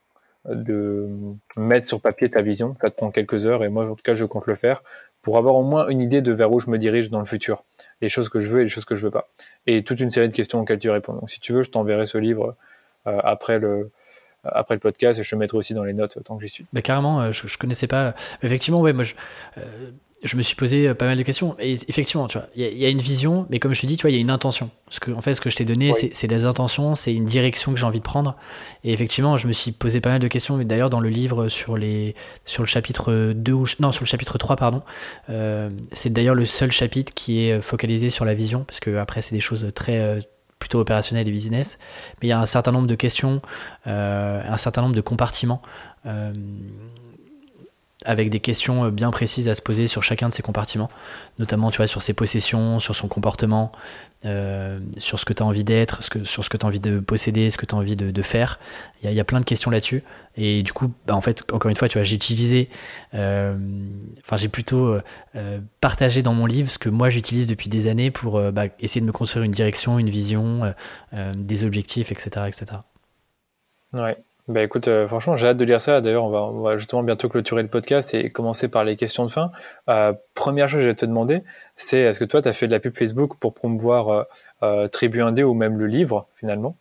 de 0.45 1.07
mettre 1.55 1.87
sur 1.87 2.01
papier 2.01 2.29
ta 2.29 2.41
vision. 2.41 2.75
Ça 2.77 2.89
te 2.89 2.95
prend 2.95 3.11
quelques 3.11 3.45
heures 3.45 3.63
et 3.63 3.69
moi, 3.69 3.89
en 3.89 3.95
tout 3.95 4.03
cas, 4.03 4.15
je 4.15 4.25
compte 4.25 4.47
le 4.47 4.55
faire 4.55 4.83
pour 5.21 5.37
avoir 5.37 5.55
au 5.55 5.63
moins 5.63 5.87
une 5.89 6.01
idée 6.01 6.21
de 6.21 6.31
vers 6.31 6.51
où 6.51 6.59
je 6.59 6.69
me 6.69 6.77
dirige 6.77 7.09
dans 7.09 7.19
le 7.19 7.25
futur, 7.25 7.63
les 8.01 8.09
choses 8.09 8.29
que 8.29 8.39
je 8.39 8.47
veux 8.49 8.61
et 8.61 8.63
les 8.63 8.69
choses 8.69 8.85
que 8.85 8.95
je 8.95 9.03
veux 9.03 9.11
pas. 9.11 9.27
Et 9.65 9.83
toute 9.83 9.99
une 9.99 10.09
série 10.09 10.29
de 10.29 10.33
questions 10.33 10.61
auxquelles 10.61 10.79
tu 10.79 10.89
réponds. 10.89 11.13
Donc 11.13 11.29
si 11.29 11.39
tu 11.39 11.53
veux, 11.53 11.63
je 11.63 11.69
t'enverrai 11.71 12.05
ce 12.05 12.17
livre 12.17 12.55
euh, 13.07 13.19
après 13.23 13.59
le 13.59 13.91
après 14.43 14.75
le 14.75 14.79
podcast 14.79 15.19
et 15.19 15.23
je 15.23 15.29
te 15.29 15.35
mettrai 15.35 15.57
aussi 15.57 15.73
dans 15.73 15.83
les 15.83 15.93
notes 15.93 16.23
tant 16.23 16.37
que 16.37 16.45
j'y 16.45 16.51
suis. 16.51 16.65
Mais 16.73 16.81
carrément, 16.81 17.21
euh, 17.21 17.31
je, 17.31 17.47
je 17.47 17.57
connaissais 17.57 17.87
pas. 17.87 18.15
Effectivement, 18.41 18.81
ouais, 18.81 18.93
moi 18.93 19.03
je, 19.03 19.13
euh, 19.57 19.91
je 20.23 20.35
me 20.35 20.41
suis 20.41 20.55
posé 20.55 20.87
euh, 20.87 20.93
pas 20.93 21.05
mal 21.05 21.17
de 21.17 21.23
questions. 21.23 21.55
Et 21.59 21.73
effectivement, 21.87 22.27
tu 22.27 22.37
vois, 22.37 22.47
il 22.55 22.77
y, 22.77 22.85
a 22.85 22.89
une 22.89 23.01
vision, 23.01 23.45
mais 23.49 23.59
comme 23.59 23.73
je 23.73 23.81
te 23.81 23.85
dis, 23.85 23.97
tu 23.97 24.03
vois, 24.03 24.11
il 24.11 24.15
y 24.15 24.17
a 24.17 24.21
une 24.21 24.29
intention. 24.29 24.69
Ce 24.89 24.99
que, 24.99 25.11
en 25.11 25.21
fait, 25.21 25.35
ce 25.35 25.41
que 25.41 25.49
je 25.49 25.55
t'ai 25.55 25.65
donné, 25.65 25.91
c'est 25.93 26.27
des 26.27 26.45
intentions, 26.45 26.95
c'est 26.95 27.13
une 27.13 27.25
direction 27.25 27.73
que 27.73 27.79
j'ai 27.79 27.85
envie 27.85 27.99
de 27.99 28.03
prendre. 28.03 28.35
Et 28.83 28.93
effectivement, 28.93 29.37
je 29.37 29.47
me 29.47 29.51
suis 29.51 29.71
posé 29.71 30.01
pas 30.01 30.09
mal 30.09 30.19
de 30.19 30.27
questions. 30.27 30.57
D'ailleurs, 30.57 30.89
dans 30.89 30.99
le 30.99 31.09
livre 31.09 31.49
sur 31.49 31.77
les, 31.77 32.15
sur 32.45 32.63
le 32.63 32.67
chapitre 32.67 33.33
2 33.33 33.51
ou, 33.51 33.65
non, 33.79 33.91
sur 33.91 34.03
le 34.03 34.07
chapitre 34.07 34.37
3, 34.37 34.55
pardon, 34.55 34.81
euh, 35.29 35.69
c'est 35.91 36.11
d'ailleurs 36.11 36.35
le 36.35 36.45
seul 36.45 36.71
chapitre 36.71 37.13
qui 37.13 37.47
est 37.47 37.61
focalisé 37.61 38.09
sur 38.09 38.25
la 38.25 38.33
vision, 38.33 38.63
parce 38.63 38.79
que 38.79 38.97
après, 38.97 39.21
c'est 39.21 39.35
des 39.35 39.41
choses 39.41 39.71
très, 39.75 39.99
euh, 39.99 40.19
plutôt 40.59 40.79
opérationnelles 40.79 41.27
et 41.27 41.31
business. 41.31 41.77
Mais 42.21 42.27
il 42.27 42.29
y 42.29 42.33
a 42.33 42.39
un 42.39 42.45
certain 42.45 42.71
nombre 42.71 42.87
de 42.87 42.95
questions, 42.95 43.41
euh, 43.87 44.41
un 44.45 44.57
certain 44.57 44.81
nombre 44.81 44.95
de 44.95 45.01
compartiments 45.01 45.61
avec 48.05 48.29
des 48.29 48.39
questions 48.39 48.85
euh, 48.85 48.91
bien 48.91 49.11
précises 49.11 49.49
à 49.49 49.55
se 49.55 49.61
poser 49.61 49.87
sur 49.87 50.03
chacun 50.03 50.29
de 50.29 50.33
ces 50.33 50.43
compartiments, 50.43 50.89
notamment 51.39 51.71
tu 51.71 51.77
vois, 51.77 51.87
sur 51.87 52.01
ses 52.01 52.13
possessions, 52.13 52.79
sur 52.79 52.95
son 52.95 53.07
comportement, 53.07 53.71
euh, 54.25 54.79
sur 54.97 55.19
ce 55.19 55.25
que 55.25 55.33
tu 55.33 55.41
as 55.41 55.45
envie 55.45 55.63
d'être, 55.63 56.03
sur 56.23 56.43
ce 56.43 56.49
que 56.49 56.57
tu 56.57 56.65
as 56.65 56.67
envie 56.67 56.79
de 56.79 56.99
posséder, 56.99 57.49
ce 57.49 57.57
que 57.57 57.65
tu 57.65 57.73
as 57.73 57.77
envie 57.77 57.95
de, 57.95 58.21
faire. 58.21 58.59
Il 59.03 59.11
y, 59.11 59.19
a, 59.19 59.23
plein 59.23 59.39
de 59.39 59.45
questions 59.45 59.71
là-dessus. 59.71 60.03
Et 60.35 60.63
du 60.63 60.73
coup, 60.73 60.91
bah, 61.07 61.15
en 61.15 61.21
fait, 61.21 61.43
encore 61.51 61.69
une 61.69 61.75
fois, 61.75 61.87
tu 61.87 61.97
vois, 61.97 62.03
j'ai 62.03 62.15
utilisé, 62.15 62.69
euh, 63.13 63.57
enfin, 64.21 64.37
j'ai 64.37 64.49
plutôt 64.49 64.97
partagé 65.81 66.21
dans 66.21 66.33
mon 66.33 66.45
livre 66.45 66.69
ce 66.69 66.79
que 66.79 66.89
moi 66.89 67.09
j'utilise 67.09 67.47
depuis 67.47 67.69
des 67.69 67.87
années 67.87 68.11
pour 68.11 68.39
bah, 68.51 68.65
essayer 68.79 69.01
de 69.01 69.05
me 69.05 69.11
construire 69.11 69.43
une 69.43 69.51
direction, 69.51 69.99
une 69.99 70.09
vision, 70.09 70.73
des 71.35 71.65
objectifs, 71.65 72.11
etc. 72.11 72.29
etc. 72.47 72.65
Ouais. 73.93 74.17
Bah 74.47 74.63
écoute, 74.63 74.87
euh, 74.87 75.07
franchement, 75.07 75.35
j'ai 75.35 75.47
hâte 75.47 75.57
de 75.57 75.65
lire 75.65 75.81
ça. 75.81 75.99
D'ailleurs, 75.99 76.23
on 76.23 76.29
va, 76.29 76.43
on 76.43 76.61
va, 76.61 76.77
justement 76.77 77.03
bientôt 77.03 77.27
clôturer 77.27 77.63
le 77.63 77.67
podcast 77.67 78.13
et 78.13 78.29
commencer 78.29 78.69
par 78.69 78.85
les 78.85 78.95
questions 78.95 79.25
de 79.25 79.29
fin. 79.29 79.51
Euh, 79.89 80.13
première 80.35 80.69
chose 80.69 80.77
que 80.77 80.83
je 80.83 80.87
vais 80.87 80.95
te 80.95 81.05
demander, 81.05 81.43
c'est 81.75 81.99
est-ce 81.99 82.19
que 82.19 82.25
toi, 82.25 82.41
tu 82.41 82.47
as 82.47 82.53
fait 82.53 82.67
de 82.67 82.71
la 82.71 82.79
pub 82.79 82.95
Facebook 82.95 83.33
pour 83.39 83.53
promouvoir 83.53 84.09
euh, 84.09 84.23
euh 84.63 84.87
Tribu 84.87 85.21
Indé 85.21 85.43
ou 85.43 85.53
même 85.53 85.77
le 85.77 85.87
livre, 85.87 86.27
finalement? 86.33 86.77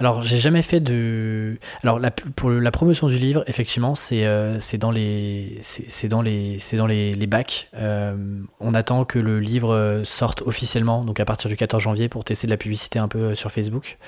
Alors, 0.00 0.22
j'ai 0.22 0.38
jamais 0.38 0.62
fait 0.62 0.80
de. 0.80 1.58
Alors, 1.82 1.98
la, 1.98 2.10
pour 2.10 2.50
la 2.50 2.70
promotion 2.70 3.08
du 3.08 3.18
livre, 3.18 3.42
effectivement, 3.46 3.94
c'est 3.94 4.26
euh, 4.26 4.58
dans 4.78 4.90
les 4.90 5.58
c'est 5.60 6.08
dans 6.08 6.22
les 6.22 6.58
c'est 6.58 6.76
dans 6.76 6.86
les, 6.86 7.14
les 7.14 7.26
bacs. 7.26 7.68
Euh, 7.74 8.42
on 8.60 8.74
attend 8.74 9.04
que 9.04 9.18
le 9.18 9.40
livre 9.40 10.02
sorte 10.04 10.42
officiellement, 10.42 11.04
donc 11.04 11.20
à 11.20 11.24
partir 11.24 11.50
du 11.50 11.56
14 11.56 11.82
janvier, 11.82 12.08
pour 12.08 12.24
tester 12.24 12.46
de 12.46 12.50
la 12.50 12.56
publicité 12.56 12.98
un 12.98 13.08
peu 13.08 13.18
euh, 13.18 13.34
sur 13.34 13.50
Facebook. 13.50 13.98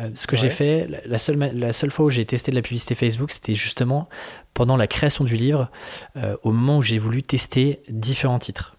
Euh, 0.00 0.10
ce 0.14 0.26
que 0.26 0.36
j'ai 0.36 0.50
fait, 0.50 0.88
la 1.06 1.18
seule 1.18 1.38
la 1.54 1.72
seule 1.72 1.90
fois 1.90 2.06
où 2.06 2.10
j'ai 2.10 2.24
testé 2.24 2.50
de 2.50 2.56
la 2.56 2.62
publicité 2.62 2.94
Facebook, 2.94 3.30
c'était 3.30 3.54
justement 3.54 4.08
pendant 4.52 4.76
la 4.76 4.86
création 4.86 5.24
du 5.24 5.36
livre, 5.36 5.70
euh, 6.16 6.36
au 6.42 6.52
moment 6.52 6.78
où 6.78 6.82
j'ai 6.82 6.98
voulu 6.98 7.22
tester 7.22 7.82
différents 7.88 8.38
titres. 8.38 8.76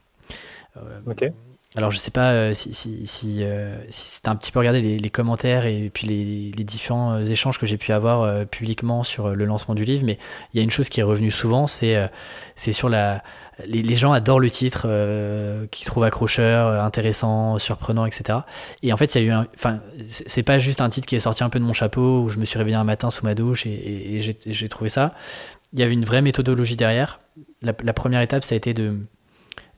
ok. 1.10 1.32
Alors 1.76 1.92
je 1.92 1.98
sais 1.98 2.12
pas 2.12 2.32
euh, 2.32 2.54
si, 2.54 2.74
si, 2.74 3.06
si, 3.06 3.40
euh, 3.42 3.76
un 4.26 4.36
petit 4.36 4.52
peu 4.52 4.60
regardé 4.60 4.82
les, 4.82 5.10
commentaires 5.10 5.66
et 5.66 5.92
puis 5.94 6.08
les, 6.08 6.52
les 6.56 6.64
différents 6.64 7.14
euh, 7.14 7.26
échanges 7.26 7.60
que 7.60 7.66
j'ai 7.66 7.78
pu 7.78 7.92
avoir 7.92 8.46
publiquement 8.48 9.04
sur 9.04 9.36
le 9.36 9.46
lancement 9.46 9.76
du 9.76 9.84
livre, 9.84 10.06
mais 10.06 10.18
il 10.54 10.58
y 10.58 10.60
a 10.62 10.64
une 10.64 10.72
chose 10.72 10.88
qui 10.88 11.02
est 11.02 11.04
revenue 11.04 11.32
souvent, 11.32 11.68
c'est 11.68 12.10
sur 12.72 12.90
la... 12.90 13.24
Les, 13.66 13.82
les, 13.84 13.96
gens 13.96 14.12
adorent 14.12 14.42
le 14.42 14.50
titre, 14.50 14.86
qu'ils 15.72 15.86
trouvent 15.86 16.04
accrocheur, 16.04 16.84
intéressant, 16.84 17.58
surprenant, 17.58 18.06
etc. 18.06 18.40
Et 18.84 18.92
en 18.92 18.98
fait, 18.98 19.16
il 19.16 19.24
y 19.24 19.30
a 19.30 19.34
eu. 19.34 19.46
Enfin, 19.56 19.80
c'est 20.10 20.44
pas 20.44 20.60
juste 20.60 20.82
un 20.82 20.90
titre 20.90 21.08
qui 21.08 21.16
est 21.16 21.22
sorti 21.22 21.42
un 21.42 21.48
peu 21.48 21.60
de 21.60 21.64
mon 21.64 21.72
chapeau, 21.72 22.24
où 22.24 22.28
je 22.28 22.38
me 22.38 22.44
suis 22.44 22.58
réveillé 22.58 22.76
un 22.76 22.84
matin 22.84 23.10
sous 23.10 23.24
ma 23.24 23.34
douche 23.34 23.66
et, 23.66 24.18
et, 24.18 24.20
j'ai 24.20 24.68
trouvé 24.68 24.90
ça. 24.90 25.14
Il 25.72 25.80
y 25.80 25.84
avait 25.84 25.94
une 25.94 26.04
vraie 26.04 26.22
méthodologie 26.22 26.76
derrière. 26.76 27.22
La, 27.62 27.72
la 27.82 27.94
première 27.94 28.20
étape, 28.20 28.44
ça 28.44 28.56
a 28.56 28.58
été 28.58 28.74
de 28.74 29.00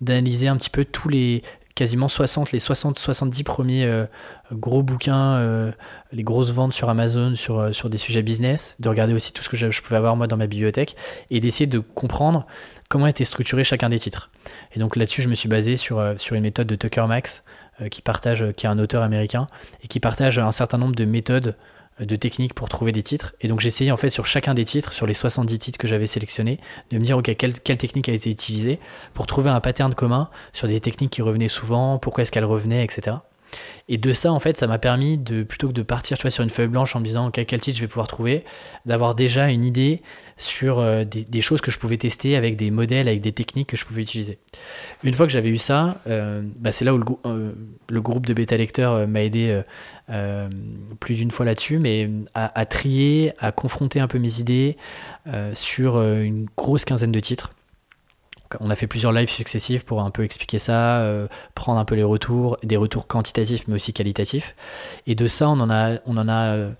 d'analyser 0.01 0.47
un 0.47 0.57
petit 0.57 0.69
peu 0.69 0.85
tous 0.85 1.09
les, 1.09 1.41
quasiment 1.77 2.07
60, 2.07 2.51
les 2.53 2.59
60-70 2.59 3.43
premiers 3.43 3.85
euh, 3.85 4.05
gros 4.51 4.81
bouquins, 4.81 5.35
euh, 5.35 5.71
les 6.11 6.23
grosses 6.23 6.51
ventes 6.51 6.73
sur 6.73 6.89
Amazon 6.89 7.35
sur, 7.35 7.59
euh, 7.59 7.71
sur 7.71 7.91
des 7.91 7.99
sujets 7.99 8.23
business, 8.23 8.75
de 8.79 8.89
regarder 8.89 9.13
aussi 9.13 9.31
tout 9.31 9.43
ce 9.43 9.49
que 9.49 9.55
je, 9.55 9.81
pouvais 9.83 9.97
avoir 9.97 10.15
moi 10.15 10.25
dans 10.25 10.37
ma 10.37 10.47
bibliothèque 10.47 10.95
et 11.29 11.39
d'essayer 11.39 11.67
de 11.67 11.77
comprendre 11.77 12.47
comment 12.89 13.05
était 13.05 13.25
structuré 13.25 13.63
chacun 13.63 13.89
des 13.89 13.99
titres. 13.99 14.31
Et 14.73 14.79
donc 14.79 14.95
là-dessus, 14.95 15.21
je 15.21 15.29
me 15.29 15.35
suis 15.35 15.47
basé 15.47 15.77
sur, 15.77 16.03
sur 16.17 16.35
une 16.35 16.41
méthode 16.41 16.65
de 16.65 16.75
Tucker 16.75 17.05
Max 17.07 17.43
qui 17.91 18.01
partage, 18.01 18.43
qui 18.53 18.65
est 18.65 18.69
un 18.69 18.79
auteur 18.79 19.03
américain 19.03 19.45
et 19.83 19.87
qui 19.87 19.99
partage 19.99 20.39
un 20.39 20.51
certain 20.51 20.79
nombre 20.79 20.95
de 20.95 21.05
méthodes 21.05 21.55
de 21.99 22.15
techniques 22.15 22.53
pour 22.53 22.69
trouver 22.69 22.91
des 22.91 23.03
titres. 23.03 23.35
Et 23.41 23.47
donc 23.47 23.65
essayé 23.65 23.91
en 23.91 23.97
fait 23.97 24.09
sur 24.09 24.25
chacun 24.25 24.53
des 24.53 24.65
titres, 24.65 24.93
sur 24.93 25.05
les 25.05 25.13
70 25.13 25.59
titres 25.59 25.79
que 25.79 25.87
j'avais 25.87 26.07
sélectionnés, 26.07 26.59
de 26.91 26.97
me 26.97 27.03
dire 27.03 27.17
ok 27.17 27.35
quelle, 27.35 27.53
technique 27.53 28.09
a 28.09 28.13
été 28.13 28.29
utilisée 28.29 28.79
pour 29.13 29.27
trouver 29.27 29.49
un 29.49 29.59
pattern 29.59 29.93
commun 29.93 30.29
sur 30.53 30.67
des 30.67 30.79
techniques 30.79 31.11
qui 31.11 31.21
revenaient 31.21 31.47
souvent, 31.47 31.97
pourquoi 31.97 32.23
est-ce 32.23 32.31
qu'elles 32.31 32.45
revenaient, 32.45 32.83
etc. 32.83 33.17
Et 33.89 33.97
de 33.97 34.11
ça, 34.11 34.31
en 34.31 34.39
fait, 34.39 34.57
ça 34.57 34.67
m'a 34.67 34.79
permis 34.79 35.17
de, 35.17 35.43
plutôt 35.43 35.69
que 35.69 35.73
de 35.73 35.81
partir 35.81 36.17
tu 36.17 36.23
vois, 36.23 36.31
sur 36.31 36.43
une 36.43 36.49
feuille 36.49 36.67
blanche 36.67 36.95
en 36.95 36.99
me 36.99 37.05
disant 37.05 37.31
quel 37.31 37.61
titre 37.61 37.77
je 37.77 37.81
vais 37.81 37.87
pouvoir 37.87 38.07
trouver, 38.07 38.43
d'avoir 38.85 39.15
déjà 39.15 39.49
une 39.49 39.63
idée 39.63 40.01
sur 40.35 40.79
euh, 40.79 41.05
des, 41.05 41.41
choses 41.41 41.61
que 41.61 41.71
je 41.71 41.79
pouvais 41.79 41.97
tester 41.97 42.35
avec 42.35 42.57
des 42.57 42.69
modèles, 42.69 43.07
avec 43.07 43.21
des 43.21 43.31
techniques 43.31 43.69
que 43.69 43.77
je 43.77 43.85
pouvais 43.85 44.01
utiliser. 44.01 44.39
Une 45.03 45.13
fois 45.13 45.25
que 45.25 45.31
j'avais 45.31 45.49
eu 45.49 45.57
ça, 45.57 46.01
euh, 46.07 46.41
bah, 46.57 46.71
c'est 46.71 46.83
là 46.83 46.93
où 46.93 46.97
le, 46.97 47.05
euh, 47.25 47.51
le, 47.89 48.01
groupe 48.01 48.25
de 48.25 48.33
bêta 48.33 48.57
lecteurs 48.57 49.07
m'a 49.07 49.23
aidé 49.23 49.61
plus 50.99 51.15
d'une 51.15 51.31
fois 51.31 51.45
là-dessus, 51.45 51.79
mais 51.79 52.09
à, 52.33 52.59
à, 52.59 52.65
trier, 52.65 53.33
à 53.39 53.51
confronter 53.51 53.99
un 53.99 54.07
peu 54.07 54.19
mes 54.19 54.39
idées 54.39 54.77
sur 55.53 56.01
une 56.01 56.47
grosse 56.55 56.85
quinzaine 56.85 57.11
de 57.11 57.19
titres 57.19 57.51
on 58.59 58.69
a 58.69 58.75
fait 58.75 58.87
plusieurs 58.87 59.11
lives 59.11 59.29
successifs 59.29 59.83
pour 59.83 60.01
un 60.01 60.11
peu 60.11 60.23
expliquer 60.23 60.59
ça, 60.59 60.99
euh, 60.99 61.27
prendre 61.55 61.79
un 61.79 61.85
peu 61.85 61.95
les 61.95 62.03
retours, 62.03 62.57
des 62.63 62.77
retours 62.77 63.07
quantitatifs 63.07 63.67
mais 63.67 63.75
aussi 63.75 63.93
qualitatifs. 63.93 64.55
Et 65.05 65.15
de 65.15 65.27
ça, 65.27 65.49
on 65.49 65.59
en 65.59 65.69
a, 65.69 65.97
on 66.05 66.17
en 66.17 66.27
a, 66.27 66.55
euh, 66.55 66.71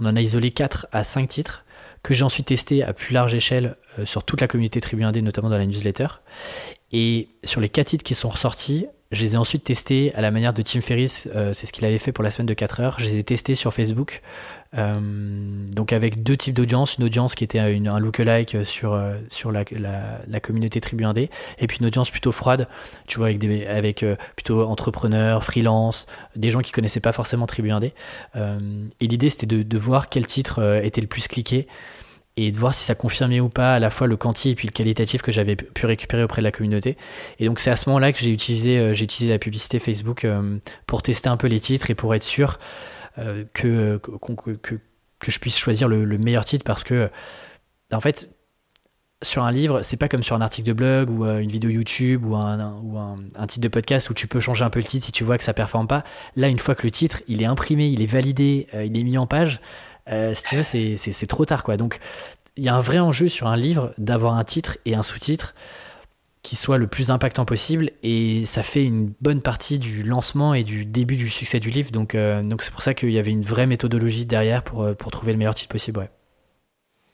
on 0.00 0.06
en 0.06 0.16
a 0.16 0.20
isolé 0.20 0.50
4 0.50 0.88
à 0.92 1.04
5 1.04 1.28
titres 1.28 1.64
que 2.02 2.12
j'ai 2.12 2.24
ensuite 2.24 2.46
testé 2.46 2.82
à 2.82 2.92
plus 2.92 3.14
large 3.14 3.34
échelle 3.34 3.76
euh, 3.98 4.04
sur 4.04 4.24
toute 4.24 4.40
la 4.40 4.48
communauté 4.48 4.80
Tribu 4.80 5.04
Indé, 5.04 5.22
notamment 5.22 5.48
dans 5.48 5.58
la 5.58 5.66
newsletter. 5.66 6.08
Et 6.92 7.28
sur 7.44 7.60
les 7.60 7.68
4 7.68 7.86
titres 7.88 8.04
qui 8.04 8.14
sont 8.14 8.28
ressortis, 8.28 8.86
je 9.14 9.22
les 9.22 9.34
ai 9.34 9.36
ensuite 9.36 9.64
testés 9.64 10.14
à 10.14 10.20
la 10.20 10.30
manière 10.30 10.52
de 10.52 10.62
Tim 10.62 10.80
Ferriss, 10.80 11.28
euh, 11.34 11.52
c'est 11.54 11.66
ce 11.66 11.72
qu'il 11.72 11.84
avait 11.84 11.98
fait 11.98 12.12
pour 12.12 12.24
la 12.24 12.30
semaine 12.30 12.46
de 12.46 12.54
4 12.54 12.80
heures. 12.80 12.96
Je 12.98 13.04
les 13.04 13.18
ai 13.18 13.24
testés 13.24 13.54
sur 13.54 13.72
Facebook, 13.72 14.22
euh, 14.76 14.98
donc 15.72 15.92
avec 15.92 16.22
deux 16.22 16.36
types 16.36 16.54
d'audience, 16.54 16.98
une 16.98 17.04
audience 17.04 17.34
qui 17.34 17.44
était 17.44 17.58
un 17.58 17.98
lookalike 17.98 18.58
sur, 18.64 18.92
euh, 18.92 19.14
sur 19.28 19.52
la, 19.52 19.64
communauté 20.42 20.80
Tribu 20.80 21.04
Indé, 21.04 21.30
et 21.58 21.66
puis 21.66 21.78
une 21.78 21.86
audience 21.86 22.10
plutôt 22.10 22.32
froide, 22.32 22.68
tu 23.06 23.18
vois, 23.18 23.28
avec, 23.28 23.38
des, 23.38 23.66
avec 23.66 24.04
plutôt 24.36 24.62
entrepreneurs, 24.62 25.44
freelance, 25.44 26.06
des 26.36 26.50
gens 26.50 26.60
qui 26.60 26.72
connaissaient 26.72 27.00
pas 27.00 27.12
forcément 27.12 27.46
Tribu 27.46 27.70
Indé. 27.70 27.92
et 28.34 29.06
l'idée 29.06 29.30
c'était 29.30 29.46
de, 29.46 29.78
voir 29.78 30.08
quel 30.08 30.26
titre 30.26 30.80
était 30.82 31.00
le 31.00 31.06
plus 31.06 31.28
cliqué 31.28 31.66
et 32.36 32.50
de 32.50 32.58
voir 32.58 32.74
si 32.74 32.84
ça 32.84 32.94
confirmait 32.94 33.40
ou 33.40 33.48
pas 33.48 33.74
à 33.74 33.78
la 33.78 33.90
fois 33.90 34.06
le 34.06 34.16
quanti 34.16 34.50
et 34.50 34.54
puis 34.54 34.66
le 34.66 34.72
qualitatif 34.72 35.22
que 35.22 35.30
j'avais 35.30 35.54
pu 35.54 35.86
récupérer 35.86 36.24
auprès 36.24 36.40
de 36.42 36.44
la 36.44 36.52
communauté. 36.52 36.96
Et 37.38 37.46
donc 37.46 37.60
c'est 37.60 37.70
à 37.70 37.76
ce 37.76 37.88
moment-là 37.88 38.12
que 38.12 38.18
j'ai 38.18 38.30
utilisé, 38.30 38.78
euh, 38.78 38.92
utilisé 38.92 39.28
la 39.28 39.38
publicité 39.38 39.78
Facebook 39.78 40.24
euh, 40.24 40.58
pour 40.86 41.02
tester 41.02 41.28
un 41.28 41.36
peu 41.36 41.46
les 41.46 41.60
titres 41.60 41.90
et 41.90 41.94
pour 41.94 42.14
être 42.14 42.24
sûr 42.24 42.58
euh, 43.18 43.44
que, 43.52 43.98
que, 43.98 44.56
que, 44.56 44.80
que, 45.20 45.30
je 45.30 45.38
puisse 45.38 45.56
choisir 45.56 45.86
le, 45.86 46.18
meilleur 46.18 46.44
titre 46.44 46.64
parce 46.64 46.82
que 46.82 47.08
en 47.92 48.00
fait 48.00 48.30
sur 49.22 49.44
un 49.44 49.52
livre, 49.52 49.80
c'est 49.82 49.96
pas 49.96 50.08
comme 50.08 50.22
sur 50.22 50.36
un 50.36 50.42
article 50.42 50.68
de 50.68 50.72
blog 50.74 51.08
ou 51.08 51.24
une 51.24 51.50
vidéo 51.50 51.70
YouTube 51.70 52.26
ou, 52.26 52.34
un, 52.34 52.78
ou 52.82 52.98
un, 52.98 53.16
un, 53.36 53.46
titre 53.46 53.62
de 53.62 53.68
podcast 53.68 54.10
où 54.10 54.14
tu 54.14 54.26
peux 54.26 54.40
changer 54.40 54.64
un 54.64 54.70
peu 54.70 54.80
le 54.80 54.84
titre 54.84 55.06
si 55.06 55.12
tu 55.12 55.24
vois 55.24 55.38
que 55.38 55.44
ça 55.44 55.54
performe 55.54 55.86
pas. 55.86 56.04
Là, 56.36 56.48
une 56.48 56.58
fois 56.58 56.74
que 56.74 56.82
le 56.82 56.90
titre 56.90 57.22
il 57.26 57.40
est 57.40 57.46
imprimé, 57.46 57.86
il 57.86 58.02
est 58.02 58.06
validé, 58.06 58.66
il 58.74 58.98
est 58.98 59.04
mis 59.04 59.16
en 59.16 59.26
page, 59.26 59.60
si 60.08 60.42
tu 60.42 60.56
veux, 60.56 60.62
c'est 60.62 61.26
trop 61.26 61.44
tard, 61.44 61.62
quoi. 61.62 61.76
Donc, 61.76 62.00
il 62.56 62.64
y 62.64 62.68
a 62.68 62.74
un 62.74 62.80
vrai 62.80 62.98
enjeu 62.98 63.28
sur 63.28 63.46
un 63.46 63.56
livre 63.56 63.92
d'avoir 63.98 64.36
un 64.36 64.44
titre 64.44 64.78
et 64.84 64.94
un 64.94 65.02
sous-titre 65.02 65.54
qui 66.42 66.56
soit 66.56 66.76
le 66.76 66.86
plus 66.86 67.10
impactant 67.10 67.46
possible 67.46 67.90
et 68.02 68.44
ça 68.44 68.62
fait 68.62 68.84
une 68.84 69.12
bonne 69.20 69.40
partie 69.40 69.78
du 69.78 70.02
lancement 70.02 70.52
et 70.52 70.62
du 70.62 70.84
début 70.84 71.16
du 71.16 71.30
succès 71.30 71.58
du 71.58 71.70
livre 71.70 71.90
donc 71.90 72.14
euh, 72.14 72.42
donc 72.42 72.62
c'est 72.62 72.70
pour 72.70 72.82
ça 72.82 72.92
qu'il 72.92 73.10
y 73.10 73.18
avait 73.18 73.30
une 73.30 73.44
vraie 73.44 73.66
méthodologie 73.66 74.26
derrière 74.26 74.62
pour, 74.62 74.82
euh, 74.82 74.94
pour 74.94 75.10
trouver 75.10 75.32
le 75.32 75.38
meilleur 75.38 75.54
titre 75.54 75.70
possible 75.70 76.00
ouais. 76.00 76.10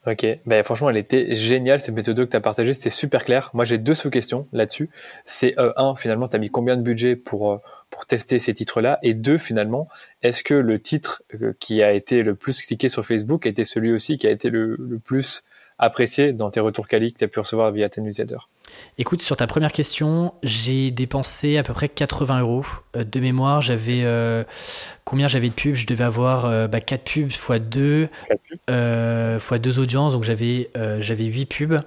Ok, 0.07 0.27
ben, 0.47 0.65
franchement, 0.65 0.89
elle 0.89 0.97
était 0.97 1.35
géniale 1.37 1.81
cette 1.83 1.95
méthode 1.95 2.17
que 2.17 2.31
tu 2.31 2.37
as 2.37 2.41
partagée, 2.41 2.73
c'était 2.73 2.89
super 2.89 3.23
clair. 3.23 3.51
Moi, 3.53 3.67
j'ai 3.67 3.77
deux 3.77 3.95
sous-questions 3.95 4.49
là-dessus. 4.51 4.89
C'est 5.27 5.59
euh, 5.59 5.73
un, 5.77 5.95
finalement, 5.95 6.27
tu 6.27 6.39
mis 6.39 6.49
combien 6.49 6.79
de 6.79 6.83
budget 6.83 7.17
pour, 7.17 7.53
euh, 7.53 7.59
pour 7.91 8.07
tester 8.07 8.39
ces 8.39 8.55
titres-là? 8.55 8.99
Et 9.03 9.13
deux, 9.13 9.37
finalement, 9.37 9.89
est-ce 10.23 10.43
que 10.43 10.55
le 10.55 10.81
titre 10.81 11.23
euh, 11.43 11.53
qui 11.61 11.83
a 11.83 11.93
été 11.93 12.23
le 12.23 12.35
plus 12.35 12.63
cliqué 12.63 12.89
sur 12.89 13.05
Facebook 13.05 13.45
était 13.45 13.67
celui 13.67 13.93
aussi 13.93 14.17
qui 14.17 14.27
a 14.27 14.31
été 14.31 14.49
le 14.49 14.99
plus 15.05 15.45
apprécié 15.81 16.33
dans 16.33 16.51
tes 16.51 16.61
retours 16.61 16.87
quali 16.87 17.13
que 17.13 17.19
tu 17.19 17.25
as 17.25 17.29
pu 17.29 17.41
recevoir 17.41 17.73
via 17.73 17.89
tes 17.89 18.01
newsletters 18.01 18.49
Écoute, 18.99 19.23
sur 19.23 19.37
ta 19.37 19.47
première 19.47 19.73
question, 19.73 20.35
j'ai 20.43 20.91
dépensé 20.91 21.57
à 21.57 21.63
peu 21.63 21.73
près 21.73 21.89
80 21.89 22.41
euros. 22.41 22.65
Euh, 22.97 23.05
de 23.05 23.21
mémoire, 23.21 23.63
j'avais. 23.63 24.03
Euh, 24.05 24.45
combien 25.05 25.27
j'avais 25.27 25.49
de 25.49 25.55
pubs? 25.55 25.75
Je 25.75 25.87
devais 25.87 26.05
avoir 26.05 26.43
4 26.43 26.53
euh, 26.53 26.69
bah, 26.69 26.81
pubs 26.81 27.31
x 27.31 27.51
2 27.51 28.09
x 28.69 29.53
2 29.61 29.79
audiences, 29.79 30.13
donc 30.13 30.25
j'avais 30.25 30.71
j'avais 31.01 31.25
8 31.25 31.47
pubs. 31.47 31.81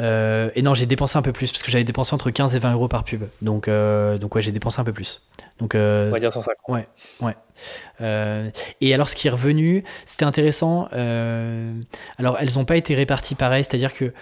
Et 0.00 0.62
non, 0.62 0.74
j'ai 0.74 0.86
dépensé 0.86 1.18
un 1.18 1.22
peu 1.22 1.32
plus 1.32 1.52
parce 1.52 1.62
que 1.62 1.70
j'avais 1.70 1.84
dépensé 1.84 2.14
entre 2.14 2.30
15 2.30 2.56
et 2.56 2.58
20 2.58 2.72
euros 2.72 2.88
par 2.88 3.04
pub. 3.04 3.24
Donc, 3.42 3.68
donc 3.68 4.34
ouais, 4.34 4.42
j'ai 4.42 4.52
dépensé 4.52 4.80
un 4.80 4.84
peu 4.84 4.92
plus. 4.92 5.22
Donc, 5.58 5.74
On 5.74 6.10
va 6.10 6.18
dire 6.18 6.32
150. 6.32 6.56
Ouais, 6.68 6.88
ouais. 7.20 8.52
et 8.80 8.94
alors, 8.94 9.08
ce 9.08 9.14
qui 9.14 9.28
est 9.28 9.30
revenu, 9.30 9.84
c'était 10.06 10.24
intéressant. 10.24 10.88
alors, 10.92 12.38
elles 12.40 12.54
n'ont 12.56 12.64
pas 12.64 12.76
été 12.76 12.94
réparties 12.94 13.34
pareil, 13.34 13.64
c'est-à-dire 13.64 13.92
que 13.92 14.12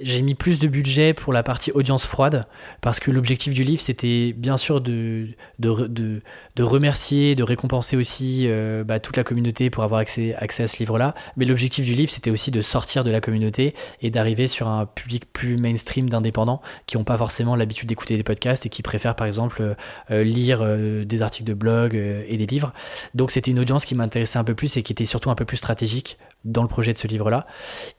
j'ai 0.00 0.22
mis 0.22 0.34
plus 0.34 0.58
de 0.58 0.68
budget 0.68 1.14
pour 1.14 1.32
la 1.32 1.42
partie 1.42 1.70
audience 1.72 2.06
froide 2.06 2.46
parce 2.80 3.00
que 3.00 3.10
l'objectif 3.10 3.52
du 3.52 3.64
livre 3.64 3.80
c'était 3.80 4.32
bien 4.32 4.56
sûr 4.56 4.80
de, 4.80 5.28
de, 5.58 6.22
de, 6.56 6.62
remercier, 6.62 7.34
de 7.34 7.42
récompenser 7.42 7.96
aussi 7.96 8.44
euh, 8.46 8.84
bah, 8.84 9.00
toute 9.00 9.16
la 9.16 9.24
communauté 9.24 9.70
pour 9.70 9.84
avoir 9.84 10.00
accès, 10.00 10.34
accès 10.34 10.64
à 10.64 10.68
ce 10.68 10.78
livre-là. 10.78 11.14
Mais 11.36 11.44
l'objectif 11.44 11.84
du 11.84 11.94
livre 11.94 12.10
c'était 12.10 12.30
aussi 12.30 12.50
de 12.50 12.60
sortir 12.60 13.04
de 13.04 13.10
la 13.10 13.20
communauté 13.20 13.74
et 14.02 14.10
d'arriver 14.10 14.48
sur 14.48 14.68
un 14.68 14.86
public 14.86 15.32
plus 15.32 15.56
mainstream 15.56 16.08
d'indépendants 16.08 16.60
qui 16.86 16.96
n'ont 16.96 17.04
pas 17.04 17.18
forcément 17.18 17.56
l'habitude 17.56 17.88
d'écouter 17.88 18.16
des 18.16 18.22
podcasts 18.22 18.66
et 18.66 18.68
qui 18.68 18.82
préfèrent 18.82 19.16
par 19.16 19.26
exemple 19.26 19.76
euh, 20.10 20.24
lire 20.24 20.60
euh, 20.62 21.04
des 21.04 21.22
articles 21.22 21.48
de 21.48 21.54
blog 21.54 21.94
et 21.94 22.36
des 22.36 22.46
livres. 22.46 22.72
Donc 23.14 23.30
c'était 23.30 23.50
une 23.50 23.58
audience 23.58 23.84
qui 23.84 23.94
m'intéressait 23.94 24.38
un 24.38 24.44
peu 24.44 24.54
plus 24.54 24.76
et 24.76 24.82
qui 24.82 24.92
était 24.92 25.06
surtout 25.06 25.30
un 25.30 25.34
peu 25.34 25.44
plus 25.44 25.56
stratégique 25.56 26.18
dans 26.46 26.62
le 26.62 26.68
projet 26.68 26.92
de 26.92 26.98
ce 26.98 27.06
livre-là. 27.06 27.44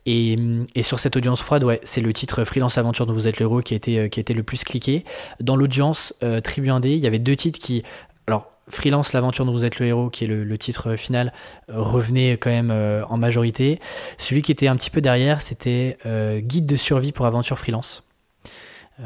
Et, 0.05 0.37
et, 0.73 0.83
sur 0.83 0.99
cette 0.99 1.15
audience 1.15 1.41
froide, 1.41 1.63
ouais, 1.63 1.79
c'est 1.83 2.01
le 2.01 2.11
titre 2.13 2.43
Freelance 2.45 2.77
Aventure 2.77 3.05
dont 3.05 3.13
vous 3.13 3.27
êtes 3.27 3.39
le 3.39 3.43
héros 3.43 3.61
qui 3.61 3.73
a 3.73 3.77
été, 3.77 3.99
euh, 3.99 4.07
qui 4.07 4.19
a 4.19 4.21
été 4.21 4.33
le 4.33 4.43
plus 4.43 4.63
cliqué. 4.63 5.05
Dans 5.39 5.55
l'audience 5.55 6.13
euh, 6.23 6.41
Tribu 6.41 6.69
1D, 6.69 6.87
il 6.87 7.03
y 7.03 7.07
avait 7.07 7.19
deux 7.19 7.35
titres 7.35 7.59
qui. 7.59 7.83
Alors, 8.25 8.51
Freelance, 8.69 9.13
l'aventure 9.13 9.45
dont 9.45 9.53
vous 9.53 9.63
êtes 9.63 9.79
le 9.79 9.85
héros, 9.85 10.09
qui 10.09 10.25
est 10.25 10.27
le, 10.27 10.57
titre 10.57 10.95
final, 10.95 11.31
revenait 11.69 12.33
quand 12.33 12.49
même 12.49 12.71
euh, 12.71 13.05
en 13.05 13.17
majorité. 13.17 13.79
Celui 14.17 14.41
qui 14.41 14.51
était 14.51 14.67
un 14.67 14.75
petit 14.75 14.89
peu 14.89 14.99
derrière, 14.99 15.41
c'était 15.41 15.97
Guide 16.41 16.65
de 16.65 16.75
survie 16.75 17.13
pour 17.13 17.25
aventure 17.25 17.57
freelance. 17.57 18.03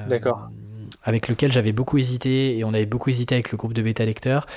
D'accord. 0.07 0.49
Avec 1.03 1.27
lequel 1.27 1.51
j'avais 1.51 1.73
beaucoup 1.73 1.99
hésité 1.99 2.57
et 2.57 2.63
on 2.63 2.69
avait 2.69 2.87
beaucoup 2.87 3.11
hésité 3.11 3.35
avec 3.35 3.51
le 3.51 3.57
groupe 3.57 3.73
de 3.73 3.83
bêta 3.83 4.03
lecteurs. 4.03 4.47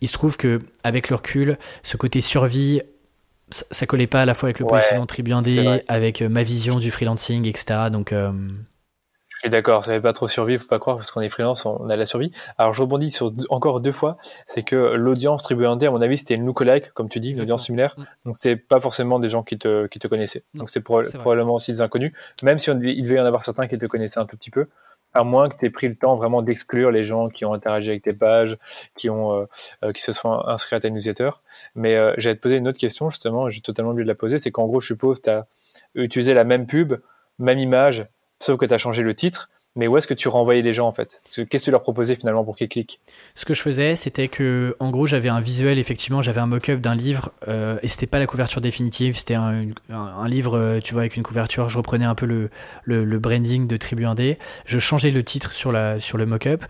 Il 0.00 0.08
se 0.08 0.14
trouve 0.14 0.38
que 0.38 0.60
avec 0.82 1.10
le 1.10 1.16
recul, 1.16 1.58
ce 1.82 1.98
côté 1.98 2.22
survie 2.22 2.80
ça, 3.54 3.86
collait 3.86 4.06
pas 4.06 4.22
à 4.22 4.24
la 4.24 4.34
fois 4.34 4.48
avec 4.48 4.58
le 4.58 4.66
positionnement 4.66 5.06
Tribu 5.06 5.32
avec 5.88 6.22
euh, 6.22 6.28
ma 6.28 6.42
vision 6.42 6.78
du 6.78 6.90
freelancing, 6.90 7.46
etc. 7.46 7.88
Donc, 7.90 8.12
euh, 8.12 8.32
je 8.32 9.38
suis 9.40 9.50
d'accord, 9.50 9.84
ça 9.84 9.92
ne 9.92 9.98
pas 9.98 10.12
trop 10.12 10.26
survivre, 10.26 10.62
faut 10.62 10.68
pas 10.68 10.78
croire, 10.78 10.96
parce 10.96 11.10
qu'on 11.10 11.20
est 11.20 11.28
freelance, 11.28 11.66
on 11.66 11.88
a 11.88 11.96
la 11.96 12.06
survie. 12.06 12.32
Alors 12.56 12.72
je 12.72 12.80
rebondis 12.80 13.12
sur 13.12 13.30
encore 13.50 13.80
deux 13.80 13.92
fois, 13.92 14.16
c'est 14.46 14.62
que 14.62 14.94
l'audience 14.94 15.42
Tribu 15.42 15.66
à 15.66 15.74
mon 15.74 16.00
avis, 16.00 16.16
c'était 16.16 16.34
une 16.34 16.46
lookalike, 16.46 16.92
comme 16.92 17.08
tu 17.08 17.20
dis, 17.20 17.32
une 17.32 17.40
audience 17.42 17.66
similaire. 17.66 17.94
Mm. 17.98 18.02
Donc 18.24 18.36
c'est 18.38 18.56
pas 18.56 18.80
forcément 18.80 19.18
des 19.18 19.28
gens 19.28 19.42
qui 19.42 19.58
te, 19.58 19.86
qui 19.86 19.98
te 19.98 20.08
connaissaient. 20.08 20.44
Donc 20.54 20.70
c'est 20.70 20.80
probablement 20.80 21.54
aussi 21.54 21.72
des 21.72 21.82
inconnus, 21.82 22.12
même 22.42 22.58
si 22.58 22.70
il 22.70 23.02
devait 23.02 23.16
y 23.16 23.20
en 23.20 23.26
avoir 23.26 23.44
certains 23.44 23.66
qui 23.66 23.78
te 23.78 23.86
connaissaient 23.86 24.20
un 24.20 24.26
tout 24.26 24.36
petit 24.36 24.50
peu 24.50 24.66
à 25.14 25.24
moins 25.24 25.48
que 25.48 25.56
tu 25.56 25.66
aies 25.66 25.70
pris 25.70 25.88
le 25.88 25.94
temps 25.94 26.16
vraiment 26.16 26.42
d'exclure 26.42 26.90
les 26.90 27.04
gens 27.04 27.28
qui 27.28 27.44
ont 27.44 27.54
interagi 27.54 27.90
avec 27.90 28.02
tes 28.02 28.12
pages, 28.12 28.58
qui 28.96 29.08
ont 29.08 29.32
euh, 29.32 29.46
euh, 29.84 29.92
qui 29.92 30.02
se 30.02 30.12
sont 30.12 30.32
inscrits 30.46 30.76
à 30.76 30.80
ta 30.80 30.90
newsletter. 30.90 31.30
Mais 31.74 31.96
euh, 31.96 32.12
j'allais 32.18 32.36
te 32.36 32.40
poser 32.40 32.56
une 32.56 32.68
autre 32.68 32.78
question 32.78 33.08
justement, 33.08 33.48
j'ai 33.48 33.60
totalement 33.60 33.92
oublié 33.92 34.04
de 34.04 34.08
la 34.08 34.14
poser, 34.14 34.38
c'est 34.38 34.50
qu'en 34.50 34.66
gros, 34.66 34.80
je 34.80 34.88
suppose 34.88 35.22
tu 35.22 35.30
as 35.30 35.46
utilisé 35.94 36.34
la 36.34 36.44
même 36.44 36.66
pub, 36.66 36.94
même 37.38 37.58
image, 37.58 38.06
sauf 38.40 38.58
que 38.58 38.66
tu 38.66 38.74
as 38.74 38.78
changé 38.78 39.02
le 39.02 39.14
titre 39.14 39.50
mais 39.76 39.88
où 39.88 39.96
est-ce 39.96 40.06
que 40.06 40.14
tu 40.14 40.28
renvoyais 40.28 40.62
les 40.62 40.72
gens 40.72 40.86
en 40.86 40.92
fait? 40.92 41.20
Qu'est-ce 41.28 41.44
que 41.44 41.58
tu 41.58 41.70
leur 41.70 41.82
proposais 41.82 42.14
finalement 42.14 42.44
pour 42.44 42.56
qu'ils 42.56 42.68
cliquent? 42.68 43.00
Ce 43.34 43.44
que 43.44 43.54
je 43.54 43.62
faisais, 43.62 43.96
c'était 43.96 44.28
que, 44.28 44.76
en 44.78 44.90
gros, 44.90 45.06
j'avais 45.06 45.28
un 45.28 45.40
visuel, 45.40 45.78
effectivement, 45.78 46.22
j'avais 46.22 46.40
un 46.40 46.46
mock-up 46.46 46.80
d'un 46.80 46.94
livre, 46.94 47.32
euh, 47.48 47.78
et 47.82 47.88
c'était 47.88 48.06
pas 48.06 48.18
la 48.18 48.26
couverture 48.26 48.60
définitive, 48.60 49.16
c'était 49.16 49.34
un, 49.34 49.66
livre, 50.26 50.56
euh, 50.56 50.80
tu 50.80 50.92
vois, 50.92 51.02
avec 51.02 51.16
une 51.16 51.22
couverture. 51.22 51.68
Je 51.68 51.76
reprenais 51.76 52.04
un 52.04 52.14
peu 52.14 52.26
le, 52.26 52.50
le, 52.84 53.18
branding 53.18 53.66
de 53.66 53.76
Tribu 53.76 54.04
1D, 54.04 54.36
je 54.64 54.78
changeais 54.78 55.10
le 55.10 55.24
titre 55.24 55.54
sur, 55.54 55.72
la, 55.72 55.98
sur 55.98 56.18
le 56.18 56.26
mock-up, 56.26 56.64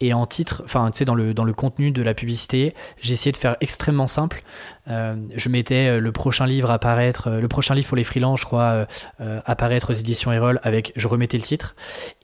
et 0.00 0.12
en 0.12 0.26
titre, 0.26 0.62
enfin, 0.64 0.90
tu 0.90 0.98
sais, 0.98 1.04
dans 1.04 1.14
le, 1.14 1.32
dans 1.32 1.44
le 1.44 1.52
contenu 1.52 1.90
de 1.90 2.02
la 2.02 2.14
publicité, 2.14 2.74
essayé 3.02 3.32
de 3.32 3.36
faire 3.36 3.56
extrêmement 3.60 4.06
simple. 4.06 4.42
Euh, 4.90 5.14
je 5.36 5.48
mettais 5.48 5.86
euh, 5.86 6.00
le 6.00 6.12
prochain 6.12 6.46
livre 6.46 6.70
apparaître, 6.70 7.28
euh, 7.28 7.40
le 7.40 7.48
prochain 7.48 7.74
livre 7.74 7.86
pour 7.86 7.96
les 7.96 8.04
freelances, 8.04 8.40
je 8.40 8.44
crois, 8.44 8.86
apparaître 9.18 9.90
aux 9.90 9.94
éditions 9.94 10.32
Erol 10.32 10.60
avec, 10.62 10.92
je 10.96 11.06
remettais 11.08 11.36
le 11.36 11.42
titre. 11.42 11.74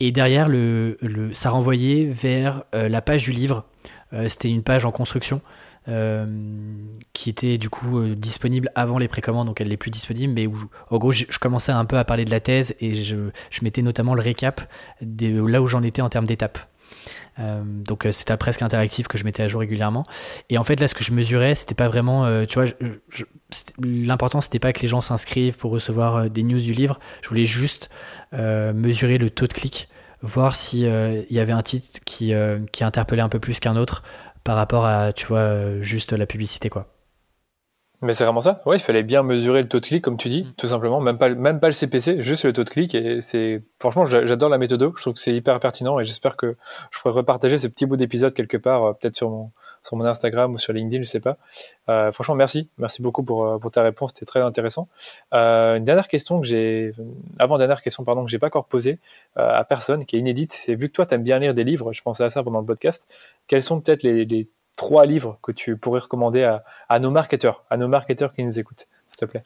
Et 0.00 0.12
derrière, 0.12 0.48
le, 0.48 0.98
ça 1.32 1.50
renvoyait 1.50 2.06
vers 2.06 2.64
la 2.72 3.00
page 3.02 3.22
du 3.24 3.32
livre. 3.32 3.64
C'était 4.28 4.48
une 4.48 4.62
page 4.62 4.84
en 4.84 4.90
construction. 4.90 5.40
qui 7.12 7.30
était 7.30 7.58
du 7.58 7.68
coup 7.70 8.02
disponible 8.14 8.70
avant 8.74 8.98
les 8.98 9.08
précommandes, 9.08 9.46
donc 9.46 9.60
elle 9.60 9.68
n'est 9.68 9.76
plus 9.76 9.90
disponible, 9.90 10.32
mais 10.32 10.46
où, 10.46 10.56
en 10.90 10.98
gros, 10.98 11.12
je, 11.12 11.38
commençais 11.38 11.72
un 11.72 11.84
peu 11.84 11.98
à 11.98 12.04
parler 12.04 12.24
de 12.24 12.30
la 12.30 12.40
thèse 12.40 12.74
et 12.80 12.94
je, 12.94 13.30
je 13.50 13.60
mettais 13.62 13.82
notamment 13.82 14.14
le 14.14 14.22
récap 14.22 14.60
de 15.00 15.44
là 15.44 15.62
où 15.62 15.66
j'en 15.66 15.82
étais 15.82 16.02
en 16.02 16.08
termes 16.08 16.26
d'étapes. 16.26 16.58
Euh, 17.38 17.62
donc 17.64 18.06
euh, 18.06 18.12
c'était 18.12 18.36
presque 18.36 18.62
interactif 18.62 19.08
que 19.08 19.18
je 19.18 19.24
mettais 19.24 19.42
à 19.42 19.48
jour 19.48 19.60
régulièrement. 19.60 20.04
Et 20.48 20.58
en 20.58 20.64
fait 20.64 20.80
là 20.80 20.88
ce 20.88 20.94
que 20.94 21.04
je 21.04 21.12
mesurais 21.12 21.54
c'était 21.54 21.74
pas 21.74 21.88
vraiment, 21.88 22.24
euh, 22.24 22.44
tu 22.46 22.58
vois, 22.58 22.70
l'important 23.82 24.40
c'était 24.40 24.58
pas 24.58 24.72
que 24.72 24.80
les 24.80 24.88
gens 24.88 25.00
s'inscrivent 25.00 25.56
pour 25.56 25.70
recevoir 25.70 26.30
des 26.30 26.42
news 26.42 26.60
du 26.60 26.72
livre. 26.72 26.98
Je 27.22 27.28
voulais 27.28 27.44
juste 27.44 27.90
mesurer 28.32 29.18
le 29.18 29.30
taux 29.30 29.46
de 29.46 29.52
clic, 29.52 29.88
voir 30.22 30.56
s'il 30.56 30.80
il 30.80 31.36
y 31.36 31.40
avait 31.40 31.52
un 31.52 31.62
titre 31.62 32.00
qui, 32.04 32.32
qui 32.72 32.84
interpellait 32.84 33.22
un 33.22 33.28
peu 33.28 33.40
plus 33.40 33.60
qu'un 33.60 33.76
autre 33.76 34.02
par 34.44 34.56
rapport 34.56 34.86
à, 34.86 35.12
tu 35.12 35.26
vois, 35.26 35.80
juste 35.80 36.12
la 36.12 36.26
publicité 36.26 36.68
quoi. 36.68 36.95
Mais 38.02 38.12
c'est 38.12 38.24
vraiment 38.24 38.42
ça. 38.42 38.60
Ouais, 38.66 38.76
il 38.76 38.80
fallait 38.80 39.02
bien 39.02 39.22
mesurer 39.22 39.62
le 39.62 39.68
taux 39.68 39.80
de 39.80 39.86
clic, 39.86 40.04
comme 40.04 40.18
tu 40.18 40.28
dis, 40.28 40.42
mm. 40.42 40.52
tout 40.58 40.66
simplement. 40.66 41.00
Même 41.00 41.16
pas, 41.16 41.30
même 41.30 41.60
pas 41.60 41.68
le 41.68 41.72
CPC, 41.72 42.22
juste 42.22 42.44
le 42.44 42.52
taux 42.52 42.64
de 42.64 42.68
clic. 42.68 42.94
Et 42.94 43.20
c'est, 43.22 43.62
franchement, 43.80 44.04
j'adore 44.04 44.50
la 44.50 44.58
méthode. 44.58 44.92
Je 44.96 45.00
trouve 45.00 45.14
que 45.14 45.20
c'est 45.20 45.34
hyper 45.34 45.58
pertinent 45.60 45.98
et 45.98 46.04
j'espère 46.04 46.36
que 46.36 46.56
je 46.90 47.00
pourrais 47.00 47.14
repartager 47.14 47.58
ce 47.58 47.68
petit 47.68 47.86
bout 47.86 47.96
d'épisode 47.96 48.34
quelque 48.34 48.58
part, 48.58 48.84
euh, 48.84 48.92
peut-être 48.92 49.16
sur 49.16 49.30
mon, 49.30 49.50
sur 49.82 49.96
mon 49.96 50.04
Instagram 50.04 50.52
ou 50.52 50.58
sur 50.58 50.74
LinkedIn, 50.74 51.04
je 51.04 51.08
sais 51.08 51.20
pas. 51.20 51.38
Euh, 51.88 52.12
franchement, 52.12 52.34
merci. 52.34 52.68
Merci 52.76 53.00
beaucoup 53.00 53.22
pour, 53.22 53.46
euh, 53.46 53.58
pour 53.58 53.70
ta 53.70 53.82
réponse. 53.82 54.10
C'était 54.12 54.26
très 54.26 54.40
intéressant. 54.40 54.88
une 55.32 55.84
dernière 55.84 56.08
question 56.08 56.40
que 56.40 56.46
j'ai, 56.46 56.92
avant 57.38 57.56
dernière 57.56 57.80
question, 57.80 58.04
pardon, 58.04 58.24
que 58.24 58.30
j'ai 58.30 58.38
pas 58.38 58.48
encore 58.48 58.66
posée 58.66 58.98
à 59.36 59.64
personne, 59.64 60.04
qui 60.04 60.16
est 60.16 60.18
inédite. 60.18 60.52
C'est 60.52 60.74
vu 60.74 60.88
que 60.88 60.92
toi, 60.92 61.06
tu 61.06 61.14
aimes 61.14 61.22
bien 61.22 61.38
lire 61.38 61.54
des 61.54 61.64
livres, 61.64 61.92
je 61.92 62.02
pensais 62.02 62.24
à 62.24 62.30
ça 62.30 62.42
pendant 62.42 62.60
le 62.60 62.66
podcast. 62.66 63.10
Quels 63.46 63.62
sont 63.62 63.80
peut-être 63.80 64.02
les, 64.02 64.24
les 64.24 64.48
trois 64.76 65.06
livres 65.06 65.38
que 65.42 65.52
tu 65.52 65.76
pourrais 65.76 66.00
recommander 66.00 66.44
à, 66.88 66.98
nos 67.00 67.10
marketeurs, 67.10 67.64
à 67.70 67.76
nos 67.76 67.88
marketeurs 67.88 68.32
qui 68.32 68.44
nous 68.44 68.58
écoutent, 68.58 68.86
s'il 69.10 69.18
te 69.18 69.24
plaît 69.24 69.42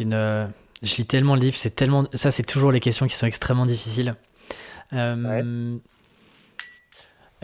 une, 0.00 0.14
euh, 0.14 0.46
je 0.82 0.96
lis 0.96 1.06
tellement 1.06 1.36
de 1.36 1.42
livres, 1.42 1.56
c'est 1.56 1.74
tellement, 1.74 2.06
ça 2.14 2.30
c'est 2.30 2.42
toujours 2.42 2.72
les 2.72 2.80
questions 2.80 3.06
qui 3.06 3.14
sont 3.14 3.26
extrêmement 3.26 3.66
difficiles. 3.66 4.14
Euh, 4.92 5.78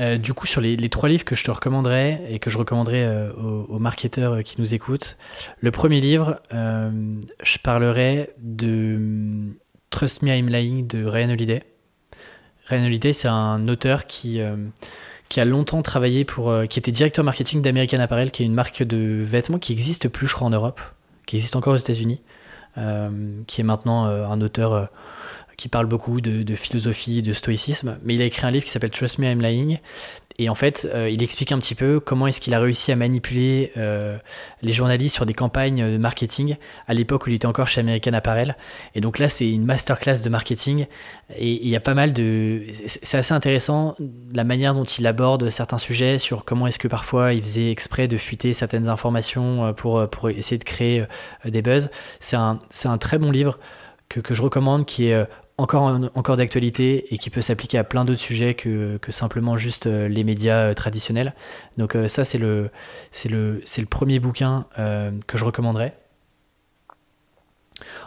euh, 0.00 0.18
du 0.18 0.34
coup, 0.34 0.46
sur 0.46 0.60
les, 0.60 0.88
trois 0.88 1.08
livres 1.08 1.24
que 1.24 1.36
je 1.36 1.44
te 1.44 1.52
recommanderais 1.52 2.20
et 2.28 2.40
que 2.40 2.50
je 2.50 2.58
recommanderais 2.58 3.30
aux, 3.36 3.78
marketeurs 3.78 4.42
qui 4.42 4.60
nous 4.60 4.74
écoutent, 4.74 5.16
le 5.60 5.70
premier 5.70 6.00
livre, 6.00 6.40
je 6.50 7.58
parlerai 7.62 8.30
de 8.38 9.52
Trust 9.90 10.22
Me 10.22 10.30
I'm 10.36 10.48
Lying 10.48 10.88
de 10.88 11.04
Ryan 11.04 11.30
Holiday. 11.30 11.62
Ryan 12.66 12.86
Holiday, 12.86 13.12
c'est 13.12 13.28
un 13.28 13.68
auteur 13.68 14.06
qui 14.06 14.40
qui 15.28 15.40
a 15.40 15.44
longtemps 15.44 15.82
travaillé 15.82 16.24
pour, 16.24 16.50
euh, 16.50 16.66
qui 16.66 16.78
était 16.78 16.92
directeur 16.92 17.24
marketing 17.24 17.62
d'American 17.62 17.98
Apparel, 17.98 18.30
qui 18.30 18.42
est 18.42 18.46
une 18.46 18.54
marque 18.54 18.82
de 18.82 19.22
vêtements 19.22 19.58
qui 19.58 19.72
existe 19.72 20.08
plus, 20.08 20.26
je 20.26 20.34
crois, 20.34 20.46
en 20.46 20.50
Europe, 20.50 20.80
qui 21.26 21.36
existe 21.36 21.56
encore 21.56 21.74
aux 21.74 21.78
États-Unis, 21.78 22.20
euh, 22.78 23.40
qui 23.46 23.60
est 23.60 23.64
maintenant 23.64 24.06
euh, 24.06 24.26
un 24.26 24.40
auteur 24.40 24.88
qui 25.56 25.68
parle 25.68 25.86
beaucoup 25.86 26.20
de, 26.20 26.54
philosophie, 26.56 27.22
de 27.22 27.32
stoïcisme. 27.32 27.98
Mais 28.02 28.16
il 28.16 28.22
a 28.22 28.24
écrit 28.24 28.46
un 28.46 28.50
livre 28.50 28.64
qui 28.64 28.70
s'appelle 28.70 28.90
Trust 28.90 29.18
Me, 29.18 29.26
I'm 29.26 29.40
Lying. 29.40 29.78
Et 30.38 30.48
en 30.48 30.56
fait, 30.56 30.88
euh, 30.92 31.08
il 31.08 31.22
explique 31.22 31.52
un 31.52 31.58
petit 31.58 31.76
peu 31.76 32.00
comment 32.00 32.26
est-ce 32.26 32.40
qu'il 32.40 32.54
a 32.54 32.60
réussi 32.60 32.90
à 32.90 32.96
manipuler 32.96 33.70
euh, 33.76 34.18
les 34.62 34.72
journalistes 34.72 35.14
sur 35.14 35.26
des 35.26 35.32
campagnes 35.32 35.92
de 35.92 35.96
marketing 35.96 36.56
à 36.88 36.94
l'époque 36.94 37.26
où 37.26 37.30
il 37.30 37.36
était 37.36 37.46
encore 37.46 37.68
chez 37.68 37.80
American 37.80 38.14
Apparel. 38.14 38.56
Et 38.96 39.00
donc 39.00 39.20
là, 39.20 39.28
c'est 39.28 39.48
une 39.48 39.64
masterclass 39.64 40.22
de 40.22 40.28
marketing. 40.28 40.86
Et 41.36 41.64
il 41.64 41.68
y 41.68 41.76
a 41.76 41.80
pas 41.80 41.94
mal 41.94 42.12
de... 42.12 42.62
C'est 42.84 43.16
assez 43.16 43.32
intéressant 43.32 43.94
la 44.32 44.42
manière 44.42 44.74
dont 44.74 44.84
il 44.84 45.06
aborde 45.06 45.48
certains 45.50 45.78
sujets, 45.78 46.18
sur 46.18 46.44
comment 46.44 46.66
est-ce 46.66 46.80
que 46.80 46.88
parfois 46.88 47.32
il 47.32 47.40
faisait 47.40 47.70
exprès 47.70 48.08
de 48.08 48.18
fuiter 48.18 48.54
certaines 48.54 48.88
informations 48.88 49.66
euh, 49.66 49.72
pour, 49.72 50.08
pour 50.08 50.30
essayer 50.30 50.58
de 50.58 50.64
créer 50.64 51.04
des 51.44 51.62
buzz. 51.62 51.90
C'est 52.18 52.36
un, 52.36 52.58
un 52.84 52.98
très 52.98 53.18
bon 53.18 53.30
livre 53.30 53.58
que, 54.08 54.18
que 54.18 54.34
je 54.34 54.42
recommande, 54.42 54.84
qui 54.84 55.06
est 55.06 55.26
encore, 55.56 56.00
encore 56.14 56.36
d'actualité 56.36 57.12
et 57.14 57.18
qui 57.18 57.30
peut 57.30 57.40
s'appliquer 57.40 57.78
à 57.78 57.84
plein 57.84 58.04
d'autres 58.04 58.20
sujets 58.20 58.54
que, 58.54 58.96
que, 58.98 59.12
simplement 59.12 59.56
juste 59.56 59.86
euh, 59.86 60.08
les 60.08 60.24
médias 60.24 60.70
euh, 60.70 60.74
traditionnels. 60.74 61.34
Donc 61.78 61.94
euh, 61.94 62.08
ça, 62.08 62.24
c'est 62.24 62.38
le, 62.38 62.70
le, 63.28 63.62
le 63.78 63.86
premier 63.86 64.18
bouquin 64.18 64.66
que 65.26 65.38
je 65.38 65.44
recommanderais. 65.44 65.96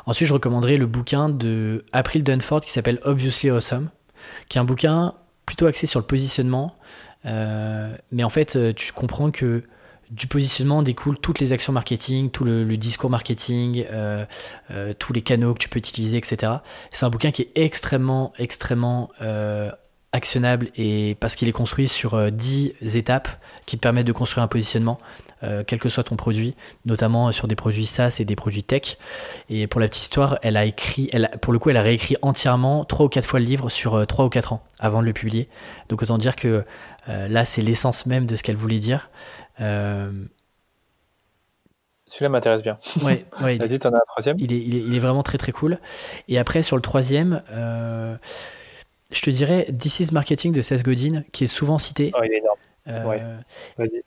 Ensuite, 0.05 0.27
je 0.27 0.33
recommanderais 0.33 0.77
le 0.77 0.85
bouquin 0.85 1.29
de 1.29 1.85
April 1.91 2.23
Dunford 2.23 2.61
qui 2.61 2.71
s'appelle 2.71 2.99
Obviously 3.03 3.49
Awesome, 3.49 3.89
qui 4.47 4.57
est 4.57 4.61
un 4.61 4.65
bouquin 4.65 5.13
plutôt 5.45 5.65
axé 5.65 5.85
sur 5.85 5.99
le 5.99 6.05
positionnement. 6.05 6.75
mais 7.23 8.23
en 8.23 8.29
fait, 8.29 8.73
tu 8.75 8.93
comprends 8.93 9.31
que 9.31 9.63
du 10.09 10.27
positionnement 10.27 10.83
découlent 10.83 11.19
toutes 11.19 11.39
les 11.39 11.53
actions 11.53 11.73
marketing, 11.73 12.29
tout 12.29 12.43
le, 12.43 12.65
discours 12.77 13.09
marketing, 13.09 13.85
euh, 13.91 14.25
euh, 14.71 14.93
tous 14.97 15.13
les 15.13 15.21
canaux 15.21 15.53
que 15.53 15.59
tu 15.59 15.69
peux 15.69 15.79
utiliser, 15.79 16.17
etc. 16.17 16.53
C'est 16.91 17.05
un 17.05 17.09
bouquin 17.09 17.31
qui 17.31 17.43
est 17.43 17.51
extrêmement, 17.55 18.31
extrêmement 18.37 19.09
euh, 19.21 19.69
actionnable 20.13 20.69
et 20.75 21.17
parce 21.19 21.35
qu'il 21.35 21.49
est 21.49 21.53
construit 21.53 21.87
sur 21.87 22.31
10 22.31 22.73
étapes 22.95 23.27
qui 23.65 23.75
te 23.75 23.81
permettent 23.81 24.07
de 24.07 24.13
construire 24.13 24.43
un 24.43 24.47
positionnement, 24.47 24.99
quel 25.67 25.79
que 25.79 25.89
soit 25.89 26.03
ton 26.03 26.15
produit, 26.15 26.55
notamment 26.85 27.31
sur 27.31 27.47
des 27.47 27.55
produits 27.55 27.85
SaaS 27.85 28.17
et 28.19 28.25
des 28.25 28.35
produits 28.35 28.63
tech. 28.63 28.97
Et 29.49 29.67
pour 29.67 29.79
la 29.81 29.87
petite 29.87 30.03
histoire, 30.03 30.39
elle 30.41 30.57
a 30.57 30.65
écrit, 30.65 31.11
pour 31.41 31.53
le 31.53 31.59
coup, 31.59 31.69
elle 31.69 31.77
a 31.77 31.81
réécrit 31.81 32.15
entièrement 32.23 32.85
3 32.85 33.05
ou 33.05 33.09
4 33.09 33.25
fois 33.25 33.39
le 33.39 33.45
livre 33.45 33.69
sur 33.69 34.07
3 34.07 34.25
ou 34.25 34.29
4 34.29 34.53
ans 34.53 34.63
avant 34.79 35.01
de 35.01 35.05
le 35.05 35.13
publier. 35.13 35.49
Donc 35.89 36.01
autant 36.01 36.17
dire 36.17 36.37
que 36.37 36.63
là, 37.07 37.45
c'est 37.45 37.61
l'essence 37.61 38.05
même 38.05 38.25
de 38.25 38.35
ce 38.37 38.41
qu'elle 38.41 38.55
voulait 38.55 38.79
dire. 38.79 39.09
Euh, 39.59 40.11
Celui-là 42.05 42.29
m'intéresse 42.29 42.63
bien. 42.63 42.77
Ouais, 43.03 43.25
ouais 43.41 43.57
Vas-y, 43.59 43.79
t'en 43.79 43.93
as 43.93 43.97
un 43.97 44.07
troisième. 44.07 44.37
Il 44.39 44.53
est, 44.53 44.59
il, 44.59 44.95
est, 44.95 44.99
vraiment 44.99 45.23
très 45.23 45.37
très 45.37 45.51
cool. 45.51 45.79
Et 46.27 46.37
après, 46.37 46.63
sur 46.63 46.75
le 46.75 46.81
troisième, 46.81 47.43
euh, 47.51 48.15
je 49.11 49.21
te 49.21 49.29
dirais 49.29 49.67
This 49.77 49.99
is 49.99 50.13
Marketing 50.13 50.53
de 50.53 50.61
Seth 50.61 50.83
Godin, 50.83 51.23
qui 51.31 51.45
est 51.45 51.47
souvent 51.47 51.77
cité. 51.77 52.11
Oh, 52.15 52.21
il 52.23 52.33
est 52.33 52.37
énorme. 52.37 52.57
Euh, 52.89 53.37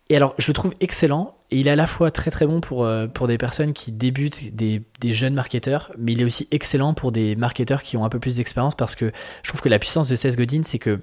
et 0.09 0.17
alors, 0.17 0.35
je 0.39 0.49
le 0.49 0.55
trouve 0.55 0.75
excellent. 0.81 1.37
Et 1.51 1.59
il 1.59 1.69
est 1.69 1.73
à 1.73 1.77
la 1.77 1.87
fois 1.87 2.11
très 2.11 2.31
très 2.31 2.47
bon 2.47 2.63
pour, 2.63 2.89
pour 3.13 3.27
des 3.29 3.37
personnes 3.37 3.75
qui 3.75 3.93
débutent, 3.93 4.55
des, 4.55 4.83
des, 5.01 5.13
jeunes 5.13 5.35
marketeurs, 5.35 5.93
mais 5.99 6.13
il 6.13 6.23
est 6.23 6.25
aussi 6.25 6.49
excellent 6.51 6.95
pour 6.95 7.13
des 7.13 7.37
marketeurs 7.37 7.83
qui 7.83 7.99
ont 7.99 8.05
un 8.07 8.09
peu 8.09 8.21
plus 8.21 8.37
d'expérience 8.37 8.75
parce 8.75 8.95
que 8.95 9.13
je 9.43 9.49
trouve 9.49 9.61
que 9.61 9.69
la 9.69 9.79
puissance 9.79 10.09
de 10.09 10.17
Seth 10.17 10.37
Godin, 10.37 10.63
c'est 10.65 10.79
que 10.79 10.97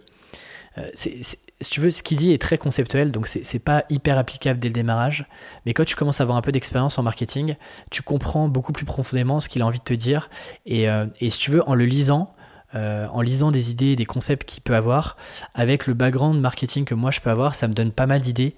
c'est 0.95 1.39
si 1.59 1.71
tu 1.71 1.79
veux, 1.81 1.89
ce 1.89 2.03
qu'il 2.03 2.17
dit 2.17 2.33
est 2.33 2.41
très 2.41 2.57
conceptuel, 2.57 3.11
donc 3.11 3.27
c'est 3.27 3.59
pas 3.59 3.83
hyper 3.89 4.17
applicable 4.17 4.59
dès 4.59 4.67
le 4.67 4.73
démarrage. 4.73 5.25
Mais 5.65 5.73
quand 5.73 5.85
tu 5.85 5.95
commences 5.95 6.21
à 6.21 6.23
avoir 6.23 6.37
un 6.37 6.41
peu 6.41 6.51
d'expérience 6.51 6.99
en 6.99 7.03
marketing, 7.03 7.55
tu 7.89 8.03
comprends 8.03 8.47
beaucoup 8.47 8.73
plus 8.73 8.85
profondément 8.85 9.39
ce 9.39 9.49
qu'il 9.49 9.61
a 9.61 9.65
envie 9.65 9.79
de 9.79 9.83
te 9.83 9.93
dire. 9.93 10.29
Et, 10.65 10.89
euh, 10.89 11.07
et 11.19 11.29
si 11.29 11.39
tu 11.39 11.51
veux, 11.51 11.67
en 11.67 11.73
le 11.73 11.85
lisant, 11.85 12.35
euh, 12.75 13.07
en 13.07 13.21
lisant 13.21 13.49
des 13.49 13.71
idées, 13.71 13.95
des 13.95 14.05
concepts 14.05 14.47
qu'il 14.47 14.61
peut 14.61 14.75
avoir, 14.75 15.15
avec 15.55 15.87
le 15.87 15.93
background 15.93 16.39
marketing 16.39 16.83
que 16.83 16.95
moi 16.95 17.11
je 17.11 17.21
peux 17.21 17.29
avoir, 17.29 17.55
ça 17.55 17.67
me 17.67 17.73
donne 17.73 17.91
pas 17.91 18.07
mal 18.07 18.21
d'idées 18.21 18.55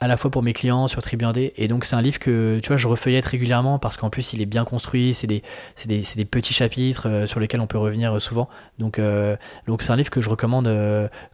à 0.00 0.08
la 0.08 0.16
fois 0.16 0.30
pour 0.30 0.42
mes 0.42 0.52
clients 0.52 0.88
sur 0.88 1.00
Tribu1D. 1.00 1.52
Et 1.56 1.68
donc, 1.68 1.84
c'est 1.84 1.94
un 1.94 2.02
livre 2.02 2.18
que, 2.18 2.58
tu 2.62 2.68
vois, 2.68 2.76
je 2.76 2.88
refeuillette 2.88 3.26
régulièrement 3.26 3.78
parce 3.78 3.96
qu'en 3.96 4.10
plus, 4.10 4.32
il 4.32 4.42
est 4.42 4.46
bien 4.46 4.64
construit. 4.64 5.14
C'est 5.14 5.26
des, 5.26 5.42
des, 5.86 6.02
des, 6.16 6.24
petits 6.24 6.52
chapitres 6.52 7.08
euh, 7.08 7.26
sur 7.26 7.38
lesquels 7.38 7.60
on 7.60 7.66
peut 7.66 7.78
revenir 7.78 8.16
euh, 8.16 8.18
souvent. 8.18 8.48
Donc, 8.78 8.98
euh, 8.98 9.36
donc 9.68 9.82
c'est 9.82 9.92
un 9.92 9.96
livre 9.96 10.10
que 10.10 10.20
je 10.20 10.28
recommande. 10.28 10.66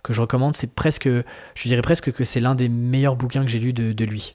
que 0.02 0.12
je 0.12 0.20
recommande. 0.20 0.54
C'est 0.54 0.74
presque, 0.74 1.08
je 1.08 1.68
dirais 1.68 1.82
presque 1.82 2.12
que 2.12 2.24
c'est 2.24 2.40
l'un 2.40 2.54
des 2.54 2.68
meilleurs 2.68 3.16
bouquins 3.16 3.42
que 3.42 3.50
j'ai 3.50 3.58
lu 3.58 3.72
de, 3.72 4.04
lui. 4.04 4.34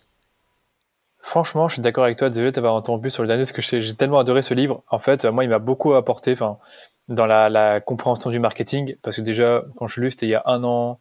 Franchement, 1.20 1.68
je 1.68 1.74
suis 1.74 1.82
d'accord 1.82 2.04
avec 2.04 2.18
toi. 2.18 2.30
Désolé 2.30 2.48
de 2.48 2.52
t'avoir 2.52 2.74
entendu 2.74 3.10
sur 3.10 3.24
le 3.24 3.28
dernier 3.28 3.44
parce 3.44 3.52
que 3.52 3.62
j'ai 3.62 3.94
tellement 3.94 4.20
adoré 4.20 4.42
ce 4.42 4.54
livre. 4.54 4.84
En 4.90 5.00
fait, 5.00 5.26
moi, 5.26 5.44
il 5.44 5.50
m'a 5.50 5.60
beaucoup 5.60 5.94
apporté, 5.94 6.34
enfin, 6.34 6.58
dans 7.10 7.26
la, 7.26 7.80
compréhension 7.80 8.32
du 8.32 8.40
marketing. 8.40 8.96
Parce 9.04 9.18
que 9.18 9.22
déjà, 9.22 9.64
quand 9.76 9.88
je 9.88 10.00
l'ai 10.00 10.06
lu, 10.06 10.12
c'était 10.12 10.26
il 10.26 10.30
y 10.30 10.36
a 10.36 10.44
un 10.46 10.64
an, 10.64 11.00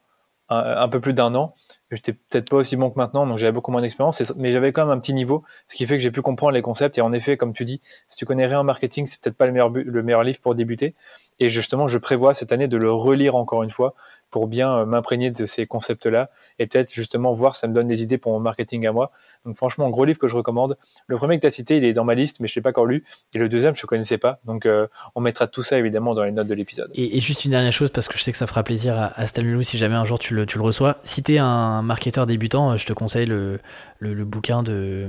un 0.51 0.89
peu 0.89 1.01
plus 1.01 1.15
d'un 1.15 1.35
an 1.35 1.55
j'étais 1.91 2.13
peut-être 2.13 2.49
pas 2.49 2.57
aussi 2.57 2.77
bon 2.77 2.91
que 2.91 2.99
maintenant, 2.99 3.27
donc 3.27 3.39
j'avais 3.39 3.53
beaucoup 3.53 3.71
moins 3.71 3.83
d'expérience, 3.83 4.35
mais 4.37 4.53
j'avais 4.53 4.73
quand 4.73 4.87
même 4.87 4.97
un 4.97 5.01
petit 5.01 5.15
niveau, 5.15 5.43
ce 5.69 5.77
qui 5.77 5.87
fait 5.87 5.97
que 5.97 6.03
j'ai 6.03 6.11
pu 6.11 6.23
comprendre 6.23 6.53
les 6.53 6.63
concepts. 6.63 6.99
Et 6.99 7.01
en 7.01 7.13
effet, 7.13 7.37
comme 7.37 7.53
tu 7.53 7.65
dis, 7.65 7.81
si 8.09 8.17
tu 8.17 8.25
connais 8.25 8.47
rien 8.47 8.61
en 8.61 8.65
marketing, 8.65 9.07
c'est 9.07 9.21
peut-être 9.21 9.37
pas 9.37 9.47
le 9.47 9.53
meilleur, 9.53 9.71
le 9.71 10.03
meilleur 10.03 10.23
livre 10.23 10.41
pour 10.41 10.55
débuter. 10.55 10.95
Et 11.41 11.49
justement, 11.49 11.89
je 11.89 11.99
prévois 11.99 12.35
cette 12.35 12.53
année 12.53 12.69
de 12.69 12.77
le 12.77 12.91
relire 12.91 13.37
encore 13.37 13.63
une 13.63 13.71
fois 13.71 13.95
pour 14.35 14.49
bien 14.49 14.79
euh, 14.79 14.85
m'imprégner 14.85 15.31
de 15.31 15.47
ces 15.47 15.65
concepts-là 15.65 16.27
et 16.59 16.67
peut-être 16.67 16.93
justement 16.93 17.33
voir 17.33 17.55
ça 17.55 17.69
me 17.69 17.73
donne 17.73 17.87
des 17.87 18.03
idées 18.03 18.19
pour 18.19 18.33
mon 18.33 18.41
marketing 18.41 18.85
à 18.85 18.91
moi. 18.91 19.13
Donc 19.45 19.55
franchement, 19.55 19.89
gros 19.91 20.05
livre 20.05 20.19
que 20.19 20.27
je 20.27 20.35
recommande. 20.35 20.77
Le 21.07 21.15
premier 21.15 21.37
que 21.37 21.43
tu 21.43 21.47
as 21.47 21.51
cité, 21.51 21.77
il 21.77 21.85
est 21.85 21.93
dans 21.93 22.03
ma 22.03 22.17
liste, 22.17 22.41
mais 22.41 22.49
je 22.49 22.55
ne 22.55 22.57
l'ai 22.57 22.63
pas 22.63 22.71
encore 22.71 22.87
lu. 22.87 23.05
Et 23.33 23.39
le 23.39 23.49
deuxième, 23.49 23.77
je 23.77 23.83
ne 23.85 23.87
connaissais 23.87 24.19
pas. 24.19 24.41
Donc 24.45 24.67
euh, 24.67 24.89
on 25.15 25.21
mettra 25.21 25.47
tout 25.47 25.63
ça 25.63 25.79
évidemment 25.79 26.15
dans 26.15 26.25
les 26.25 26.33
notes 26.33 26.49
de 26.49 26.55
l'épisode. 26.55 26.91
Et, 26.97 27.21
juste 27.21 27.45
une 27.45 27.53
dernière 27.53 27.71
chose, 27.71 27.91
parce 27.91 28.09
que 28.09 28.19
je 28.19 28.25
sais 28.25 28.33
que 28.33 28.39
ça 28.39 28.49
fera 28.49 28.65
plaisir 28.65 28.99
à, 28.99 29.21
à 29.21 29.25
si 29.29 29.79
jamais 29.79 29.95
un 29.95 30.05
jour 30.05 30.19
tu 30.19 30.35
le, 30.35 30.47
tu 30.47 30.59
le 30.59 30.65
reçois. 30.65 30.97
Si 31.05 31.23
tu 31.23 31.35
es 31.35 31.39
un 31.39 31.83
marketeur 31.83 32.27
débutant, 32.27 32.73
euh, 32.73 32.77
je 32.77 32.87
te 32.87 32.93
conseille 32.93 33.27
le, 33.27 33.61
le, 34.01 34.25
bouquin 34.25 34.65
de, 34.65 35.07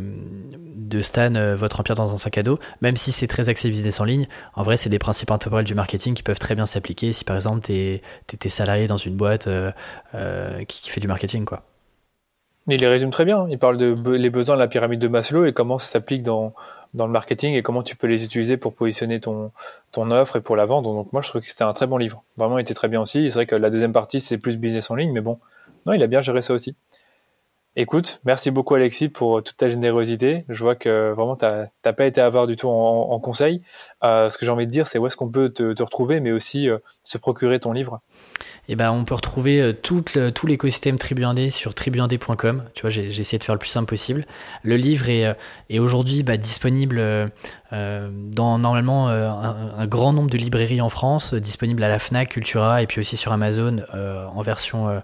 de 0.75 1.01
Stan, 1.01 1.55
Votre 1.55 1.79
Empire 1.79 1.95
dans 1.95 2.13
un 2.13 2.17
sac 2.17 2.37
à 2.37 2.43
dos. 2.43 2.59
Même 2.81 2.95
si 2.95 3.11
c'est 3.11 3.25
très 3.25 3.49
axé 3.49 3.71
business 3.71 3.99
en 3.99 4.03
ligne, 4.03 4.27
en 4.53 4.61
vrai, 4.61 4.77
c'est 4.77 4.91
des 4.91 4.99
principes 4.99 5.31
intemporels 5.31 5.65
du 5.65 5.73
marketing 5.73 6.13
qui 6.13 6.21
peuvent 6.21 6.37
très 6.37 6.53
bien 6.53 6.67
s'appliquer 6.67 7.11
si 7.11 7.23
par 7.23 7.35
exemple 7.35 7.61
tu 7.65 7.73
es, 7.73 8.49
salarié 8.49 8.85
dans 8.87 8.97
une 8.97 9.14
boîte 9.15 9.47
euh, 9.47 9.71
euh, 10.13 10.63
qui, 10.65 10.89
fait 10.89 11.01
du 11.01 11.07
marketing. 11.07 11.45
quoi. 11.45 11.63
Il 12.67 12.79
les 12.79 12.87
résume 12.87 13.11
très 13.11 13.25
bien. 13.25 13.47
Il 13.49 13.59
parle 13.59 13.77
de 13.77 13.95
les 14.11 14.29
besoins 14.29 14.55
de 14.55 14.61
la 14.61 14.67
pyramide 14.67 14.99
de 14.99 15.07
Maslow 15.07 15.45
et 15.45 15.53
comment 15.53 15.77
ça 15.77 15.87
s'applique 15.87 16.23
dans, 16.23 16.53
le 16.93 17.07
marketing 17.07 17.53
et 17.53 17.61
comment 17.61 17.83
tu 17.83 17.95
peux 17.95 18.07
les 18.07 18.23
utiliser 18.23 18.57
pour 18.57 18.73
positionner 18.73 19.19
ton, 19.19 19.51
ton 19.91 20.09
offre 20.11 20.37
et 20.37 20.41
pour 20.41 20.55
la 20.55 20.65
vendre. 20.65 20.91
Donc 20.93 21.13
moi, 21.13 21.21
je 21.21 21.29
trouve 21.29 21.41
que 21.41 21.47
c'était 21.47 21.63
un 21.63 21.73
très 21.73 21.87
bon 21.87 21.97
livre. 21.97 22.23
Vraiment, 22.37 22.57
il 22.57 22.61
était 22.61 22.73
très 22.73 22.87
bien 22.87 23.01
aussi. 23.01 23.29
C'est 23.29 23.35
vrai 23.35 23.45
que 23.45 23.55
la 23.55 23.69
deuxième 23.69 23.93
partie, 23.93 24.19
c'est 24.19 24.37
plus 24.37 24.57
business 24.57 24.89
en 24.89 24.95
ligne, 24.95 25.11
mais 25.11 25.21
bon, 25.21 25.39
non, 25.85 25.93
il 25.93 26.01
a 26.01 26.07
bien 26.07 26.21
géré 26.21 26.41
ça 26.41 26.53
aussi. 26.53 26.75
Écoute, 27.77 28.21
merci 28.23 28.51
beaucoup 28.51 28.73
Alexis 28.73 29.09
pour 29.09 29.43
toute 29.43 29.57
ta 29.57 29.69
générosité. 29.69 30.45
Je 30.47 30.63
vois 30.63 30.75
que 30.75 31.11
vraiment, 31.11 31.35
tu 31.35 31.45
n'as 31.45 31.93
pas 31.93 32.05
été 32.05 32.21
avoir 32.21 32.47
du 32.47 32.55
tout 32.55 32.69
en, 32.69 33.19
conseil. 33.19 33.61
Euh, 34.03 34.29
ce 34.29 34.37
que 34.37 34.45
j'ai 34.45 34.51
envie 34.51 34.65
de 34.65 34.71
dire, 34.71 34.87
c'est 34.87 34.97
où 34.97 35.05
est-ce 35.05 35.17
qu'on 35.17 35.29
peut 35.29 35.49
te, 35.49 35.83
retrouver, 35.83 36.21
mais 36.21 36.31
aussi 36.31 36.69
se 37.03 37.17
procurer 37.17 37.59
ton 37.59 37.73
livre 37.73 38.01
eh 38.67 38.75
ben, 38.75 38.91
on 38.91 39.05
peut 39.05 39.13
retrouver 39.13 39.61
euh, 39.61 39.73
tout, 39.73 40.03
l'écosystème 40.47 40.97
Tribu 40.97 41.21
1D 41.21 41.51
sur 41.51 41.71
tribu1d.com. 41.71 42.63
Tu 42.73 42.81
vois, 42.81 42.89
j'ai, 42.89 43.07
essayé 43.07 43.37
de 43.37 43.43
faire 43.43 43.55
le 43.55 43.59
plus 43.59 43.69
simple 43.69 43.87
possible. 43.87 44.25
Le 44.63 44.75
livre 44.75 45.09
est, 45.09 45.25
euh, 45.25 45.81
aujourd'hui 45.81 46.23
bah, 46.23 46.37
disponible 46.37 46.97
euh, 46.99 47.27
dans 47.71 48.57
normalement 48.57 49.09
un, 49.09 49.85
grand 49.85 50.13
nombre 50.13 50.29
de 50.29 50.37
librairies 50.37 50.81
en 50.81 50.89
France, 50.89 51.33
disponible 51.33 51.83
à 51.83 51.89
la 51.89 51.99
Fnac, 51.99 52.29
Cultura 52.29 52.81
et 52.81 52.87
puis 52.87 53.01
aussi 53.01 53.17
sur 53.17 53.31
Amazon 53.33 53.83
en 53.93 54.41
version 54.43 55.01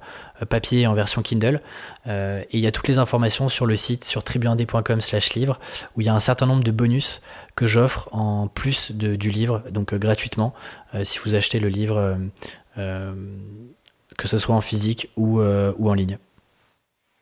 papier 0.50 0.82
et 0.82 0.88
en 0.88 0.94
version 0.94 1.22
Kindle. 1.22 1.62
et 2.08 2.46
il 2.52 2.60
y 2.60 2.68
a 2.68 2.72
toutes 2.72 2.88
les 2.88 3.00
informations 3.00 3.50
sur 3.50 3.66
le 3.66 3.76
site 3.76 4.04
sur 4.04 4.22
tribu1d.com/slash 4.22 5.34
livre 5.34 5.60
où 5.96 6.02
il 6.02 6.08
y 6.08 6.10
a 6.10 6.14
un 6.14 6.20
certain 6.20 6.46
nombre 6.46 6.64
de 6.64 6.72
bonus 6.72 7.22
que 7.56 7.66
j'offre 7.66 8.10
en 8.12 8.48
plus 8.48 8.92
du 8.92 9.30
livre, 9.30 9.64
donc 9.72 9.94
gratuitement, 9.94 10.54
si 11.04 11.20
vous 11.20 11.36
achetez 11.36 11.60
le 11.60 11.70
livre 11.70 12.18
euh, 12.78 13.14
que 14.18 14.28
ce 14.28 14.38
soit 14.38 14.54
en 14.54 14.62
physique 14.62 15.10
ou, 15.16 15.40
euh, 15.40 15.74
ou 15.78 15.90
en 15.90 15.94
ligne. 15.94 16.18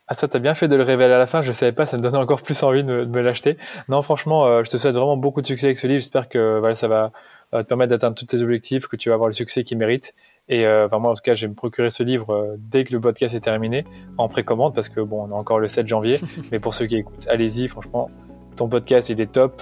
Ah 0.08 0.16
ça 0.16 0.28
t'as 0.28 0.40
bien 0.40 0.56
fait 0.56 0.68
de 0.68 0.76
le 0.76 0.84
révéler 0.84 1.14
à 1.14 1.18
la 1.20 1.28
fin, 1.28 1.44
je 1.44 1.52
savais 1.52 1.72
pas, 1.72 1.86
ça 1.86 1.98
me 1.98 2.02
donnait 2.02 2.18
encore 2.18 2.41
plus 2.41 2.62
envie 2.64 2.84
de 2.84 3.06
me, 3.06 3.22
l'acheter. 3.22 3.58
Non 3.88 4.02
franchement, 4.02 4.46
euh, 4.48 4.64
je 4.64 4.70
te 4.70 4.78
souhaite 4.78 4.96
vraiment 4.96 5.18
beaucoup 5.18 5.41
de 5.41 5.48
succès 5.48 5.68
avec 5.68 5.78
ce 5.78 5.88
livre, 5.88 6.00
j'espère 6.00 6.28
que 6.28 6.60
voilà, 6.60 6.76
ça 6.76 6.88
va 6.88 7.12
te 7.52 7.62
permettre 7.62 7.91
d'atteindre 7.91 8.16
tous 8.16 8.26
tes 8.26 8.41
objectifs, 8.41 8.88
que 8.88 8.96
tu 8.96 9.10
vas 9.10 9.16
avoir 9.16 9.30
le 9.30 9.34
succès 9.34 9.64
qu'il 9.64 9.78
mérite. 9.78 10.14
Et 10.49 10.65
euh, 10.65 10.88
moi 10.91 11.11
en 11.11 11.13
tout 11.13 11.21
cas, 11.23 11.35
je 11.35 11.45
vais 11.45 11.49
me 11.49 11.55
procurer 11.55 11.91
ce 11.91 12.03
livre 12.03 12.55
dès 12.57 12.84
que 12.84 12.91
le 12.91 12.99
podcast 12.99 13.35
est 13.35 13.39
terminé, 13.39 13.85
en 14.17 14.27
précommande, 14.27 14.73
parce 14.73 14.89
que 14.89 14.99
bon, 14.99 15.23
on 15.23 15.30
est 15.30 15.34
encore 15.34 15.59
le 15.59 15.67
7 15.67 15.88
janvier, 15.88 16.19
mais 16.51 16.59
pour 16.59 16.73
ceux 16.73 16.88
qui 16.88 16.97
écoutent, 16.97 17.27
allez-y, 17.30 17.67
franchement, 17.67 18.09
ton 18.55 18.67
podcast 18.67 19.09
il 19.09 19.21
est 19.21 19.31
top. 19.31 19.61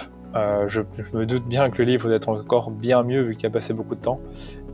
Je, 0.68 0.82
je, 0.96 1.16
me 1.16 1.26
doute 1.26 1.46
bien 1.46 1.68
que 1.68 1.78
le 1.78 1.84
livre 1.84 2.06
doit 2.06 2.14
être 2.14 2.28
encore 2.28 2.70
bien 2.70 3.02
mieux 3.02 3.22
vu 3.22 3.34
qu'il 3.34 3.46
a 3.46 3.50
passé 3.50 3.74
beaucoup 3.74 3.96
de 3.96 4.00
temps. 4.00 4.20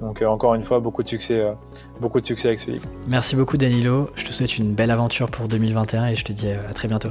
Donc 0.01 0.23
euh, 0.23 0.27
encore 0.27 0.55
une 0.55 0.63
fois, 0.63 0.81
beaucoup 0.81 1.03
de 1.03 1.09
succès, 1.09 1.41
euh, 1.41 1.53
beaucoup 2.01 2.21
de 2.21 2.27
succès 2.27 2.49
avec 2.49 2.61
ce 2.61 2.71
livre. 2.71 2.85
Merci 3.07 3.37
beaucoup 3.37 3.57
Danilo. 3.57 4.11
Je 4.17 4.25
te 4.25 4.33
souhaite 4.33 4.59
une 4.59 4.75
belle 4.75 4.91
aventure 4.91 5.31
pour 5.31 5.49
2021 5.49 6.07
et 6.07 6.17
je 6.17 6.25
te 6.25 6.33
dis 6.33 6.49
euh, 6.49 6.69
à 6.69 6.73
très 6.73 6.89
bientôt. 6.89 7.11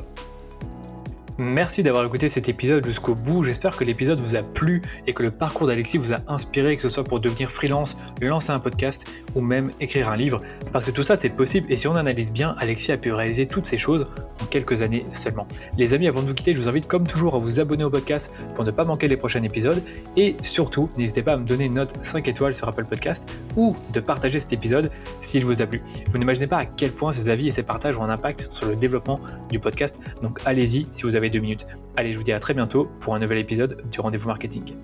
Merci 1.40 1.82
d'avoir 1.82 2.06
écouté 2.06 2.30
cet 2.30 2.48
épisode 2.48 2.86
jusqu'au 2.86 3.16
bout. 3.16 3.44
J'espère 3.44 3.76
que 3.76 3.84
l'épisode 3.84 4.20
vous 4.20 4.36
a 4.36 4.44
plu 4.44 4.84
et 5.08 5.14
que 5.14 5.24
le 5.24 5.32
parcours 5.32 5.66
d'Alexis 5.66 5.98
vous 5.98 6.14
a 6.14 6.20
inspiré, 6.28 6.76
que 6.76 6.84
ce 6.84 6.90
soit 6.90 7.04
pour 7.04 7.20
devenir 7.20 7.50
freelance, 7.50 7.98
lancer 8.22 8.52
un 8.52 8.60
podcast 8.60 9.08
ou 9.34 9.42
même 9.42 9.72
écrire 9.80 10.12
un 10.12 10.16
livre. 10.16 10.42
Parce 10.72 10.86
que 10.86 10.92
tout 10.92 11.02
ça, 11.02 11.16
c'est 11.16 11.30
possible 11.30 11.66
et 11.72 11.76
si 11.76 11.88
on 11.88 11.96
analyse 11.96 12.32
bien, 12.32 12.54
Alexis 12.60 12.92
a 12.92 12.98
pu 12.98 13.12
réaliser 13.12 13.48
toutes 13.48 13.66
ces 13.66 13.80
choses 13.80 14.06
en 14.44 14.46
quelques 14.46 14.84
années 14.84 15.08
seulement. 15.12 15.48
Les 15.76 15.96
amis, 15.96 16.08
avant 16.08 16.22
de 16.22 16.28
vous 16.28 16.36
quitter, 16.36 16.54
je 16.54 16.62
vous 16.62 16.70
invite 16.70 16.88
comme 16.88 17.08
toujours 17.08 17.34
à 17.34 17.40
vous 17.40 17.60
abonner 17.60 17.84
au 17.84 17.90
podcast 17.90 18.32
pour 18.54 18.64
ne 18.64 18.70
pas 18.70 18.84
manquer 18.84 19.08
les 19.08 19.18
prochains 19.18 19.42
épisodes. 19.42 19.82
Et 20.16 20.36
surtout, 20.44 20.88
n'hésitez 20.98 21.24
pas 21.24 21.34
à 21.34 21.38
me 21.38 21.46
donner 21.46 21.66
une 21.66 21.74
note 21.74 21.96
5 22.04 22.28
étoiles 22.28 22.54
sur 22.54 22.68
Apple 22.68 22.86
Podcast 22.86 23.28
ou 23.56 23.76
de 23.92 24.00
partager 24.00 24.40
cet 24.40 24.54
épisode 24.54 24.92
s'il 25.20 25.46
vous 25.46 25.64
a 25.64 25.66
plu. 25.66 25.82
Vous 26.10 26.20
n'imaginez 26.20 26.46
pas 26.46 26.58
à 26.58 26.66
quel 26.66 26.92
point 26.92 27.12
ces 27.12 27.32
avis 27.32 27.48
et 27.48 27.52
ces 27.52 27.64
partages 27.64 27.98
ont 27.98 28.04
un 28.04 28.12
impact 28.12 28.52
sur 28.52 28.68
le 28.68 28.76
développement 28.76 29.20
du 29.50 29.58
podcast. 29.58 30.00
Donc 30.22 30.40
allez-y 30.46 30.86
si 30.94 31.02
vous 31.02 31.16
deux 31.30 31.40
minutes. 31.40 31.66
Allez, 31.96 32.14
je 32.14 32.18
vous 32.18 32.24
dis 32.24 32.32
à 32.32 32.40
très 32.40 32.54
bientôt 32.54 32.90
pour 33.00 33.16
un 33.16 33.20
nouvel 33.20 33.38
épisode 33.38 33.90
du 33.90 34.00
Rendez-vous 34.00 34.28
Marketing. 34.28 34.76